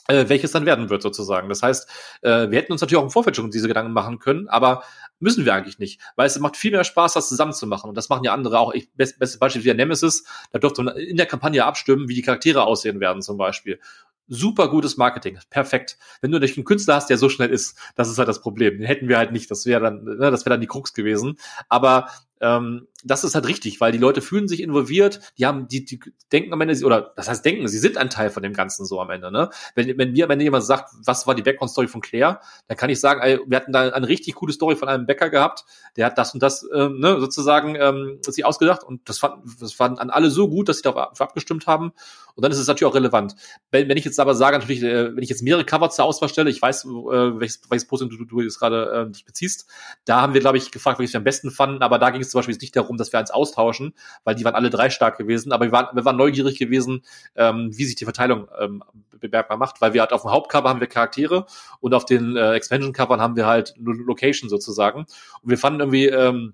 äh, 0.07 0.25
welches 0.27 0.51
dann 0.51 0.67
werden 0.67 0.91
wird 0.91 1.01
sozusagen. 1.01 1.49
Das 1.49 1.63
heißt, 1.63 1.89
äh, 2.21 2.51
wir 2.51 2.59
hätten 2.59 2.71
uns 2.71 2.81
natürlich 2.81 2.99
auch 2.99 3.05
im 3.05 3.09
Vorfeld 3.09 3.35
schon 3.35 3.49
diese 3.49 3.67
Gedanken 3.67 3.93
machen 3.93 4.19
können, 4.19 4.47
aber 4.47 4.83
müssen 5.19 5.43
wir 5.43 5.55
eigentlich 5.55 5.79
nicht, 5.79 5.99
weil 6.17 6.27
es 6.27 6.37
macht 6.37 6.55
viel 6.55 6.71
mehr 6.71 6.83
Spaß, 6.83 7.13
das 7.13 7.27
zusammen 7.27 7.53
zu 7.53 7.65
machen 7.65 7.89
und 7.89 7.97
das 7.97 8.09
machen 8.09 8.23
ja 8.23 8.31
andere 8.31 8.59
auch. 8.59 8.75
Ich, 8.75 8.93
best, 8.93 9.17
bestes 9.17 9.39
Beispiel 9.39 9.63
wie 9.63 9.73
Nemesis, 9.73 10.23
da 10.51 10.59
durfte 10.59 10.83
man 10.83 10.97
in 10.97 11.17
der 11.17 11.25
Kampagne 11.25 11.65
abstimmen, 11.65 12.07
wie 12.09 12.13
die 12.13 12.21
Charaktere 12.21 12.63
aussehen 12.63 12.99
werden 12.99 13.23
zum 13.23 13.37
Beispiel 13.37 13.79
super 14.27 14.69
gutes 14.69 14.97
Marketing, 14.97 15.37
perfekt. 15.49 15.97
Wenn 16.21 16.31
du 16.31 16.39
nicht 16.39 16.57
einen 16.57 16.65
Künstler 16.65 16.95
hast, 16.95 17.09
der 17.09 17.17
so 17.17 17.29
schnell 17.29 17.49
ist, 17.49 17.77
das 17.95 18.09
ist 18.09 18.17
halt 18.17 18.27
das 18.27 18.41
Problem. 18.41 18.77
Den 18.77 18.87
hätten 18.87 19.07
wir 19.07 19.17
halt 19.17 19.31
nicht. 19.31 19.49
Das 19.51 19.65
wäre 19.65 19.81
dann, 19.81 20.03
ne, 20.03 20.31
das 20.31 20.45
wäre 20.45 20.51
dann 20.51 20.61
die 20.61 20.67
Krux 20.67 20.93
gewesen. 20.93 21.37
Aber 21.69 22.07
ähm, 22.43 22.87
das 23.05 23.23
ist 23.23 23.35
halt 23.35 23.47
richtig, 23.47 23.81
weil 23.81 23.91
die 23.91 23.97
Leute 23.97 24.21
fühlen 24.21 24.47
sich 24.47 24.61
involviert, 24.61 25.19
die 25.37 25.45
haben, 25.45 25.67
die, 25.67 25.85
die 25.85 25.99
denken 26.31 26.53
am 26.53 26.61
Ende, 26.61 26.85
oder 26.85 27.13
das 27.15 27.29
heißt 27.29 27.43
denken, 27.43 27.67
sie 27.67 27.77
sind 27.77 27.97
ein 27.97 28.09
Teil 28.09 28.29
von 28.29 28.43
dem 28.43 28.53
Ganzen 28.53 28.85
so 28.85 29.01
am 29.01 29.09
Ende. 29.09 29.31
Ne? 29.31 29.49
Wenn, 29.75 29.97
wenn 29.97 30.11
mir, 30.11 30.29
wenn 30.29 30.39
jemand 30.39 30.63
sagt, 30.63 30.91
was 31.05 31.27
war 31.27 31.35
die 31.35 31.41
Background-Story 31.41 31.87
von 31.87 32.01
Claire, 32.01 32.39
dann 32.67 32.77
kann 32.77 32.89
ich 32.89 32.99
sagen, 32.99 33.21
ey, 33.21 33.39
wir 33.45 33.57
hatten 33.57 33.71
da 33.71 33.89
eine 33.89 34.07
richtig 34.07 34.35
coole 34.35 34.53
Story 34.53 34.75
von 34.75 34.87
einem 34.87 35.05
Bäcker 35.05 35.29
gehabt, 35.29 35.65
der 35.95 36.05
hat 36.05 36.17
das 36.17 36.33
und 36.33 36.43
das 36.43 36.65
ähm, 36.73 36.99
ne, 36.99 37.19
sozusagen 37.19 37.75
ähm, 37.75 38.19
sich 38.21 38.45
ausgedacht 38.45 38.83
und 38.83 39.07
das 39.09 39.19
fanden, 39.19 39.53
das 39.59 39.73
fanden 39.73 39.99
an 39.99 40.09
alle 40.09 40.29
so 40.29 40.49
gut, 40.49 40.69
dass 40.69 40.77
sie 40.77 40.83
darauf 40.83 41.19
abgestimmt 41.19 41.67
haben. 41.67 41.93
Und 42.35 42.43
dann 42.43 42.51
ist 42.51 42.57
es 42.57 42.67
natürlich 42.67 42.89
auch 42.89 42.95
relevant. 42.95 43.35
Wenn, 43.69 43.87
wenn 43.89 43.97
ich 43.97 44.05
jetzt 44.05 44.19
aber 44.19 44.33
sage, 44.33 44.57
natürlich, 44.57 44.81
äh, 44.81 45.15
wenn 45.15 45.21
ich 45.21 45.29
jetzt 45.29 45.43
mehrere 45.43 45.65
Cover 45.65 45.89
zur 45.89 46.05
Auswahl 46.05 46.29
stelle, 46.29 46.49
ich 46.49 46.61
weiß, 46.61 46.85
äh, 46.85 46.87
welches, 46.87 47.61
welches 47.69 47.87
Posting 47.87 48.09
du, 48.09 48.17
du, 48.17 48.25
du 48.25 48.41
jetzt 48.41 48.59
gerade 48.59 49.07
äh, 49.07 49.11
dich 49.11 49.25
beziehst, 49.25 49.67
da 50.05 50.21
haben 50.21 50.33
wir, 50.33 50.41
glaube 50.41 50.57
ich, 50.57 50.71
gefragt, 50.71 50.99
welches 50.99 51.13
wir 51.13 51.19
am 51.19 51.23
besten 51.23 51.51
fanden, 51.51 51.83
aber 51.83 51.99
da 51.99 52.09
ging 52.09 52.21
es 52.21 52.32
zum 52.33 52.39
Beispiel 52.39 52.57
nicht 52.59 52.75
darum, 52.75 52.97
dass 52.97 53.13
wir 53.13 53.19
eins 53.19 53.31
austauschen, 53.31 53.93
weil 54.23 54.35
die 54.35 54.43
waren 54.43 54.55
alle 54.55 54.69
drei 54.69 54.89
stark 54.89 55.17
gewesen, 55.17 55.51
aber 55.51 55.65
wir 55.65 55.71
waren, 55.71 55.95
wir 55.95 56.03
waren 56.03 56.17
neugierig 56.17 56.59
gewesen, 56.59 57.03
ähm, 57.35 57.69
wie 57.73 57.85
sich 57.85 57.95
die 57.95 58.05
Verteilung 58.05 58.47
ähm, 58.59 58.83
bemerkbar 59.19 59.57
macht, 59.57 59.81
weil 59.81 59.93
wir 59.93 60.01
halt 60.01 60.11
auf 60.11 60.23
dem 60.23 60.31
Hauptcover 60.31 60.69
haben 60.69 60.79
wir 60.79 60.87
Charaktere 60.87 61.45
und 61.79 61.93
auf 61.93 62.05
den 62.05 62.35
äh, 62.35 62.53
Expansion-Covern 62.53 63.21
haben 63.21 63.35
wir 63.35 63.47
halt 63.47 63.73
Location 63.77 64.49
sozusagen. 64.49 65.05
Und 65.41 65.49
wir 65.49 65.57
fanden 65.57 65.79
irgendwie, 65.79 66.07
ähm, 66.07 66.53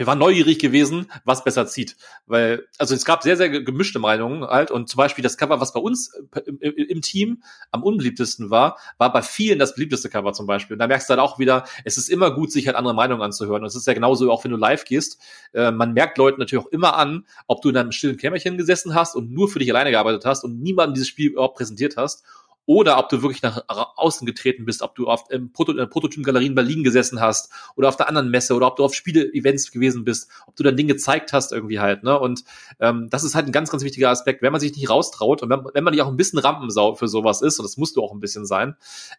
wir 0.00 0.06
waren 0.06 0.18
neugierig 0.18 0.58
gewesen, 0.58 1.12
was 1.26 1.44
besser 1.44 1.66
zieht. 1.66 1.94
Weil, 2.24 2.66
also 2.78 2.94
es 2.94 3.04
gab 3.04 3.22
sehr, 3.22 3.36
sehr 3.36 3.50
gemischte 3.50 3.98
Meinungen 3.98 4.44
halt. 4.44 4.70
Und 4.70 4.88
zum 4.88 4.96
Beispiel 4.96 5.22
das 5.22 5.36
Cover, 5.36 5.60
was 5.60 5.74
bei 5.74 5.80
uns 5.80 6.14
äh, 6.34 6.40
im, 6.40 6.86
im 6.88 7.02
Team 7.02 7.42
am 7.70 7.82
unbeliebtesten 7.82 8.48
war, 8.48 8.78
war 8.96 9.12
bei 9.12 9.20
vielen 9.20 9.58
das 9.58 9.74
beliebteste 9.74 10.08
Cover 10.08 10.32
zum 10.32 10.46
Beispiel. 10.46 10.76
Und 10.76 10.78
da 10.78 10.86
merkst 10.86 11.06
du 11.10 11.12
dann 11.12 11.20
auch 11.20 11.38
wieder, 11.38 11.66
es 11.84 11.98
ist 11.98 12.08
immer 12.08 12.30
gut, 12.30 12.50
sich 12.50 12.66
halt 12.66 12.78
andere 12.78 12.94
Meinungen 12.94 13.20
anzuhören. 13.20 13.60
Und 13.60 13.68
es 13.68 13.76
ist 13.76 13.86
ja 13.86 13.92
genauso, 13.92 14.32
auch 14.32 14.42
wenn 14.42 14.52
du 14.52 14.56
live 14.56 14.86
gehst. 14.86 15.20
Äh, 15.52 15.70
man 15.70 15.92
merkt 15.92 16.16
Leuten 16.16 16.40
natürlich 16.40 16.64
auch 16.64 16.72
immer 16.72 16.96
an, 16.96 17.26
ob 17.46 17.60
du 17.60 17.68
in 17.68 17.76
einem 17.76 17.92
stillen 17.92 18.16
Kämmerchen 18.16 18.56
gesessen 18.56 18.94
hast 18.94 19.14
und 19.14 19.30
nur 19.30 19.50
für 19.50 19.58
dich 19.58 19.68
alleine 19.68 19.90
gearbeitet 19.90 20.24
hast 20.24 20.44
und 20.44 20.62
niemandem 20.62 20.94
dieses 20.94 21.08
Spiel 21.08 21.32
überhaupt 21.32 21.58
präsentiert 21.58 21.98
hast 21.98 22.24
oder 22.70 22.98
ob 22.98 23.08
du 23.08 23.20
wirklich 23.20 23.42
nach 23.42 23.64
außen 23.96 24.24
getreten 24.24 24.64
bist, 24.64 24.82
ob 24.82 24.94
du 24.94 25.08
auf 25.08 25.24
ähm, 25.30 25.52
Proto 25.52 25.74
Prototypen-Galerie 25.74 26.46
in 26.46 26.54
Berlin 26.54 26.84
gesessen 26.84 27.20
hast 27.20 27.50
oder 27.74 27.88
auf 27.88 27.96
der 27.96 28.06
anderen 28.06 28.30
Messe 28.30 28.54
oder 28.54 28.68
ob 28.68 28.76
du 28.76 28.84
auf 28.84 28.94
Spiele-Events 28.94 29.72
gewesen 29.72 30.04
bist, 30.04 30.30
ob 30.46 30.54
du 30.54 30.62
dein 30.62 30.76
Ding 30.76 30.86
gezeigt 30.86 31.32
hast 31.32 31.50
irgendwie 31.50 31.80
halt, 31.80 32.04
ne? 32.04 32.16
Und 32.16 32.44
ähm, 32.78 33.08
das 33.10 33.24
ist 33.24 33.34
halt 33.34 33.46
ein 33.46 33.50
ganz, 33.50 33.72
ganz 33.72 33.82
wichtiger 33.82 34.08
Aspekt, 34.08 34.40
wenn 34.40 34.52
man 34.52 34.60
sich 34.60 34.76
nicht 34.76 34.88
raustraut 34.88 35.42
und 35.42 35.50
wenn, 35.50 35.64
wenn 35.74 35.82
man 35.82 35.92
nicht 35.92 36.00
auch 36.00 36.06
ein 36.06 36.16
bisschen 36.16 36.38
Rampensau 36.38 36.94
für 36.94 37.08
sowas 37.08 37.42
ist, 37.42 37.58
und 37.58 37.64
das 37.64 37.76
musst 37.76 37.96
du 37.96 38.04
auch 38.04 38.12
ein 38.12 38.20
bisschen 38.20 38.46
sein, 38.46 38.76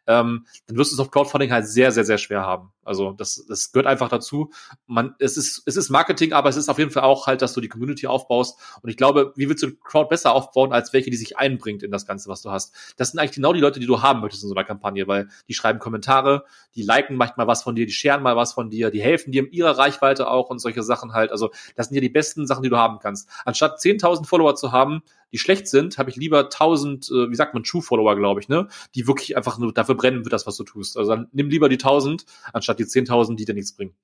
ähm, 0.07 0.45
dann 0.67 0.77
wirst 0.77 0.93
du 0.93 0.95
es 0.95 1.01
auf 1.01 1.11
Crowdfunding 1.11 1.51
halt 1.51 1.67
sehr, 1.67 1.91
sehr, 1.91 2.05
sehr 2.05 2.19
schwer 2.19 2.43
haben. 2.43 2.71
Also 2.83 3.11
das, 3.11 3.45
das 3.47 3.71
gehört 3.71 3.87
einfach 3.87 4.09
dazu. 4.09 4.51
Man, 4.87 5.13
es 5.19 5.37
ist, 5.37 5.63
es 5.65 5.75
ist 5.75 5.89
Marketing, 5.89 6.33
aber 6.33 6.49
es 6.49 6.55
ist 6.55 6.69
auf 6.69 6.79
jeden 6.79 6.89
Fall 6.89 7.03
auch 7.03 7.27
halt, 7.27 7.41
dass 7.41 7.53
du 7.53 7.61
die 7.61 7.67
Community 7.67 8.07
aufbaust. 8.07 8.57
Und 8.81 8.89
ich 8.89 8.97
glaube, 8.97 9.33
wie 9.35 9.49
willst 9.49 9.61
du 9.61 9.75
Crowd 9.75 10.09
besser 10.09 10.33
aufbauen, 10.33 10.71
als 10.71 10.93
welche, 10.93 11.11
die 11.11 11.17
sich 11.17 11.37
einbringt 11.37 11.83
in 11.83 11.91
das 11.91 12.07
Ganze, 12.07 12.29
was 12.29 12.41
du 12.41 12.49
hast? 12.49 12.73
Das 12.97 13.11
sind 13.11 13.19
eigentlich 13.19 13.40
genau 13.41 13.53
die 13.53 13.59
Leute, 13.59 13.79
die 13.79 13.87
du 13.87 14.03
haben 14.03 14.21
möchtest 14.21 14.43
in 14.43 14.49
so 14.49 14.55
einer 14.55 14.63
Kampagne, 14.63 15.07
weil 15.07 15.27
die 15.47 15.55
schreiben 15.55 15.79
Kommentare, 15.79 16.45
die 16.75 16.83
liken 16.83 17.15
manchmal 17.15 17.47
was 17.47 17.63
von 17.63 17.75
dir, 17.75 17.87
die 17.87 17.91
scheren 17.91 18.21
mal 18.21 18.35
was 18.35 18.53
von 18.53 18.69
dir, 18.69 18.91
die 18.91 19.01
helfen 19.01 19.31
dir 19.31 19.43
in 19.43 19.51
ihrer 19.51 19.79
Reichweite 19.79 20.29
auch 20.29 20.51
und 20.51 20.59
solche 20.59 20.83
Sachen 20.83 21.13
halt. 21.13 21.31
Also 21.31 21.49
das 21.75 21.87
sind 21.87 21.95
ja 21.95 22.01
die 22.01 22.09
besten 22.09 22.45
Sachen, 22.45 22.61
die 22.61 22.69
du 22.69 22.77
haben 22.77 22.99
kannst. 22.99 23.27
Anstatt 23.43 23.79
10.000 23.79 24.25
Follower 24.27 24.53
zu 24.55 24.71
haben, 24.71 25.01
die 25.31 25.39
schlecht 25.39 25.67
sind, 25.67 25.97
habe 25.97 26.11
ich 26.11 26.17
lieber 26.17 26.43
1000, 26.45 27.09
äh, 27.09 27.31
wie 27.31 27.35
sagt 27.35 27.55
man, 27.55 27.63
True-Follower, 27.63 28.15
glaube 28.15 28.41
ich, 28.41 28.47
ne? 28.47 28.67
Die 28.93 29.07
wirklich 29.07 29.35
einfach 29.35 29.57
nur 29.57 29.73
dafür 29.73 29.95
brennen 29.95 30.23
für 30.23 30.29
das, 30.29 30.45
was 30.45 30.55
du 30.57 30.63
tust. 30.63 30.97
Also 30.97 31.09
dann 31.09 31.27
nimm 31.31 31.49
lieber 31.49 31.67
die 31.67 31.75
1000, 31.75 32.25
anstatt 32.53 32.77
die 32.77 32.85
10.000, 32.85 33.37
die 33.37 33.45
dir 33.45 33.55
nichts 33.55 33.75
bringen. 33.75 33.95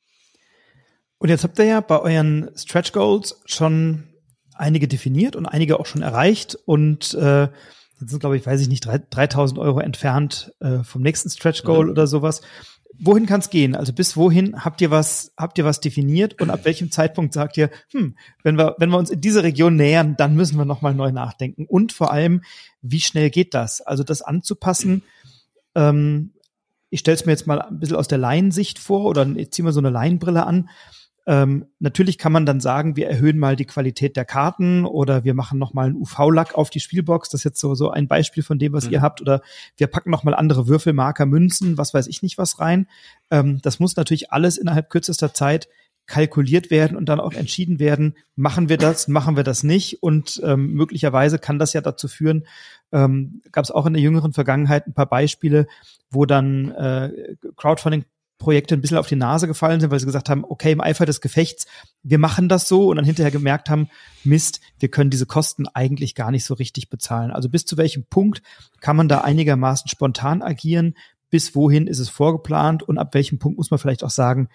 Und 1.20 1.30
jetzt 1.30 1.44
habt 1.44 1.60
ihr 1.60 1.66
ja 1.66 1.82
bei 1.82 2.00
euren 2.00 2.50
Stretch 2.56 2.92
Goals 2.92 3.42
schon 3.46 4.04
einige 4.56 4.88
definiert 4.88 5.36
und 5.36 5.46
einige 5.46 5.80
auch 5.80 5.86
schon 5.86 6.02
erreicht 6.02 6.58
und 6.66 7.14
äh, 7.14 7.50
jetzt 8.00 8.10
sind, 8.10 8.20
glaube 8.20 8.38
ich, 8.38 8.46
weiß 8.46 8.62
ich 8.62 8.70
nicht, 8.70 8.86
3000 8.86 9.60
Euro 9.60 9.80
entfernt 9.80 10.54
äh, 10.60 10.84
vom 10.84 11.02
nächsten 11.02 11.30
Stretch 11.30 11.64
Goal 11.64 11.86
mhm. 11.86 11.92
oder 11.92 12.08
sowas 12.08 12.42
wohin 13.00 13.26
kann 13.26 13.40
es 13.40 13.50
gehen? 13.50 13.76
Also 13.76 13.94
bis 13.94 14.18
wohin 14.18 14.64
habt 14.64 14.82
ihr 14.82 14.92
was, 14.92 15.34
habt 15.38 15.58
ihr 15.58 15.66
was 15.66 15.80
definiert 15.80 16.42
und 16.42 16.50
ab 16.50 16.62
welchem 16.64 16.92
Zeitpunkt 16.92 17.34
sagt 17.34 17.58
ihr, 17.58 17.70
hm, 17.92 18.16
wenn 18.44 18.58
wir, 18.58 18.76
wenn 18.80 18.90
wir 18.90 18.98
uns 18.98 19.10
in 19.10 19.22
diese 19.22 19.44
Region 19.44 19.76
nähern, 19.76 20.16
dann 20.18 20.36
müssen 20.36 20.58
wir 20.58 20.66
nochmal 20.66 20.94
neu 20.94 21.12
nachdenken. 21.12 21.66
Und 21.66 21.94
vor 21.94 22.12
allem, 22.12 22.42
wie 22.82 23.00
schnell 23.00 23.30
geht 23.30 23.54
das? 23.54 23.82
Also 23.82 24.04
das 24.04 24.22
anzupassen, 24.22 25.04
ähm, 25.76 26.34
ich 26.90 27.02
stelle 27.02 27.16
es 27.16 27.26
mir 27.26 27.34
jetzt 27.34 27.48
mal 27.48 27.62
ein 27.62 27.80
bisschen 27.80 27.98
aus 27.98 28.08
der 28.08 28.18
Laiensicht 28.18 28.80
vor 28.80 29.06
oder 29.06 29.28
ich 29.36 29.52
ziehe 29.52 29.64
mal 29.64 29.74
so 29.74 29.80
eine 29.80 29.90
Laienbrille 29.90 30.46
an. 30.46 30.70
Ähm, 31.28 31.66
natürlich 31.80 32.18
kann 32.18 32.32
man 32.32 32.46
dann 32.46 32.62
sagen, 32.62 32.96
wir 32.96 33.10
erhöhen 33.10 33.38
mal 33.38 33.58
die 33.58 33.66
Qualität 33.66 34.16
der 34.16 34.24
Karten 34.24 34.86
oder 34.86 35.26
wir 35.26 35.34
machen 35.34 35.60
noch 35.60 35.74
mal 35.74 35.88
einen 35.88 35.98
UV-Lack 35.98 36.56
auf 36.56 36.70
die 36.70 36.80
Spielbox. 36.80 37.28
Das 37.30 37.42
ist 37.42 37.44
jetzt 37.44 37.60
so, 37.60 37.76
so 37.76 37.92
ein 37.92 38.08
Beispiel 38.08 38.44
von 38.44 38.58
dem, 38.58 38.72
was 38.72 38.86
mhm. 38.88 38.94
ihr 38.94 39.02
habt. 39.02 39.20
Oder 39.20 39.42
wir 39.76 39.88
packen 39.88 40.10
noch 40.10 40.24
mal 40.24 40.34
andere 40.34 40.68
Würfelmarker, 40.68 41.26
Münzen, 41.26 41.78
was 41.78 41.94
weiß 41.94 42.08
ich 42.08 42.24
nicht 42.24 42.38
was 42.38 42.62
rein. 42.62 42.88
Ähm, 43.30 43.60
das 43.62 43.80
muss 43.80 43.98
natürlich 43.98 44.32
alles 44.32 44.58
innerhalb 44.58 44.90
kürzester 44.90 45.34
Zeit 45.34 45.68
kalkuliert 46.06 46.72
werden 46.72 46.96
und 46.96 47.10
dann 47.10 47.20
auch 47.20 47.34
entschieden 47.34 47.80
werden, 47.80 48.16
machen 48.38 48.70
wir 48.70 48.78
das, 48.78 49.10
machen 49.10 49.36
wir 49.36 49.44
das 49.44 49.64
nicht. 49.64 50.02
Und 50.02 50.42
ähm, 50.46 50.72
möglicherweise 50.72 51.38
kann 51.38 51.60
das 51.60 51.74
ja 51.74 51.82
dazu 51.82 52.08
führen, 52.08 52.48
ähm, 52.94 53.42
gab 53.52 53.66
es 53.66 53.72
auch 53.72 53.86
in 53.86 53.94
der 53.94 54.02
jüngeren 54.02 54.32
Vergangenheit 54.32 54.88
ein 54.88 54.94
paar 54.94 55.10
Beispiele, 55.10 55.68
wo 56.10 56.26
dann 56.26 56.72
äh, 56.72 57.36
Crowdfunding 57.58 58.06
Projekte 58.38 58.76
ein 58.76 58.82
bisschen 58.82 58.98
auf 58.98 59.08
die 59.08 59.16
Nase 59.16 59.48
gefallen 59.48 59.80
sind, 59.80 59.90
weil 59.90 60.00
sie 60.00 60.06
gesagt 60.06 60.30
haben, 60.30 60.46
okay, 60.46 60.72
im 60.72 60.82
Eifer 60.82 61.06
des 61.06 61.22
Gefechts, 61.22 61.66
wir 62.04 62.20
machen 62.20 62.50
das 62.50 62.68
so 62.68 62.90
und 62.90 62.98
dann 62.98 63.06
hinterher 63.06 63.32
gemerkt 63.32 63.70
haben, 63.70 63.90
Mist, 64.24 64.62
wir 64.80 64.90
können 64.90 65.10
diese 65.10 65.26
Kosten 65.26 65.68
eigentlich 65.68 66.16
gar 66.16 66.32
nicht 66.32 66.46
so 66.46 66.54
richtig 66.54 66.90
bezahlen. 66.90 67.32
Also 67.32 67.50
bis 67.50 67.66
zu 67.66 67.78
welchem 67.78 68.06
Punkt 68.06 68.42
kann 68.80 68.96
man 68.96 69.08
da 69.08 69.22
einigermaßen 69.22 69.90
spontan 69.90 70.42
agieren? 70.42 70.96
Bis 71.30 71.56
wohin 71.56 71.88
ist 71.88 72.00
es 72.00 72.10
vorgeplant 72.10 72.84
und 72.84 72.98
ab 72.98 73.14
welchem 73.14 73.40
Punkt 73.40 73.58
muss 73.58 73.72
man 73.72 73.80
vielleicht 73.80 74.04
auch 74.04 74.10
sagen, 74.12 74.50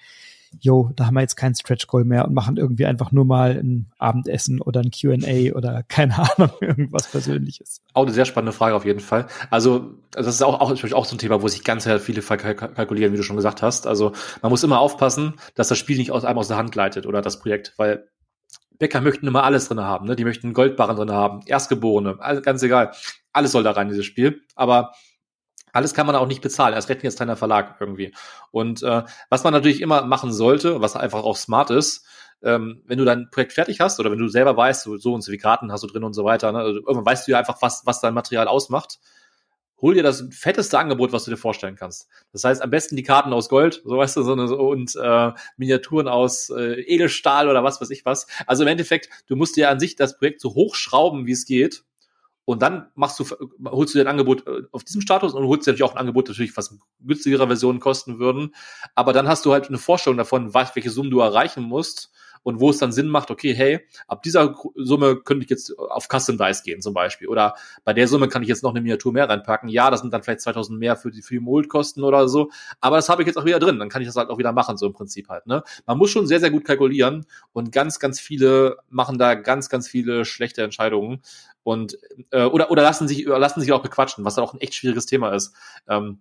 yo, 0.61 0.90
da 0.96 1.07
haben 1.07 1.14
wir 1.14 1.20
jetzt 1.20 1.36
keinen 1.36 1.55
Stretch 1.55 1.86
Goal 1.86 2.05
mehr 2.05 2.26
und 2.26 2.34
machen 2.34 2.57
irgendwie 2.57 2.86
einfach 2.86 3.12
nur 3.12 3.24
mal 3.24 3.53
ein 3.53 3.90
Abendessen 3.98 4.61
oder 4.61 4.80
ein 4.80 4.90
Q&A 4.90 5.55
oder 5.57 5.82
keine 5.88 6.18
Ahnung, 6.18 6.50
irgendwas 6.61 7.11
Persönliches. 7.11 7.80
Auch 7.94 8.03
eine 8.03 8.12
sehr 8.12 8.24
spannende 8.24 8.53
Frage 8.53 8.74
auf 8.74 8.84
jeden 8.84 9.00
Fall. 9.00 9.26
Also, 9.50 9.94
das 10.11 10.26
ist 10.26 10.42
auch, 10.42 10.61
auch, 10.61 10.70
auch 10.70 11.05
so 11.05 11.16
ein 11.16 11.18
Thema, 11.18 11.42
wo 11.42 11.48
sich 11.48 11.64
ganz 11.64 11.88
viele 12.00 12.22
kalkulieren, 12.22 13.12
wie 13.12 13.16
du 13.16 13.22
schon 13.22 13.36
gesagt 13.36 13.62
hast. 13.62 13.86
Also, 13.86 14.12
man 14.42 14.50
muss 14.50 14.62
immer 14.62 14.80
aufpassen, 14.80 15.34
dass 15.55 15.68
das 15.68 15.78
Spiel 15.78 15.96
nicht 15.96 16.11
aus 16.11 16.24
einem 16.24 16.38
aus 16.38 16.48
der 16.48 16.57
Hand 16.57 16.72
gleitet 16.72 17.07
oder 17.07 17.22
das 17.22 17.38
Projekt, 17.40 17.74
weil 17.76 18.09
Bäcker 18.78 19.00
möchten 19.00 19.26
immer 19.26 19.44
alles 19.44 19.68
drin 19.68 19.80
haben, 19.80 20.07
ne? 20.07 20.16
Die 20.16 20.24
möchten 20.24 20.53
Goldbarren 20.55 20.96
drin 20.96 21.12
haben, 21.12 21.40
Erstgeborene, 21.46 22.18
ganz 22.42 22.62
egal. 22.62 22.92
Alles 23.32 23.53
soll 23.53 23.62
da 23.62 23.70
rein, 23.70 23.88
dieses 23.88 24.05
Spiel. 24.05 24.42
Aber 24.57 24.92
alles 25.72 25.94
kann 25.94 26.06
man 26.06 26.16
auch 26.16 26.26
nicht 26.26 26.42
bezahlen. 26.42 26.74
Erst 26.74 26.88
recht 26.88 27.02
jetzt 27.02 27.16
kleiner 27.16 27.36
Verlag 27.36 27.76
irgendwie. 27.80 28.14
Und 28.50 28.82
äh, 28.82 29.02
was 29.30 29.44
man 29.44 29.52
natürlich 29.52 29.80
immer 29.80 30.02
machen 30.02 30.32
sollte, 30.32 30.80
was 30.80 30.96
einfach 30.96 31.24
auch 31.24 31.36
smart 31.36 31.70
ist, 31.70 32.06
ähm, 32.42 32.82
wenn 32.86 32.98
du 32.98 33.04
dein 33.04 33.30
Projekt 33.30 33.52
fertig 33.52 33.80
hast 33.80 33.98
oder 34.00 34.10
wenn 34.10 34.18
du 34.18 34.28
selber 34.28 34.56
weißt, 34.56 34.82
so, 34.82 34.96
so 34.96 35.14
und 35.14 35.22
so 35.22 35.32
wie 35.32 35.38
Karten 35.38 35.72
hast 35.72 35.82
du 35.82 35.86
drin 35.86 36.04
und 36.04 36.12
so 36.12 36.24
weiter, 36.24 36.52
ne? 36.52 36.58
also 36.58 36.80
irgendwann 36.80 37.06
weißt 37.06 37.26
du 37.26 37.32
ja 37.32 37.38
einfach, 37.38 37.62
was, 37.62 37.82
was 37.86 38.00
dein 38.00 38.14
Material 38.14 38.48
ausmacht. 38.48 38.98
Hol 39.80 39.94
dir 39.94 40.04
das 40.04 40.24
fetteste 40.30 40.78
Angebot, 40.78 41.12
was 41.12 41.24
du 41.24 41.32
dir 41.32 41.36
vorstellen 41.36 41.74
kannst. 41.74 42.08
Das 42.32 42.44
heißt, 42.44 42.62
am 42.62 42.70
besten 42.70 42.94
die 42.94 43.02
Karten 43.02 43.32
aus 43.32 43.48
Gold, 43.48 43.82
so 43.84 43.96
weißt 43.96 44.16
du, 44.16 44.22
so, 44.22 44.46
so 44.46 44.56
und 44.56 44.94
äh, 44.94 45.32
Miniaturen 45.56 46.06
aus 46.06 46.50
äh, 46.50 46.80
Edelstahl 46.82 47.48
oder 47.48 47.64
was 47.64 47.80
weiß 47.80 47.90
ich 47.90 48.04
was. 48.04 48.28
Also 48.46 48.62
im 48.62 48.68
Endeffekt, 48.68 49.08
du 49.26 49.34
musst 49.34 49.56
dir 49.56 49.70
an 49.70 49.80
sich 49.80 49.96
das 49.96 50.16
Projekt 50.16 50.40
so 50.40 50.54
hochschrauben, 50.54 51.26
wie 51.26 51.32
es 51.32 51.46
geht 51.46 51.82
und 52.45 52.61
dann 52.62 52.90
machst 52.95 53.20
du, 53.20 53.24
holst 53.64 53.95
du 53.95 53.99
dir 53.99 54.05
ein 54.05 54.11
Angebot 54.11 54.47
äh, 54.47 54.62
auf 54.72 54.84
diesem 54.84 55.01
Status 55.01 55.32
und 55.32 55.47
holst 55.47 55.66
dir 55.66 55.72
natürlich 55.72 55.90
auch 55.90 55.95
ein 55.95 56.01
Angebot, 56.01 56.28
natürlich 56.28 56.57
was 56.57 56.76
günstigere 57.01 57.47
Versionen 57.47 57.80
kosten 57.80 58.18
würden. 58.18 58.55
Aber 58.95 59.12
dann 59.12 59.28
hast 59.28 59.45
du 59.45 59.53
halt 59.53 59.68
eine 59.68 59.78
Vorstellung 59.78 60.16
davon, 60.16 60.53
was, 60.53 60.74
welche 60.74 60.90
Summen 60.90 61.11
du 61.11 61.20
erreichen 61.20 61.62
musst 61.62 62.12
und 62.43 62.61
wo 62.61 62.70
es 62.70 62.78
dann 62.78 62.93
Sinn 62.93 63.09
macht, 63.09 63.30
okay, 63.30 63.55
hey, 63.55 63.86
ab 64.09 64.22
dieser 64.22 64.55
Summe 64.76 65.16
könnte 65.16 65.45
ich 65.45 65.51
jetzt 65.51 65.78
auf 65.78 66.09
Custom 66.09 66.38
Dice 66.38 66.62
gehen 66.62 66.80
zum 66.80 66.95
Beispiel 66.95 67.28
oder 67.28 67.55
bei 67.84 67.93
der 67.93 68.09
Summe 68.09 68.28
kann 68.28 68.43
ich 68.43 68.49
jetzt 68.49 68.62
noch 68.62 68.70
eine 68.70 68.80
Miniatur 68.80 69.12
mehr 69.12 69.28
reinpacken. 69.28 69.68
Ja, 69.68 69.90
das 69.90 70.01
sind 70.01 70.12
dann 70.12 70.22
vielleicht 70.22 70.40
2000 70.40 70.78
mehr 70.78 70.97
für 70.97 71.11
die, 71.11 71.22
für 71.22 71.34
die 71.34 71.40
Moldkosten 71.40 72.03
oder 72.03 72.28
so, 72.28 72.51
aber 72.80 72.97
das 72.97 73.09
habe 73.09 73.22
ich 73.22 73.26
jetzt 73.26 73.36
auch 73.36 73.45
wieder 73.45 73.59
drin, 73.59 73.78
dann 73.78 73.88
kann 73.88 74.03
ich 74.03 74.09
das 74.09 74.16
halt 74.16 74.30
auch 74.30 74.38
wieder 74.38 74.53
machen, 74.53 74.76
so 74.76 74.86
im 74.86 74.93
Prinzip 74.93 75.28
halt. 75.28 75.47
Ne? 75.47 75.62
Man 75.86 75.99
muss 75.99 76.11
schon 76.11 76.26
sehr, 76.26 76.40
sehr 76.40 76.51
gut 76.51 76.64
kalkulieren 76.64 77.26
und 77.53 77.72
ganz, 77.72 77.99
ganz 77.99 78.20
viele 78.20 78.78
machen 78.90 79.18
da 79.18 79.34
ganz, 79.34 79.68
ganz 79.68 79.88
viele 79.88 80.24
schlechte 80.24 80.62
Entscheidungen 80.62 81.22
und 81.62 81.99
äh, 82.30 82.45
oder 82.45 82.70
oder 82.70 82.82
lassen 82.82 83.07
sich 83.09 83.24
lassen 83.24 83.61
sich 83.61 83.72
auch 83.72 83.82
bequatschen, 83.82 84.24
was 84.24 84.38
auch 84.38 84.55
ein 84.55 84.61
echt 84.61 84.74
schwieriges 84.74 85.07
Thema 85.07 85.30
ist. 85.30 85.55
Ähm, 85.88 86.20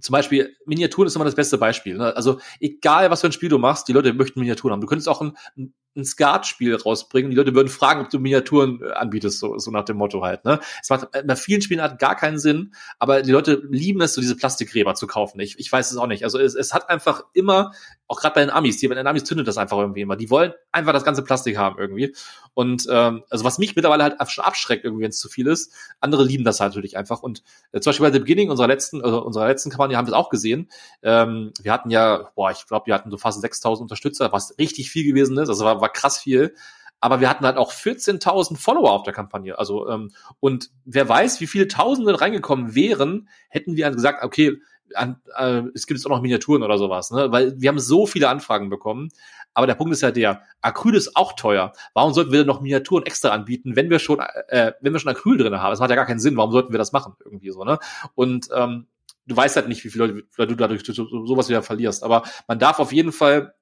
zum 0.00 0.12
Beispiel 0.12 0.56
Miniaturen 0.66 1.06
ist 1.06 1.16
immer 1.16 1.24
das 1.24 1.34
beste 1.34 1.58
Beispiel. 1.58 1.96
Ne? 1.96 2.14
Also 2.16 2.40
egal, 2.60 3.10
was 3.10 3.20
für 3.20 3.28
ein 3.28 3.32
Spiel 3.32 3.48
du 3.48 3.58
machst, 3.58 3.88
die 3.88 3.92
Leute 3.92 4.12
möchten 4.12 4.40
Miniaturen 4.40 4.72
haben. 4.72 4.80
Du 4.80 4.86
könntest 4.86 5.08
auch 5.08 5.20
ein, 5.20 5.36
ein 5.56 5.74
Skat-Spiel 6.04 6.74
rausbringen. 6.74 7.30
Die 7.30 7.36
Leute 7.36 7.54
würden 7.54 7.68
fragen, 7.68 8.00
ob 8.00 8.10
du 8.10 8.18
Miniaturen 8.18 8.80
äh, 8.82 8.92
anbietest, 8.92 9.38
so, 9.38 9.58
so 9.58 9.70
nach 9.70 9.84
dem 9.84 9.96
Motto 9.96 10.22
halt. 10.22 10.44
Ne? 10.44 10.60
Es 10.82 10.90
macht 10.90 11.08
bei 11.12 11.36
vielen 11.36 11.62
Spielen 11.62 11.80
hat 11.80 11.98
gar 11.98 12.16
keinen 12.16 12.38
Sinn, 12.38 12.74
aber 12.98 13.22
die 13.22 13.32
Leute 13.32 13.62
lieben 13.70 14.00
es, 14.00 14.14
so 14.14 14.20
diese 14.20 14.36
Plastikgräber 14.36 14.94
zu 14.94 15.06
kaufen. 15.06 15.40
Ich, 15.40 15.58
ich 15.58 15.70
weiß 15.70 15.90
es 15.90 15.96
auch 15.96 16.06
nicht. 16.06 16.24
Also 16.24 16.38
es, 16.38 16.54
es 16.54 16.74
hat 16.74 16.88
einfach 16.88 17.24
immer, 17.32 17.72
auch 18.08 18.20
gerade 18.20 18.34
bei 18.34 18.40
den 18.40 18.50
Amis, 18.50 18.78
die 18.78 18.88
bei 18.88 18.94
den 18.94 19.06
Amis 19.06 19.24
zündet 19.24 19.48
das 19.48 19.58
einfach 19.58 19.78
irgendwie 19.78 20.02
immer. 20.02 20.16
Die 20.16 20.30
wollen 20.30 20.52
einfach 20.72 20.92
das 20.92 21.04
ganze 21.04 21.22
Plastik 21.22 21.56
haben 21.56 21.78
irgendwie. 21.78 22.14
Und 22.54 22.86
ähm, 22.90 23.24
also 23.30 23.44
was 23.44 23.58
mich 23.58 23.74
mittlerweile 23.74 24.04
halt 24.04 24.30
schon 24.30 24.44
abschreckt, 24.44 24.84
irgendwie, 24.84 25.04
wenn 25.04 25.10
es 25.10 25.18
zu 25.18 25.28
viel 25.28 25.46
ist, 25.46 25.72
andere 26.00 26.24
lieben 26.24 26.44
das 26.44 26.60
halt 26.60 26.70
natürlich 26.70 26.96
einfach. 26.96 27.22
Und 27.22 27.42
äh, 27.72 27.80
zum 27.80 27.90
Beispiel 27.90 28.06
bei 28.06 28.12
The 28.12 28.20
Beginning 28.20 28.50
unserer 28.50 28.68
letzten, 28.68 29.02
also 29.02 29.24
unserer 29.24 29.48
letzten 29.48 29.70
Kampagne 29.70 29.96
haben 29.96 30.06
wir 30.06 30.12
es 30.12 30.16
auch 30.16 30.30
gesehen. 30.30 30.70
Ähm, 31.02 31.52
wir 31.60 31.72
hatten 31.72 31.90
ja, 31.90 32.30
boah, 32.34 32.50
ich 32.50 32.66
glaube, 32.66 32.86
wir 32.86 32.94
hatten 32.94 33.10
so 33.10 33.18
fast 33.18 33.40
6000 33.40 33.82
Unterstützer, 33.82 34.32
was 34.32 34.56
richtig 34.58 34.90
viel 34.90 35.04
gewesen 35.04 35.36
ist. 35.38 35.48
Also 35.48 35.64
war, 35.64 35.80
war 35.80 35.85
krass 35.88 36.18
viel 36.18 36.54
aber 37.00 37.20
wir 37.20 37.28
hatten 37.28 37.44
halt 37.44 37.56
auch 37.56 37.72
14.000 37.72 38.56
Follower 38.56 38.90
auf 38.90 39.02
der 39.02 39.12
Kampagne. 39.12 39.58
Also 39.58 39.88
ähm, 39.88 40.10
und 40.40 40.70
wer 40.84 41.08
weiß, 41.08 41.40
wie 41.40 41.46
viele 41.46 41.68
Tausende 41.68 42.20
reingekommen 42.20 42.74
wären, 42.74 43.28
hätten 43.48 43.76
wir 43.76 43.90
gesagt, 43.90 44.24
okay, 44.24 44.58
an, 44.94 45.20
äh, 45.36 45.62
es 45.74 45.86
gibt 45.86 45.98
jetzt 45.98 46.06
auch 46.06 46.10
noch 46.10 46.22
Miniaturen 46.22 46.62
oder 46.62 46.78
sowas, 46.78 47.10
ne? 47.10 47.30
Weil 47.32 47.60
wir 47.60 47.68
haben 47.68 47.78
so 47.78 48.06
viele 48.06 48.28
Anfragen 48.28 48.70
bekommen. 48.70 49.10
Aber 49.52 49.66
der 49.66 49.74
Punkt 49.74 49.92
ist 49.92 50.02
ja 50.02 50.10
der, 50.10 50.42
Acryl 50.60 50.94
ist 50.94 51.16
auch 51.16 51.32
teuer. 51.32 51.72
Warum 51.94 52.12
sollten 52.12 52.30
wir 52.30 52.44
noch 52.44 52.60
Miniaturen 52.60 53.04
extra 53.04 53.30
anbieten, 53.30 53.74
wenn 53.74 53.88
wir 53.88 53.98
schon, 53.98 54.20
äh, 54.48 54.72
wenn 54.80 54.92
wir 54.92 55.00
schon 55.00 55.10
Acryl 55.10 55.38
drin 55.38 55.54
haben? 55.60 55.70
Das 55.70 55.80
macht 55.80 55.90
ja 55.90 55.96
gar 55.96 56.06
keinen 56.06 56.20
Sinn. 56.20 56.36
Warum 56.36 56.52
sollten 56.52 56.72
wir 56.72 56.78
das 56.78 56.92
machen? 56.92 57.14
Irgendwie 57.24 57.50
so, 57.50 57.64
ne? 57.64 57.78
Und 58.14 58.48
ähm, 58.54 58.86
du 59.26 59.36
weißt 59.36 59.56
halt 59.56 59.68
nicht, 59.68 59.84
wie 59.84 59.90
viele 59.90 60.24
Leute 60.36 60.52
du 60.52 60.56
dadurch 60.56 60.84
sowas 60.84 61.48
wieder 61.48 61.62
verlierst. 61.62 62.04
Aber 62.04 62.22
man 62.46 62.58
darf 62.58 62.78
auf 62.78 62.92
jeden 62.92 63.12
Fall 63.12 63.54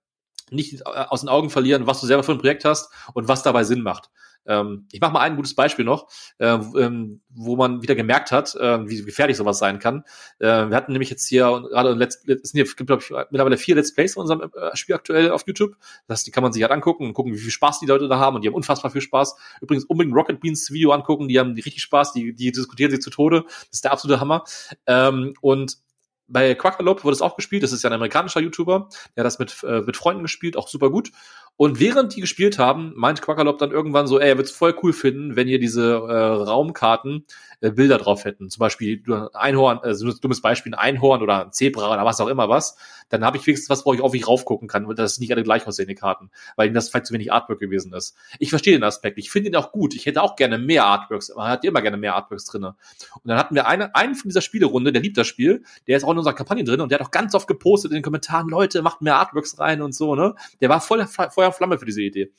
nicht 0.51 0.81
äh, 0.81 0.85
aus 0.85 1.21
den 1.21 1.29
Augen 1.29 1.51
verlieren, 1.51 1.87
was 1.87 2.01
du 2.01 2.07
selber 2.07 2.23
für 2.23 2.33
ein 2.33 2.39
Projekt 2.39 2.65
hast 2.65 2.91
und 3.15 3.29
was 3.29 3.43
dabei 3.43 3.65
Sinn 3.65 3.83
macht. 3.83 4.11
Ähm, 4.47 4.87
ich 4.93 5.01
mache 5.01 5.13
mal 5.13 5.21
ein 5.21 5.37
gutes 5.37 5.55
Beispiel 5.55 5.85
noch, 5.85 6.09
äh, 6.39 6.47
ähm, 6.47 7.21
wo 7.31 7.57
man 7.57 7.83
wieder 7.83 7.95
gemerkt 7.95 8.33
hat, 8.33 8.55
äh, 8.57 8.89
wie 8.89 9.03
gefährlich 9.03 9.37
sowas 9.37 9.59
sein 9.59 9.79
kann. 9.79 10.05
Äh, 10.39 10.69
wir 10.69 10.77
hatten 10.77 10.93
nämlich 10.93 11.11
jetzt 11.11 11.27
hier 11.29 11.45
gerade 11.45 11.93
Let's, 11.93 12.17
es 12.27 12.51
sind 12.51 12.67
hier, 12.67 12.87
glaube 12.87 13.03
ich 13.03 13.11
mittlerweile 13.31 13.57
vier 13.57 13.75
Let's 13.75 13.95
Plays 13.95 14.15
von 14.15 14.23
unserem 14.23 14.51
äh, 14.55 14.77
Spiel 14.77 14.95
aktuell 14.95 15.31
auf 15.31 15.47
YouTube. 15.47 15.77
Das 16.07 16.25
die 16.25 16.31
kann 16.31 16.43
man 16.43 16.53
sich 16.53 16.63
halt 16.63 16.73
angucken 16.73 17.07
und 17.07 17.15
gucken, 17.15 17.33
wie 17.33 17.39
viel 17.39 17.51
Spaß 17.51 17.81
die 17.81 17.87
Leute 17.87 18.09
da 18.09 18.19
haben 18.19 18.37
und 18.37 18.43
die 18.43 18.49
haben 18.49 18.55
unfassbar 18.55 18.91
viel 18.91 19.01
Spaß. 19.01 19.37
Übrigens 19.61 19.85
unbedingt 19.85 20.15
Rocket 20.15 20.41
Beans 20.41 20.71
Video 20.71 20.93
angucken, 20.93 21.29
die 21.29 21.39
haben 21.39 21.53
richtig 21.53 21.83
Spaß, 21.83 22.13
die 22.13 22.35
die 22.35 22.53
diskutieren 22.53 22.91
sich 22.91 23.01
zu 23.01 23.11
Tode. 23.11 23.45
Das 23.47 23.69
ist 23.73 23.85
der 23.85 23.93
absolute 23.93 24.21
Hammer. 24.21 24.45
Ähm, 24.87 25.35
und 25.41 25.79
bei 26.27 26.55
Quackalope 26.55 27.05
wurde 27.05 27.15
es 27.15 27.23
auch 27.23 27.37
gespielt. 27.37 27.63
Das 27.63 27.73
ist 27.73 27.83
ja 27.83 27.91
ein 27.91 27.95
amerikanischer 27.95 28.41
YouTuber. 28.41 28.89
Der 29.17 29.23
hat 29.23 29.27
das 29.27 29.39
mit, 29.39 29.63
äh, 29.65 29.81
mit 29.83 29.97
Freunden 29.97 30.23
gespielt, 30.23 30.57
auch 30.57 30.69
super 30.69 30.91
gut. 30.91 31.11
Und 31.57 31.79
während 31.79 32.17
die 32.17 32.21
gespielt 32.21 32.59
haben, 32.59 32.93
meint 32.97 33.23
Quackerlop 33.23 33.59
dann 33.59 33.71
irgendwann 33.71 34.09
so, 34.09 34.19
ey, 34.19 34.31
er 34.31 34.39
wird's 34.39 34.51
voll 34.51 34.75
cool 34.83 34.93
finden, 34.93 35.37
wenn 35.37 35.47
ihr 35.47 35.61
diese 35.61 35.93
äh, 35.93 36.15
Raumkarten 36.15 37.27
äh, 37.61 37.71
Bilder 37.71 37.99
drauf 37.99 38.25
hätten. 38.25 38.51
Zum 38.51 38.59
Beispiel 38.59 39.01
ein 39.07 39.29
Einhorn, 39.35 39.79
also 39.79 40.09
ein 40.09 40.17
dummes 40.21 40.41
Beispiel, 40.41 40.75
ein 40.75 40.79
Einhorn 40.79 41.23
oder 41.23 41.45
ein 41.45 41.53
Zebra 41.53 41.93
oder 41.93 42.05
was 42.05 42.21
auch 42.21 42.27
immer 42.27 42.49
was. 42.49 42.77
Dann 43.09 43.25
habe 43.25 43.37
ich 43.37 43.47
wenigstens 43.47 43.71
was, 43.71 43.87
wo 43.87 43.95
ich 43.95 44.01
auf 44.01 44.15
ich 44.15 44.27
raufgucken 44.27 44.67
kann, 44.67 44.89
weil 44.89 44.97
das 44.97 45.21
nicht 45.21 45.31
alle 45.31 45.45
gleich 45.45 45.65
aussehen, 45.67 45.87
die 45.87 45.95
Karten, 45.95 46.31
weil 46.57 46.69
ihm 46.69 46.75
das 46.75 46.89
vielleicht 46.89 47.07
zu 47.07 47.15
wenig 47.15 47.33
Artwork 47.33 47.61
gewesen 47.61 47.93
ist. 47.93 48.17
Ich 48.41 48.51
verstehe 48.51 48.73
den 48.73 48.83
Aspekt, 48.83 49.19
ich 49.19 49.31
finde 49.31 49.51
ihn 49.51 49.57
auch 49.57 49.71
gut. 49.71 49.95
Ich 49.95 50.07
hätte 50.07 50.23
auch 50.23 50.35
gerne 50.35 50.59
mehr 50.59 50.87
Artworks, 50.87 51.33
man 51.37 51.49
hat 51.49 51.65
immer 51.65 51.83
gerne 51.83 51.99
mehr 51.99 52.17
Artworks 52.17 52.47
drinne. 52.47 52.75
Und 53.15 53.29
dann 53.29 53.39
hatten 53.39 53.55
wir 53.55 53.69
eine, 53.69 53.95
einen 53.95 54.17
von 54.17 54.29
dieser 54.29 54.41
Spielerunde, 54.41 54.91
der 54.91 55.03
liebt 55.03 55.17
das 55.17 55.29
Spiel, 55.29 55.63
der 55.87 55.97
ist 55.97 56.05
auch 56.05 56.14
in 56.15 56.19
unserer 56.19 56.35
Kampagne 56.35 56.65
drin 56.65 56.81
und 56.81 56.91
der 56.91 56.99
hat 56.99 57.07
auch 57.07 57.11
ganz 57.11 57.35
oft 57.35 57.47
gepostet 57.47 57.91
in 57.91 57.97
den 57.97 58.03
Kommentaren, 58.03 58.49
Leute, 58.49 58.83
macht 58.83 59.03
mehr 59.03 59.17
Artworks 59.17 59.59
rein 59.59 59.83
und 59.83 59.95
so, 59.95 60.15
ne? 60.15 60.35
Der 60.61 60.69
war 60.69 60.81
voll, 60.81 61.07
Feuer 61.07 61.49
und 61.49 61.55
Flamme 61.55 61.79
für 61.79 61.87
diese 61.87 62.03
Idee. 62.03 62.33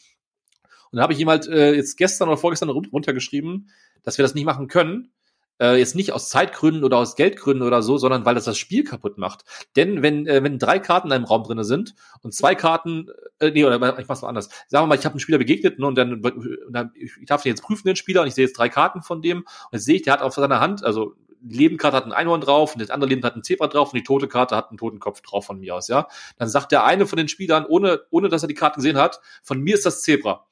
Und 0.92 0.98
da 0.98 1.04
habe 1.04 1.14
ich 1.14 1.20
ihm 1.20 1.30
halt 1.30 1.48
äh, 1.48 1.74
jetzt 1.74 1.98
gestern 1.98 2.30
oder 2.30 2.38
vorgestern 2.38 2.70
runtergeschrieben, 2.70 3.70
dass 4.04 4.18
wir 4.18 4.24
das 4.24 4.36
nicht 4.36 4.46
machen 4.46 4.68
können. 4.68 5.12
Äh, 5.60 5.78
jetzt 5.78 5.96
nicht 5.96 6.12
aus 6.12 6.30
Zeitgründen 6.30 6.84
oder 6.84 6.98
aus 6.98 7.16
Geldgründen 7.16 7.66
oder 7.66 7.82
so, 7.82 7.98
sondern 7.98 8.26
weil 8.26 8.36
das 8.36 8.44
das 8.44 8.58
Spiel 8.58 8.84
kaputt 8.84 9.18
macht. 9.18 9.46
Denn 9.78 10.02
wenn, 10.02 10.28
äh, 10.28 10.44
wenn 10.44 10.60
drei 10.60 10.80
Karten 10.80 11.08
in 11.08 11.14
einem 11.14 11.24
Raum 11.24 11.44
drinne 11.44 11.64
sind 11.64 11.96
und 12.22 12.34
zwei 12.34 12.56
Karten, 12.56 13.08
äh, 13.40 13.52
nee, 13.52 13.64
oder 13.64 14.00
ich 14.00 14.08
mach's 14.08 14.22
mal 14.22 14.28
anders. 14.28 14.50
Sagen 14.68 14.84
wir 14.84 14.88
mal, 14.88 14.98
ich 14.98 15.06
habe 15.06 15.14
einen 15.14 15.22
Spieler 15.22 15.38
begegnet 15.38 15.80
ne, 15.80 15.88
und 15.88 15.96
dann, 15.96 16.22
und 16.26 16.58
dann 16.74 16.92
ich 16.96 17.26
darf 17.26 17.44
den 17.44 17.52
jetzt 17.52 17.62
prüfen, 17.62 17.88
den 17.88 17.96
Spieler, 17.96 18.22
und 18.22 18.28
ich 18.28 18.36
sehe 18.36 18.46
jetzt 18.46 18.58
drei 18.58 18.68
Karten 18.68 19.02
von 19.02 19.22
dem 19.22 19.40
und 19.40 19.74
jetzt 19.74 19.86
sehe 19.86 19.96
ich, 19.96 20.02
der 20.02 20.14
hat 20.14 20.22
auf 20.22 20.34
seiner 20.34 20.60
Hand, 20.60 20.84
also 20.84 21.16
Lebenkarte 21.48 21.98
hat 21.98 22.06
ein 22.06 22.14
Einhorn 22.14 22.42
drauf 22.42 22.74
und 22.74 22.82
das 22.82 22.90
andere 22.90 23.10
Leben 23.10 23.24
hat 23.24 23.36
ein 23.36 23.44
Zebra 23.44 23.68
drauf 23.68 23.94
und 23.94 23.98
die 23.98 24.04
tote 24.04 24.28
Karte 24.28 24.56
hat 24.56 24.70
einen 24.70 24.78
Totenkopf 24.78 25.22
drauf 25.22 25.46
von 25.46 25.60
mir 25.60 25.76
aus, 25.76 25.88
ja. 25.88 26.08
Dann 26.38 26.50
sagt 26.50 26.72
der 26.72 26.84
eine 26.84 27.06
von 27.06 27.18
den 27.18 27.28
Spielern, 27.28 27.66
ohne, 27.66 28.02
ohne 28.10 28.30
dass 28.30 28.44
er 28.44 28.48
die 28.48 28.54
Karten 28.54 28.80
gesehen 28.80 28.98
hat, 28.98 29.22
von 29.44 29.62
mir 29.62 29.76
ist 29.76 29.86
das 29.86 30.02
Zebra. 30.02 30.46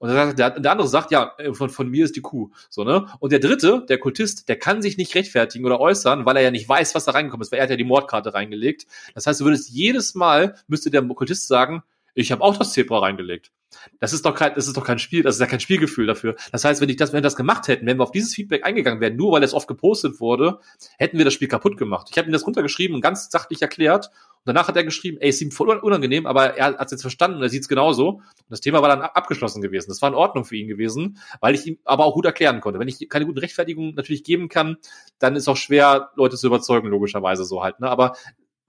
Und 0.00 0.08
der, 0.08 0.32
der 0.32 0.72
andere 0.72 0.88
sagt, 0.88 1.10
ja, 1.10 1.34
äh, 1.36 1.52
von, 1.52 1.68
von 1.68 1.88
mir 1.88 2.06
ist 2.06 2.16
die 2.16 2.22
Kuh. 2.22 2.50
So, 2.70 2.84
ne? 2.84 3.06
Und 3.20 3.32
der 3.32 3.38
dritte, 3.38 3.84
der 3.86 3.98
Kultist, 3.98 4.48
der 4.48 4.58
kann 4.58 4.80
sich 4.80 4.96
nicht 4.96 5.14
rechtfertigen 5.14 5.66
oder 5.66 5.78
äußern, 5.78 6.24
weil 6.24 6.36
er 6.38 6.42
ja 6.42 6.50
nicht 6.50 6.66
weiß, 6.66 6.94
was 6.94 7.04
da 7.04 7.12
reingekommen 7.12 7.42
ist, 7.42 7.52
weil 7.52 7.58
er 7.58 7.64
hat 7.64 7.70
ja 7.70 7.76
die 7.76 7.84
Mordkarte 7.84 8.32
reingelegt. 8.32 8.86
Das 9.14 9.26
heißt, 9.26 9.40
du 9.40 9.44
würdest 9.44 9.68
jedes 9.68 10.14
Mal, 10.14 10.56
müsste 10.68 10.90
der 10.90 11.02
Kultist 11.02 11.48
sagen, 11.48 11.82
ich 12.20 12.32
habe 12.32 12.42
auch 12.42 12.56
das 12.56 12.72
Zebra 12.72 12.98
reingelegt. 12.98 13.52
Das 14.00 14.12
ist 14.12 14.24
doch 14.26 14.34
kein, 14.34 14.54
das 14.54 14.66
ist 14.66 14.76
doch 14.76 14.84
kein 14.84 14.98
Spiel, 14.98 15.22
das 15.22 15.36
ist 15.36 15.40
ja 15.40 15.46
kein 15.46 15.60
Spielgefühl 15.60 16.06
dafür. 16.06 16.36
Das 16.52 16.64
heißt, 16.64 16.80
wenn 16.80 16.88
ich 16.88 16.96
das, 16.96 17.12
wenn 17.12 17.18
wir 17.18 17.22
das 17.22 17.36
gemacht 17.36 17.68
hätten, 17.68 17.86
wenn 17.86 17.98
wir 17.98 18.02
auf 18.02 18.10
dieses 18.10 18.34
Feedback 18.34 18.64
eingegangen 18.64 19.00
wären, 19.00 19.16
nur 19.16 19.32
weil 19.32 19.42
es 19.42 19.54
oft 19.54 19.68
gepostet 19.68 20.20
wurde, 20.20 20.58
hätten 20.98 21.18
wir 21.18 21.24
das 21.24 21.34
Spiel 21.34 21.48
kaputt 21.48 21.76
gemacht. 21.76 22.08
Ich 22.10 22.18
habe 22.18 22.28
ihm 22.28 22.32
das 22.32 22.46
runtergeschrieben 22.46 22.94
und 22.94 23.00
ganz 23.00 23.30
sachlich 23.30 23.62
erklärt. 23.62 24.06
Und 24.06 24.46
danach 24.46 24.68
hat 24.68 24.76
er 24.76 24.84
geschrieben, 24.84 25.18
ey, 25.20 25.28
es 25.28 25.40
ihm 25.40 25.50
voll 25.50 25.68
unangenehm, 25.68 26.26
aber 26.26 26.56
er 26.56 26.78
hat 26.78 26.86
es 26.86 26.92
jetzt 26.92 27.02
verstanden 27.02 27.36
und 27.36 27.42
er 27.42 27.50
sieht 27.50 27.62
es 27.62 27.68
genauso. 27.68 28.08
Und 28.08 28.24
das 28.48 28.60
Thema 28.60 28.82
war 28.82 28.88
dann 28.88 29.02
abgeschlossen 29.02 29.60
gewesen. 29.60 29.90
Das 29.90 30.00
war 30.02 30.08
in 30.08 30.14
Ordnung 30.14 30.44
für 30.44 30.56
ihn 30.56 30.66
gewesen, 30.66 31.18
weil 31.40 31.54
ich 31.54 31.66
ihm 31.66 31.78
aber 31.84 32.06
auch 32.06 32.14
gut 32.14 32.24
erklären 32.24 32.60
konnte. 32.60 32.80
Wenn 32.80 32.88
ich 32.88 33.08
keine 33.08 33.26
guten 33.26 33.38
Rechtfertigungen 33.38 33.94
natürlich 33.94 34.24
geben 34.24 34.48
kann, 34.48 34.78
dann 35.18 35.36
ist 35.36 35.46
auch 35.46 35.58
schwer, 35.58 36.10
Leute 36.16 36.36
zu 36.36 36.46
überzeugen, 36.46 36.88
logischerweise 36.88 37.44
so 37.44 37.62
halt. 37.62 37.80
Ne? 37.80 37.88
Aber 37.88 38.14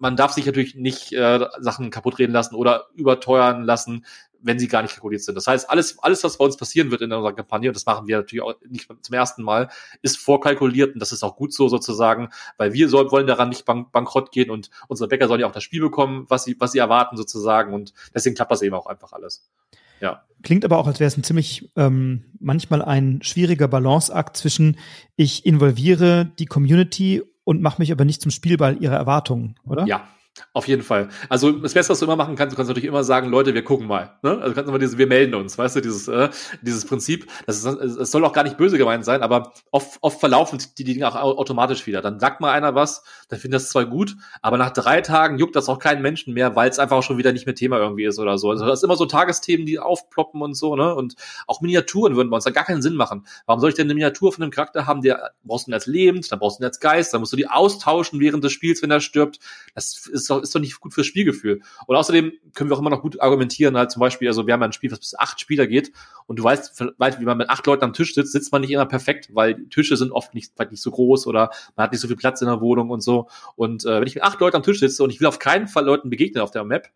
man 0.02 0.16
darf 0.16 0.34
sich 0.34 0.47
natürlich 0.47 0.74
nicht 0.74 1.14
äh, 1.14 1.45
Sachen 1.60 1.91
kaputt 1.91 2.18
reden 2.18 2.34
lassen 2.34 2.56
oder 2.56 2.88
überteuern 2.95 3.64
lassen, 3.64 4.04
wenn 4.41 4.58
sie 4.58 4.68
gar 4.68 4.82
nicht 4.82 4.93
kalkuliert 4.93 5.22
sind. 5.22 5.36
Das 5.36 5.45
heißt, 5.45 5.70
alles, 5.70 5.99
alles, 5.99 6.24
was 6.24 6.39
bei 6.39 6.45
uns 6.45 6.58
passieren 6.58 6.89
wird 6.89 7.02
in 7.02 7.14
unserer 7.14 7.34
Kampagne, 7.34 7.70
und 7.70 7.76
das 7.76 7.86
machen 7.86 8.08
wir 8.08 8.18
natürlich 8.18 8.41
auch 8.41 8.56
nicht 8.68 8.89
zum 9.02 9.14
ersten 9.14 9.43
Mal, 9.43 9.70
ist 10.02 10.18
vorkalkuliert 10.18 10.95
und 10.95 10.99
das 10.99 11.12
ist 11.12 11.24
auch 11.24 11.36
gut 11.36 11.54
so 11.54 11.70
sozusagen, 11.70 12.30
weil 12.58 12.74
wir 12.74 12.89
soll, 12.89 13.12
wollen 13.12 13.28
daran 13.28 13.49
nicht 13.49 13.64
bank 13.64 13.91
bankrott 13.91 14.32
gehen 14.32 14.49
und 14.49 14.72
unsere 14.88 15.08
Bäcker 15.08 15.28
sollen 15.28 15.41
ja 15.41 15.47
auch 15.47 15.52
das 15.52 15.64
Spiel 15.64 15.82
bekommen, 15.82 16.26
was 16.30 16.45
sie, 16.45 16.56
was 16.60 16.72
sie 16.72 16.80
erwarten 16.80 17.16
sozusagen 17.16 17.72
und 17.72 17.93
deswegen 18.16 18.36
klappt 18.36 18.52
das 18.52 18.64
eben 18.64 18.76
auch 18.76 18.88
einfach 18.88 19.14
alles. 19.14 19.52
Ja. 19.99 20.24
Klingt 20.41 20.66
aber 20.66 20.80
auch, 20.80 20.88
als 20.88 20.99
wäre 20.99 21.10
es 21.10 21.18
ein 21.18 21.24
ziemlich 21.24 21.70
ähm, 21.76 22.26
manchmal 22.39 22.82
ein 22.82 23.22
schwieriger 23.22 23.68
Balanceakt 23.68 24.36
zwischen 24.36 24.80
ich 25.16 25.45
involviere 25.45 26.32
die 26.39 26.47
Community 26.47 27.22
und 27.44 27.62
mache 27.62 27.82
mich 27.82 27.92
aber 27.92 28.06
nicht 28.06 28.22
zum 28.22 28.32
Spielball 28.32 28.78
ihrer 28.82 28.96
Erwartungen, 28.96 29.56
oder? 29.66 29.86
Ja, 29.86 30.08
auf 30.54 30.68
jeden 30.68 30.82
Fall. 30.82 31.10
Also 31.30 31.52
das 31.52 31.74
Beste, 31.74 31.92
was 31.92 32.00
du 32.00 32.06
immer 32.06 32.16
machen 32.16 32.36
kannst, 32.36 32.54
du 32.54 32.56
kannst 32.56 32.70
natürlich 32.70 32.88
immer 32.88 33.04
sagen, 33.04 33.30
Leute, 33.30 33.54
wir 33.54 33.64
gucken 33.64 33.88
mal. 33.88 34.18
Ne? 34.24 34.32
Also 34.32 34.50
du 34.50 34.54
kannst 34.54 34.70
immer 34.70 34.80
dieses, 34.80 34.98
wir 34.98 35.08
melden 35.08 35.36
uns, 35.36 35.58
weißt 35.58 35.76
du, 35.76 35.82
dieses, 35.82 36.08
äh, 36.08 36.30
dieses 36.62 36.86
Prinzip. 36.86 37.30
Das, 37.46 37.58
ist, 37.58 37.66
es 37.66 38.12
soll 38.12 38.24
auch 38.24 38.34
gar 38.34 38.44
nicht 38.44 38.58
böse 38.58 38.78
gemeint 38.78 39.04
sein, 39.04 39.24
aber 39.24 39.54
oft, 39.72 39.98
oft 40.02 40.20
verlaufen 40.20 40.60
die 40.78 40.84
Dinge 40.84 41.08
auch 41.08 41.16
automatisch 41.16 41.86
wieder. 41.86 42.02
Dann 42.02 42.20
sagt 42.20 42.40
mal 42.40 42.52
einer 42.52 42.76
was, 42.76 43.04
dann 43.28 43.40
findet 43.40 43.62
das 43.62 43.70
zwar 43.70 43.86
gut, 43.86 44.16
aber 44.42 44.58
nach 44.58 44.72
drei 44.72 45.02
Tagen 45.02 45.38
juckt 45.38 45.56
das 45.56 45.68
auch 45.68 45.80
keinen 45.80 46.02
Menschen 46.02 46.34
mehr, 46.34 46.56
weil 46.56 46.70
es 46.70 46.80
einfach 46.80 46.98
auch 46.98 47.04
schon 47.04 47.18
wieder 47.18 47.34
nicht 47.34 47.46
mehr 47.46 47.56
Thema 47.56 47.78
irgendwie 47.78 48.06
ist 48.06 48.20
oder 48.20 48.38
so. 48.38 48.50
Also 48.50 48.66
das 48.66 48.80
ist 48.80 48.84
immer 48.84 48.96
so 48.96 49.06
Tagesthemen, 49.06 49.66
die 49.66 49.80
aufploppen 49.80 50.42
und 50.42 50.56
so, 50.56 50.76
ne? 50.76 50.96
Und 50.96 51.16
auch 51.48 51.62
Miniaturen 51.62 52.16
würden 52.16 52.30
bei 52.30 52.36
uns 52.36 52.46
da 52.46 52.52
gar 52.52 52.66
keinen 52.66 52.82
Sinn 52.82 52.96
machen. 52.96 53.26
Warum 53.46 53.60
soll 53.60 53.70
ich 53.70 53.76
denn 53.76 53.88
eine 53.88 53.94
Miniatur 53.94 54.32
von 54.32 54.44
einem 54.44 54.52
Charakter 54.52 54.86
haben, 54.86 55.02
der 55.02 55.32
brauchst 55.44 55.68
du 55.68 55.72
ihn 55.72 55.74
als 55.74 55.88
lebend, 55.88 56.32
dann 56.32 56.40
brauchst 56.40 56.60
du 56.60 56.64
ihn 56.64 56.66
als 56.66 56.80
Geist, 56.80 57.14
dann 57.14 57.20
musst 57.20 57.34
du 57.34 57.38
die 57.38 57.48
austauschen 57.48 58.20
während 58.20 58.44
des 58.44 58.54
Spiels, 58.54 58.82
wenn 58.82 58.92
er 58.92 59.02
stirbt. 59.02 59.40
Das 59.76 60.08
ist 60.08 60.31
doch, 60.32 60.42
ist 60.42 60.56
doch 60.56 60.60
nicht 60.60 60.80
gut 60.80 60.94
fürs 60.94 61.08
Spielgefühl. 61.08 61.62
Und 61.88 61.96
außerdem 61.96 62.32
können 62.54 62.70
wir 62.70 62.76
auch 62.76 62.80
immer 62.80 62.90
noch 62.90 63.02
gut 63.02 63.22
argumentieren, 63.22 63.78
halt 63.78 63.92
zum 63.92 64.00
Beispiel, 64.00 64.28
also 64.28 64.48
wir 64.48 64.54
haben 64.54 64.64
ein 64.64 64.74
Spiel, 64.74 64.92
was 64.92 65.00
bis 65.00 65.18
acht 65.18 65.40
Spieler 65.40 65.68
geht 65.68 65.92
und 66.28 66.40
du 66.40 66.44
weißt, 66.44 66.80
wie 66.80 67.26
man 67.26 67.38
mit 67.38 67.50
acht 67.50 67.66
Leuten 67.68 67.84
am 67.84 67.94
Tisch 67.94 68.14
sitzt, 68.16 68.32
sitzt 68.32 68.52
man 68.52 68.62
nicht 68.62 68.72
immer 68.72 68.86
perfekt, 68.86 69.30
weil 69.34 69.66
Tische 69.70 69.98
sind 69.98 70.12
oft 70.12 70.34
nicht, 70.34 70.54
nicht 70.72 70.82
so 70.82 70.92
groß 70.92 71.28
oder 71.28 71.52
man 71.76 71.86
hat 71.86 71.92
nicht 71.92 72.02
so 72.02 72.08
viel 72.08 72.18
Platz 72.18 72.42
in 72.42 72.48
der 72.48 72.62
Wohnung 72.62 72.90
und 72.90 73.02
so. 73.02 73.28
Und 73.56 73.86
äh, 73.86 74.00
wenn 74.00 74.08
ich 74.08 74.16
mit 74.16 74.24
acht 74.24 74.40
Leuten 74.40 74.56
am 74.56 74.64
Tisch 74.64 74.80
sitze 74.80 75.04
und 75.04 75.10
ich 75.12 75.20
will 75.20 75.28
auf 75.28 75.40
keinen 75.40 75.68
Fall 75.68 75.86
Leuten 75.86 76.10
begegnen 76.10 76.42
auf 76.42 76.52
der 76.52 76.64
Map, 76.64 76.90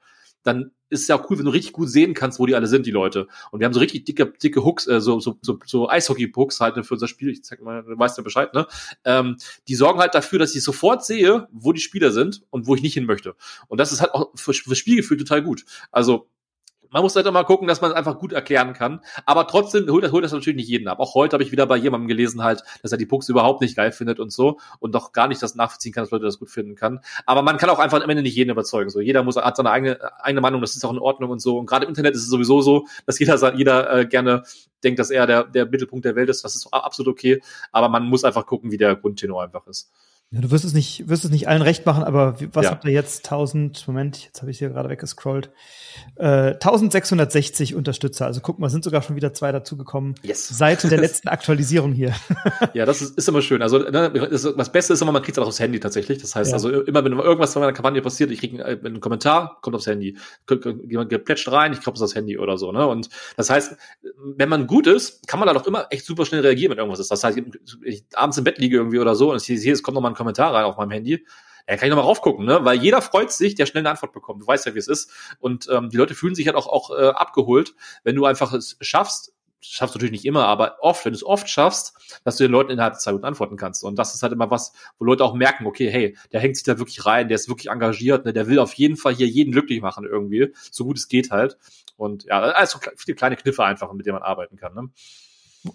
dann 0.45 0.71
ist 0.89 1.01
es 1.01 1.07
ja 1.07 1.19
auch 1.19 1.29
cool, 1.29 1.39
wenn 1.39 1.45
du 1.45 1.51
richtig 1.51 1.73
gut 1.73 1.89
sehen 1.89 2.13
kannst, 2.13 2.39
wo 2.39 2.45
die 2.45 2.55
alle 2.55 2.67
sind, 2.67 2.85
die 2.85 2.91
Leute. 2.91 3.27
Und 3.51 3.59
wir 3.59 3.65
haben 3.65 3.73
so 3.73 3.79
richtig 3.79 4.05
dicke, 4.05 4.31
dicke 4.31 4.63
Hooks, 4.63 4.87
äh, 4.87 5.01
so, 5.01 5.19
so, 5.19 5.37
so, 5.41 5.59
so 5.65 5.89
Eishockey-Hooks 5.89 6.59
halt 6.59 6.85
für 6.85 6.93
unser 6.93 7.07
Spiel. 7.07 7.29
Ich 7.29 7.43
zeig 7.43 7.61
mal, 7.61 7.83
du 7.83 7.97
weißt 7.97 8.17
ja 8.17 8.23
Bescheid, 8.23 8.53
ne? 8.53 8.67
Ähm, 9.03 9.37
die 9.67 9.75
sorgen 9.75 9.99
halt 9.99 10.13
dafür, 10.13 10.39
dass 10.39 10.55
ich 10.55 10.63
sofort 10.63 11.03
sehe, 11.03 11.47
wo 11.51 11.73
die 11.73 11.81
Spieler 11.81 12.11
sind 12.11 12.43
und 12.51 12.67
wo 12.67 12.75
ich 12.75 12.83
nicht 12.83 12.93
hin 12.93 13.05
möchte. 13.05 13.35
Und 13.67 13.79
das 13.79 13.91
ist 13.91 14.01
halt 14.01 14.13
auch 14.13 14.31
für, 14.35 14.53
für 14.53 14.75
Spielgefühl 14.75 15.17
total 15.17 15.41
gut. 15.41 15.65
Also 15.91 16.29
man 16.89 17.01
muss 17.01 17.15
halt 17.15 17.25
immer 17.25 17.43
gucken, 17.43 17.67
dass 17.67 17.81
man 17.81 17.91
es 17.91 17.97
einfach 17.97 18.19
gut 18.19 18.33
erklären 18.33 18.73
kann. 18.73 19.01
Aber 19.25 19.47
trotzdem 19.47 19.89
holt 19.89 20.03
das, 20.03 20.11
holt 20.11 20.23
das 20.23 20.31
natürlich 20.31 20.57
nicht 20.57 20.69
jeden 20.69 20.87
ab. 20.87 20.99
Auch 20.99 21.13
heute 21.15 21.33
habe 21.33 21.43
ich 21.43 21.51
wieder 21.51 21.65
bei 21.65 21.77
jemandem 21.77 22.07
gelesen 22.07 22.43
halt, 22.43 22.63
dass 22.81 22.91
er 22.91 22.97
die 22.97 23.05
Pucks 23.05 23.29
überhaupt 23.29 23.61
nicht 23.61 23.75
geil 23.75 23.91
findet 23.91 24.19
und 24.19 24.31
so 24.31 24.59
und 24.79 24.93
doch 24.95 25.11
gar 25.11 25.27
nicht 25.27 25.41
das 25.41 25.55
nachvollziehen 25.55 25.93
kann, 25.93 26.03
dass 26.03 26.11
Leute 26.11 26.25
das 26.25 26.39
gut 26.39 26.49
finden 26.49 26.75
kann. 26.75 26.99
Aber 27.25 27.41
man 27.41 27.57
kann 27.57 27.69
auch 27.69 27.79
einfach 27.79 28.01
am 28.01 28.09
Ende 28.09 28.23
nicht 28.23 28.35
jeden 28.35 28.49
überzeugen. 28.49 28.89
So 28.89 28.99
jeder 28.99 29.23
muss 29.23 29.35
hat 29.35 29.55
seine 29.57 29.71
eigene 29.71 29.99
eigene 30.23 30.41
Meinung. 30.41 30.61
Das 30.61 30.75
ist 30.75 30.85
auch 30.85 30.91
in 30.91 30.99
Ordnung 30.99 31.29
und 31.29 31.41
so. 31.41 31.57
Und 31.57 31.65
gerade 31.65 31.85
im 31.85 31.89
Internet 31.89 32.15
ist 32.15 32.23
es 32.23 32.29
sowieso 32.29 32.61
so, 32.61 32.85
dass 33.05 33.19
jeder 33.19 33.55
jeder 33.55 33.93
äh, 33.93 34.05
gerne 34.05 34.43
denkt, 34.83 34.99
dass 34.99 35.09
er 35.09 35.27
der 35.27 35.43
der 35.43 35.65
Mittelpunkt 35.65 36.05
der 36.05 36.15
Welt 36.15 36.29
ist. 36.29 36.43
Das 36.43 36.55
ist 36.55 36.67
absolut 36.71 37.11
okay. 37.11 37.41
Aber 37.71 37.89
man 37.89 38.05
muss 38.05 38.23
einfach 38.23 38.45
gucken, 38.45 38.71
wie 38.71 38.77
der 38.77 38.95
Grundtenor 38.95 39.43
einfach 39.43 39.67
ist. 39.67 39.91
Ja, 40.31 40.41
du 40.41 40.49
wirst 40.49 40.65
es 40.65 40.73
nicht, 40.73 41.07
wirst 41.07 41.23
es 41.23 41.29
nicht 41.29 41.47
allen 41.47 41.61
recht 41.61 41.85
machen, 41.85 42.03
aber 42.03 42.35
was 42.51 42.65
ja. 42.65 42.71
habt 42.71 42.83
ihr 42.85 42.91
jetzt? 42.91 43.25
1000, 43.25 43.87
Moment, 43.87 44.25
jetzt 44.25 44.41
habe 44.41 44.49
ich 44.49 44.57
hier 44.57 44.69
gerade 44.69 44.89
weggescrollt. 44.89 45.51
Äh, 46.15 46.53
1660 46.53 47.75
Unterstützer. 47.75 48.25
Also 48.25 48.41
guck 48.41 48.57
mal, 48.57 48.69
sind 48.69 48.83
sogar 48.83 49.03
schon 49.03 49.15
wieder 49.15 49.33
zwei 49.33 49.51
dazugekommen. 49.51 50.15
Yes. 50.23 50.47
Seit 50.47 50.83
der 50.83 50.97
letzten 50.99 51.27
Aktualisierung 51.27 51.93
hier. 51.93 52.13
ja, 52.73 52.85
das 52.85 53.03
ist, 53.03 53.17
ist 53.17 53.29
immer 53.29 53.43
schön. 53.43 53.61
Also 53.61 53.77
ne, 53.77 54.11
das 54.11 54.71
Beste 54.71 54.93
ist 54.93 55.01
immer, 55.01 55.11
man 55.11 55.21
kriegt 55.21 55.37
es 55.37 55.41
auch 55.41 55.47
aufs 55.47 55.59
Handy 55.59 55.79
tatsächlich. 55.79 56.17
Das 56.17 56.35
heißt, 56.35 56.49
ja. 56.49 56.55
also 56.55 56.69
immer 56.69 57.05
wenn 57.05 57.13
irgendwas 57.13 57.53
von 57.53 57.61
meiner 57.61 57.73
Kampagne 57.73 58.01
passiert, 58.01 58.31
ich 58.31 58.39
kriege 58.39 58.65
einen, 58.65 58.85
einen, 58.85 58.99
Kommentar, 58.99 59.59
kommt 59.61 59.75
aufs 59.75 59.85
Handy. 59.85 60.17
Jemand 60.87 61.09
geplätscht 61.11 61.49
rein, 61.51 61.71
ich 61.71 61.81
glaube 61.81 61.97
es 61.97 62.01
aufs 62.01 62.15
Handy 62.15 62.39
oder 62.39 62.57
so. 62.57 62.71
Ne? 62.71 62.85
Und 62.87 63.09
das 63.37 63.51
heißt, 63.51 63.77
wenn 64.35 64.49
man 64.49 64.65
gut 64.65 64.87
ist, 64.87 65.27
kann 65.27 65.39
man 65.39 65.47
da 65.47 65.53
doch 65.53 65.67
immer 65.67 65.85
echt 65.91 66.03
super 66.03 66.25
schnell 66.25 66.41
reagieren, 66.41 66.71
wenn 66.71 66.79
irgendwas 66.79 66.99
ist. 66.99 67.11
Das 67.11 67.23
heißt, 67.23 67.39
ich 67.83 68.05
abends 68.15 68.37
im 68.39 68.43
Bett 68.43 68.57
liege 68.57 68.77
irgendwie 68.77 68.99
oder 68.99 69.15
so 69.15 69.31
und 69.31 69.37
ich 69.37 69.61
sehe, 69.61 69.71
es 69.71 69.83
kommt 69.83 69.95
noch 69.95 70.01
mal 70.01 70.09
ein 70.09 70.14
Kommentar 70.15 70.53
rein 70.53 70.65
auf 70.65 70.77
meinem 70.77 70.91
Handy, 70.91 71.25
ja, 71.67 71.77
kann 71.77 71.87
ich 71.87 71.89
nochmal 71.89 72.05
raufgucken, 72.05 72.45
ne? 72.45 72.59
Weil 72.63 72.77
jeder 72.77 73.01
freut 73.01 73.31
sich, 73.31 73.55
der 73.55 73.65
schnell 73.65 73.81
eine 73.81 73.89
Antwort 73.89 74.13
bekommt. 74.13 74.41
Du 74.41 74.47
weißt 74.47 74.65
ja, 74.67 74.75
wie 74.75 74.79
es 74.79 74.87
ist. 74.87 75.11
Und 75.39 75.67
ähm, 75.71 75.89
die 75.89 75.97
Leute 75.97 76.13
fühlen 76.13 76.35
sich 76.35 76.45
halt 76.45 76.55
auch, 76.55 76.67
auch 76.67 76.91
äh, 76.91 77.09
abgeholt, 77.09 77.73
wenn 78.03 78.15
du 78.15 78.25
einfach 78.25 78.53
es 78.53 78.77
schaffst, 78.81 79.33
schaffst 79.61 79.95
du 79.95 79.97
natürlich 79.97 80.11
nicht 80.11 80.25
immer, 80.25 80.45
aber 80.45 80.77
oft, 80.81 81.03
wenn 81.05 81.13
du 81.13 81.17
es 81.17 81.23
oft 81.23 81.49
schaffst, 81.49 82.19
dass 82.23 82.37
du 82.37 82.43
den 82.43 82.51
Leuten 82.51 82.71
innerhalb 82.71 82.93
der 82.93 82.99
Zeit 82.99 83.15
gut 83.15 83.23
antworten 83.23 83.57
kannst. 83.57 83.83
Und 83.83 83.97
das 83.97 84.13
ist 84.13 84.21
halt 84.21 84.33
immer 84.33 84.51
was, 84.51 84.73
wo 84.99 85.05
Leute 85.05 85.23
auch 85.23 85.33
merken, 85.33 85.65
okay, 85.65 85.89
hey, 85.89 86.17
der 86.31 86.39
hängt 86.39 86.55
sich 86.55 86.63
da 86.63 86.77
wirklich 86.77 87.05
rein, 87.05 87.27
der 87.27 87.35
ist 87.35 87.49
wirklich 87.49 87.71
engagiert, 87.71 88.25
ne? 88.25 88.33
der 88.33 88.47
will 88.47 88.59
auf 88.59 88.73
jeden 88.73 88.95
Fall 88.95 89.15
hier 89.15 89.27
jeden 89.27 89.51
glücklich 89.51 89.81
machen 89.81 90.05
irgendwie, 90.05 90.53
so 90.71 90.85
gut 90.85 90.97
es 90.97 91.07
geht 91.07 91.31
halt. 91.31 91.57
Und 91.97 92.25
ja, 92.25 92.41
also 92.41 92.79
viele 92.95 93.15
kleine 93.15 93.37
Kniffe 93.37 93.63
einfach, 93.63 93.91
mit 93.93 94.05
denen 94.05 94.15
man 94.15 94.23
arbeiten 94.23 94.57
kann. 94.57 94.75
Ne? 94.75 94.89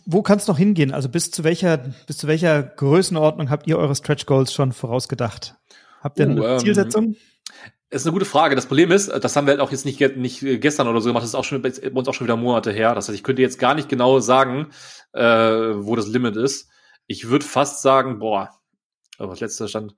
Wo 0.07 0.23
kann 0.23 0.39
es 0.39 0.47
noch 0.47 0.59
hingehen? 0.59 0.93
Also 0.93 1.09
bis 1.09 1.31
zu 1.31 1.45
welcher, 1.45 1.79
bis 2.07 2.19
zu 2.19 2.27
welcher 2.27 2.63
Größenordnung 2.63 3.51
habt 3.51 3.67
ihr 3.67 3.79
eure 3.79 3.95
Stretch 3.95 4.27
Goals 4.27 4.53
schon 4.53 4.73
vorausgedacht? 4.73 5.57
Habt 6.01 6.19
ihr 6.19 6.27
eine 6.27 6.57
uh, 6.57 6.59
Zielsetzung? 6.59 7.05
Ähm, 7.05 7.17
ist 7.91 8.07
eine 8.07 8.13
gute 8.13 8.25
Frage. 8.25 8.55
Das 8.55 8.67
Problem 8.67 8.93
ist, 8.93 9.09
das 9.09 9.35
haben 9.35 9.47
wir 9.47 9.53
halt 9.53 9.61
auch 9.61 9.73
jetzt 9.73 9.85
nicht, 9.85 10.01
nicht 10.17 10.41
gestern 10.61 10.87
oder 10.87 11.01
so 11.01 11.09
gemacht, 11.09 11.23
das 11.23 11.31
ist 11.31 11.35
auch 11.35 11.45
schon 11.45 11.61
bei 11.61 11.71
uns 11.71 12.09
auch 12.09 12.15
schon 12.15 12.27
wieder 12.27 12.37
Monate 12.37 12.71
her. 12.71 12.95
Das 12.95 13.09
heißt, 13.09 13.17
ich 13.17 13.25
könnte 13.25 13.43
jetzt 13.43 13.59
gar 13.59 13.75
nicht 13.75 13.89
genau 13.89 14.21
sagen, 14.21 14.69
äh, 15.13 15.23
wo 15.23 15.97
das 15.97 16.07
Limit 16.07 16.37
ist. 16.37 16.71
Ich 17.09 17.29
würde 17.29 17.45
fast 17.45 17.83
sagen, 17.83 18.21
boah, 18.21 18.51
was 19.19 19.41
letzter 19.41 19.67
stand, 19.67 19.95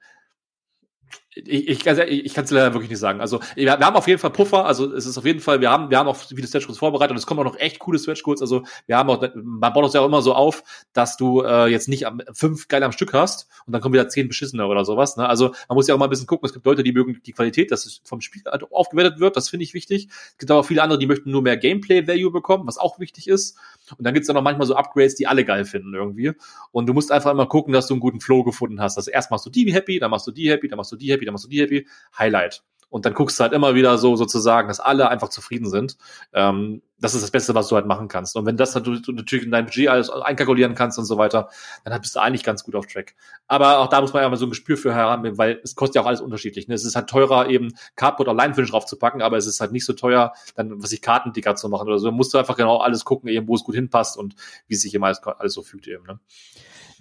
ich, 1.34 1.68
ich, 1.68 1.86
ich 1.86 2.34
kann 2.34 2.44
es 2.44 2.50
leider 2.50 2.74
wirklich 2.74 2.90
nicht 2.90 2.98
sagen. 2.98 3.20
Also 3.20 3.40
wir, 3.54 3.64
wir, 3.64 3.78
haben 3.78 3.96
auf 3.96 4.06
jeden 4.06 4.18
Fall 4.18 4.30
Puffer, 4.30 4.66
also 4.66 4.92
es 4.92 5.06
ist 5.06 5.16
auf 5.16 5.24
jeden 5.24 5.40
Fall, 5.40 5.60
wir 5.60 5.70
haben, 5.70 5.88
wir 5.88 5.98
haben 5.98 6.06
auch 6.06 6.16
viele 6.16 6.46
Stretch 6.46 6.66
Goals 6.66 6.78
vorbereitet 6.78 7.12
und 7.12 7.16
es 7.16 7.26
kommen 7.26 7.40
auch 7.40 7.44
noch 7.44 7.58
echt 7.58 7.78
coole 7.78 7.98
Stretch 7.98 8.22
Goals. 8.22 8.42
Also 8.42 8.64
wir 8.86 8.98
haben 8.98 9.08
auch, 9.08 9.24
man 9.34 9.72
baut 9.72 9.84
uns 9.84 9.94
ja 9.94 10.02
auch 10.02 10.06
immer 10.06 10.20
so 10.20 10.34
auf, 10.34 10.62
dass 10.92 11.16
du 11.16 11.40
äh, 11.42 11.68
jetzt 11.68 11.88
nicht 11.88 12.06
am, 12.06 12.20
fünf 12.32 12.68
geil 12.68 12.82
am 12.82 12.92
Stück 12.92 13.14
hast 13.14 13.48
und 13.66 13.72
dann 13.72 13.80
kommen 13.80 13.94
wieder 13.94 14.08
zehn 14.08 14.28
beschissene 14.28 14.66
oder 14.66 14.84
sowas. 14.84 15.16
Ne? 15.16 15.26
Also 15.26 15.54
man 15.68 15.76
muss 15.76 15.86
ja 15.88 15.94
auch 15.94 15.98
mal 15.98 16.06
ein 16.06 16.10
bisschen 16.10 16.26
gucken. 16.26 16.46
Es 16.46 16.52
gibt 16.52 16.66
Leute, 16.66 16.82
die 16.82 16.92
mögen 16.92 17.20
die 17.24 17.32
Qualität, 17.32 17.70
dass 17.70 17.86
es 17.86 18.02
vom 18.04 18.20
Spiel 18.20 18.42
halt 18.44 18.70
aufgewertet 18.70 19.18
wird. 19.18 19.36
Das 19.36 19.48
finde 19.48 19.64
ich 19.64 19.72
wichtig. 19.72 20.08
Es 20.10 20.38
gibt 20.38 20.50
aber 20.50 20.64
viele 20.64 20.82
andere, 20.82 20.98
die 20.98 21.06
möchten 21.06 21.30
nur 21.30 21.42
mehr 21.42 21.56
Gameplay 21.56 22.06
Value 22.06 22.30
bekommen, 22.30 22.66
was 22.66 22.76
auch 22.76 22.98
wichtig 22.98 23.28
ist. 23.28 23.56
Und 23.96 24.04
dann 24.06 24.14
gibt's 24.14 24.26
dann 24.26 24.34
noch 24.34 24.42
manchmal 24.42 24.66
so 24.66 24.74
Upgrades, 24.74 25.14
die 25.14 25.26
alle 25.26 25.44
geil 25.44 25.64
finden 25.64 25.94
irgendwie. 25.94 26.32
Und 26.70 26.86
du 26.86 26.92
musst 26.92 27.10
einfach 27.10 27.30
immer 27.30 27.46
gucken, 27.46 27.72
dass 27.72 27.86
du 27.86 27.94
einen 27.94 28.00
guten 28.00 28.20
Flow 28.20 28.44
gefunden 28.44 28.80
hast. 28.80 28.96
Also 28.96 29.10
erst 29.10 29.30
machst 29.30 29.46
du 29.46 29.50
die 29.50 29.72
happy, 29.72 29.98
dann 29.98 30.10
machst 30.10 30.26
du 30.26 30.30
die 30.30 30.50
happy, 30.50 30.68
dann 30.68 30.76
machst 30.76 30.92
du 30.92 30.96
die 30.96 31.10
happy, 31.10 31.21
dann 31.24 31.34
machst 31.34 31.44
du 31.44 31.48
die 31.48 31.60
happy. 31.60 31.88
Highlight. 32.18 32.62
Und 32.92 33.06
dann 33.06 33.14
guckst 33.14 33.40
du 33.40 33.42
halt 33.42 33.54
immer 33.54 33.74
wieder 33.74 33.96
so 33.96 34.16
sozusagen, 34.16 34.68
dass 34.68 34.78
alle 34.78 35.08
einfach 35.08 35.30
zufrieden 35.30 35.70
sind. 35.70 35.96
Ähm, 36.34 36.82
das 36.98 37.14
ist 37.14 37.22
das 37.22 37.30
Beste, 37.30 37.54
was 37.54 37.68
du 37.68 37.76
halt 37.76 37.86
machen 37.86 38.06
kannst. 38.06 38.36
Und 38.36 38.44
wenn 38.44 38.58
das 38.58 38.74
du, 38.74 38.80
du 38.80 39.12
natürlich 39.12 39.46
in 39.46 39.50
dein 39.50 39.64
Budget 39.64 39.88
alles 39.88 40.10
einkalkulieren 40.10 40.74
kannst 40.74 40.98
und 40.98 41.06
so 41.06 41.16
weiter, 41.16 41.48
dann 41.84 41.98
bist 42.02 42.14
du 42.14 42.20
eigentlich 42.20 42.44
ganz 42.44 42.64
gut 42.64 42.74
auf 42.74 42.86
Track. 42.86 43.14
Aber 43.48 43.78
auch 43.78 43.86
da 43.86 44.02
muss 44.02 44.12
man 44.12 44.22
ja 44.22 44.28
mal 44.28 44.36
so 44.36 44.44
ein 44.44 44.50
Gespür 44.50 44.76
für 44.76 44.94
haben, 44.94 45.38
weil 45.38 45.58
es 45.64 45.74
kostet 45.74 45.94
ja 45.94 46.02
auch 46.02 46.06
alles 46.06 46.20
unterschiedlich. 46.20 46.68
Ne? 46.68 46.74
Es 46.74 46.84
ist 46.84 46.94
halt 46.94 47.08
teurer, 47.08 47.48
eben 47.48 47.72
Cardboard 47.96 48.28
oder 48.28 48.54
Finish 48.54 48.70
draufzupacken, 48.70 49.22
aber 49.22 49.38
es 49.38 49.46
ist 49.46 49.62
halt 49.62 49.72
nicht 49.72 49.86
so 49.86 49.94
teuer, 49.94 50.34
dann 50.54 50.82
was 50.82 50.92
ich 50.92 51.00
Kartendicker 51.00 51.56
zu 51.56 51.70
machen 51.70 51.88
oder 51.88 51.98
so. 51.98 52.08
Da 52.08 52.12
musst 52.12 52.34
du 52.34 52.38
einfach 52.38 52.58
genau 52.58 52.76
alles 52.76 53.06
gucken, 53.06 53.30
eben, 53.30 53.48
wo 53.48 53.54
es 53.54 53.64
gut 53.64 53.74
hinpasst 53.74 54.18
und 54.18 54.34
wie 54.68 54.74
sich 54.74 54.94
immer 54.94 55.06
alles, 55.06 55.22
alles 55.22 55.54
so 55.54 55.62
fügt 55.62 55.88
eben. 55.88 56.04
Ne? 56.04 56.20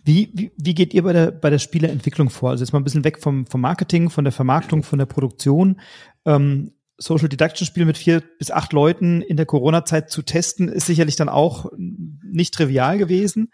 Wie, 0.03 0.31
wie, 0.33 0.51
wie 0.57 0.73
geht 0.73 0.93
ihr 0.93 1.03
bei 1.03 1.13
der, 1.13 1.31
bei 1.31 1.49
der 1.49 1.59
Spieleentwicklung 1.59 2.29
vor? 2.29 2.51
Also 2.51 2.63
jetzt 2.63 2.73
mal 2.73 2.79
ein 2.79 2.83
bisschen 2.83 3.03
weg 3.03 3.19
vom, 3.19 3.45
vom 3.45 3.61
Marketing, 3.61 4.09
von 4.09 4.23
der 4.23 4.31
Vermarktung, 4.31 4.83
von 4.83 4.99
der 4.99 5.05
Produktion. 5.05 5.79
Ähm, 6.25 6.71
Social 6.97 7.29
Deduction 7.29 7.65
Spiel 7.65 7.85
mit 7.85 7.97
vier 7.97 8.21
bis 8.37 8.51
acht 8.51 8.73
Leuten 8.73 9.21
in 9.21 9.37
der 9.37 9.45
Corona-Zeit 9.45 10.11
zu 10.11 10.21
testen, 10.21 10.69
ist 10.69 10.85
sicherlich 10.85 11.15
dann 11.15 11.29
auch 11.29 11.71
nicht 11.77 12.53
trivial 12.53 12.97
gewesen. 12.97 13.51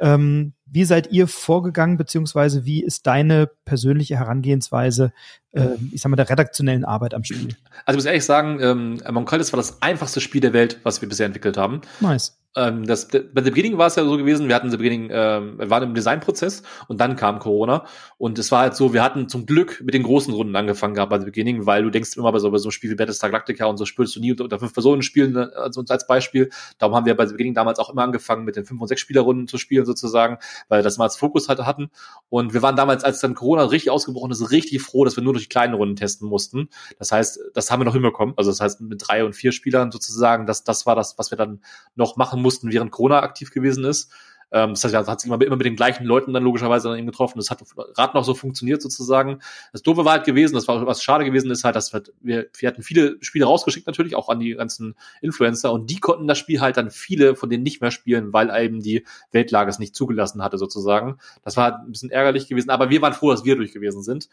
Ähm, 0.00 0.54
wie 0.66 0.84
seid 0.84 1.10
ihr 1.10 1.26
vorgegangen, 1.26 1.96
beziehungsweise 1.96 2.64
wie 2.64 2.84
ist 2.84 3.06
deine 3.06 3.48
persönliche 3.64 4.16
Herangehensweise, 4.16 5.12
äh, 5.52 5.70
ich 5.92 6.02
sag 6.02 6.10
mal, 6.10 6.16
der 6.16 6.30
redaktionellen 6.30 6.84
Arbeit 6.84 7.14
am 7.14 7.24
Spiel? 7.24 7.56
Also 7.84 7.90
ich 7.90 7.94
muss 7.96 8.04
ehrlich 8.04 8.24
sagen, 8.24 8.60
ähm, 8.60 9.00
Among 9.04 9.28
Us 9.32 9.52
war 9.52 9.56
das 9.56 9.82
einfachste 9.82 10.20
Spiel 10.20 10.40
der 10.40 10.52
Welt, 10.52 10.78
was 10.82 11.00
wir 11.00 11.08
bisher 11.08 11.26
entwickelt 11.26 11.56
haben. 11.56 11.80
Nice. 12.00 12.37
Ähm, 12.56 12.86
das, 12.86 13.08
bei 13.08 13.42
The 13.42 13.50
Beginning 13.50 13.76
war 13.76 13.88
es 13.88 13.96
ja 13.96 14.04
so 14.04 14.16
gewesen, 14.16 14.48
wir 14.48 14.54
hatten 14.54 14.70
The 14.70 14.78
Beginning, 14.78 15.10
ähm, 15.12 15.58
wir 15.58 15.68
waren 15.68 15.82
im 15.82 15.94
Designprozess 15.94 16.62
und 16.88 16.98
dann 16.98 17.14
kam 17.14 17.40
Corona 17.40 17.84
und 18.16 18.38
es 18.38 18.50
war 18.50 18.60
halt 18.60 18.74
so, 18.74 18.94
wir 18.94 19.02
hatten 19.02 19.28
zum 19.28 19.44
Glück 19.44 19.82
mit 19.84 19.92
den 19.92 20.02
großen 20.02 20.32
Runden 20.32 20.56
angefangen 20.56 20.94
gehabt 20.94 21.10
bei 21.10 21.18
The 21.18 21.26
Beginning, 21.26 21.66
weil 21.66 21.82
du 21.82 21.90
denkst 21.90 22.16
immer 22.16 22.32
bei 22.32 22.38
so, 22.38 22.50
bei 22.50 22.56
so 22.56 22.68
einem 22.68 22.72
Spiel 22.72 22.90
wie 22.90 22.94
Battlestar 22.94 23.30
Galactica 23.30 23.66
und 23.66 23.76
so 23.76 23.84
spielst 23.84 24.16
du 24.16 24.20
nie 24.20 24.30
unter, 24.30 24.44
unter 24.44 24.58
fünf 24.58 24.72
Personen 24.72 25.02
spielen, 25.02 25.32
ne, 25.32 25.52
also 25.56 25.84
als 25.88 26.06
Beispiel. 26.06 26.48
Darum 26.78 26.96
haben 26.96 27.04
wir 27.04 27.16
bei 27.16 27.26
The 27.26 27.32
Beginning 27.32 27.54
damals 27.54 27.78
auch 27.78 27.90
immer 27.90 28.02
angefangen, 28.02 28.44
mit 28.44 28.56
den 28.56 28.64
fünf 28.64 28.80
und 28.80 28.88
sechs 28.88 29.02
Spielerrunden 29.02 29.46
zu 29.46 29.58
spielen 29.58 29.84
sozusagen, 29.84 30.38
weil 30.68 30.82
das 30.82 30.96
mal 30.96 31.04
als 31.04 31.16
Fokus 31.16 31.48
halt 31.50 31.58
hatten 31.60 31.90
und 32.30 32.54
wir 32.54 32.62
waren 32.62 32.76
damals, 32.76 33.04
als 33.04 33.20
dann 33.20 33.34
Corona 33.34 33.64
richtig 33.64 33.90
ausgebrochen 33.90 34.30
ist, 34.30 34.50
richtig 34.50 34.80
froh, 34.80 35.04
dass 35.04 35.16
wir 35.16 35.22
nur 35.22 35.34
durch 35.34 35.44
die 35.44 35.50
kleinen 35.50 35.74
Runden 35.74 35.96
testen 35.96 36.26
mussten. 36.26 36.70
Das 36.98 37.12
heißt, 37.12 37.38
das 37.52 37.70
haben 37.70 37.80
wir 37.80 37.84
noch 37.84 37.92
hinbekommen, 37.92 38.34
also 38.38 38.50
das 38.50 38.60
heißt 38.60 38.80
mit 38.80 39.02
drei 39.06 39.22
und 39.24 39.34
vier 39.34 39.52
Spielern 39.52 39.92
sozusagen, 39.92 40.46
das, 40.46 40.64
das 40.64 40.86
war 40.86 40.96
das, 40.96 41.18
was 41.18 41.30
wir 41.30 41.36
dann 41.36 41.60
noch 41.94 42.16
machen 42.16 42.37
mussten, 42.42 42.72
während 42.72 42.90
Corona 42.90 43.22
aktiv 43.22 43.50
gewesen 43.50 43.84
ist. 43.84 44.10
Ähm, 44.50 44.70
das 44.70 44.84
heißt, 44.84 44.94
er 44.94 45.06
hat 45.06 45.20
sich 45.20 45.30
immer, 45.30 45.40
immer 45.44 45.56
mit 45.56 45.66
den 45.66 45.76
gleichen 45.76 46.04
Leuten 46.04 46.32
dann 46.32 46.42
logischerweise 46.42 46.88
dann 46.88 46.98
eben 46.98 47.06
getroffen. 47.06 47.38
Das 47.38 47.50
hat 47.50 47.62
gerade 47.94 48.16
noch 48.16 48.24
so 48.24 48.34
funktioniert 48.34 48.80
sozusagen. 48.80 49.40
Das 49.72 49.82
Doofe 49.82 50.04
war 50.04 50.12
halt 50.12 50.24
gewesen, 50.24 50.54
das 50.54 50.66
war 50.68 50.86
was 50.86 51.02
schade 51.02 51.24
gewesen 51.24 51.50
ist 51.50 51.64
halt, 51.64 51.76
dass 51.76 51.92
wir, 51.92 52.02
wir, 52.20 52.46
wir 52.56 52.68
hatten 52.68 52.82
viele 52.82 53.16
Spiele 53.20 53.44
rausgeschickt 53.44 53.86
natürlich, 53.86 54.16
auch 54.16 54.28
an 54.28 54.40
die 54.40 54.54
ganzen 54.54 54.94
Influencer 55.20 55.72
und 55.72 55.90
die 55.90 56.00
konnten 56.00 56.26
das 56.26 56.38
Spiel 56.38 56.60
halt 56.60 56.76
dann 56.76 56.90
viele 56.90 57.36
von 57.36 57.50
denen 57.50 57.62
nicht 57.62 57.80
mehr 57.80 57.90
spielen, 57.90 58.32
weil 58.32 58.50
eben 58.62 58.80
die 58.80 59.04
Weltlage 59.32 59.70
es 59.70 59.78
nicht 59.78 59.94
zugelassen 59.94 60.42
hatte 60.42 60.58
sozusagen. 60.58 61.18
Das 61.42 61.56
war 61.56 61.64
halt 61.64 61.74
ein 61.84 61.92
bisschen 61.92 62.10
ärgerlich 62.10 62.48
gewesen, 62.48 62.70
aber 62.70 62.90
wir 62.90 63.02
waren 63.02 63.12
froh, 63.12 63.30
dass 63.30 63.44
wir 63.44 63.56
durch 63.56 63.72
gewesen 63.72 64.02
sind. 64.02 64.28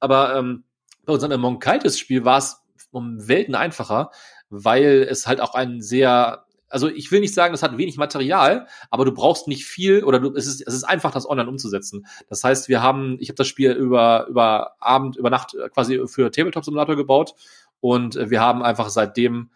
Aber 0.00 0.34
ähm, 0.34 0.64
bei 1.04 1.12
unserem 1.12 1.32
Among 1.32 1.60
Kites 1.60 1.98
Spiel 1.98 2.24
war 2.24 2.38
es 2.38 2.60
um 2.90 3.28
Welten 3.28 3.54
einfacher, 3.54 4.10
weil 4.48 5.06
es 5.08 5.28
halt 5.28 5.40
auch 5.40 5.54
ein 5.54 5.80
sehr 5.80 6.44
also 6.70 6.88
ich 6.88 7.10
will 7.10 7.20
nicht 7.20 7.34
sagen, 7.34 7.52
das 7.52 7.62
hat 7.62 7.76
wenig 7.76 7.96
Material, 7.96 8.66
aber 8.90 9.04
du 9.04 9.12
brauchst 9.12 9.48
nicht 9.48 9.66
viel 9.66 10.04
oder 10.04 10.20
du, 10.20 10.34
es 10.34 10.46
ist, 10.46 10.66
es 10.66 10.72
ist 10.72 10.84
einfach, 10.84 11.10
das 11.10 11.28
online 11.28 11.48
umzusetzen. 11.48 12.06
Das 12.28 12.42
heißt, 12.42 12.68
wir 12.68 12.82
haben, 12.82 13.16
ich 13.20 13.28
habe 13.28 13.36
das 13.36 13.48
Spiel 13.48 13.72
über, 13.72 14.26
über 14.28 14.76
Abend, 14.78 15.16
über 15.16 15.30
Nacht 15.30 15.56
quasi 15.74 16.00
für 16.06 16.30
Tabletop 16.30 16.64
Simulator 16.64 16.96
gebaut 16.96 17.34
und 17.80 18.14
wir 18.30 18.40
haben 18.40 18.62
einfach 18.62 18.88
seitdem 18.88 19.50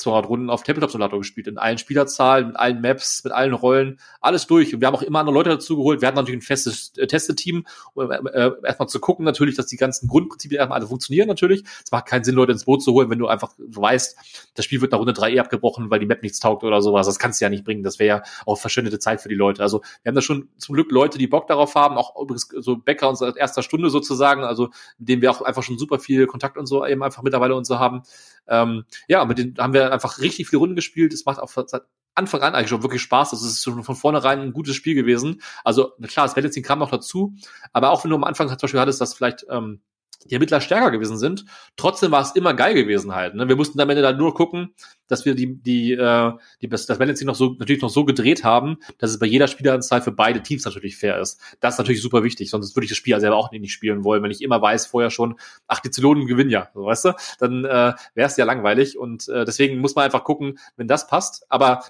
200 0.00 0.28
Runden 0.28 0.50
auf 0.50 0.62
Tabletop 0.62 0.90
Simulator 0.90 1.18
gespielt, 1.18 1.46
in 1.46 1.58
allen 1.58 1.78
Spielerzahlen, 1.78 2.48
mit 2.48 2.56
allen 2.56 2.80
Maps, 2.80 3.22
mit 3.24 3.32
allen 3.32 3.52
Rollen, 3.52 4.00
alles 4.20 4.46
durch. 4.46 4.74
Und 4.74 4.80
wir 4.80 4.88
haben 4.88 4.94
auch 4.94 5.02
immer 5.02 5.20
andere 5.20 5.34
Leute 5.34 5.50
dazu 5.50 5.76
geholt. 5.76 6.00
Wir 6.00 6.08
hatten 6.08 6.16
natürlich 6.16 6.38
ein 6.38 6.42
festes 6.42 6.92
äh, 6.96 7.06
Testeteam, 7.06 7.66
um 7.94 8.10
äh, 8.10 8.16
äh, 8.16 8.52
erstmal 8.64 8.88
zu 8.88 9.00
gucken 9.00 9.24
natürlich, 9.24 9.56
dass 9.56 9.66
die 9.66 9.76
ganzen 9.76 10.08
Grundprinzipien 10.08 10.58
erstmal 10.58 10.78
alle 10.78 10.88
funktionieren 10.88 11.28
natürlich. 11.28 11.64
Es 11.84 11.92
macht 11.92 12.06
keinen 12.06 12.24
Sinn, 12.24 12.34
Leute 12.34 12.52
ins 12.52 12.64
Boot 12.64 12.82
zu 12.82 12.92
holen, 12.92 13.10
wenn 13.10 13.18
du 13.18 13.28
einfach 13.28 13.52
weißt, 13.58 14.16
das 14.54 14.64
Spiel 14.64 14.80
wird 14.80 14.92
nach 14.92 14.98
Runde 14.98 15.12
3 15.12 15.32
eh 15.32 15.38
abgebrochen, 15.38 15.90
weil 15.90 16.00
die 16.00 16.06
Map 16.06 16.22
nichts 16.22 16.40
taugt 16.40 16.64
oder 16.64 16.82
sowas. 16.82 17.06
Das 17.06 17.18
kannst 17.18 17.40
du 17.40 17.44
ja 17.44 17.50
nicht 17.50 17.64
bringen. 17.64 17.82
Das 17.82 17.98
wäre 17.98 18.18
ja 18.18 18.22
auch 18.46 18.56
verschwendete 18.56 18.98
Zeit 18.98 19.20
für 19.20 19.28
die 19.28 19.34
Leute. 19.34 19.62
Also 19.62 19.82
wir 20.02 20.10
haben 20.10 20.16
da 20.16 20.22
schon 20.22 20.48
zum 20.56 20.74
Glück 20.74 20.90
Leute, 20.90 21.18
die 21.18 21.26
Bock 21.26 21.46
darauf 21.46 21.74
haben, 21.74 21.96
auch 21.96 22.20
übrigens 22.20 22.48
so 22.58 22.76
Bäcker 22.76 23.08
unserer 23.08 23.36
erster 23.36 23.62
Stunde 23.62 23.90
sozusagen, 23.90 24.42
also 24.42 24.70
mit 24.98 25.08
denen 25.08 25.22
wir 25.22 25.30
auch 25.30 25.42
einfach 25.42 25.62
schon 25.62 25.78
super 25.78 25.98
viel 25.98 26.26
Kontakt 26.26 26.56
und 26.56 26.66
so 26.66 26.86
eben 26.86 27.02
einfach 27.02 27.22
mittlerweile 27.22 27.54
und 27.54 27.66
so 27.66 27.78
haben. 27.78 28.02
Ähm, 28.50 28.84
ja, 29.08 29.24
mit 29.24 29.38
denen 29.38 29.56
haben 29.58 29.72
wir 29.72 29.92
einfach 29.92 30.18
richtig 30.18 30.48
viele 30.48 30.60
Runden 30.60 30.76
gespielt. 30.76 31.12
Es 31.12 31.24
macht 31.24 31.38
auch 31.38 31.48
seit 31.48 31.82
Anfang 32.14 32.42
an 32.42 32.54
eigentlich 32.54 32.68
schon 32.68 32.82
wirklich 32.82 33.02
Spaß. 33.02 33.30
Das 33.30 33.42
ist 33.42 33.62
schon 33.62 33.82
von 33.82 33.96
vornherein 33.96 34.40
ein 34.40 34.52
gutes 34.52 34.74
Spiel 34.74 34.94
gewesen. 34.94 35.40
Also 35.64 35.92
klar, 36.08 36.26
das 36.26 36.34
Balancing 36.34 36.62
kam 36.62 36.80
noch 36.80 36.90
dazu, 36.90 37.34
aber 37.72 37.90
auch 37.90 38.04
wenn 38.04 38.10
du 38.10 38.16
am 38.16 38.24
Anfang 38.24 38.48
zum 38.48 38.58
Beispiel 38.58 38.80
hattest, 38.80 39.00
dass 39.00 39.14
vielleicht 39.14 39.46
ähm, 39.48 39.80
die 40.26 40.34
Ermittler 40.34 40.60
stärker 40.60 40.90
gewesen 40.90 41.18
sind, 41.18 41.46
trotzdem 41.76 42.10
war 42.10 42.20
es 42.20 42.32
immer 42.32 42.52
geil 42.52 42.74
gewesen 42.74 43.14
halt. 43.14 43.34
Ne? 43.34 43.48
Wir 43.48 43.56
mussten 43.56 43.80
am 43.80 43.88
Ende 43.88 44.02
dann 44.02 44.18
nur 44.18 44.34
gucken, 44.34 44.74
dass 45.10 45.24
wir 45.24 45.34
die, 45.34 45.56
die, 45.56 45.92
äh, 45.92 46.32
die 46.62 46.68
das 46.68 46.86
Balancing 46.86 47.26
noch 47.26 47.34
so, 47.34 47.56
natürlich 47.58 47.82
noch 47.82 47.90
so 47.90 48.04
gedreht 48.04 48.44
haben, 48.44 48.78
dass 48.98 49.10
es 49.10 49.18
bei 49.18 49.26
jeder 49.26 49.48
Spieleranzahl 49.48 50.02
für 50.02 50.12
beide 50.12 50.42
Teams 50.42 50.64
natürlich 50.64 50.96
fair 50.96 51.18
ist. 51.20 51.40
Das 51.60 51.74
ist 51.74 51.78
natürlich 51.78 52.02
super 52.02 52.22
wichtig, 52.22 52.50
sonst 52.50 52.76
würde 52.76 52.84
ich 52.84 52.90
das 52.90 52.98
Spiel 52.98 53.18
selber 53.20 53.36
auch 53.36 53.50
nicht 53.50 53.72
spielen 53.72 54.04
wollen, 54.04 54.22
wenn 54.22 54.30
ich 54.30 54.42
immer 54.42 54.62
weiß 54.62 54.86
vorher 54.86 55.10
schon, 55.10 55.38
ach, 55.66 55.80
die 55.80 55.90
Zylonen 55.90 56.26
gewinnen 56.26 56.50
ja, 56.50 56.68
so, 56.74 56.84
weißt 56.84 57.04
du, 57.06 57.12
dann 57.38 57.64
äh, 57.64 57.92
wäre 58.14 58.26
es 58.28 58.36
ja 58.36 58.44
langweilig 58.44 58.96
und 58.96 59.28
äh, 59.28 59.44
deswegen 59.44 59.80
muss 59.80 59.94
man 59.94 60.04
einfach 60.04 60.24
gucken, 60.24 60.58
wenn 60.76 60.86
das 60.86 61.06
passt. 61.06 61.44
Aber 61.48 61.84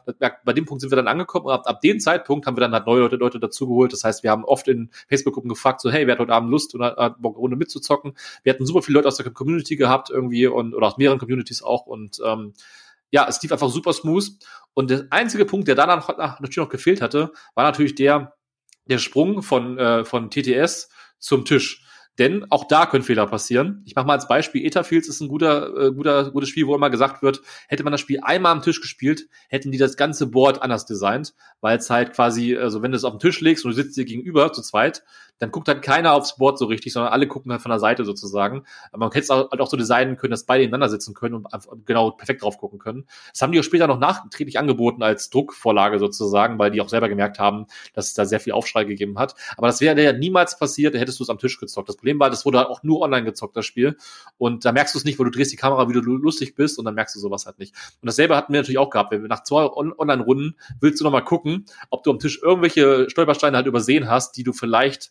bei 0.45 0.53
dem 0.53 0.64
Punkt 0.64 0.81
sind 0.81 0.91
wir 0.91 0.97
dann 0.97 1.09
angekommen 1.09 1.47
und 1.47 1.53
ab, 1.53 1.62
ab 1.66 1.81
dem 1.81 2.01
Zeitpunkt 2.01 2.47
haben 2.47 2.57
wir 2.57 2.61
dann 2.61 2.73
halt 2.73 2.87
neue 2.87 3.01
Leute, 3.01 3.16
Leute 3.16 3.39
dazugeholt. 3.39 3.93
Das 3.93 4.05
heißt, 4.05 4.23
wir 4.23 4.31
haben 4.31 4.45
oft 4.45 4.68
in 4.68 4.91
Facebook-Gruppen 5.09 5.49
gefragt, 5.49 5.81
so, 5.81 5.91
hey, 5.91 6.07
wer 6.07 6.14
hat 6.14 6.21
heute 6.21 6.33
Abend 6.33 6.51
Lust 6.51 6.75
oder 6.75 6.97
hat 6.97 7.21
Bock, 7.21 7.37
Runde 7.37 7.57
mitzuzocken? 7.57 8.14
Wir 8.43 8.53
hatten 8.53 8.66
super 8.66 8.83
viele 8.83 8.97
Leute 8.97 9.09
aus 9.09 9.16
der 9.16 9.31
Community 9.31 9.77
gehabt 9.77 10.11
irgendwie 10.11 10.47
und 10.47 10.75
oder 10.75 10.87
aus 10.87 10.97
mehreren 10.97 11.18
Communities 11.18 11.62
auch 11.62 11.87
und 11.87 12.21
ähm, 12.25 12.55
ja, 13.11 13.26
es 13.28 13.42
lief 13.42 13.52
einfach 13.52 13.70
super 13.70 13.92
smooth. 13.92 14.28
Und 14.74 14.90
der 14.90 15.06
einzige 15.11 15.44
Punkt, 15.44 15.68
der 15.68 15.74
danach 15.74 16.08
natürlich 16.40 16.56
noch 16.56 16.68
gefehlt 16.68 17.02
hatte, 17.02 17.32
war 17.54 17.64
natürlich 17.64 17.94
der, 17.94 18.34
der 18.86 18.98
Sprung 18.98 19.42
von, 19.42 19.78
äh, 19.78 20.04
von 20.04 20.30
TTS 20.30 20.88
zum 21.18 21.44
Tisch. 21.44 21.84
Denn 22.18 22.44
auch 22.50 22.66
da 22.68 22.86
können 22.86 23.04
Fehler 23.04 23.26
passieren. 23.26 23.82
Ich 23.86 23.94
mache 23.94 24.06
mal 24.06 24.14
als 24.14 24.28
Beispiel, 24.28 24.66
Etherfields 24.66 25.08
ist 25.08 25.20
ein 25.20 25.28
guter, 25.28 25.74
äh, 25.76 25.92
guter, 25.92 26.30
gutes 26.30 26.50
Spiel, 26.50 26.66
wo 26.66 26.74
immer 26.74 26.90
gesagt 26.90 27.22
wird, 27.22 27.40
hätte 27.68 27.82
man 27.82 27.92
das 27.92 28.00
Spiel 28.00 28.20
einmal 28.22 28.52
am 28.52 28.62
Tisch 28.62 28.80
gespielt, 28.82 29.26
hätten 29.48 29.72
die 29.72 29.78
das 29.78 29.96
ganze 29.96 30.26
Board 30.26 30.61
anders 30.61 30.84
designt, 30.84 31.34
weil 31.61 31.78
es 31.78 31.88
halt 31.88 32.12
quasi, 32.12 32.56
also 32.56 32.82
wenn 32.82 32.90
du 32.90 32.96
es 32.96 33.04
auf 33.04 33.14
den 33.14 33.20
Tisch 33.20 33.40
legst 33.40 33.64
und 33.64 33.70
du 33.70 33.76
sitzt 33.76 33.96
dir 33.96 34.04
gegenüber 34.04 34.52
zu 34.52 34.61
zweit, 34.61 35.02
dann 35.41 35.51
guckt 35.51 35.68
halt 35.68 35.82
keiner 35.82 36.12
aufs 36.12 36.36
Board 36.36 36.59
so 36.59 36.66
richtig, 36.66 36.93
sondern 36.93 37.12
alle 37.12 37.26
gucken 37.26 37.51
halt 37.51 37.62
von 37.62 37.70
der 37.70 37.80
Seite 37.80 38.05
sozusagen. 38.05 38.64
Aber 38.93 39.07
man 39.07 39.12
hätte 39.12 39.24
es 39.24 39.30
halt 39.30 39.61
auch 39.61 39.68
so 39.68 39.76
designen 39.76 40.16
können, 40.16 40.30
dass 40.30 40.45
beide 40.45 40.62
ineinander 40.64 40.88
sitzen 40.88 41.14
können 41.14 41.34
und 41.34 41.47
genau 41.86 42.11
perfekt 42.12 42.43
drauf 42.43 42.59
gucken 42.59 42.78
können. 42.78 43.07
Das 43.32 43.41
haben 43.41 43.51
die 43.51 43.59
auch 43.59 43.64
später 43.64 43.86
noch 43.86 43.99
nachträglich 43.99 44.59
angeboten 44.59 45.03
als 45.03 45.30
Druckvorlage 45.30 45.99
sozusagen, 45.99 46.59
weil 46.59 46.70
die 46.70 46.80
auch 46.80 46.88
selber 46.88 47.09
gemerkt 47.09 47.38
haben, 47.38 47.66
dass 47.95 48.09
es 48.09 48.14
da 48.14 48.26
sehr 48.26 48.38
viel 48.38 48.53
Aufschrei 48.53 48.84
gegeben 48.84 49.18
hat. 49.18 49.34
Aber 49.57 49.66
das 49.66 49.80
wäre 49.80 50.01
ja 50.01 50.12
niemals 50.12 50.59
passiert, 50.59 50.95
hättest 50.95 51.18
du 51.18 51.24
es 51.24 51.30
am 51.30 51.38
Tisch 51.38 51.59
gezockt. 51.59 51.88
Das 51.88 51.97
Problem 51.97 52.20
war, 52.20 52.28
das 52.28 52.45
wurde 52.45 52.59
halt 52.59 52.68
auch 52.68 52.82
nur 52.82 53.01
online 53.01 53.24
gezockt, 53.24 53.57
das 53.57 53.64
Spiel. 53.64 53.97
Und 54.36 54.66
da 54.66 54.72
merkst 54.72 54.95
du 54.95 54.99
es 54.99 55.05
nicht, 55.05 55.18
weil 55.18 55.24
du 55.24 55.30
drehst 55.30 55.53
die 55.53 55.57
Kamera, 55.57 55.88
wie 55.88 55.95
du 55.95 56.01
lustig 56.01 56.55
bist 56.55 56.78
und 56.78 56.84
dann 56.84 56.95
merkst 56.95 57.16
du 57.16 57.18
sowas 57.18 57.47
halt 57.47 57.59
nicht. 57.59 57.74
Und 58.03 58.07
dasselbe 58.07 58.36
hatten 58.36 58.53
wir 58.53 58.61
natürlich 58.61 58.78
auch 58.78 58.91
gehabt. 58.91 59.12
Nach 59.12 59.43
zwei 59.43 59.64
Online-Runden 59.64 60.57
willst 60.80 61.01
du 61.01 61.05
nochmal 61.05 61.24
gucken, 61.24 61.64
ob 61.88 62.03
du 62.03 62.11
am 62.11 62.18
Tisch 62.18 62.41
irgendwelche 62.43 63.09
Stolpersteine 63.09 63.57
halt 63.57 63.66
übersehen 63.66 64.11
hast, 64.11 64.36
die 64.36 64.43
du 64.43 64.53
vielleicht 64.53 65.11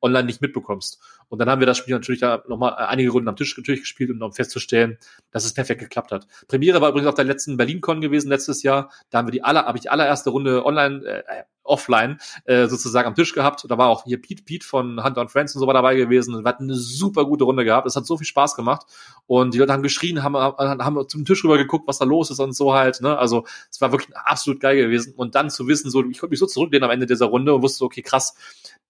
online 0.00 0.24
nicht 0.24 0.40
mitbekommst. 0.40 1.00
Und 1.28 1.38
dann 1.38 1.48
haben 1.48 1.60
wir 1.60 1.66
das 1.66 1.78
Spiel 1.78 1.94
natürlich 1.94 2.20
da 2.20 2.42
nochmal 2.48 2.74
einige 2.74 3.10
Runden 3.10 3.28
am 3.28 3.36
Tisch 3.36 3.56
natürlich 3.56 3.80
gespielt, 3.80 4.10
um 4.10 4.32
festzustellen, 4.32 4.98
dass 5.30 5.44
es 5.44 5.54
perfekt 5.54 5.80
geklappt 5.80 6.12
hat. 6.12 6.26
Premiere 6.48 6.80
war 6.80 6.90
übrigens 6.90 7.08
auf 7.08 7.14
der 7.14 7.24
letzten 7.24 7.56
BerlinCon 7.56 8.00
gewesen 8.00 8.28
letztes 8.28 8.62
Jahr. 8.62 8.90
Da 9.10 9.18
haben 9.18 9.26
wir 9.26 9.32
die 9.32 9.42
aller, 9.42 9.64
habe 9.64 9.78
ich 9.78 9.82
die 9.82 9.90
allererste 9.90 10.30
Runde 10.30 10.64
online, 10.64 11.04
äh, 11.04 11.42
offline 11.64 12.18
äh, 12.44 12.66
sozusagen 12.68 13.08
am 13.08 13.14
Tisch 13.14 13.32
gehabt. 13.32 13.64
Da 13.68 13.78
war 13.78 13.88
auch 13.88 14.04
hier 14.04 14.20
Pete 14.20 14.42
Pete 14.44 14.64
von 14.64 15.02
Hunter 15.02 15.22
and 15.22 15.30
Friends 15.30 15.54
und 15.54 15.60
so 15.60 15.66
war 15.66 15.74
dabei 15.74 15.96
gewesen. 15.96 16.44
Wir 16.44 16.48
hatten 16.48 16.64
eine 16.64 16.76
super 16.76 17.24
gute 17.24 17.44
Runde 17.44 17.64
gehabt. 17.64 17.86
Es 17.86 17.96
hat 17.96 18.06
so 18.06 18.16
viel 18.16 18.26
Spaß 18.26 18.54
gemacht. 18.54 18.86
Und 19.26 19.54
die 19.54 19.58
Leute 19.58 19.72
haben 19.72 19.82
geschrien, 19.82 20.22
haben, 20.22 20.36
haben 20.36 21.08
zum 21.08 21.24
Tisch 21.24 21.42
rüber 21.42 21.58
geguckt, 21.58 21.88
was 21.88 21.98
da 21.98 22.04
los 22.04 22.30
ist 22.30 22.38
und 22.38 22.52
so 22.52 22.74
halt. 22.74 23.00
Ne? 23.00 23.16
Also 23.18 23.44
es 23.70 23.80
war 23.80 23.92
wirklich 23.92 24.14
absolut 24.16 24.60
geil 24.60 24.76
gewesen. 24.76 25.14
Und 25.16 25.34
dann 25.34 25.50
zu 25.50 25.66
wissen, 25.66 25.90
so 25.90 26.04
ich 26.04 26.18
konnte 26.18 26.32
mich 26.32 26.40
so 26.40 26.46
zurücklehnen 26.46 26.84
am 26.84 26.90
Ende 26.90 27.06
dieser 27.06 27.26
Runde 27.26 27.54
und 27.54 27.62
wusste, 27.62 27.84
okay, 27.84 28.02
krass, 28.02 28.34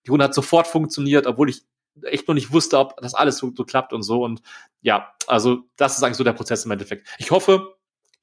die 0.06 0.10
Runde 0.10 0.24
hat 0.24 0.34
sofort 0.34 0.66
funktioniert, 0.66 0.93
obwohl 0.98 1.50
ich 1.50 1.62
echt 2.02 2.26
noch 2.28 2.34
nicht 2.34 2.52
wusste, 2.52 2.78
ob 2.78 3.00
das 3.00 3.14
alles 3.14 3.38
so, 3.38 3.52
so 3.54 3.64
klappt 3.64 3.92
und 3.92 4.02
so. 4.02 4.24
Und 4.24 4.42
ja, 4.82 5.12
also 5.26 5.62
das 5.76 5.96
ist 5.96 6.02
eigentlich 6.02 6.16
so 6.16 6.24
der 6.24 6.32
Prozess 6.32 6.64
im 6.64 6.70
Endeffekt. 6.70 7.06
Ich 7.18 7.30
hoffe, 7.30 7.74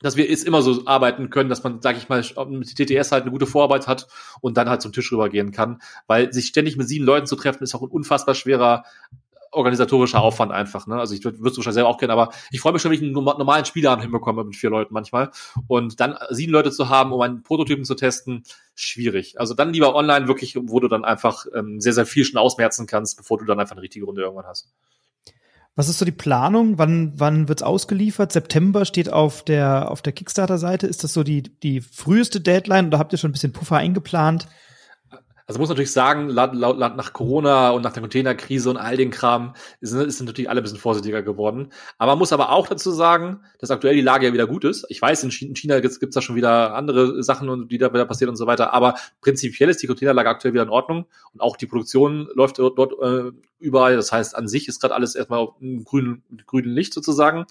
dass 0.01 0.17
wir 0.17 0.29
jetzt 0.29 0.45
immer 0.45 0.61
so 0.61 0.85
arbeiten 0.85 1.29
können, 1.29 1.49
dass 1.49 1.63
man, 1.63 1.81
sag 1.81 1.97
ich 1.97 2.09
mal, 2.09 2.23
mit 2.49 2.75
TTS 2.75 3.11
halt 3.11 3.23
eine 3.23 3.31
gute 3.31 3.45
Vorarbeit 3.45 3.87
hat 3.87 4.07
und 4.41 4.57
dann 4.57 4.69
halt 4.69 4.81
zum 4.81 4.91
Tisch 4.91 5.11
rübergehen 5.11 5.51
kann. 5.51 5.81
Weil 6.07 6.33
sich 6.33 6.47
ständig 6.47 6.75
mit 6.75 6.87
sieben 6.87 7.05
Leuten 7.05 7.27
zu 7.27 7.35
treffen, 7.35 7.63
ist 7.63 7.75
auch 7.75 7.83
ein 7.83 7.89
unfassbar 7.89 8.35
schwerer 8.35 8.83
organisatorischer 9.51 10.21
Aufwand 10.21 10.51
einfach. 10.51 10.87
Ne? 10.87 10.95
Also 10.95 11.13
ich 11.13 11.23
würde 11.23 11.37
es 11.37 11.43
wahrscheinlich 11.57 11.73
selber 11.73 11.89
auch 11.89 11.97
kennen, 11.97 12.11
aber 12.11 12.31
ich 12.51 12.61
freue 12.61 12.73
mich 12.73 12.81
schon, 12.81 12.91
wenn 12.91 12.97
ich 12.97 13.03
einen 13.03 13.13
normalen 13.13 13.65
Spielabend 13.65 14.03
hinbekomme 14.03 14.43
mit 14.43 14.55
vier 14.55 14.69
Leuten 14.69 14.93
manchmal. 14.93 15.31
Und 15.67 15.99
dann 15.99 16.17
sieben 16.29 16.51
Leute 16.51 16.71
zu 16.71 16.89
haben, 16.89 17.11
um 17.11 17.21
einen 17.21 17.43
Prototypen 17.43 17.85
zu 17.85 17.95
testen, 17.95 18.43
schwierig. 18.75 19.39
Also 19.39 19.53
dann 19.53 19.73
lieber 19.73 19.93
online 19.95 20.27
wirklich, 20.27 20.57
wo 20.59 20.79
du 20.79 20.87
dann 20.87 21.05
einfach 21.05 21.45
ähm, 21.53 21.81
sehr, 21.81 21.93
sehr 21.93 22.05
viel 22.05 22.23
schon 22.23 22.39
ausmerzen 22.39 22.87
kannst, 22.87 23.17
bevor 23.17 23.37
du 23.37 23.45
dann 23.45 23.59
einfach 23.59 23.73
eine 23.73 23.81
richtige 23.81 24.05
Runde 24.05 24.21
irgendwann 24.21 24.47
hast. 24.47 24.73
Was 25.75 25.87
ist 25.87 25.99
so 25.99 26.05
die 26.05 26.11
Planung? 26.11 26.77
Wann, 26.77 27.13
wann 27.15 27.47
wird's 27.47 27.63
ausgeliefert? 27.63 28.31
September 28.31 28.83
steht 28.85 29.11
auf 29.11 29.43
der, 29.43 29.89
auf 29.89 30.01
der 30.01 30.11
Kickstarter-Seite. 30.11 30.85
Ist 30.85 31.03
das 31.03 31.13
so 31.13 31.23
die, 31.23 31.43
die 31.43 31.79
früheste 31.79 32.41
Deadline 32.41 32.87
oder 32.87 32.99
habt 32.99 33.13
ihr 33.13 33.17
schon 33.17 33.29
ein 33.29 33.33
bisschen 33.33 33.53
Puffer 33.53 33.77
eingeplant? 33.77 34.47
Also 35.51 35.59
muss 35.59 35.67
natürlich 35.67 35.91
sagen, 35.91 36.29
laut, 36.29 36.55
laut, 36.55 36.79
laut 36.79 36.95
nach 36.95 37.11
Corona 37.11 37.71
und 37.71 37.81
nach 37.81 37.91
der 37.91 37.99
Containerkrise 37.99 38.69
und 38.69 38.77
all 38.77 38.95
den 38.95 39.11
Kram 39.11 39.53
sind, 39.81 40.09
sind 40.09 40.25
natürlich 40.25 40.49
alle 40.49 40.61
ein 40.61 40.63
bisschen 40.63 40.79
vorsichtiger 40.79 41.23
geworden. 41.23 41.73
Aber 41.97 42.13
man 42.13 42.19
muss 42.19 42.31
aber 42.31 42.53
auch 42.53 42.67
dazu 42.69 42.89
sagen, 42.89 43.41
dass 43.59 43.69
aktuell 43.69 43.93
die 43.95 44.01
Lage 44.01 44.27
ja 44.27 44.31
wieder 44.31 44.47
gut 44.47 44.63
ist. 44.63 44.85
Ich 44.87 45.01
weiß, 45.01 45.25
in 45.25 45.31
China 45.31 45.81
gibt 45.81 45.93
es 45.93 46.13
da 46.13 46.21
schon 46.21 46.37
wieder 46.37 46.73
andere 46.73 47.21
Sachen, 47.21 47.49
und 47.49 47.69
die 47.69 47.77
da 47.77 47.91
wieder 47.91 48.05
passieren 48.05 48.29
und 48.29 48.37
so 48.37 48.47
weiter. 48.47 48.73
Aber 48.73 48.95
prinzipiell 49.19 49.69
ist 49.69 49.83
die 49.83 49.87
Containerlage 49.87 50.29
aktuell 50.29 50.53
wieder 50.53 50.63
in 50.63 50.69
Ordnung 50.69 51.07
und 51.33 51.41
auch 51.41 51.57
die 51.57 51.65
Produktion 51.65 52.29
läuft 52.33 52.57
dort, 52.57 52.79
dort 52.79 52.93
äh, 53.01 53.33
überall. 53.59 53.97
Das 53.97 54.13
heißt, 54.13 54.37
an 54.37 54.47
sich 54.47 54.69
ist 54.69 54.79
gerade 54.79 54.95
alles 54.95 55.15
erstmal 55.15 55.39
auf 55.39 55.55
grünen, 55.83 56.23
grünen 56.47 56.73
Licht 56.73 56.93
sozusagen. 56.93 57.45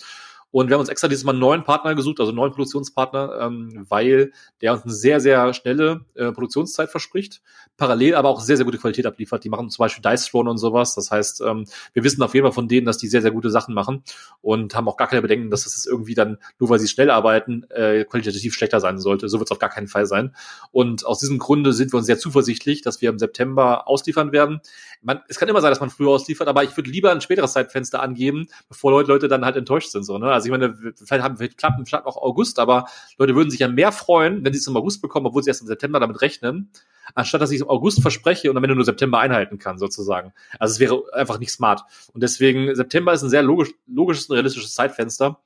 Und 0.53 0.69
wir 0.69 0.75
haben 0.75 0.81
uns 0.81 0.89
extra 0.89 1.09
dieses 1.09 1.25
Mal 1.25 1.33
einen 1.33 1.41
neuen 1.41 1.65
Partner 1.65 1.95
gesucht, 1.95 2.19
also 2.19 2.31
einen 2.31 2.37
neuen 2.37 2.51
Produktionspartner, 2.51 3.39
ähm, 3.41 3.87
weil 3.89 4.33
der 4.61 4.73
uns 4.73 4.83
eine 4.83 4.93
sehr, 4.93 5.21
sehr 5.21 5.55
schnelle 5.55 6.05
äh, 6.15 6.33
Produktionszeit 6.33 6.91
verspricht, 6.91 7.41
parallel 7.77 8.15
aber 8.15 8.29
auch 8.29 8.41
sehr, 8.41 8.57
sehr 8.57 8.67
gute 8.67 8.79
Qualität 8.79 9.07
abliefert. 9.07 9.45
Die 9.45 9.49
machen 9.49 9.71
zum 9.71 9.85
Beispiel 9.85 10.03
Dice 10.03 10.27
Throne 10.27 10.51
und 10.51 10.59
sowas. 10.59 10.95
Das 10.95 11.11
heißt, 11.11 11.41
ähm, 11.43 11.67
wir 11.93 12.05
wissen 12.05 12.23
auf 12.23 12.35
jeden 12.35 12.45
Fall 12.45 12.53
von 12.53 12.69
denen, 12.69 12.85
dass 12.85 12.99
die 12.99 13.07
sehr, 13.07 13.23
sehr 13.23 13.31
gute 13.31 13.51
Sachen 13.51 13.75
machen 13.75 14.03
und 14.43 14.75
haben 14.75 14.89
auch 14.89 14.97
gar 14.97 15.09
keine 15.09 15.23
Bedenken, 15.23 15.51
dass 15.51 15.65
das 15.65 15.87
irgendwie 15.87 16.15
dann, 16.15 16.39
nur 16.59 16.69
weil 16.69 16.79
sie 16.79 16.89
schnell 16.89 17.11
arbeiten, 17.11 17.65
äh, 17.71 18.05
qualitativ 18.05 18.55
schlechter 18.55 18.81
sein 18.81 18.99
sollte. 18.99 19.29
So 19.29 19.39
wird 19.39 19.49
es 19.49 19.53
auf 19.53 19.59
gar 19.59 19.71
keinen 19.71 19.89
Fall 19.89 20.07
sein. 20.07 20.35
Und 20.73 21.07
aus 21.07 21.21
diesem 21.21 21.39
Grunde 21.39 21.73
sind 21.73 21.93
wir 21.93 21.99
uns 21.99 22.07
sehr 22.07 22.19
zuversichtlich, 22.19 22.83
dass 22.83 23.01
wir 23.01 23.11
im 23.11 23.19
September 23.19 23.87
ausliefern 23.87 24.33
werden. 24.33 24.61
Man, 25.03 25.21
es 25.29 25.39
kann 25.39 25.49
immer 25.49 25.61
sein, 25.61 25.71
dass 25.71 25.81
man 25.81 25.91
früher 25.91 26.11
ausliefert, 26.11 26.49
aber 26.49 26.65
ich 26.65 26.77
würde 26.77 26.91
lieber 26.91 27.13
ein 27.13 27.21
späteres 27.21 27.53
Zeitfenster 27.53 28.03
angeben, 28.03 28.49
bevor 28.69 28.91
Leute, 28.91 29.11
Leute 29.11 29.29
dann 29.29 29.45
halt 29.45 29.57
enttäuscht 29.57 29.91
sind. 29.91 30.03
So, 30.03 30.19
ne? 30.19 30.40
Also 30.41 30.47
ich 30.47 30.51
meine, 30.59 30.75
vielleicht 30.95 31.23
haben 31.23 31.37
vielleicht 31.37 31.59
klappen 31.59 31.87
vielleicht 31.87 32.07
auch 32.07 32.17
August, 32.17 32.59
aber 32.59 32.87
Leute 33.19 33.35
würden 33.35 33.51
sich 33.51 33.61
ja 33.61 33.69
mehr 33.69 33.93
freuen, 33.93 34.45
wenn 34.45 34.53
sie 34.53 34.59
es 34.59 34.67
im 34.67 34.77
August 34.77 35.03
bekommen, 35.03 35.27
obwohl 35.27 35.43
sie 35.43 35.51
erst 35.51 35.61
im 35.61 35.67
September 35.67 36.01
damit 36.01 36.21
rechnen, 36.23 36.71
anstatt 37.15 37.41
dass 37.41 37.51
ich 37.51 37.57
es 37.57 37.63
im 37.63 37.69
August 37.69 38.03
verspreche 38.03 38.51
und 38.51 38.57
am 38.57 38.65
Ende 38.65 38.75
nur 38.75 38.85
September 38.85 39.19
einhalten 39.19 39.59
kann, 39.59 39.79
sozusagen. 39.79 40.33
Also 40.59 40.73
es 40.73 40.81
wäre 40.81 41.03
einfach 41.13 41.39
nicht 41.39 41.53
smart. 41.53 41.83
Und 42.13 42.23
deswegen, 42.23 42.75
September 42.75 43.13
ist 43.13 43.23
ein 43.23 43.31
sehr 43.31 43.43
logisch, 43.43 43.71
logisches 43.87 44.27
und 44.27 44.35
realistisches 44.35 44.75
Zeitfenster 44.75 45.41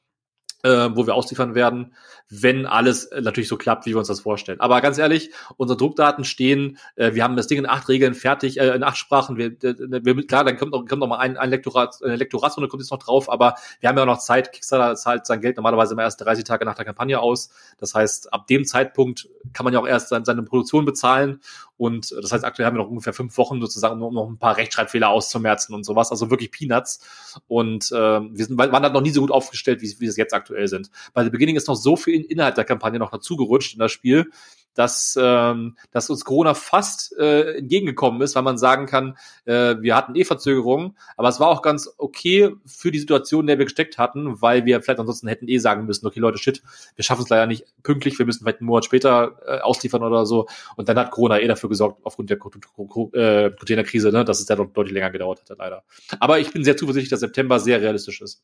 äh, 0.64 0.96
wo 0.96 1.06
wir 1.06 1.14
ausliefern 1.14 1.54
werden, 1.54 1.94
wenn 2.30 2.64
alles 2.64 3.04
äh, 3.04 3.20
natürlich 3.20 3.48
so 3.48 3.56
klappt, 3.56 3.84
wie 3.84 3.90
wir 3.90 3.98
uns 3.98 4.08
das 4.08 4.20
vorstellen. 4.20 4.60
Aber 4.60 4.80
ganz 4.80 4.96
ehrlich, 4.96 5.30
unsere 5.56 5.76
Druckdaten 5.76 6.24
stehen, 6.24 6.78
äh, 6.96 7.12
wir 7.12 7.22
haben 7.22 7.36
das 7.36 7.46
Ding 7.46 7.58
in 7.58 7.66
acht 7.66 7.88
Regeln 7.88 8.14
fertig, 8.14 8.58
äh, 8.58 8.74
in 8.74 8.82
acht 8.82 8.96
Sprachen. 8.96 9.36
Wir, 9.36 9.48
äh, 9.62 9.74
wir, 9.78 10.26
klar, 10.26 10.42
dann 10.44 10.56
kommt 10.56 10.72
noch, 10.72 10.86
kommt 10.86 11.00
noch 11.00 11.06
mal 11.06 11.18
ein, 11.18 11.36
ein 11.36 11.50
Lektorat, 11.50 12.02
eine 12.02 12.16
Lektoratsrunde 12.16 12.68
kommt 12.68 12.82
jetzt 12.82 12.90
noch 12.90 12.98
drauf, 12.98 13.30
aber 13.30 13.56
wir 13.80 13.88
haben 13.90 13.96
ja 13.96 14.04
auch 14.04 14.08
noch 14.08 14.18
Zeit. 14.18 14.52
Kickstarter 14.52 14.96
zahlt 14.96 15.26
sein 15.26 15.42
Geld 15.42 15.56
normalerweise 15.56 15.92
immer 15.92 16.02
erst 16.02 16.22
30 16.22 16.44
Tage 16.44 16.64
nach 16.64 16.74
der 16.74 16.86
Kampagne 16.86 17.20
aus. 17.20 17.50
Das 17.78 17.94
heißt, 17.94 18.32
ab 18.32 18.46
dem 18.46 18.64
Zeitpunkt 18.64 19.28
kann 19.52 19.64
man 19.64 19.74
ja 19.74 19.80
auch 19.80 19.86
erst 19.86 20.08
seine, 20.08 20.24
seine 20.24 20.42
Produktion 20.42 20.86
bezahlen 20.86 21.40
Und 21.76 22.12
das 22.12 22.32
heißt, 22.32 22.44
aktuell 22.44 22.66
haben 22.66 22.76
wir 22.76 22.82
noch 22.82 22.90
ungefähr 22.90 23.12
fünf 23.12 23.36
Wochen 23.36 23.60
sozusagen, 23.60 24.00
um 24.00 24.14
noch 24.14 24.28
ein 24.28 24.38
paar 24.38 24.56
Rechtschreibfehler 24.56 25.08
auszumerzen 25.08 25.74
und 25.74 25.84
sowas. 25.84 26.10
Also 26.10 26.30
wirklich 26.30 26.50
Peanuts. 26.50 27.00
Und 27.48 27.90
äh, 27.90 28.20
wir 28.20 28.44
sind, 28.44 28.56
waren 28.56 28.82
halt 28.82 28.92
noch 28.92 29.00
nie 29.00 29.10
so 29.10 29.20
gut 29.20 29.32
aufgestellt, 29.32 29.82
wie, 29.82 29.96
wie 29.98 30.06
es 30.06 30.16
jetzt 30.16 30.34
aktuell 30.34 30.68
sind. 30.68 30.90
Bei 31.12 31.24
The 31.24 31.30
Beginning 31.30 31.56
ist 31.56 31.66
noch 31.66 31.74
so 31.74 31.96
viel 31.96 32.20
Inhalt 32.22 32.56
der 32.56 32.64
Kampagne 32.64 32.98
noch 32.98 33.10
dazugerutscht 33.10 33.74
in 33.74 33.80
das 33.80 33.90
Spiel, 33.90 34.30
dass, 34.74 35.18
ähm, 35.20 35.76
dass 35.90 36.10
uns 36.10 36.24
Corona 36.24 36.54
fast 36.54 37.16
äh, 37.18 37.58
entgegengekommen 37.58 38.20
ist, 38.22 38.34
weil 38.34 38.42
man 38.42 38.58
sagen 38.58 38.86
kann, 38.86 39.16
äh, 39.44 39.76
wir 39.80 39.96
hatten 39.96 40.14
eh 40.14 40.24
Verzögerungen, 40.24 40.96
aber 41.16 41.28
es 41.28 41.40
war 41.40 41.48
auch 41.48 41.62
ganz 41.62 41.92
okay 41.98 42.50
für 42.66 42.90
die 42.90 42.98
Situation, 42.98 43.42
in 43.42 43.46
der 43.48 43.58
wir 43.58 43.66
gesteckt 43.66 43.98
hatten, 43.98 44.40
weil 44.42 44.64
wir 44.64 44.82
vielleicht 44.82 45.00
ansonsten 45.00 45.28
hätten 45.28 45.48
eh 45.48 45.58
sagen 45.58 45.86
müssen, 45.86 46.06
okay 46.06 46.20
Leute, 46.20 46.38
shit, 46.38 46.62
wir 46.96 47.04
schaffen 47.04 47.22
es 47.22 47.28
leider 47.28 47.46
nicht 47.46 47.64
pünktlich, 47.82 48.18
wir 48.18 48.26
müssen 48.26 48.40
vielleicht 48.40 48.60
einen 48.60 48.66
Monat 48.66 48.84
später 48.84 49.38
äh, 49.46 49.60
ausliefern 49.60 50.02
oder 50.02 50.26
so. 50.26 50.46
Und 50.76 50.88
dann 50.88 50.98
hat 50.98 51.10
Corona 51.10 51.38
eh 51.38 51.46
dafür 51.46 51.68
gesorgt, 51.68 52.00
aufgrund 52.04 52.30
der 52.30 52.38
äh, 52.38 53.50
Containerkrise, 53.50 54.10
ne, 54.10 54.24
dass 54.24 54.40
es 54.40 54.48
ja 54.48 54.56
deutlich 54.56 54.92
länger 54.92 55.10
gedauert 55.10 55.42
hat, 55.48 55.58
leider. 55.58 55.84
Aber 56.20 56.38
ich 56.38 56.52
bin 56.52 56.64
sehr 56.64 56.76
zuversichtlich, 56.76 57.10
dass 57.10 57.20
September 57.20 57.60
sehr 57.60 57.80
realistisch 57.80 58.20
ist. 58.20 58.42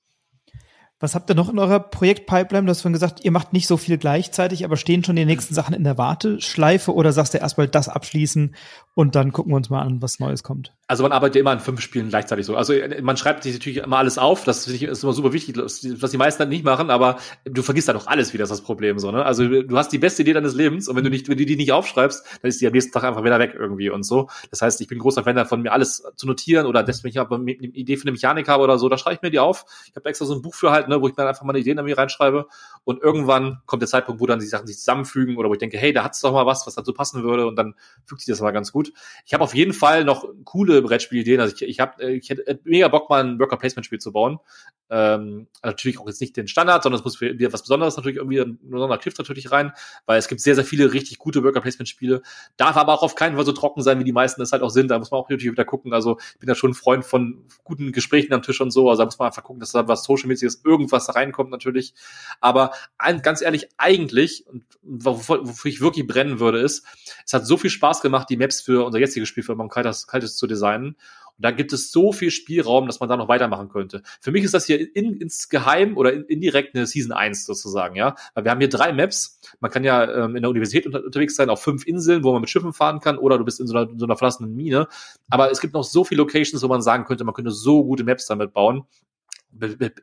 Was 1.03 1.15
habt 1.15 1.31
ihr 1.31 1.35
noch 1.35 1.49
in 1.49 1.59
eurer 1.59 1.81
Projektpipeline? 1.81 2.67
Du 2.67 2.71
hast 2.71 2.83
vorhin 2.83 2.93
gesagt, 2.93 3.25
ihr 3.25 3.31
macht 3.31 3.55
nicht 3.55 3.67
so 3.67 3.79
viel 3.79 3.97
gleichzeitig, 3.97 4.67
aber 4.67 4.77
stehen 4.77 5.03
schon 5.03 5.17
die 5.17 5.25
nächsten 5.25 5.55
Sachen 5.55 5.75
in 5.75 5.83
der 5.83 5.97
Warteschleife 5.97 6.93
oder 6.93 7.11
sagst 7.13 7.33
du 7.33 7.39
erstmal 7.39 7.69
das 7.69 7.89
abschließen 7.89 8.55
und 8.93 9.15
dann 9.15 9.33
gucken 9.33 9.51
wir 9.51 9.57
uns 9.57 9.71
mal 9.71 9.81
an, 9.81 10.03
was 10.03 10.21
Neues 10.21 10.43
kommt? 10.43 10.75
Also 10.89 11.03
man 11.03 11.13
arbeitet 11.13 11.41
immer 11.41 11.53
an 11.53 11.61
fünf 11.61 11.81
Spielen 11.81 12.11
gleichzeitig 12.11 12.45
so. 12.45 12.55
Also 12.55 12.75
äh, 12.75 13.01
man 13.01 13.17
schreibt 13.17 13.45
sich 13.45 13.55
natürlich 13.55 13.79
immer 13.79 13.97
alles 13.97 14.19
auf. 14.19 14.45
Das 14.45 14.67
ist 14.67 15.03
immer 15.03 15.15
super 15.15 15.33
wichtig, 15.33 15.57
was 15.57 15.81
die 16.11 16.19
meisten 16.19 16.43
dann 16.43 16.51
nicht 16.51 16.67
machen, 16.67 16.91
aber 16.91 17.17
du 17.47 17.63
vergisst 17.63 17.89
dann 17.89 17.97
doch 17.97 18.07
alles 18.07 18.35
wieder, 18.35 18.43
das 18.43 18.51
ist 18.51 18.59
das 18.59 18.67
Problem 18.67 18.99
so, 18.99 19.11
ne? 19.11 19.25
Also 19.25 19.49
du 19.49 19.79
hast 19.79 19.93
die 19.93 19.99
beste 19.99 20.21
Idee 20.21 20.35
deines 20.35 20.55
Lebens 20.55 20.87
und 20.87 20.97
wenn 20.97 21.05
du 21.05 21.09
nicht, 21.09 21.31
wenn 21.31 21.39
du 21.39 21.47
die 21.47 21.57
nicht 21.57 21.73
aufschreibst, 21.73 22.27
dann 22.43 22.49
ist 22.51 22.61
die 22.61 22.67
am 22.67 22.75
nächsten 22.75 22.93
Tag 22.93 23.05
einfach 23.05 23.25
wieder 23.25 23.39
weg 23.39 23.57
irgendwie 23.59 23.89
und 23.89 24.03
so. 24.03 24.29
Das 24.51 24.61
heißt, 24.61 24.79
ich 24.83 24.89
bin 24.89 24.99
großer 24.99 25.25
Fan 25.25 25.37
davon, 25.37 25.63
mir 25.63 25.73
alles 25.73 26.03
zu 26.17 26.27
notieren 26.27 26.67
oder 26.67 26.83
dass 26.83 27.03
wenn 27.05 27.09
ich 27.09 27.19
eine 27.19 27.51
Idee 27.51 27.97
für 27.97 28.03
eine 28.03 28.13
Mechanik 28.13 28.49
habe 28.49 28.63
oder 28.63 28.79
so, 28.79 28.91
da 28.91 28.99
schreibe 28.99 29.15
ich 29.15 29.23
mir 29.23 29.31
die 29.31 29.39
auf. 29.39 29.65
Ich 29.89 29.97
habe 29.97 30.07
extra 30.07 30.27
so 30.27 30.35
ein 30.35 30.43
Buch 30.43 30.55
für 30.55 30.73
halt, 30.73 30.90
ne, 30.91 31.01
wo 31.01 31.09
ich 31.09 31.17
mir 31.17 31.27
einfach 31.27 31.45
meine 31.45 31.59
Ideen 31.59 31.79
irgendwie 31.79 31.95
reinschreibe 31.95 32.47
und 32.85 33.03
irgendwann 33.03 33.63
kommt 33.67 33.81
der 33.81 33.89
Zeitpunkt, 33.89 34.21
wo 34.21 34.27
dann 34.27 34.39
die 34.39 34.47
Sachen 34.47 34.67
sich 34.67 34.79
zusammenfügen 34.79 35.37
oder 35.37 35.49
wo 35.49 35.55
ich 35.55 35.59
denke, 35.59 35.79
hey, 35.79 35.93
da 35.93 36.05
hat's 36.05 36.21
doch 36.21 36.33
mal 36.33 36.47
was, 36.47 36.67
was 36.67 36.75
dazu 36.75 36.93
passen 36.93 37.23
würde 37.23 37.47
und 37.47 37.57
dann 37.57 37.75
fügt 38.05 38.21
sich 38.21 38.33
das 38.33 38.41
mal 38.41 38.51
ganz 38.51 38.73
gut. 38.73 38.93
Ich 39.25 39.33
habe 39.33 39.43
auf 39.43 39.55
jeden 39.55 39.73
Fall 39.73 40.05
noch 40.05 40.27
coole 40.45 40.83
Brettspielideen. 40.83 41.41
Also 41.41 41.55
ich, 41.55 41.63
ich 41.63 41.81
habe 41.81 42.13
ich 42.13 42.29
hätte 42.29 42.61
mega 42.65 42.89
Bock, 42.89 43.09
mal 43.09 43.25
ein 43.25 43.39
Worker 43.39 43.57
Placement 43.57 43.87
Spiel 43.87 43.99
zu 43.99 44.13
bauen. 44.13 44.39
Ähm, 44.93 45.47
natürlich 45.63 46.01
auch 46.01 46.07
jetzt 46.09 46.21
nicht 46.21 46.37
den 46.37 46.49
Standard, 46.49 46.83
sondern 46.83 46.99
es 46.99 47.05
muss 47.05 47.21
wieder 47.21 47.53
was 47.53 47.63
Besonderes 47.63 47.97
natürlich 47.97 48.17
irgendwie 48.17 48.41
ein 48.41 48.59
besonderer 48.61 48.99
Cliff 48.99 49.17
natürlich 49.17 49.53
rein, 49.53 49.73
weil 50.07 50.19
es 50.19 50.27
gibt 50.27 50.41
sehr, 50.41 50.57
sehr 50.57 50.65
viele 50.65 50.93
richtig 50.93 51.19
gute 51.19 51.45
Worker 51.45 51.61
Placement 51.61 51.89
Spiele. 51.89 52.23
Darf 52.57 52.77
aber 52.77 52.93
auch 52.93 53.05
auf 53.05 53.15
keinen 53.15 53.37
Fall 53.37 53.47
so 53.47 53.53
trocken 53.53 53.83
sein, 53.83 54.01
wie 54.01 54.05
die 54.05 54.13
meisten 54.13 54.43
es 54.43 54.51
halt 54.51 54.63
auch 54.63 54.71
sind. 54.71 54.91
Da 54.91 54.99
muss 54.99 55.13
man 55.13 55.21
auch 55.21 55.29
natürlich 55.29 55.53
wieder 55.53 55.65
gucken. 55.65 55.93
Also 55.93 56.19
ich 56.33 56.41
bin 56.41 56.49
ja 56.49 56.57
schon 56.57 56.73
ein 56.73 56.75
Freund 56.75 57.05
von 57.05 57.45
guten 57.63 57.93
Gesprächen 57.93 58.33
am 58.33 58.43
Tisch 58.43 58.61
und 58.61 58.73
so. 58.73 58.91
Also 58.91 59.03
da 59.03 59.05
muss 59.05 59.19
man 59.19 59.27
einfach 59.27 59.45
gucken, 59.45 59.61
dass 59.61 59.71
da 59.71 59.87
was 59.87 60.03
Social-mäßiges 60.03 60.63
irgendwas 60.81 61.15
reinkommt 61.15 61.51
natürlich. 61.51 61.95
Aber 62.41 62.73
ganz 63.23 63.43
ehrlich, 63.43 63.69
eigentlich, 63.77 64.47
und 64.47 64.65
wofür, 64.83 65.47
wofür 65.47 65.71
ich 65.71 65.81
wirklich 65.81 66.07
brennen 66.07 66.41
würde, 66.41 66.61
ist, 66.61 66.85
es 67.25 67.33
hat 67.33 67.47
so 67.47 67.57
viel 67.57 67.71
Spaß 67.71 68.01
gemacht, 68.01 68.29
die 68.31 68.37
Maps 68.37 68.61
für 68.61 68.85
unser 68.85 68.99
jetziges 68.99 69.29
Spiel 69.29 69.43
für 69.43 69.57
Kaltes, 69.69 70.07
Kaltes 70.07 70.37
zu 70.37 70.47
designen. 70.47 70.97
Und 71.41 71.45
da 71.45 71.53
gibt 71.53 71.73
es 71.73 71.91
so 71.91 72.13
viel 72.13 72.31
Spielraum, 72.31 72.87
dass 72.87 73.01
man 73.01 73.09
da 73.09 73.17
noch 73.17 73.29
weitermachen 73.29 73.71
könnte. 73.71 74.03
Für 74.21 74.31
mich 74.31 74.45
ist 74.45 74.53
das 74.53 74.67
hier 74.67 74.95
in, 74.95 75.15
insgeheim 75.15 75.97
oder 75.97 76.13
in, 76.13 76.25
indirekt 76.25 76.75
eine 76.75 76.87
Season 76.87 77.13
1 77.13 77.47
sozusagen, 77.47 77.97
ja. 77.97 78.15
Weil 78.35 78.45
wir 78.45 78.51
haben 78.51 78.59
hier 78.59 78.69
drei 78.69 78.93
Maps. 78.93 79.41
Man 79.59 79.71
kann 79.71 79.83
ja 79.83 80.25
ähm, 80.25 80.37
in 80.37 80.43
der 80.43 80.51
Universität 80.51 80.85
unter, 80.85 81.03
unterwegs 81.03 81.37
sein, 81.37 81.49
auf 81.49 81.63
fünf 81.63 81.87
Inseln, 81.87 82.25
wo 82.25 82.33
man 82.33 82.43
mit 82.43 82.51
Schiffen 82.51 82.75
fahren 82.75 83.01
kann, 83.01 83.17
oder 83.17 83.39
du 83.39 83.45
bist 83.45 83.59
in 83.59 83.67
so 83.67 83.75
einer, 83.75 83.91
in 83.91 83.99
so 83.99 84.05
einer 84.05 84.17
verlassenen 84.17 84.55
Mine. 84.55 84.87
Aber 85.31 85.51
es 85.51 85.61
gibt 85.61 85.73
noch 85.73 85.85
so 85.85 86.05
viele 86.05 86.19
Locations, 86.19 86.63
wo 86.63 86.69
man 86.69 86.83
sagen 86.83 87.05
könnte, 87.05 87.25
man 87.25 87.35
könnte 87.35 87.53
so 87.53 87.85
gute 87.85 88.05
Maps 88.05 88.27
damit 88.27 88.53
bauen 88.53 88.85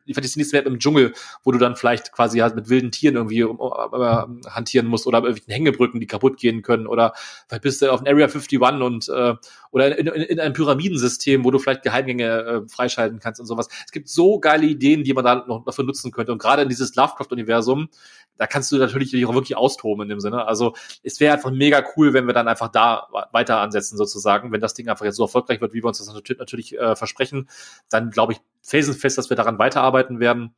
ich 0.05 0.15
fand 0.15 0.35
die 0.35 0.39
nächste 0.39 0.57
Map 0.57 0.65
im 0.65 0.79
Dschungel, 0.79 1.13
wo 1.43 1.51
du 1.51 1.57
dann 1.57 1.75
vielleicht 1.75 2.11
quasi 2.11 2.39
halt 2.39 2.55
mit 2.55 2.69
wilden 2.69 2.91
Tieren 2.91 3.15
irgendwie 3.15 3.43
um, 3.43 3.59
um, 3.59 4.41
hantieren 4.49 4.87
musst 4.87 5.07
oder 5.07 5.19
irgendwelchen 5.19 5.53
Hängebrücken, 5.53 5.99
die 5.99 6.07
kaputt 6.07 6.37
gehen 6.37 6.61
können 6.61 6.87
oder 6.87 7.13
vielleicht 7.47 7.63
bist 7.63 7.81
du 7.81 7.91
auf 7.91 8.03
dem 8.03 8.07
Area 8.07 8.25
51 8.25 8.59
und 8.61 9.09
äh, 9.09 9.35
oder 9.71 9.97
in, 9.97 10.07
in, 10.07 10.21
in 10.21 10.39
einem 10.39 10.53
Pyramidensystem, 10.53 11.43
wo 11.43 11.51
du 11.51 11.59
vielleicht 11.59 11.83
Geheimgänge 11.83 12.25
äh, 12.25 12.67
freischalten 12.67 13.19
kannst 13.19 13.39
und 13.39 13.45
sowas. 13.45 13.67
Es 13.85 13.91
gibt 13.91 14.09
so 14.09 14.39
geile 14.39 14.65
Ideen, 14.65 15.03
die 15.03 15.13
man 15.13 15.23
da 15.23 15.45
noch 15.47 15.63
dafür 15.63 15.85
nutzen 15.85 16.11
könnte 16.11 16.31
und 16.31 16.39
gerade 16.39 16.63
in 16.63 16.69
dieses 16.69 16.95
Lovecraft-Universum, 16.95 17.89
da 18.37 18.47
kannst 18.47 18.71
du 18.71 18.77
natürlich 18.77 19.25
auch 19.25 19.33
wirklich 19.33 19.57
austoben 19.57 20.03
in 20.03 20.09
dem 20.09 20.19
Sinne. 20.19 20.45
Also 20.45 20.75
es 21.03 21.19
wäre 21.19 21.33
einfach 21.33 21.51
mega 21.51 21.83
cool, 21.95 22.13
wenn 22.13 22.27
wir 22.27 22.33
dann 22.33 22.47
einfach 22.47 22.69
da 22.69 23.07
weiter 23.31 23.59
ansetzen 23.59 23.97
sozusagen. 23.97 24.51
Wenn 24.51 24.61
das 24.61 24.73
Ding 24.73 24.89
einfach 24.89 25.05
jetzt 25.05 25.15
so 25.15 25.23
erfolgreich 25.23 25.61
wird, 25.61 25.73
wie 25.73 25.83
wir 25.83 25.87
uns 25.87 25.99
das 25.99 26.13
natürlich, 26.13 26.39
natürlich 26.39 26.77
äh, 26.77 26.95
versprechen, 26.95 27.49
dann 27.89 28.11
glaube 28.11 28.33
ich 28.33 28.39
felsenfest, 28.61 29.17
dass 29.17 29.29
wir 29.29 29.37
daran 29.37 29.59
weiterarbeiten 29.59 30.19
werden. 30.19 30.55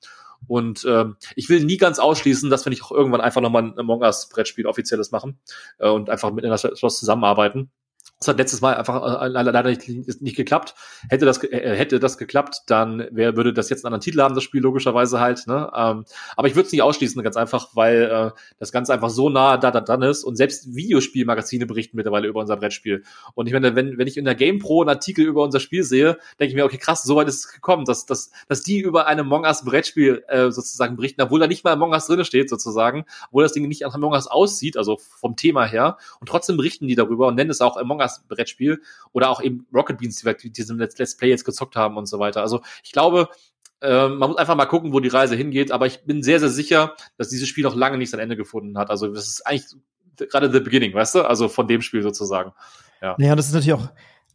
Und 0.47 0.85
ähm, 0.87 1.17
ich 1.35 1.49
will 1.49 1.63
nie 1.63 1.77
ganz 1.77 1.99
ausschließen, 1.99 2.49
dass 2.49 2.65
wir 2.65 2.69
nicht 2.69 2.83
auch 2.83 2.91
irgendwann 2.91 3.21
einfach 3.21 3.41
nochmal 3.41 3.63
ein 3.63 3.77
Among 3.77 4.01
Us 4.01 4.29
Brettspiel 4.29 4.67
offizielles 4.67 5.11
machen 5.11 5.39
äh, 5.79 5.89
und 5.89 6.09
einfach 6.09 6.31
mit 6.31 6.45
in 6.45 6.49
das 6.49 6.61
Schloss 6.77 6.99
zusammenarbeiten. 6.99 7.69
Das 8.19 8.27
hat 8.27 8.37
letztes 8.37 8.59
Mal 8.59 8.75
einfach 8.75 9.21
äh, 9.21 9.27
leider 9.29 9.69
nicht, 9.69 9.87
nicht 10.21 10.35
geklappt. 10.35 10.75
Hätte 11.07 11.25
das, 11.25 11.41
äh, 11.41 11.75
hätte 11.77 11.99
das 11.99 12.17
geklappt, 12.17 12.63
dann 12.67 13.07
wär, 13.11 13.37
würde 13.37 13.53
das 13.53 13.69
jetzt 13.69 13.85
einen 13.85 13.93
anderen 13.93 14.01
Titel 14.01 14.21
haben, 14.21 14.35
das 14.35 14.43
Spiel 14.43 14.61
logischerweise 14.61 15.21
halt. 15.21 15.47
Ne? 15.47 15.71
Ähm, 15.73 16.03
aber 16.35 16.47
ich 16.49 16.55
würde 16.55 16.65
es 16.65 16.73
nicht 16.73 16.81
ausschließen, 16.81 17.23
ganz 17.23 17.37
einfach, 17.37 17.69
weil 17.75 18.03
äh, 18.03 18.31
das 18.59 18.73
Ganze 18.73 18.91
einfach 18.91 19.09
so 19.09 19.29
nah 19.29 19.55
da, 19.55 19.71
da 19.71 19.79
dran 19.79 20.01
ist. 20.01 20.25
Und 20.25 20.35
selbst 20.35 20.75
Videospielmagazine 20.75 21.65
berichten 21.65 21.95
mittlerweile 21.95 22.27
über 22.27 22.41
unser 22.41 22.57
Brettspiel. 22.57 23.03
Und 23.35 23.47
ich 23.47 23.53
meine, 23.53 23.77
wenn, 23.77 23.97
wenn 23.97 24.07
ich 24.07 24.17
in 24.17 24.25
der 24.25 24.35
GamePro 24.35 24.81
einen 24.81 24.89
Artikel 24.89 25.23
über 25.23 25.41
unser 25.41 25.61
Spiel 25.61 25.83
sehe, 25.83 26.17
denke 26.41 26.49
ich 26.49 26.55
mir, 26.55 26.65
okay, 26.65 26.77
krass, 26.77 27.03
so 27.03 27.15
weit 27.15 27.29
ist 27.29 27.45
es 27.45 27.53
gekommen, 27.53 27.85
dass, 27.85 28.05
dass, 28.05 28.31
dass 28.49 28.63
die 28.63 28.79
über 28.79 29.07
ein 29.07 29.21
Among 29.21 29.43
Us 29.45 29.63
Brettspiel 29.63 30.25
äh, 30.27 30.51
sozusagen 30.51 30.97
berichten, 30.97 31.21
obwohl 31.21 31.39
da 31.39 31.47
nicht 31.47 31.63
mal 31.63 31.71
Among 31.71 31.91
Us 31.91 32.07
drin 32.07 32.25
steht, 32.25 32.49
sozusagen, 32.49 33.05
obwohl 33.27 33.43
das 33.43 33.53
Ding 33.53 33.65
nicht 33.65 33.83
nach 33.83 33.95
Among 33.95 34.11
Us 34.11 34.27
aussieht, 34.27 34.75
also 34.75 34.97
vom 34.97 35.37
Thema 35.37 35.65
her. 35.65 35.97
Und 36.19 36.27
trotzdem 36.27 36.57
berichten 36.57 36.85
die 36.85 36.95
darüber 36.95 37.27
und 37.27 37.35
nennen 37.35 37.49
es 37.49 37.61
auch 37.61 37.77
Among 37.77 37.99
Us 37.99 38.08
Brettspiel 38.27 38.81
oder 39.11 39.29
auch 39.29 39.41
eben 39.41 39.67
Rocket 39.73 39.97
Beans, 39.97 40.17
die 40.17 40.25
wir 40.25 40.33
diesem 40.33 40.77
Let's, 40.79 41.17
Play 41.17 41.29
jetzt 41.29 41.45
gezockt 41.45 41.75
haben 41.75 41.97
und 41.97 42.07
so 42.07 42.19
weiter. 42.19 42.41
Also 42.41 42.61
ich 42.83 42.91
glaube, 42.91 43.29
äh, 43.81 44.07
man 44.07 44.29
muss 44.29 44.37
einfach 44.37 44.55
mal 44.55 44.65
gucken, 44.65 44.93
wo 44.93 44.99
die 44.99 45.09
Reise 45.09 45.35
hingeht, 45.35 45.71
aber 45.71 45.85
ich 45.85 46.03
bin 46.03 46.23
sehr, 46.23 46.39
sehr 46.39 46.49
sicher, 46.49 46.95
dass 47.17 47.29
dieses 47.29 47.47
Spiel 47.47 47.63
noch 47.63 47.75
lange 47.75 47.97
nicht 47.97 48.09
sein 48.09 48.19
Ende 48.19 48.35
gefunden 48.35 48.77
hat. 48.77 48.89
Also 48.89 49.07
das 49.07 49.27
ist 49.27 49.45
eigentlich 49.45 49.75
gerade 50.17 50.51
the 50.51 50.59
beginning, 50.59 50.93
weißt 50.93 51.15
du? 51.15 51.21
Also 51.21 51.47
von 51.47 51.67
dem 51.67 51.81
Spiel 51.81 52.01
sozusagen. 52.01 52.51
Ja, 53.01 53.15
ja 53.19 53.35
das 53.35 53.47
ist 53.47 53.53
natürlich 53.53 53.73
auch 53.73 53.89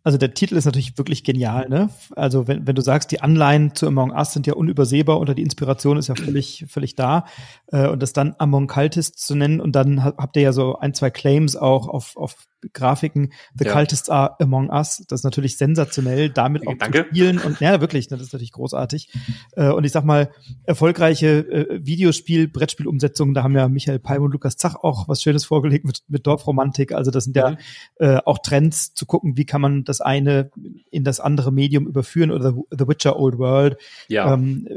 also 0.05 0.19
der 0.19 0.35
Titel 0.35 0.57
ist 0.57 0.67
natürlich 0.67 0.99
wirklich 0.99 1.25
genial, 1.25 1.71
ne? 1.71 1.89
Also 2.15 2.47
wenn, 2.47 2.67
wenn 2.67 2.75
du 2.75 2.83
sagst, 2.83 3.11
die 3.11 3.23
Anleihen 3.23 3.75
zu 3.75 3.87
Among 3.87 4.13
Us 4.13 4.35
sind 4.35 4.47
ja 4.47 4.53
unübersehbar 4.53 5.19
oder 5.19 5.35
die 5.35 5.43
Inspiration 5.43 5.97
ist 5.97 6.09
ja 6.09 6.15
völlig, 6.15 6.67
völlig 6.69 6.95
da. 6.95 7.25
Äh, 7.69 7.89
und 7.89 8.03
das 8.03 8.13
dann 8.13 8.35
Among 8.39 8.67
Cultists 8.67 9.27
zu 9.27 9.35
nennen 9.35 9.63
und 9.63 9.73
dann 9.73 10.05
habt 10.05 10.37
ihr 10.37 10.43
ja 10.43 10.53
so 10.53 10.79
ein, 10.79 10.93
zwei 10.93 11.09
Claims 11.09 11.57
auch 11.57 11.89
auf, 11.89 12.19
auf 12.19 12.37
Grafiken. 12.73 13.33
The 13.59 13.67
ja. 13.67 13.73
Cultists 13.73 14.09
are 14.09 14.39
among 14.41 14.71
us. 14.71 15.05
Das 15.09 15.21
ist 15.21 15.25
natürlich 15.25 15.57
sensationell, 15.57 16.31
damit 16.31 16.67
auch 16.67 16.75
Danke. 16.79 17.05
zu 17.05 17.09
spielen. 17.11 17.39
Und 17.39 17.61
ja, 17.61 17.81
wirklich, 17.81 18.09
das 18.09 18.21
ist 18.21 18.33
natürlich 18.33 18.53
großartig. 18.53 19.11
Äh, 19.53 19.71
und 19.71 19.85
ich 19.85 19.93
sag 19.93 20.05
mal, 20.05 20.31
erfolgreiche 20.65 21.39
äh, 21.39 21.87
Videospiel, 21.87 22.49
Brettspielumsetzungen, 22.49 23.35
da 23.35 23.43
haben 23.43 23.55
ja 23.55 23.69
Michael 23.69 23.99
Palm 23.99 24.23
und 24.23 24.33
Lukas 24.33 24.57
Zach 24.57 24.77
auch 24.77 25.09
was 25.09 25.23
Schönes 25.23 25.45
vorgelegt 25.45 25.85
mit, 25.85 26.03
mit 26.09 26.27
Dorfromantik. 26.27 26.93
Also 26.93 27.11
das 27.11 27.25
sind 27.25 27.37
ja 27.37 27.51
mhm. 27.51 27.57
äh, 27.99 28.17
auch 28.25 28.39
Trends 28.39 28.95
zu 28.95 29.07
gucken, 29.07 29.37
wie 29.37 29.45
kann 29.45 29.61
man 29.61 29.85
das 29.85 30.01
eine 30.01 30.51
in 30.91 31.05
das 31.05 31.21
andere 31.21 31.53
Medium 31.53 31.87
überführen 31.87 32.31
oder 32.31 32.55
The 32.71 32.89
Witcher 32.89 33.19
Old 33.19 33.39
World. 33.39 33.77
Ja. 34.09 34.33
Ähm, 34.33 34.69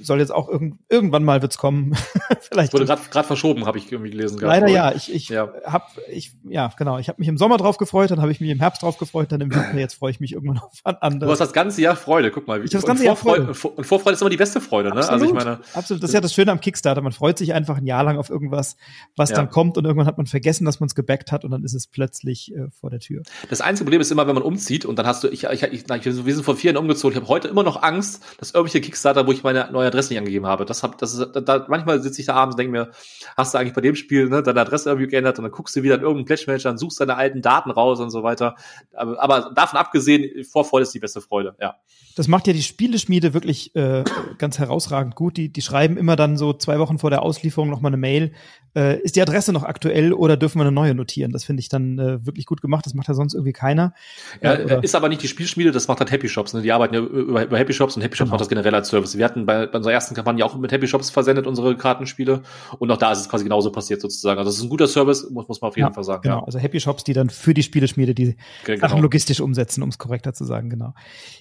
soll 0.00 0.20
jetzt 0.20 0.32
auch 0.32 0.48
irgend, 0.48 0.78
irgendwann 0.88 1.24
mal 1.24 1.42
wird's 1.42 1.58
kommen. 1.58 1.94
Vielleicht. 2.40 2.72
wurde 2.72 2.86
gerade 2.86 3.26
verschoben, 3.26 3.66
habe 3.66 3.78
ich 3.78 3.90
irgendwie 3.90 4.10
gelesen. 4.10 4.38
Leider 4.40 4.68
ja. 4.68 4.92
Ich, 4.92 5.12
ich 5.12 5.28
ja. 5.28 5.52
hab, 5.64 5.90
ich, 6.10 6.32
ja, 6.44 6.70
genau. 6.76 6.98
Ich 6.98 7.08
habe 7.08 7.20
mich 7.20 7.28
im 7.32 7.38
Sommer 7.38 7.56
drauf 7.56 7.78
gefreut, 7.78 8.10
dann 8.10 8.20
habe 8.20 8.30
ich 8.30 8.40
mich 8.40 8.50
im 8.50 8.60
Herbst 8.60 8.82
drauf 8.82 8.98
gefreut, 8.98 9.32
dann 9.32 9.40
im 9.40 9.52
Winter, 9.52 9.76
jetzt 9.78 9.94
freue 9.94 10.10
ich 10.10 10.20
mich 10.20 10.32
irgendwann 10.32 10.58
auf 10.58 10.80
ein 10.84 10.96
anderes. 10.96 11.26
Du 11.26 11.32
hast 11.32 11.38
das 11.40 11.52
ganze 11.52 11.80
Jahr 11.80 11.96
Freude, 11.96 12.30
guck 12.30 12.46
mal. 12.46 12.60
Wie, 12.60 12.66
ich 12.66 12.70
das 12.70 12.84
ganze 12.84 13.04
Jahr 13.04 13.16
Freude. 13.16 13.46
Und 13.46 13.54
Vorfreude 13.84 14.14
ist 14.14 14.20
immer 14.20 14.30
die 14.30 14.36
beste 14.36 14.60
Freude, 14.60 14.90
ne? 14.90 14.96
Absolut, 14.96 15.12
also 15.12 15.24
ich 15.26 15.32
meine. 15.32 15.60
Absolut, 15.74 16.02
das 16.02 16.10
ist 16.10 16.14
ja 16.14 16.20
das 16.20 16.34
Schöne 16.34 16.52
am 16.52 16.60
Kickstarter. 16.60 17.00
Man 17.00 17.12
freut 17.12 17.38
sich 17.38 17.54
einfach 17.54 17.78
ein 17.78 17.86
Jahr 17.86 18.04
lang 18.04 18.18
auf 18.18 18.30
irgendwas, 18.30 18.76
was 19.16 19.30
ja. 19.30 19.36
dann 19.36 19.50
kommt 19.50 19.78
und 19.78 19.84
irgendwann 19.84 20.06
hat 20.06 20.18
man 20.18 20.26
vergessen, 20.26 20.64
dass 20.64 20.80
man 20.80 20.88
es 20.88 20.94
gebackt 20.94 21.32
hat 21.32 21.44
und 21.44 21.50
dann 21.50 21.64
ist 21.64 21.74
es 21.74 21.86
plötzlich 21.86 22.54
äh, 22.54 22.68
vor 22.70 22.90
der 22.90 23.00
Tür. 23.00 23.22
Das 23.48 23.60
einzige 23.60 23.86
Problem 23.86 24.00
ist 24.00 24.12
immer, 24.12 24.26
wenn 24.26 24.34
man 24.34 24.44
umzieht 24.44 24.84
und 24.84 24.98
dann 24.98 25.06
hast 25.06 25.24
du, 25.24 25.28
ich, 25.28 25.44
ich, 25.44 25.62
ich, 25.62 25.90
ich 25.90 26.04
wir 26.04 26.34
sind 26.34 26.44
vor 26.44 26.56
vier 26.56 26.72
Jahren 26.72 26.82
umgezogen, 26.82 27.16
ich 27.16 27.22
habe 27.22 27.28
heute 27.28 27.48
immer 27.48 27.62
noch 27.62 27.82
Angst, 27.82 28.22
dass 28.38 28.52
irgendwelche 28.52 28.80
Kickstarter, 28.80 29.26
wo 29.26 29.32
ich 29.32 29.42
meine 29.42 29.70
neue 29.72 29.86
Adresse 29.86 30.10
nicht 30.10 30.18
angegeben 30.18 30.46
habe, 30.46 30.64
das 30.64 30.82
hab, 30.82 30.98
das 30.98 31.14
ist, 31.14 31.32
da, 31.32 31.66
manchmal 31.68 32.02
sitze 32.02 32.20
ich 32.20 32.26
da 32.26 32.34
abends 32.34 32.54
und 32.54 32.58
denke 32.58 32.72
mir, 32.72 32.90
hast 33.36 33.54
du 33.54 33.58
eigentlich 33.58 33.74
bei 33.74 33.80
dem 33.80 33.94
Spiel 33.94 34.28
ne, 34.28 34.42
deine 34.42 34.60
Adresse 34.60 34.90
irgendwie 34.90 35.08
geändert 35.08 35.38
und 35.38 35.44
dann 35.44 35.52
guckst 35.52 35.74
du 35.76 35.82
wieder 35.82 35.94
in 35.94 36.02
irgendeinen 36.02 36.26
Pledge 36.26 36.44
Manager 36.46 36.70
und 36.70 36.78
suchst 36.78 37.00
deine 37.00 37.11
alten 37.16 37.42
Daten 37.42 37.70
raus 37.70 38.00
und 38.00 38.10
so 38.10 38.22
weiter. 38.22 38.56
Aber, 38.92 39.22
aber 39.22 39.52
davon 39.54 39.78
abgesehen, 39.78 40.44
Vorfreude 40.44 40.84
ist 40.84 40.94
die 40.94 41.00
beste 41.00 41.20
Freude, 41.20 41.56
ja. 41.60 41.76
Das 42.14 42.28
macht 42.28 42.46
ja 42.46 42.52
die 42.52 42.62
Spieleschmiede 42.62 43.32
wirklich 43.32 43.74
äh, 43.74 44.04
ganz 44.36 44.58
herausragend 44.58 45.14
gut. 45.14 45.36
Die, 45.36 45.50
die 45.50 45.62
schreiben 45.62 45.96
immer 45.96 46.14
dann 46.14 46.36
so 46.36 46.52
zwei 46.52 46.78
Wochen 46.78 46.98
vor 46.98 47.10
der 47.10 47.22
Auslieferung 47.22 47.70
nochmal 47.70 47.90
eine 47.90 47.96
Mail, 47.96 48.32
Äh, 48.74 49.00
ist 49.00 49.16
die 49.16 49.22
Adresse 49.22 49.52
noch 49.52 49.64
aktuell 49.64 50.12
oder 50.12 50.36
dürfen 50.36 50.58
wir 50.58 50.62
eine 50.62 50.72
neue 50.72 50.94
notieren? 50.94 51.32
Das 51.32 51.44
finde 51.44 51.60
ich 51.60 51.68
dann 51.68 51.98
äh, 51.98 52.24
wirklich 52.24 52.46
gut 52.46 52.62
gemacht. 52.62 52.86
Das 52.86 52.94
macht 52.94 53.08
ja 53.08 53.14
sonst 53.14 53.34
irgendwie 53.34 53.52
keiner. 53.52 53.94
Ja, 54.40 54.54
äh, 54.54 54.80
ist 54.82 54.94
aber 54.94 55.08
nicht 55.08 55.22
die 55.22 55.28
Spielschmiede, 55.28 55.72
das 55.72 55.88
macht 55.88 56.00
halt 56.00 56.10
Happy 56.10 56.28
Shops. 56.28 56.54
Ne? 56.54 56.62
Die 56.62 56.72
arbeiten 56.72 56.94
ja 56.94 57.00
über, 57.00 57.44
über 57.44 57.58
Happy 57.58 57.72
Shops 57.72 57.96
und 57.96 58.02
Happy 58.02 58.16
Shops 58.16 58.28
genau. 58.28 58.34
macht 58.34 58.40
das 58.40 58.48
generell 58.48 58.74
als 58.74 58.88
Service. 58.88 59.16
Wir 59.16 59.24
hatten 59.24 59.46
bei, 59.46 59.66
bei 59.66 59.76
unserer 59.76 59.92
ersten 59.92 60.14
Kampagne 60.14 60.44
auch 60.44 60.56
mit 60.56 60.72
Happy 60.72 60.86
Shops 60.86 61.10
versendet, 61.10 61.46
unsere 61.46 61.76
Kartenspiele. 61.76 62.42
Und 62.78 62.90
auch 62.90 62.96
da 62.96 63.12
ist 63.12 63.20
es 63.20 63.28
quasi 63.28 63.44
genauso 63.44 63.70
passiert 63.72 64.00
sozusagen. 64.00 64.38
Also 64.38 64.50
das 64.50 64.58
ist 64.58 64.64
ein 64.64 64.68
guter 64.70 64.88
Service, 64.88 65.28
muss, 65.30 65.48
muss 65.48 65.60
man 65.60 65.68
auf 65.68 65.76
jeden 65.76 65.88
ja, 65.88 65.94
Fall 65.94 66.04
sagen. 66.04 66.22
Genau, 66.22 66.38
ja. 66.38 66.44
also 66.44 66.58
Happy 66.58 66.80
Shops, 66.80 67.04
die 67.04 67.12
dann 67.12 67.30
für 67.30 67.54
die 67.54 67.62
Spieleschmiede 67.62 68.14
die 68.14 68.36
genau. 68.64 68.80
Sachen 68.80 69.02
logistisch 69.02 69.40
umsetzen, 69.40 69.82
um 69.82 69.88
es 69.88 69.98
korrekter 69.98 70.32
zu 70.32 70.44
sagen, 70.44 70.70
genau. 70.70 70.94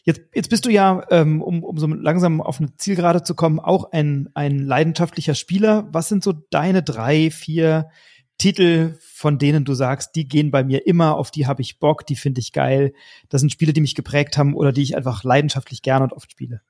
Jetzt, 0.04 0.22
jetzt 0.34 0.50
bist 0.50 0.66
du 0.66 0.70
ja, 0.70 1.04
ähm, 1.10 1.42
um, 1.42 1.64
um 1.64 1.78
so 1.78 1.88
langsam 1.88 2.42
auf 2.42 2.60
eine 2.60 2.76
Zielgerade 2.78 3.24
zu 3.24 3.36
kommen, 3.36 3.60
auch 3.60 3.92
ein, 3.92 4.30
ein 4.34 4.60
leidenschaftlicher 4.60 5.36
Spieler. 5.36 5.88
Was 5.92 6.10
sind 6.10 6.24
so 6.24 6.34
deine 6.34 6.84
drei, 6.84 7.21
vier 7.30 7.90
Titel, 8.38 8.98
von 9.00 9.38
denen 9.38 9.66
du 9.66 9.76
sagst, 9.76 10.16
die 10.16 10.28
gehen 10.28 10.50
bei 10.50 10.64
mir 10.64 10.88
immer, 10.88 11.16
auf 11.16 11.30
die 11.30 11.46
habe 11.46 11.62
ich 11.62 11.78
Bock, 11.78 12.08
die 12.08 12.16
finde 12.16 12.42
ich 12.42 12.54
geil. 12.54 12.94
Das 13.30 13.42
sind 13.42 13.52
Spiele, 13.52 13.72
die 13.72 13.82
mich 13.82 13.94
geprägt 13.94 14.38
haben 14.38 14.56
oder 14.56 14.72
die 14.72 14.82
ich 14.82 14.98
einfach 14.98 15.24
leidenschaftlich 15.24 15.84
gerne 15.84 16.06
und 16.06 16.14
oft 16.14 16.32
spiele. 16.32 16.62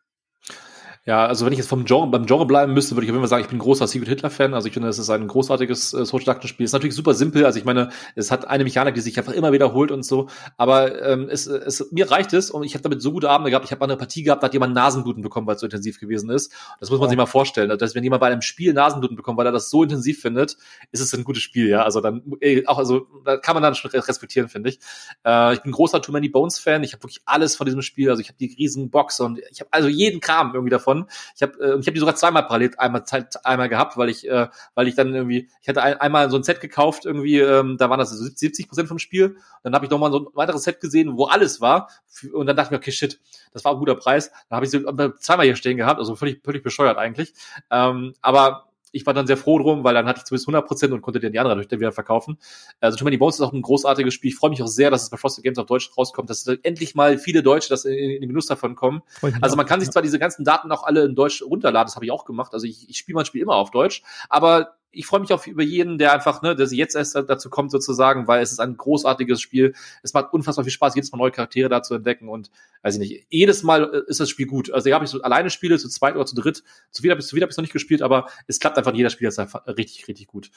Ja, 1.03 1.25
also 1.25 1.47
wenn 1.47 1.51
ich 1.51 1.57
jetzt 1.57 1.67
vom 1.67 1.85
Genre, 1.85 2.05
beim 2.11 2.27
Genre 2.27 2.45
bleiben 2.45 2.75
müsste, 2.75 2.95
würde 2.95 3.05
ich 3.05 3.09
auf 3.09 3.15
jeden 3.15 3.23
Fall 3.23 3.29
sagen, 3.29 3.41
ich 3.41 3.49
bin 3.49 3.57
ein 3.57 3.61
großer 3.61 3.87
Secret 3.87 4.07
Hitler-Fan. 4.07 4.53
Also 4.53 4.67
ich 4.67 4.73
finde, 4.75 4.87
es 4.87 4.99
ist 4.99 5.09
ein 5.09 5.27
großartiges 5.27 5.95
äh, 5.95 6.05
Social-Deduction-Spiel. 6.05 6.63
Ist 6.63 6.73
natürlich 6.73 6.93
super 6.93 7.15
simpel. 7.15 7.43
Also 7.43 7.57
ich 7.57 7.65
meine, 7.65 7.89
es 8.15 8.29
hat 8.29 8.47
eine 8.47 8.63
Mechanik, 8.63 8.93
die 8.93 9.01
sich 9.01 9.17
einfach 9.17 9.33
immer 9.33 9.51
wiederholt 9.51 9.89
und 9.89 10.05
so. 10.05 10.29
Aber 10.57 11.01
ähm, 11.01 11.27
es, 11.27 11.47
es, 11.47 11.91
mir 11.91 12.11
reicht 12.11 12.33
es 12.33 12.51
und 12.51 12.63
ich 12.63 12.75
habe 12.75 12.83
damit 12.83 13.01
so 13.01 13.11
gute 13.11 13.31
Abende 13.31 13.49
gehabt. 13.49 13.65
Ich 13.65 13.71
habe 13.71 13.83
eine 13.83 13.97
Partie 13.97 14.21
gehabt, 14.21 14.43
da 14.43 14.45
hat 14.45 14.53
jemand 14.53 14.75
Nasenbluten 14.75 15.23
bekommen, 15.23 15.47
weil 15.47 15.55
es 15.55 15.61
so 15.61 15.65
intensiv 15.65 15.99
gewesen 15.99 16.29
ist. 16.29 16.53
Das 16.79 16.91
muss 16.91 16.99
man 16.99 17.09
sich 17.09 17.17
mal 17.17 17.25
vorstellen. 17.25 17.71
Also, 17.71 17.79
dass 17.79 17.95
wenn 17.95 18.03
jemand 18.03 18.21
bei 18.21 18.27
einem 18.27 18.43
Spiel 18.43 18.71
Nasenbluten 18.73 19.17
bekommt, 19.17 19.39
weil 19.39 19.47
er 19.47 19.51
das 19.51 19.71
so 19.71 19.81
intensiv 19.81 20.21
findet, 20.21 20.55
ist 20.91 21.01
es 21.01 21.11
ein 21.15 21.23
gutes 21.23 21.41
Spiel, 21.41 21.67
ja. 21.67 21.83
Also 21.83 22.01
dann 22.01 22.21
ey, 22.41 22.67
auch, 22.67 22.77
also 22.77 23.07
da 23.25 23.37
kann 23.37 23.55
man 23.55 23.63
dann 23.63 23.73
schon 23.73 23.89
respektieren, 23.89 24.49
finde 24.49 24.69
ich. 24.69 24.79
Äh, 25.25 25.55
ich 25.55 25.63
bin 25.63 25.71
großer 25.71 25.99
Too 25.99 26.11
Many 26.11 26.29
Bones-Fan. 26.29 26.83
Ich 26.83 26.93
habe 26.93 27.01
wirklich 27.01 27.21
alles 27.25 27.55
von 27.55 27.65
diesem 27.65 27.81
Spiel. 27.81 28.11
Also 28.11 28.21
ich 28.21 28.27
habe 28.27 28.37
die 28.39 28.55
riesen 28.55 28.91
Box 28.91 29.19
und 29.19 29.39
ich 29.49 29.61
habe 29.61 29.69
also 29.71 29.87
jeden 29.87 30.19
Kram 30.19 30.53
irgendwie 30.53 30.69
davon. 30.69 30.90
Ich 31.35 31.41
habe 31.41 31.53
äh, 31.59 31.71
äh, 31.71 31.79
ich 31.79 31.87
habe 31.87 31.93
die 31.93 31.99
sogar 31.99 32.15
zweimal 32.15 32.43
parallel 32.43 32.71
einmal 32.77 33.03
einmal 33.43 33.69
gehabt, 33.69 33.97
weil 33.97 34.09
ich 34.09 34.27
äh, 34.29 34.47
weil 34.75 34.87
ich 34.87 34.95
dann 34.95 35.13
irgendwie 35.13 35.49
ich 35.61 35.69
hatte 35.69 35.81
ein, 35.81 35.97
einmal 35.97 36.29
so 36.29 36.37
ein 36.37 36.43
Set 36.43 36.61
gekauft 36.61 37.05
irgendwie, 37.05 37.39
ähm, 37.39 37.77
da 37.77 37.89
waren 37.89 37.99
das 37.99 38.11
70 38.11 38.67
Prozent 38.67 38.87
vom 38.87 38.99
Spiel. 38.99 39.37
Dann 39.63 39.73
habe 39.73 39.85
ich 39.85 39.91
noch 39.91 39.99
mal 39.99 40.11
so 40.11 40.19
ein 40.19 40.27
weiteres 40.33 40.63
Set 40.63 40.79
gesehen, 40.79 41.17
wo 41.17 41.25
alles 41.25 41.61
war 41.61 41.89
und 42.33 42.45
dann 42.47 42.55
dachte 42.55 42.67
ich 42.67 42.71
mir, 42.71 42.77
okay, 42.77 42.91
shit, 42.91 43.19
das 43.53 43.63
war 43.65 43.73
ein 43.73 43.79
guter 43.79 43.95
Preis. 43.95 44.31
Dann 44.49 44.57
habe 44.57 44.65
ich 44.65 44.71
sie 44.71 44.83
zweimal 45.19 45.45
hier 45.45 45.55
stehen 45.55 45.77
gehabt, 45.77 45.99
also 45.99 46.15
völlig 46.15 46.43
völlig 46.43 46.63
bescheuert 46.63 46.97
eigentlich. 46.97 47.33
Ähm, 47.69 48.13
aber 48.21 48.70
ich 48.91 49.05
war 49.05 49.13
dann 49.13 49.27
sehr 49.27 49.37
froh 49.37 49.59
drum, 49.59 49.83
weil 49.83 49.93
dann 49.93 50.05
hatte 50.05 50.19
ich 50.19 50.25
zumindest 50.25 50.47
100 50.47 50.67
Prozent 50.67 50.93
und 50.93 51.01
konnte 51.01 51.19
dann 51.19 51.31
die 51.31 51.39
andere 51.39 51.55
natürlich 51.55 51.79
wieder 51.79 51.91
verkaufen. 51.91 52.37
Also 52.79 52.97
Too 52.97 53.05
Many 53.05 53.17
Bones 53.17 53.35
ist 53.35 53.41
auch 53.41 53.53
ein 53.53 53.61
großartiges 53.61 54.13
Spiel. 54.13 54.29
Ich 54.29 54.35
freue 54.35 54.49
mich 54.49 54.61
auch 54.61 54.67
sehr, 54.67 54.91
dass 54.91 55.03
es 55.03 55.09
bei 55.09 55.17
Frosted 55.17 55.43
Games 55.43 55.57
auf 55.57 55.65
Deutsch 55.65 55.91
rauskommt, 55.97 56.29
dass 56.29 56.45
endlich 56.47 56.95
mal 56.95 57.17
viele 57.17 57.43
Deutsche 57.43 57.69
das 57.69 57.85
in, 57.85 57.93
in 57.93 58.21
den 58.21 58.29
Genuss 58.29 58.47
davon 58.47 58.75
kommen. 58.75 59.01
Also 59.41 59.55
man 59.55 59.65
kann 59.65 59.79
sich 59.79 59.89
zwar 59.89 60.01
diese 60.01 60.19
ganzen 60.19 60.43
Daten 60.43 60.71
auch 60.71 60.83
alle 60.83 61.05
in 61.05 61.15
Deutsch 61.15 61.41
runterladen, 61.41 61.87
das 61.87 61.95
habe 61.95 62.05
ich 62.05 62.11
auch 62.11 62.25
gemacht. 62.25 62.53
Also 62.53 62.67
ich, 62.67 62.89
ich 62.89 62.97
spiele 62.97 63.15
mein 63.15 63.25
Spiel 63.25 63.41
immer 63.41 63.55
auf 63.55 63.71
Deutsch, 63.71 64.03
aber 64.29 64.75
ich 64.91 65.05
freue 65.05 65.21
mich 65.21 65.31
auf 65.31 65.47
über 65.47 65.63
jeden, 65.63 65.97
der 65.97 66.13
einfach, 66.13 66.41
ne, 66.41 66.55
der 66.55 66.67
jetzt 66.67 66.95
erst 66.95 67.15
dazu 67.15 67.49
kommt 67.49 67.71
sozusagen, 67.71 68.27
weil 68.27 68.41
es 68.41 68.51
ist 68.51 68.59
ein 68.59 68.75
großartiges 68.75 69.39
Spiel. 69.39 69.73
Es 70.03 70.13
macht 70.13 70.33
unfassbar 70.33 70.65
viel 70.65 70.71
Spaß, 70.73 70.95
jedes 70.95 71.11
Mal 71.11 71.17
neue 71.17 71.31
Charaktere 71.31 71.69
da 71.69 71.81
zu 71.81 71.95
entdecken 71.95 72.27
und 72.27 72.51
weiß 72.81 72.95
ich 72.95 72.99
nicht, 72.99 73.25
jedes 73.29 73.63
Mal 73.63 73.83
äh, 73.93 74.09
ist 74.09 74.19
das 74.19 74.29
Spiel 74.29 74.47
gut. 74.47 74.71
Also 74.71 74.87
egal, 74.87 74.99
ob 74.99 75.03
ich 75.03 75.09
so 75.09 75.21
alleine 75.21 75.49
spiele, 75.49 75.77
zu 75.77 75.89
zweit 75.89 76.15
oder 76.15 76.25
zu 76.25 76.35
dritt, 76.35 76.63
zu 76.91 77.03
wieder 77.03 77.13
habe 77.13 77.21
ich 77.21 77.31
noch 77.57 77.61
nicht 77.61 77.73
gespielt, 77.73 78.01
aber 78.01 78.27
es 78.47 78.59
klappt 78.59 78.77
einfach, 78.77 78.93
jeder 78.93 79.09
Spiel 79.09 79.27
ist 79.27 79.39
einfach 79.39 79.65
richtig, 79.67 80.07
richtig 80.07 80.27
gut. 80.27 80.51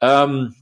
Ähm, 0.00 0.54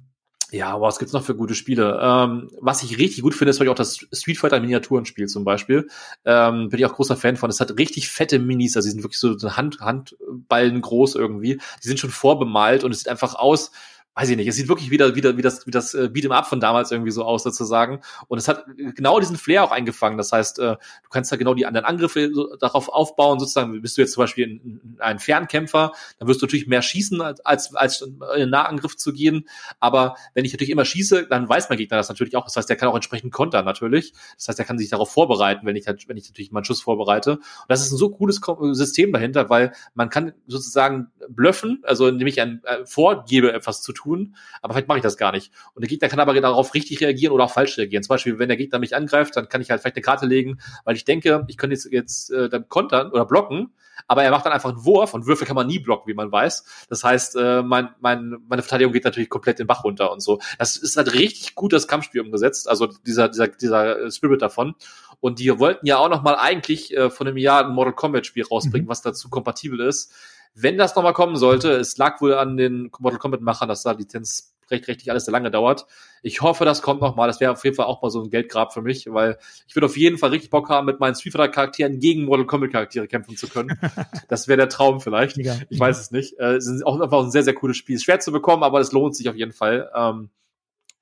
ja, 0.52 0.80
was 0.80 0.98
gibt's 0.98 1.12
noch 1.12 1.24
für 1.24 1.34
gute 1.34 1.54
Spiele? 1.54 1.98
Ähm, 2.02 2.50
was 2.60 2.82
ich 2.82 2.98
richtig 2.98 3.22
gut 3.22 3.34
finde, 3.34 3.50
ist 3.50 3.60
auch 3.60 3.74
das 3.74 4.06
Street 4.12 4.38
Fighter 4.38 4.60
Miniaturenspiel 4.60 5.26
zum 5.26 5.44
Beispiel. 5.44 5.88
Ähm, 6.24 6.68
bin 6.68 6.78
ich 6.78 6.86
auch 6.86 6.94
großer 6.94 7.16
Fan 7.16 7.36
von. 7.36 7.50
Es 7.50 7.60
hat 7.60 7.78
richtig 7.78 8.08
fette 8.08 8.38
Minis, 8.38 8.76
also 8.76 8.86
die 8.86 8.92
sind 8.92 9.02
wirklich 9.02 9.20
so 9.20 9.36
Hand, 9.56 9.80
Handballen 9.80 10.80
groß 10.80 11.14
irgendwie. 11.14 11.60
Die 11.82 11.88
sind 11.88 12.00
schon 12.00 12.10
vorbemalt 12.10 12.84
und 12.84 12.92
es 12.92 12.98
sieht 13.00 13.08
einfach 13.08 13.34
aus 13.34 13.70
weiß 14.14 14.28
ich 14.30 14.36
nicht, 14.36 14.48
es 14.48 14.56
sieht 14.56 14.68
wirklich 14.68 14.90
wieder, 14.90 15.14
wieder 15.14 15.36
wie 15.36 15.42
das, 15.42 15.66
wie 15.66 15.70
das 15.70 15.94
äh, 15.94 16.10
Beat'em 16.12 16.32
Up 16.32 16.46
von 16.46 16.60
damals 16.60 16.90
irgendwie 16.90 17.12
so 17.12 17.24
aus, 17.24 17.42
sozusagen. 17.42 18.00
Und 18.28 18.38
es 18.38 18.48
hat 18.48 18.64
genau 18.76 19.20
diesen 19.20 19.36
Flair 19.36 19.64
auch 19.64 19.70
eingefangen. 19.70 20.18
Das 20.18 20.32
heißt, 20.32 20.58
äh, 20.58 20.76
du 20.76 21.08
kannst 21.10 21.30
da 21.30 21.36
genau 21.36 21.54
die 21.54 21.64
anderen 21.64 21.86
Angriffe 21.86 22.30
so 22.32 22.56
darauf 22.56 22.88
aufbauen, 22.88 23.38
sozusagen, 23.38 23.80
bist 23.80 23.96
du 23.96 24.02
jetzt 24.02 24.12
zum 24.12 24.22
Beispiel 24.22 24.60
ein, 24.98 25.18
Fernkämpfer, 25.20 25.92
dann 26.18 26.28
wirst 26.28 26.42
du 26.42 26.46
natürlich 26.46 26.66
mehr 26.66 26.82
schießen, 26.82 27.20
als, 27.20 27.40
als, 27.40 27.74
als 27.74 28.08
in 28.36 28.50
Nahangriff 28.50 28.96
zu 28.96 29.12
gehen. 29.12 29.48
Aber 29.78 30.16
wenn 30.34 30.44
ich 30.44 30.52
natürlich 30.52 30.70
immer 30.70 30.84
schieße, 30.84 31.26
dann 31.28 31.48
weiß 31.48 31.68
mein 31.68 31.78
Gegner 31.78 31.96
das 31.96 32.08
natürlich 32.08 32.36
auch. 32.36 32.44
Das 32.44 32.56
heißt, 32.56 32.68
der 32.68 32.76
kann 32.76 32.88
auch 32.88 32.94
entsprechend 32.94 33.32
kontern 33.32 33.64
natürlich. 33.64 34.12
Das 34.36 34.48
heißt, 34.48 34.58
er 34.58 34.64
kann 34.64 34.78
sich 34.78 34.90
darauf 34.90 35.10
vorbereiten, 35.10 35.66
wenn 35.66 35.76
ich, 35.76 35.86
halt, 35.86 36.08
wenn 36.08 36.16
ich 36.16 36.28
natürlich 36.28 36.50
meinen 36.50 36.64
Schuss 36.64 36.82
vorbereite. 36.82 37.36
Und 37.36 37.42
das 37.68 37.80
ist 37.80 37.92
ein 37.92 37.96
so 37.96 38.10
cooles 38.10 38.40
System 38.72 39.12
dahinter, 39.12 39.48
weil 39.50 39.72
man 39.94 40.10
kann 40.10 40.32
sozusagen 40.46 41.10
bluffen, 41.28 41.82
also 41.84 42.08
indem 42.08 42.26
ich 42.26 42.40
ein, 42.40 42.62
äh, 42.64 42.84
vorgebe, 42.84 43.52
etwas 43.52 43.82
zu 43.82 43.92
tun, 43.92 44.09
tun, 44.10 44.36
aber 44.62 44.74
vielleicht 44.74 44.88
mache 44.88 44.98
ich 44.98 45.02
das 45.02 45.16
gar 45.16 45.32
nicht. 45.32 45.52
Und 45.74 45.82
der 45.82 45.88
Gegner 45.88 46.08
kann 46.08 46.20
aber 46.20 46.38
darauf 46.40 46.74
richtig 46.74 47.00
reagieren 47.00 47.32
oder 47.32 47.44
auch 47.44 47.52
falsch 47.52 47.78
reagieren. 47.78 48.02
Zum 48.02 48.14
Beispiel, 48.14 48.38
wenn 48.38 48.48
der 48.48 48.56
Gegner 48.56 48.78
mich 48.78 48.94
angreift, 48.94 49.36
dann 49.36 49.48
kann 49.48 49.60
ich 49.60 49.70
halt 49.70 49.80
vielleicht 49.80 49.96
eine 49.96 50.02
Karte 50.02 50.26
legen, 50.26 50.58
weil 50.84 50.96
ich 50.96 51.04
denke, 51.04 51.44
ich 51.48 51.56
könnte 51.56 51.74
jetzt, 51.74 51.90
jetzt 51.90 52.30
äh, 52.30 52.48
dann 52.48 52.68
kontern 52.68 53.10
oder 53.10 53.24
blocken, 53.24 53.72
aber 54.06 54.24
er 54.24 54.30
macht 54.30 54.46
dann 54.46 54.52
einfach 54.52 54.70
einen 54.70 54.84
Wurf 54.84 55.14
und 55.14 55.26
Würfel 55.26 55.46
kann 55.46 55.56
man 55.56 55.66
nie 55.66 55.78
blocken, 55.78 56.08
wie 56.08 56.14
man 56.14 56.32
weiß. 56.32 56.86
Das 56.88 57.04
heißt, 57.04 57.36
äh, 57.36 57.62
mein, 57.62 57.90
mein, 58.00 58.38
meine 58.48 58.62
Verteidigung 58.62 58.92
geht 58.92 59.04
natürlich 59.04 59.28
komplett 59.28 59.58
den 59.58 59.66
Bach 59.66 59.84
runter 59.84 60.10
und 60.10 60.20
so. 60.20 60.40
Das 60.58 60.76
ist 60.76 60.96
halt 60.96 61.12
richtig 61.14 61.54
gut 61.54 61.72
das 61.72 61.86
Kampfspiel 61.86 62.22
umgesetzt, 62.22 62.68
also 62.68 62.86
dieser, 62.86 63.28
dieser, 63.28 63.48
dieser 63.48 64.10
Spirit 64.10 64.42
davon. 64.42 64.74
Und 65.20 65.38
die 65.38 65.58
wollten 65.58 65.86
ja 65.86 65.98
auch 65.98 66.08
noch 66.08 66.22
mal 66.22 66.36
eigentlich 66.36 66.96
äh, 66.96 67.10
von 67.10 67.26
einem 67.26 67.36
Jahr 67.36 67.66
ein 67.66 67.72
Mortal 67.72 67.92
Kombat 67.92 68.26
Spiel 68.26 68.44
rausbringen, 68.44 68.86
mhm. 68.86 68.90
was 68.90 69.02
dazu 69.02 69.28
kompatibel 69.28 69.80
ist. 69.80 70.14
Wenn 70.54 70.78
das 70.78 70.94
nochmal 70.94 71.12
kommen 71.12 71.36
sollte, 71.36 71.72
es 71.72 71.96
lag 71.96 72.20
wohl 72.20 72.34
an 72.34 72.56
den 72.56 72.90
Mortal 72.98 73.18
Kombat-Machern, 73.18 73.68
dass 73.68 73.82
da 73.82 73.92
Lizenz 73.92 74.54
recht, 74.70 74.88
recht 74.88 75.08
alles 75.08 75.24
sehr 75.24 75.32
lange 75.32 75.50
dauert. 75.50 75.86
Ich 76.22 76.42
hoffe, 76.42 76.64
das 76.64 76.82
kommt 76.82 77.00
nochmal. 77.00 77.28
Das 77.28 77.40
wäre 77.40 77.52
auf 77.52 77.64
jeden 77.64 77.76
Fall 77.76 77.86
auch 77.86 78.02
mal 78.02 78.10
so 78.10 78.22
ein 78.22 78.30
Geldgrab 78.30 78.72
für 78.72 78.82
mich, 78.82 79.06
weil 79.10 79.38
ich 79.66 79.74
würde 79.74 79.86
auf 79.86 79.96
jeden 79.96 80.18
Fall 80.18 80.30
richtig 80.30 80.50
Bock 80.50 80.68
haben, 80.68 80.86
mit 80.86 81.00
meinen 81.00 81.14
Street 81.14 81.32
Fighter 81.32 81.48
Charakteren 81.48 81.98
gegen 81.98 82.24
Mortal 82.24 82.46
Kombat 82.46 82.72
Charaktere 82.72 83.08
kämpfen 83.08 83.36
zu 83.36 83.48
können. 83.48 83.78
das 84.28 84.48
wäre 84.48 84.58
der 84.58 84.68
Traum 84.68 85.00
vielleicht. 85.00 85.36
Ja, 85.38 85.56
ich 85.68 85.78
ja. 85.78 85.80
weiß 85.80 86.00
es 86.00 86.10
nicht. 86.10 86.38
Äh, 86.38 86.56
es 86.56 86.66
ist 86.66 86.86
auch 86.86 87.00
einfach 87.00 87.22
ein 87.22 87.30
sehr, 87.30 87.42
sehr 87.42 87.54
cooles 87.54 87.76
Spiel. 87.76 87.96
Ist 87.96 88.04
schwer 88.04 88.20
zu 88.20 88.32
bekommen, 88.32 88.62
aber 88.62 88.80
es 88.80 88.92
lohnt 88.92 89.16
sich 89.16 89.28
auf 89.28 89.36
jeden 89.36 89.52
Fall. 89.52 89.90
Ähm, 89.94 90.30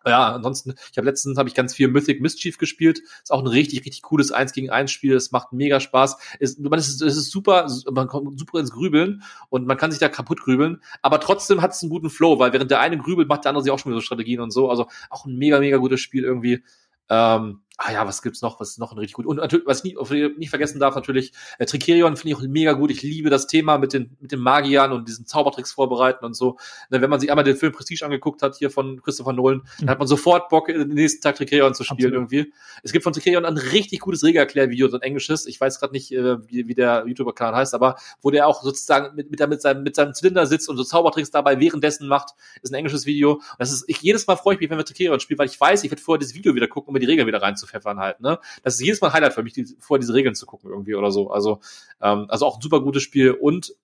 ja, 0.07 0.33
ansonsten, 0.33 0.75
ich 0.91 0.97
habe 0.97 1.07
letztens 1.07 1.39
habe 1.39 1.49
ich 1.49 1.55
ganz 1.55 1.75
viel 1.75 1.89
Mythic 1.89 2.21
Mischief 2.21 2.59
gespielt. 2.59 3.01
Ist 3.23 3.33
auch 3.33 3.41
ein 3.41 3.47
richtig, 3.47 3.81
richtig 3.81 4.03
cooles 4.03 4.31
1 4.31 4.53
gegen 4.53 4.71
1 4.71 4.91
Spiel. 4.91 5.15
Es 5.15 5.33
macht 5.33 5.53
mega 5.53 5.81
Spaß. 5.81 6.17
Ist, 6.39 6.61
man, 6.61 6.79
es, 6.79 6.89
ist, 6.89 7.03
es 7.03 7.17
ist 7.17 7.31
super, 7.31 7.67
man 7.91 8.07
kommt 8.07 8.39
super 8.39 8.61
ins 8.61 8.71
Grübeln 8.71 9.23
und 9.49 9.67
man 9.67 9.77
kann 9.77 9.91
sich 9.91 10.01
da 10.01 10.09
kaputt 10.09 10.41
grübeln. 10.41 10.83
Aber 11.03 11.21
trotzdem 11.21 11.63
hat 11.63 11.73
es 11.73 11.83
einen 11.83 11.91
guten 11.91 12.11
Flow, 12.11 12.39
weil 12.39 12.53
während 12.53 12.71
der 12.71 12.81
eine 12.81 12.99
grübelt, 12.99 13.29
macht 13.29 13.45
der 13.45 13.51
andere 13.51 13.65
sich 13.65 13.73
auch 13.73 13.79
schon 13.79 13.91
wieder 13.91 14.01
so 14.01 14.05
Strategien 14.05 14.41
und 14.41 14.51
so. 14.51 14.71
Also 14.71 14.87
auch 15.11 15.27
ein 15.27 15.37
mega, 15.37 15.59
mega 15.59 15.77
gutes 15.79 16.01
Spiel 16.01 16.25
irgendwie. 16.25 16.63
Ähm, 17.11 17.63
ah 17.79 17.93
ja, 17.93 18.07
was 18.07 18.23
gibt's 18.23 18.43
noch? 18.43 18.59
Was 18.59 18.71
ist 18.71 18.79
noch 18.79 18.91
ein 18.93 18.99
richtig 18.99 19.15
gut? 19.15 19.27
Und 19.27 19.37
natürlich, 19.37 19.65
was 19.67 19.85
ich 19.85 19.97
nicht 20.37 20.51
vergessen 20.51 20.81
darf, 20.81 20.97
natürlich, 20.97 21.33
äh, 21.59 21.65
Tricerion 21.65 22.17
finde 22.17 22.31
ich 22.31 22.37
auch 22.37 22.43
mega 22.43 22.73
gut. 22.73 22.91
Ich 22.91 23.03
liebe 23.03 23.31
das 23.31 23.47
Thema 23.47 23.79
mit 23.79 23.93
den, 23.93 24.17
mit 24.21 24.33
den 24.33 24.41
Magiern 24.41 24.93
und 24.93 25.07
diesen 25.07 25.27
Zaubertricks 25.27 25.73
vorbereiten 25.73 26.25
und 26.25 26.35
so. 26.35 26.59
Ne, 26.91 27.01
wenn 27.01 27.09
man 27.09 27.21
sich 27.21 27.31
einmal 27.31 27.45
den 27.45 27.57
Film 27.57 27.73
Prestige 27.73 28.05
angeguckt 28.05 28.43
hat, 28.43 28.57
hier 28.57 28.71
von 28.71 29.01
Christopher 29.01 29.33
Nolan, 29.33 29.59
mhm. 29.59 29.63
dann 29.79 29.91
hat 29.91 29.99
man 30.01 30.09
sofort 30.09 30.49
Bock, 30.49 30.67
den 30.67 30.89
nächsten 30.89 31.23
Tag 31.23 31.37
Tricerion 31.37 31.73
zu 31.73 31.85
spielen 31.85 32.15
Absolut. 32.15 32.33
irgendwie. 32.33 32.53
Es 32.83 32.91
gibt 32.91 33.05
von 33.05 33.13
Tricerion 33.13 33.45
ein 33.45 33.57
richtig 33.57 34.01
gutes 34.01 34.25
Regelerklärvideo, 34.25 34.89
so 34.89 34.97
ein 34.97 35.03
englisches. 35.03 35.47
Ich 35.47 35.61
weiß 35.61 35.79
gerade 35.79 35.93
nicht, 35.93 36.13
äh, 36.13 36.39
wie, 36.49 36.67
wie 36.67 36.75
der 36.75 37.05
YouTuber-Kanal 37.07 37.55
heißt, 37.55 37.75
aber 37.75 37.97
wo 38.21 38.33
der 38.33 38.49
auch 38.49 38.63
sozusagen 38.63 39.15
mit, 39.15 39.31
mit, 39.31 39.49
mit, 39.49 39.63
seinem, 39.63 39.85
mit 39.85 39.95
seinem 39.95 40.15
Zylinder 40.15 40.47
sitzt 40.47 40.69
und 40.69 40.77
so 40.77 40.83
Zaubertricks 40.83 41.31
dabei 41.31 41.61
währenddessen 41.61 42.09
macht, 42.09 42.31
ist 42.61 42.73
ein 42.73 42.75
englisches 42.75 43.07
Video. 43.07 43.35
Und 43.35 43.43
das 43.59 43.73
ist, 43.73 43.85
ich, 43.87 44.03
jedes 44.03 44.27
Mal 44.27 44.35
freue 44.35 44.55
ich 44.55 44.61
mich, 44.61 44.69
wenn 44.69 44.79
wir 44.79 44.85
Tricerion 44.85 45.21
spielen, 45.21 45.39
weil 45.39 45.47
ich 45.47 45.61
weiß, 45.61 45.85
ich 45.85 45.91
werde 45.93 46.03
vorher 46.03 46.19
das 46.19 46.35
Video 46.35 46.57
wieder 46.57 46.67
gucken, 46.67 46.89
um 46.89 46.95
mir 46.95 47.01
die 47.01 47.07
Regeln 47.07 47.29
wieder 47.29 47.41
reinzupfeffern 47.69 47.99
halt, 47.99 48.21
ne? 48.21 48.39
das 48.63 48.75
ist 48.75 48.81
jedes 48.81 49.01
Mal 49.01 49.09
ein 49.09 49.15
Highlight 49.15 49.35
für 49.35 49.43
mich, 49.43 49.53
die, 49.53 49.67
vor 49.79 49.99
diese 49.99 50.15
Regeln 50.15 50.35
zu 50.35 50.47
gucken 50.47 50.71
irgendwie 50.71 50.95
oder 50.95 51.11
so. 51.11 51.31
Also, 51.31 51.61
ähm, 52.01 52.27
also 52.29 52.47
auch 52.47 52.57
ein 52.57 52.63
super 52.63 52.81
gutes 52.81 53.03
Spiel 53.03 53.33
und 53.33 53.75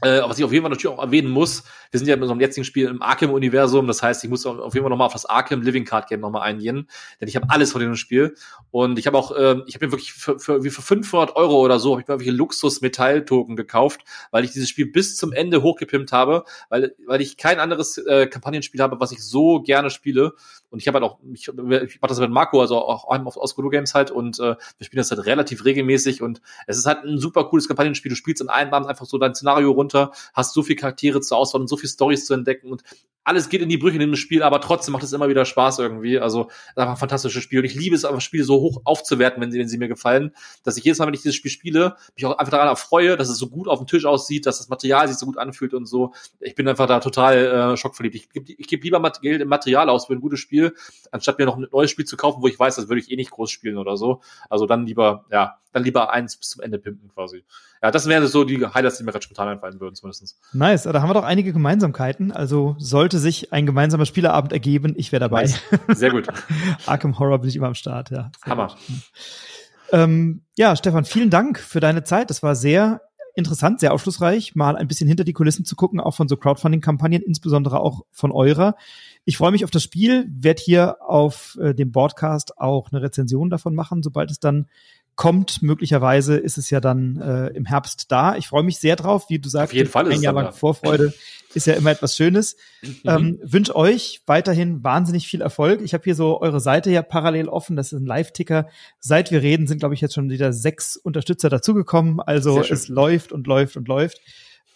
äh, 0.00 0.22
was 0.22 0.38
ich 0.38 0.44
auf 0.44 0.52
jeden 0.52 0.62
Fall 0.62 0.70
natürlich 0.70 0.96
auch 0.96 1.02
erwähnen 1.02 1.28
muss, 1.28 1.62
wir 1.90 1.98
sind 1.98 2.08
ja 2.08 2.16
mit 2.16 2.22
unserem 2.22 2.40
jetzigen 2.40 2.64
Spiel 2.64 2.86
im 2.86 3.02
Arkham-Universum, 3.02 3.86
das 3.86 4.02
heißt, 4.02 4.24
ich 4.24 4.30
muss 4.30 4.46
auf 4.46 4.72
jeden 4.72 4.84
Fall 4.84 4.88
nochmal 4.88 5.08
auf 5.08 5.12
das 5.12 5.26
Arkham 5.26 5.60
Living 5.60 5.84
Card 5.84 6.08
Game 6.08 6.20
nochmal 6.20 6.42
eingehen, 6.42 6.88
denn 7.20 7.28
ich 7.28 7.36
habe 7.36 7.50
alles 7.50 7.72
von 7.72 7.82
dem 7.82 7.94
Spiel 7.94 8.34
und 8.70 8.98
ich 8.98 9.06
habe 9.06 9.18
auch, 9.18 9.30
äh, 9.32 9.56
ich 9.66 9.74
habe 9.74 9.86
mir 9.86 9.92
wirklich 9.92 10.14
für, 10.14 10.38
für, 10.38 10.64
wie 10.64 10.70
für 10.70 10.80
500 10.80 11.36
Euro 11.36 11.60
oder 11.60 11.78
so, 11.78 11.92
habe 11.92 12.00
ich 12.00 12.08
mir 12.08 12.14
irgendwelche 12.14 12.36
Luxus-Metall-Token 12.36 13.56
gekauft, 13.56 14.04
weil 14.30 14.44
ich 14.44 14.52
dieses 14.52 14.70
Spiel 14.70 14.90
bis 14.90 15.16
zum 15.16 15.34
Ende 15.34 15.62
hochgepimpt 15.62 16.12
habe, 16.12 16.44
weil, 16.70 16.94
weil 17.06 17.20
ich 17.20 17.36
kein 17.36 17.60
anderes 17.60 17.98
äh, 17.98 18.26
Kampagnenspiel 18.26 18.80
habe, 18.80 19.00
was 19.00 19.12
ich 19.12 19.22
so 19.22 19.60
gerne 19.60 19.90
spiele 19.90 20.32
und 20.70 20.80
ich 20.80 20.88
habe 20.88 21.00
halt 21.00 21.04
auch, 21.04 21.18
ich, 21.32 21.48
ich 21.48 22.00
mache 22.00 22.08
das 22.08 22.20
mit 22.20 22.30
Marco, 22.30 22.60
also 22.60 22.76
auch 22.78 23.04
auf 23.04 23.36
Oscuro 23.36 23.70
Games 23.70 23.94
halt 23.94 24.10
und 24.10 24.38
äh, 24.38 24.56
wir 24.78 24.84
spielen 24.84 24.98
das 24.98 25.10
halt 25.10 25.24
relativ 25.26 25.64
regelmäßig 25.64 26.22
und 26.22 26.40
es 26.66 26.78
ist 26.78 26.86
halt 26.86 27.04
ein 27.04 27.18
super 27.18 27.44
cooles 27.44 27.68
Kampagnenspiel, 27.68 28.10
du 28.10 28.16
spielst 28.16 28.42
in 28.42 28.48
einem 28.48 28.72
Abend 28.72 28.88
einfach 28.88 29.06
so 29.06 29.18
dein 29.18 29.34
Szenario 29.34 29.70
runter, 29.70 30.12
hast 30.34 30.54
so 30.54 30.62
viele 30.62 30.76
Charaktere 30.76 31.20
zur 31.20 31.38
Auswahl 31.38 31.60
und 31.60 31.68
so 31.68 31.76
viele 31.76 31.90
Stories 31.90 32.26
zu 32.26 32.34
entdecken 32.34 32.70
und 32.70 32.82
alles 33.28 33.50
geht 33.50 33.60
in 33.60 33.68
die 33.68 33.76
Brüche 33.76 33.96
in 33.96 34.00
dem 34.00 34.16
Spiel, 34.16 34.42
aber 34.42 34.58
trotzdem 34.62 34.92
macht 34.92 35.02
es 35.02 35.12
immer 35.12 35.28
wieder 35.28 35.44
Spaß 35.44 35.80
irgendwie. 35.80 36.18
Also 36.18 36.48
einfach 36.74 36.92
ein 36.92 36.96
fantastisches 36.96 37.42
Spiel. 37.42 37.58
Und 37.58 37.66
ich 37.66 37.74
liebe 37.74 37.94
es 37.94 38.06
einfach, 38.06 38.22
Spiele 38.22 38.42
so 38.42 38.54
hoch 38.60 38.80
aufzuwerten, 38.84 39.42
wenn 39.42 39.52
sie, 39.52 39.58
wenn 39.58 39.68
sie 39.68 39.76
mir 39.76 39.88
gefallen, 39.88 40.32
dass 40.64 40.78
ich 40.78 40.84
jedes 40.84 40.98
Mal, 40.98 41.06
wenn 41.06 41.14
ich 41.14 41.20
dieses 41.20 41.36
Spiel 41.36 41.50
spiele, 41.50 41.96
mich 42.16 42.24
auch 42.24 42.38
einfach 42.38 42.52
daran 42.52 42.68
erfreue, 42.68 43.18
dass 43.18 43.28
es 43.28 43.36
so 43.36 43.48
gut 43.48 43.68
auf 43.68 43.80
dem 43.80 43.86
Tisch 43.86 44.06
aussieht, 44.06 44.46
dass 44.46 44.58
das 44.58 44.70
Material 44.70 45.08
sich 45.08 45.18
so 45.18 45.26
gut 45.26 45.36
anfühlt 45.36 45.74
und 45.74 45.84
so. 45.84 46.14
Ich 46.40 46.54
bin 46.54 46.66
einfach 46.66 46.86
da 46.86 47.00
total 47.00 47.36
äh, 47.36 47.76
schockverliebt. 47.76 48.14
Ich 48.14 48.30
gebe 48.30 48.50
ich 48.50 48.66
geb 48.66 48.82
lieber 48.82 49.12
Geld 49.20 49.42
im 49.42 49.48
Material 49.48 49.90
aus 49.90 50.06
für 50.06 50.14
ein 50.14 50.20
gutes 50.20 50.40
Spiel, 50.40 50.57
anstatt 51.10 51.38
mir 51.38 51.46
noch 51.46 51.56
ein 51.56 51.66
neues 51.72 51.90
Spiel 51.90 52.04
zu 52.04 52.16
kaufen, 52.16 52.42
wo 52.42 52.48
ich 52.48 52.58
weiß, 52.58 52.76
das 52.76 52.88
würde 52.88 53.00
ich 53.00 53.10
eh 53.10 53.16
nicht 53.16 53.30
groß 53.30 53.50
spielen 53.50 53.78
oder 53.78 53.96
so. 53.96 54.20
Also 54.48 54.66
dann 54.66 54.86
lieber, 54.86 55.24
ja, 55.30 55.58
dann 55.72 55.84
lieber 55.84 56.12
eins 56.12 56.36
bis 56.36 56.50
zum 56.50 56.62
Ende 56.62 56.78
pimpen 56.78 57.08
quasi. 57.08 57.44
Ja, 57.82 57.90
das 57.90 58.06
wären 58.06 58.26
so 58.26 58.44
die 58.44 58.64
Highlights, 58.66 58.98
die 58.98 59.04
mir 59.04 59.12
gerade 59.12 59.24
spontan 59.24 59.48
einfallen 59.48 59.80
würden, 59.80 59.94
zumindest. 59.94 60.38
Nice, 60.52 60.82
da 60.84 61.00
haben 61.00 61.08
wir 61.08 61.14
doch 61.14 61.24
einige 61.24 61.52
Gemeinsamkeiten. 61.52 62.32
Also 62.32 62.74
sollte 62.78 63.18
sich 63.18 63.52
ein 63.52 63.66
gemeinsamer 63.66 64.06
Spieleabend 64.06 64.52
ergeben, 64.52 64.94
ich 64.96 65.12
wäre 65.12 65.20
dabei. 65.20 65.42
Nice. 65.42 65.60
Sehr 65.88 66.10
gut. 66.10 66.28
Arkham 66.86 67.18
Horror 67.18 67.38
bin 67.38 67.48
ich 67.48 67.56
immer 67.56 67.68
am 67.68 67.74
Start, 67.74 68.10
ja. 68.10 68.30
Hammer. 68.44 68.74
Ähm, 69.90 70.42
ja, 70.56 70.76
Stefan, 70.76 71.04
vielen 71.04 71.30
Dank 71.30 71.58
für 71.58 71.80
deine 71.80 72.04
Zeit. 72.04 72.30
Das 72.30 72.42
war 72.42 72.54
sehr 72.54 73.00
interessant, 73.38 73.80
sehr 73.80 73.94
aufschlussreich, 73.94 74.54
mal 74.54 74.76
ein 74.76 74.88
bisschen 74.88 75.08
hinter 75.08 75.24
die 75.24 75.32
Kulissen 75.32 75.64
zu 75.64 75.76
gucken, 75.76 76.00
auch 76.00 76.14
von 76.14 76.28
so 76.28 76.36
Crowdfunding-Kampagnen, 76.36 77.22
insbesondere 77.22 77.80
auch 77.80 78.04
von 78.10 78.32
eurer. 78.32 78.74
Ich 79.24 79.36
freue 79.36 79.52
mich 79.52 79.64
auf 79.64 79.70
das 79.70 79.82
Spiel, 79.82 80.26
werde 80.28 80.62
hier 80.62 80.96
auf 81.00 81.56
äh, 81.60 81.74
dem 81.74 81.92
Broadcast 81.92 82.58
auch 82.58 82.90
eine 82.90 83.00
Rezension 83.00 83.48
davon 83.48 83.74
machen, 83.74 84.02
sobald 84.02 84.30
es 84.30 84.40
dann 84.40 84.66
kommt. 85.18 85.62
Möglicherweise 85.62 86.36
ist 86.36 86.56
es 86.56 86.70
ja 86.70 86.80
dann 86.80 87.20
äh, 87.20 87.48
im 87.48 87.66
Herbst 87.66 88.10
da. 88.10 88.36
Ich 88.36 88.46
freue 88.46 88.62
mich 88.62 88.78
sehr 88.78 88.96
drauf, 88.96 89.26
wie 89.28 89.38
du 89.38 89.48
sagst. 89.48 89.72
Auf 89.72 89.76
jeden 89.76 89.90
Fall 89.90 90.06
ist 90.06 90.18
ein 90.18 90.22
Jahr 90.22 90.32
lang 90.32 90.52
Vorfreude 90.52 91.12
ist 91.54 91.66
ja 91.66 91.74
immer 91.74 91.90
etwas 91.90 92.16
Schönes. 92.16 92.56
Mhm. 92.82 92.96
Ähm, 93.04 93.38
wünsche 93.42 93.74
euch 93.74 94.22
weiterhin 94.26 94.84
wahnsinnig 94.84 95.26
viel 95.26 95.40
Erfolg. 95.40 95.80
Ich 95.82 95.92
habe 95.92 96.04
hier 96.04 96.14
so 96.14 96.40
eure 96.40 96.60
Seite 96.60 96.90
ja 96.90 97.02
parallel 97.02 97.48
offen. 97.48 97.74
Das 97.74 97.92
ist 97.92 98.00
ein 98.00 98.06
Live-Ticker. 98.06 98.68
Seit 99.00 99.30
wir 99.30 99.42
reden, 99.42 99.66
sind 99.66 99.78
glaube 99.78 99.94
ich 99.94 100.00
jetzt 100.00 100.14
schon 100.14 100.30
wieder 100.30 100.52
sechs 100.52 100.96
Unterstützer 100.96 101.48
dazugekommen. 101.48 102.20
Also 102.20 102.60
es 102.60 102.88
läuft 102.88 103.32
und 103.32 103.46
läuft 103.46 103.76
und 103.76 103.88
läuft. 103.88 104.20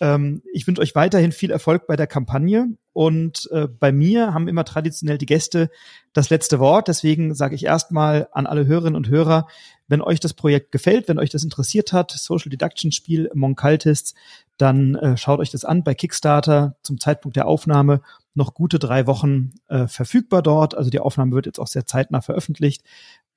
Ähm, 0.01 0.43
ich 0.53 0.67
wünsche 0.67 0.83
euch 0.83 0.95
weiterhin 0.95 1.31
viel 1.31 1.51
Erfolg 1.51 1.87
bei 1.87 1.95
der 1.95 2.09
Kampagne. 2.09 2.67
Und 2.95 3.49
äh, 3.53 3.69
bei 3.69 3.93
mir 3.93 4.35
haben 4.35 4.49
immer 4.49 4.65
traditionell 4.65 5.19
die 5.19 5.27
Gäste 5.27 5.71
das 6.13 6.31
letzte 6.31 6.59
Wort. 6.59 6.89
Deswegen 6.89 7.35
sage 7.35 7.55
ich 7.55 7.65
erstmal 7.65 8.29
an 8.33 8.47
alle 8.47 8.67
Hörerinnen 8.67 8.97
und 8.97 9.09
Hörer, 9.09 9.47
wenn 9.93 10.01
euch 10.01 10.21
das 10.21 10.33
Projekt 10.33 10.73
gefällt, 10.73 11.07
wenn 11.07 11.19
euch 11.19 11.29
das 11.29 11.45
interessiert 11.45 11.93
hat, 11.93 12.13
Social 12.13 12.49
Deduction 12.49 12.93
Spiel 12.93 13.31
Among 13.31 13.57
Cultists, 13.57 14.15
dann 14.57 14.95
äh, 14.95 15.19
schaut 15.19 15.39
euch 15.39 15.51
das 15.51 15.67
an 15.67 15.85
bei 15.85 15.93
Kickstarter 15.93 16.77
zum 16.83 16.99
Zeitpunkt 16.99 17.37
der 17.37 17.47
Aufnahme 17.47 18.01
noch 18.33 18.55
gute 18.55 18.79
drei 18.79 19.07
Wochen 19.07 19.53
äh, 19.69 19.87
verfügbar 19.89 20.43
dort. 20.43 20.75
Also 20.75 20.89
die 20.89 21.01
Aufnahme 21.01 21.33
wird 21.33 21.45
jetzt 21.45 21.59
auch 21.59 21.67
sehr 21.67 21.85
zeitnah 21.85 22.23
veröffentlicht. 22.23 22.85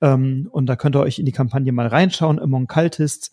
Ähm, 0.00 0.48
und 0.50 0.64
da 0.64 0.76
könnt 0.76 0.96
ihr 0.96 1.00
euch 1.00 1.18
in 1.18 1.26
die 1.26 1.32
Kampagne 1.32 1.72
mal 1.72 1.88
reinschauen. 1.88 2.38
Among 2.38 2.68
Cultists 2.68 3.30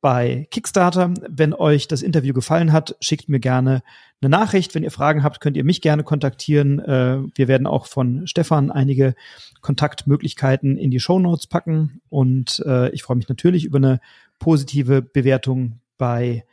bei 0.00 0.46
Kickstarter. 0.50 1.12
Wenn 1.28 1.54
euch 1.54 1.88
das 1.88 2.02
Interview 2.02 2.32
gefallen 2.32 2.72
hat, 2.72 2.96
schickt 3.00 3.28
mir 3.28 3.40
gerne 3.40 3.82
eine 4.20 4.30
Nachricht. 4.30 4.74
Wenn 4.74 4.82
ihr 4.82 4.90
Fragen 4.90 5.22
habt, 5.22 5.40
könnt 5.40 5.56
ihr 5.56 5.64
mich 5.64 5.80
gerne 5.80 6.04
kontaktieren. 6.04 6.78
Äh, 6.78 7.18
wir 7.34 7.48
werden 7.48 7.66
auch 7.66 7.86
von 7.86 8.26
Stefan 8.26 8.70
einige 8.70 9.14
Kontaktmöglichkeiten 9.60 10.76
in 10.76 10.90
die 10.90 11.00
Show 11.00 11.18
Notes 11.18 11.46
packen. 11.46 12.00
Und 12.08 12.62
äh, 12.66 12.90
ich 12.90 13.02
freue 13.02 13.16
mich 13.16 13.28
natürlich 13.28 13.64
über 13.64 13.78
eine 13.78 14.00
positive 14.38 15.02
Bewertung 15.02 15.80
bei 15.98 16.44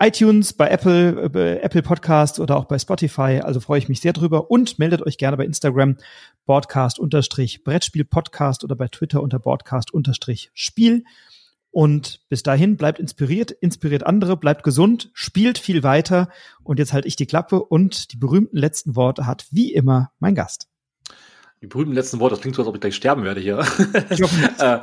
iTunes, 0.00 0.52
bei 0.52 0.68
Apple, 0.68 1.24
äh, 1.24 1.28
bei 1.28 1.60
Apple 1.60 1.82
Podcasts 1.82 2.38
oder 2.38 2.56
auch 2.56 2.66
bei 2.66 2.78
Spotify. 2.78 3.40
Also 3.42 3.60
freue 3.60 3.78
ich 3.78 3.88
mich 3.88 4.00
sehr 4.00 4.12
drüber 4.12 4.50
und 4.50 4.78
meldet 4.78 5.02
euch 5.02 5.18
gerne 5.18 5.36
bei 5.36 5.44
Instagram 5.44 5.96
Broadcast 6.46 6.98
unterstrich 6.98 7.64
Brettspiel 7.64 8.04
Podcast 8.04 8.64
oder 8.64 8.76
bei 8.76 8.88
Twitter 8.88 9.22
unter 9.22 9.38
Broadcast 9.38 9.92
unterstrich 9.92 10.50
Spiel. 10.54 11.04
Und 11.70 12.22
bis 12.28 12.42
dahin 12.42 12.76
bleibt 12.76 12.98
inspiriert, 12.98 13.50
inspiriert 13.50 14.04
andere, 14.06 14.36
bleibt 14.36 14.62
gesund, 14.62 15.10
spielt 15.12 15.58
viel 15.58 15.82
weiter. 15.82 16.28
Und 16.62 16.78
jetzt 16.78 16.92
halte 16.92 17.08
ich 17.08 17.16
die 17.16 17.26
Klappe 17.26 17.62
und 17.62 18.12
die 18.12 18.16
berühmten 18.16 18.56
letzten 18.56 18.96
Worte 18.96 19.26
hat 19.26 19.46
wie 19.50 19.72
immer 19.72 20.12
mein 20.18 20.34
Gast. 20.34 20.68
Die 21.60 21.66
berühmten 21.66 21.92
letzten 21.92 22.20
Worte, 22.20 22.36
das 22.36 22.40
klingt 22.40 22.54
so, 22.54 22.62
als 22.62 22.68
ob 22.68 22.76
ich 22.76 22.80
gleich 22.80 22.94
sterben 22.94 23.24
werde 23.24 23.40
hier. 23.40 23.58
Äh, 24.58 24.80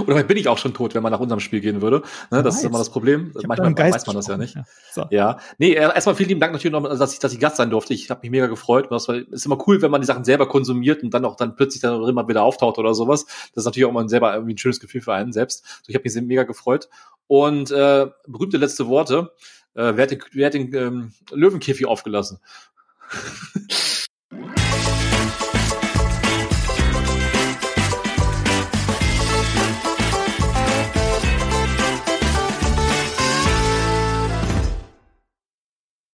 oder 0.00 0.22
bin 0.24 0.36
ich 0.36 0.48
auch 0.48 0.58
schon 0.58 0.74
tot, 0.74 0.94
wenn 0.94 1.02
man 1.02 1.12
nach 1.12 1.20
unserem 1.20 1.40
Spiel 1.40 1.60
gehen 1.60 1.80
würde. 1.80 2.02
Ne, 2.30 2.42
das 2.42 2.56
ist 2.56 2.64
immer 2.64 2.78
das 2.78 2.90
Problem. 2.90 3.32
Manchmal 3.46 3.76
weiß 3.76 4.06
man 4.06 4.16
das 4.16 4.26
ja 4.26 4.36
nicht. 4.36 4.56
Ja. 4.56 4.64
So. 4.92 5.06
ja. 5.10 5.38
Nee, 5.58 5.72
erstmal 5.74 6.14
vielen 6.16 6.28
lieben 6.28 6.40
Dank 6.40 6.52
natürlich 6.52 6.72
noch, 6.72 6.82
dass 6.82 7.12
ich, 7.12 7.18
dass 7.20 7.32
ich 7.32 7.38
Gast 7.38 7.56
sein 7.56 7.70
durfte. 7.70 7.94
Ich 7.94 8.10
habe 8.10 8.20
mich 8.22 8.30
mega 8.30 8.46
gefreut. 8.46 8.90
Es 8.90 9.08
ist 9.08 9.46
immer 9.46 9.58
cool, 9.66 9.80
wenn 9.82 9.90
man 9.90 10.00
die 10.00 10.06
Sachen 10.06 10.24
selber 10.24 10.48
konsumiert 10.48 11.02
und 11.02 11.14
dann 11.14 11.24
auch 11.24 11.36
dann 11.36 11.54
plötzlich 11.54 11.82
dann 11.82 12.02
immer 12.02 12.26
wieder 12.28 12.42
auftaucht 12.42 12.78
oder 12.78 12.94
sowas. 12.94 13.24
Das 13.24 13.62
ist 13.62 13.64
natürlich 13.64 13.86
auch 13.86 13.90
immer 13.90 14.08
selber 14.08 14.34
irgendwie 14.34 14.54
ein 14.54 14.58
schönes 14.58 14.80
Gefühl 14.80 15.02
für 15.02 15.14
einen 15.14 15.32
selbst. 15.32 15.64
So, 15.82 15.88
ich 15.88 15.94
habe 15.94 16.02
mich 16.04 16.14
mega 16.22 16.42
gefreut. 16.42 16.88
Und 17.26 17.70
äh, 17.70 18.08
berühmte 18.26 18.56
letzte 18.56 18.88
Worte. 18.88 19.32
Äh, 19.74 19.92
wer 19.94 20.02
hat 20.02 20.10
den, 20.10 20.22
wer 20.32 20.46
hat 20.46 20.54
den 20.54 20.74
ähm, 20.74 21.12
Löwenkäfig 21.30 21.86
aufgelassen? 21.86 22.38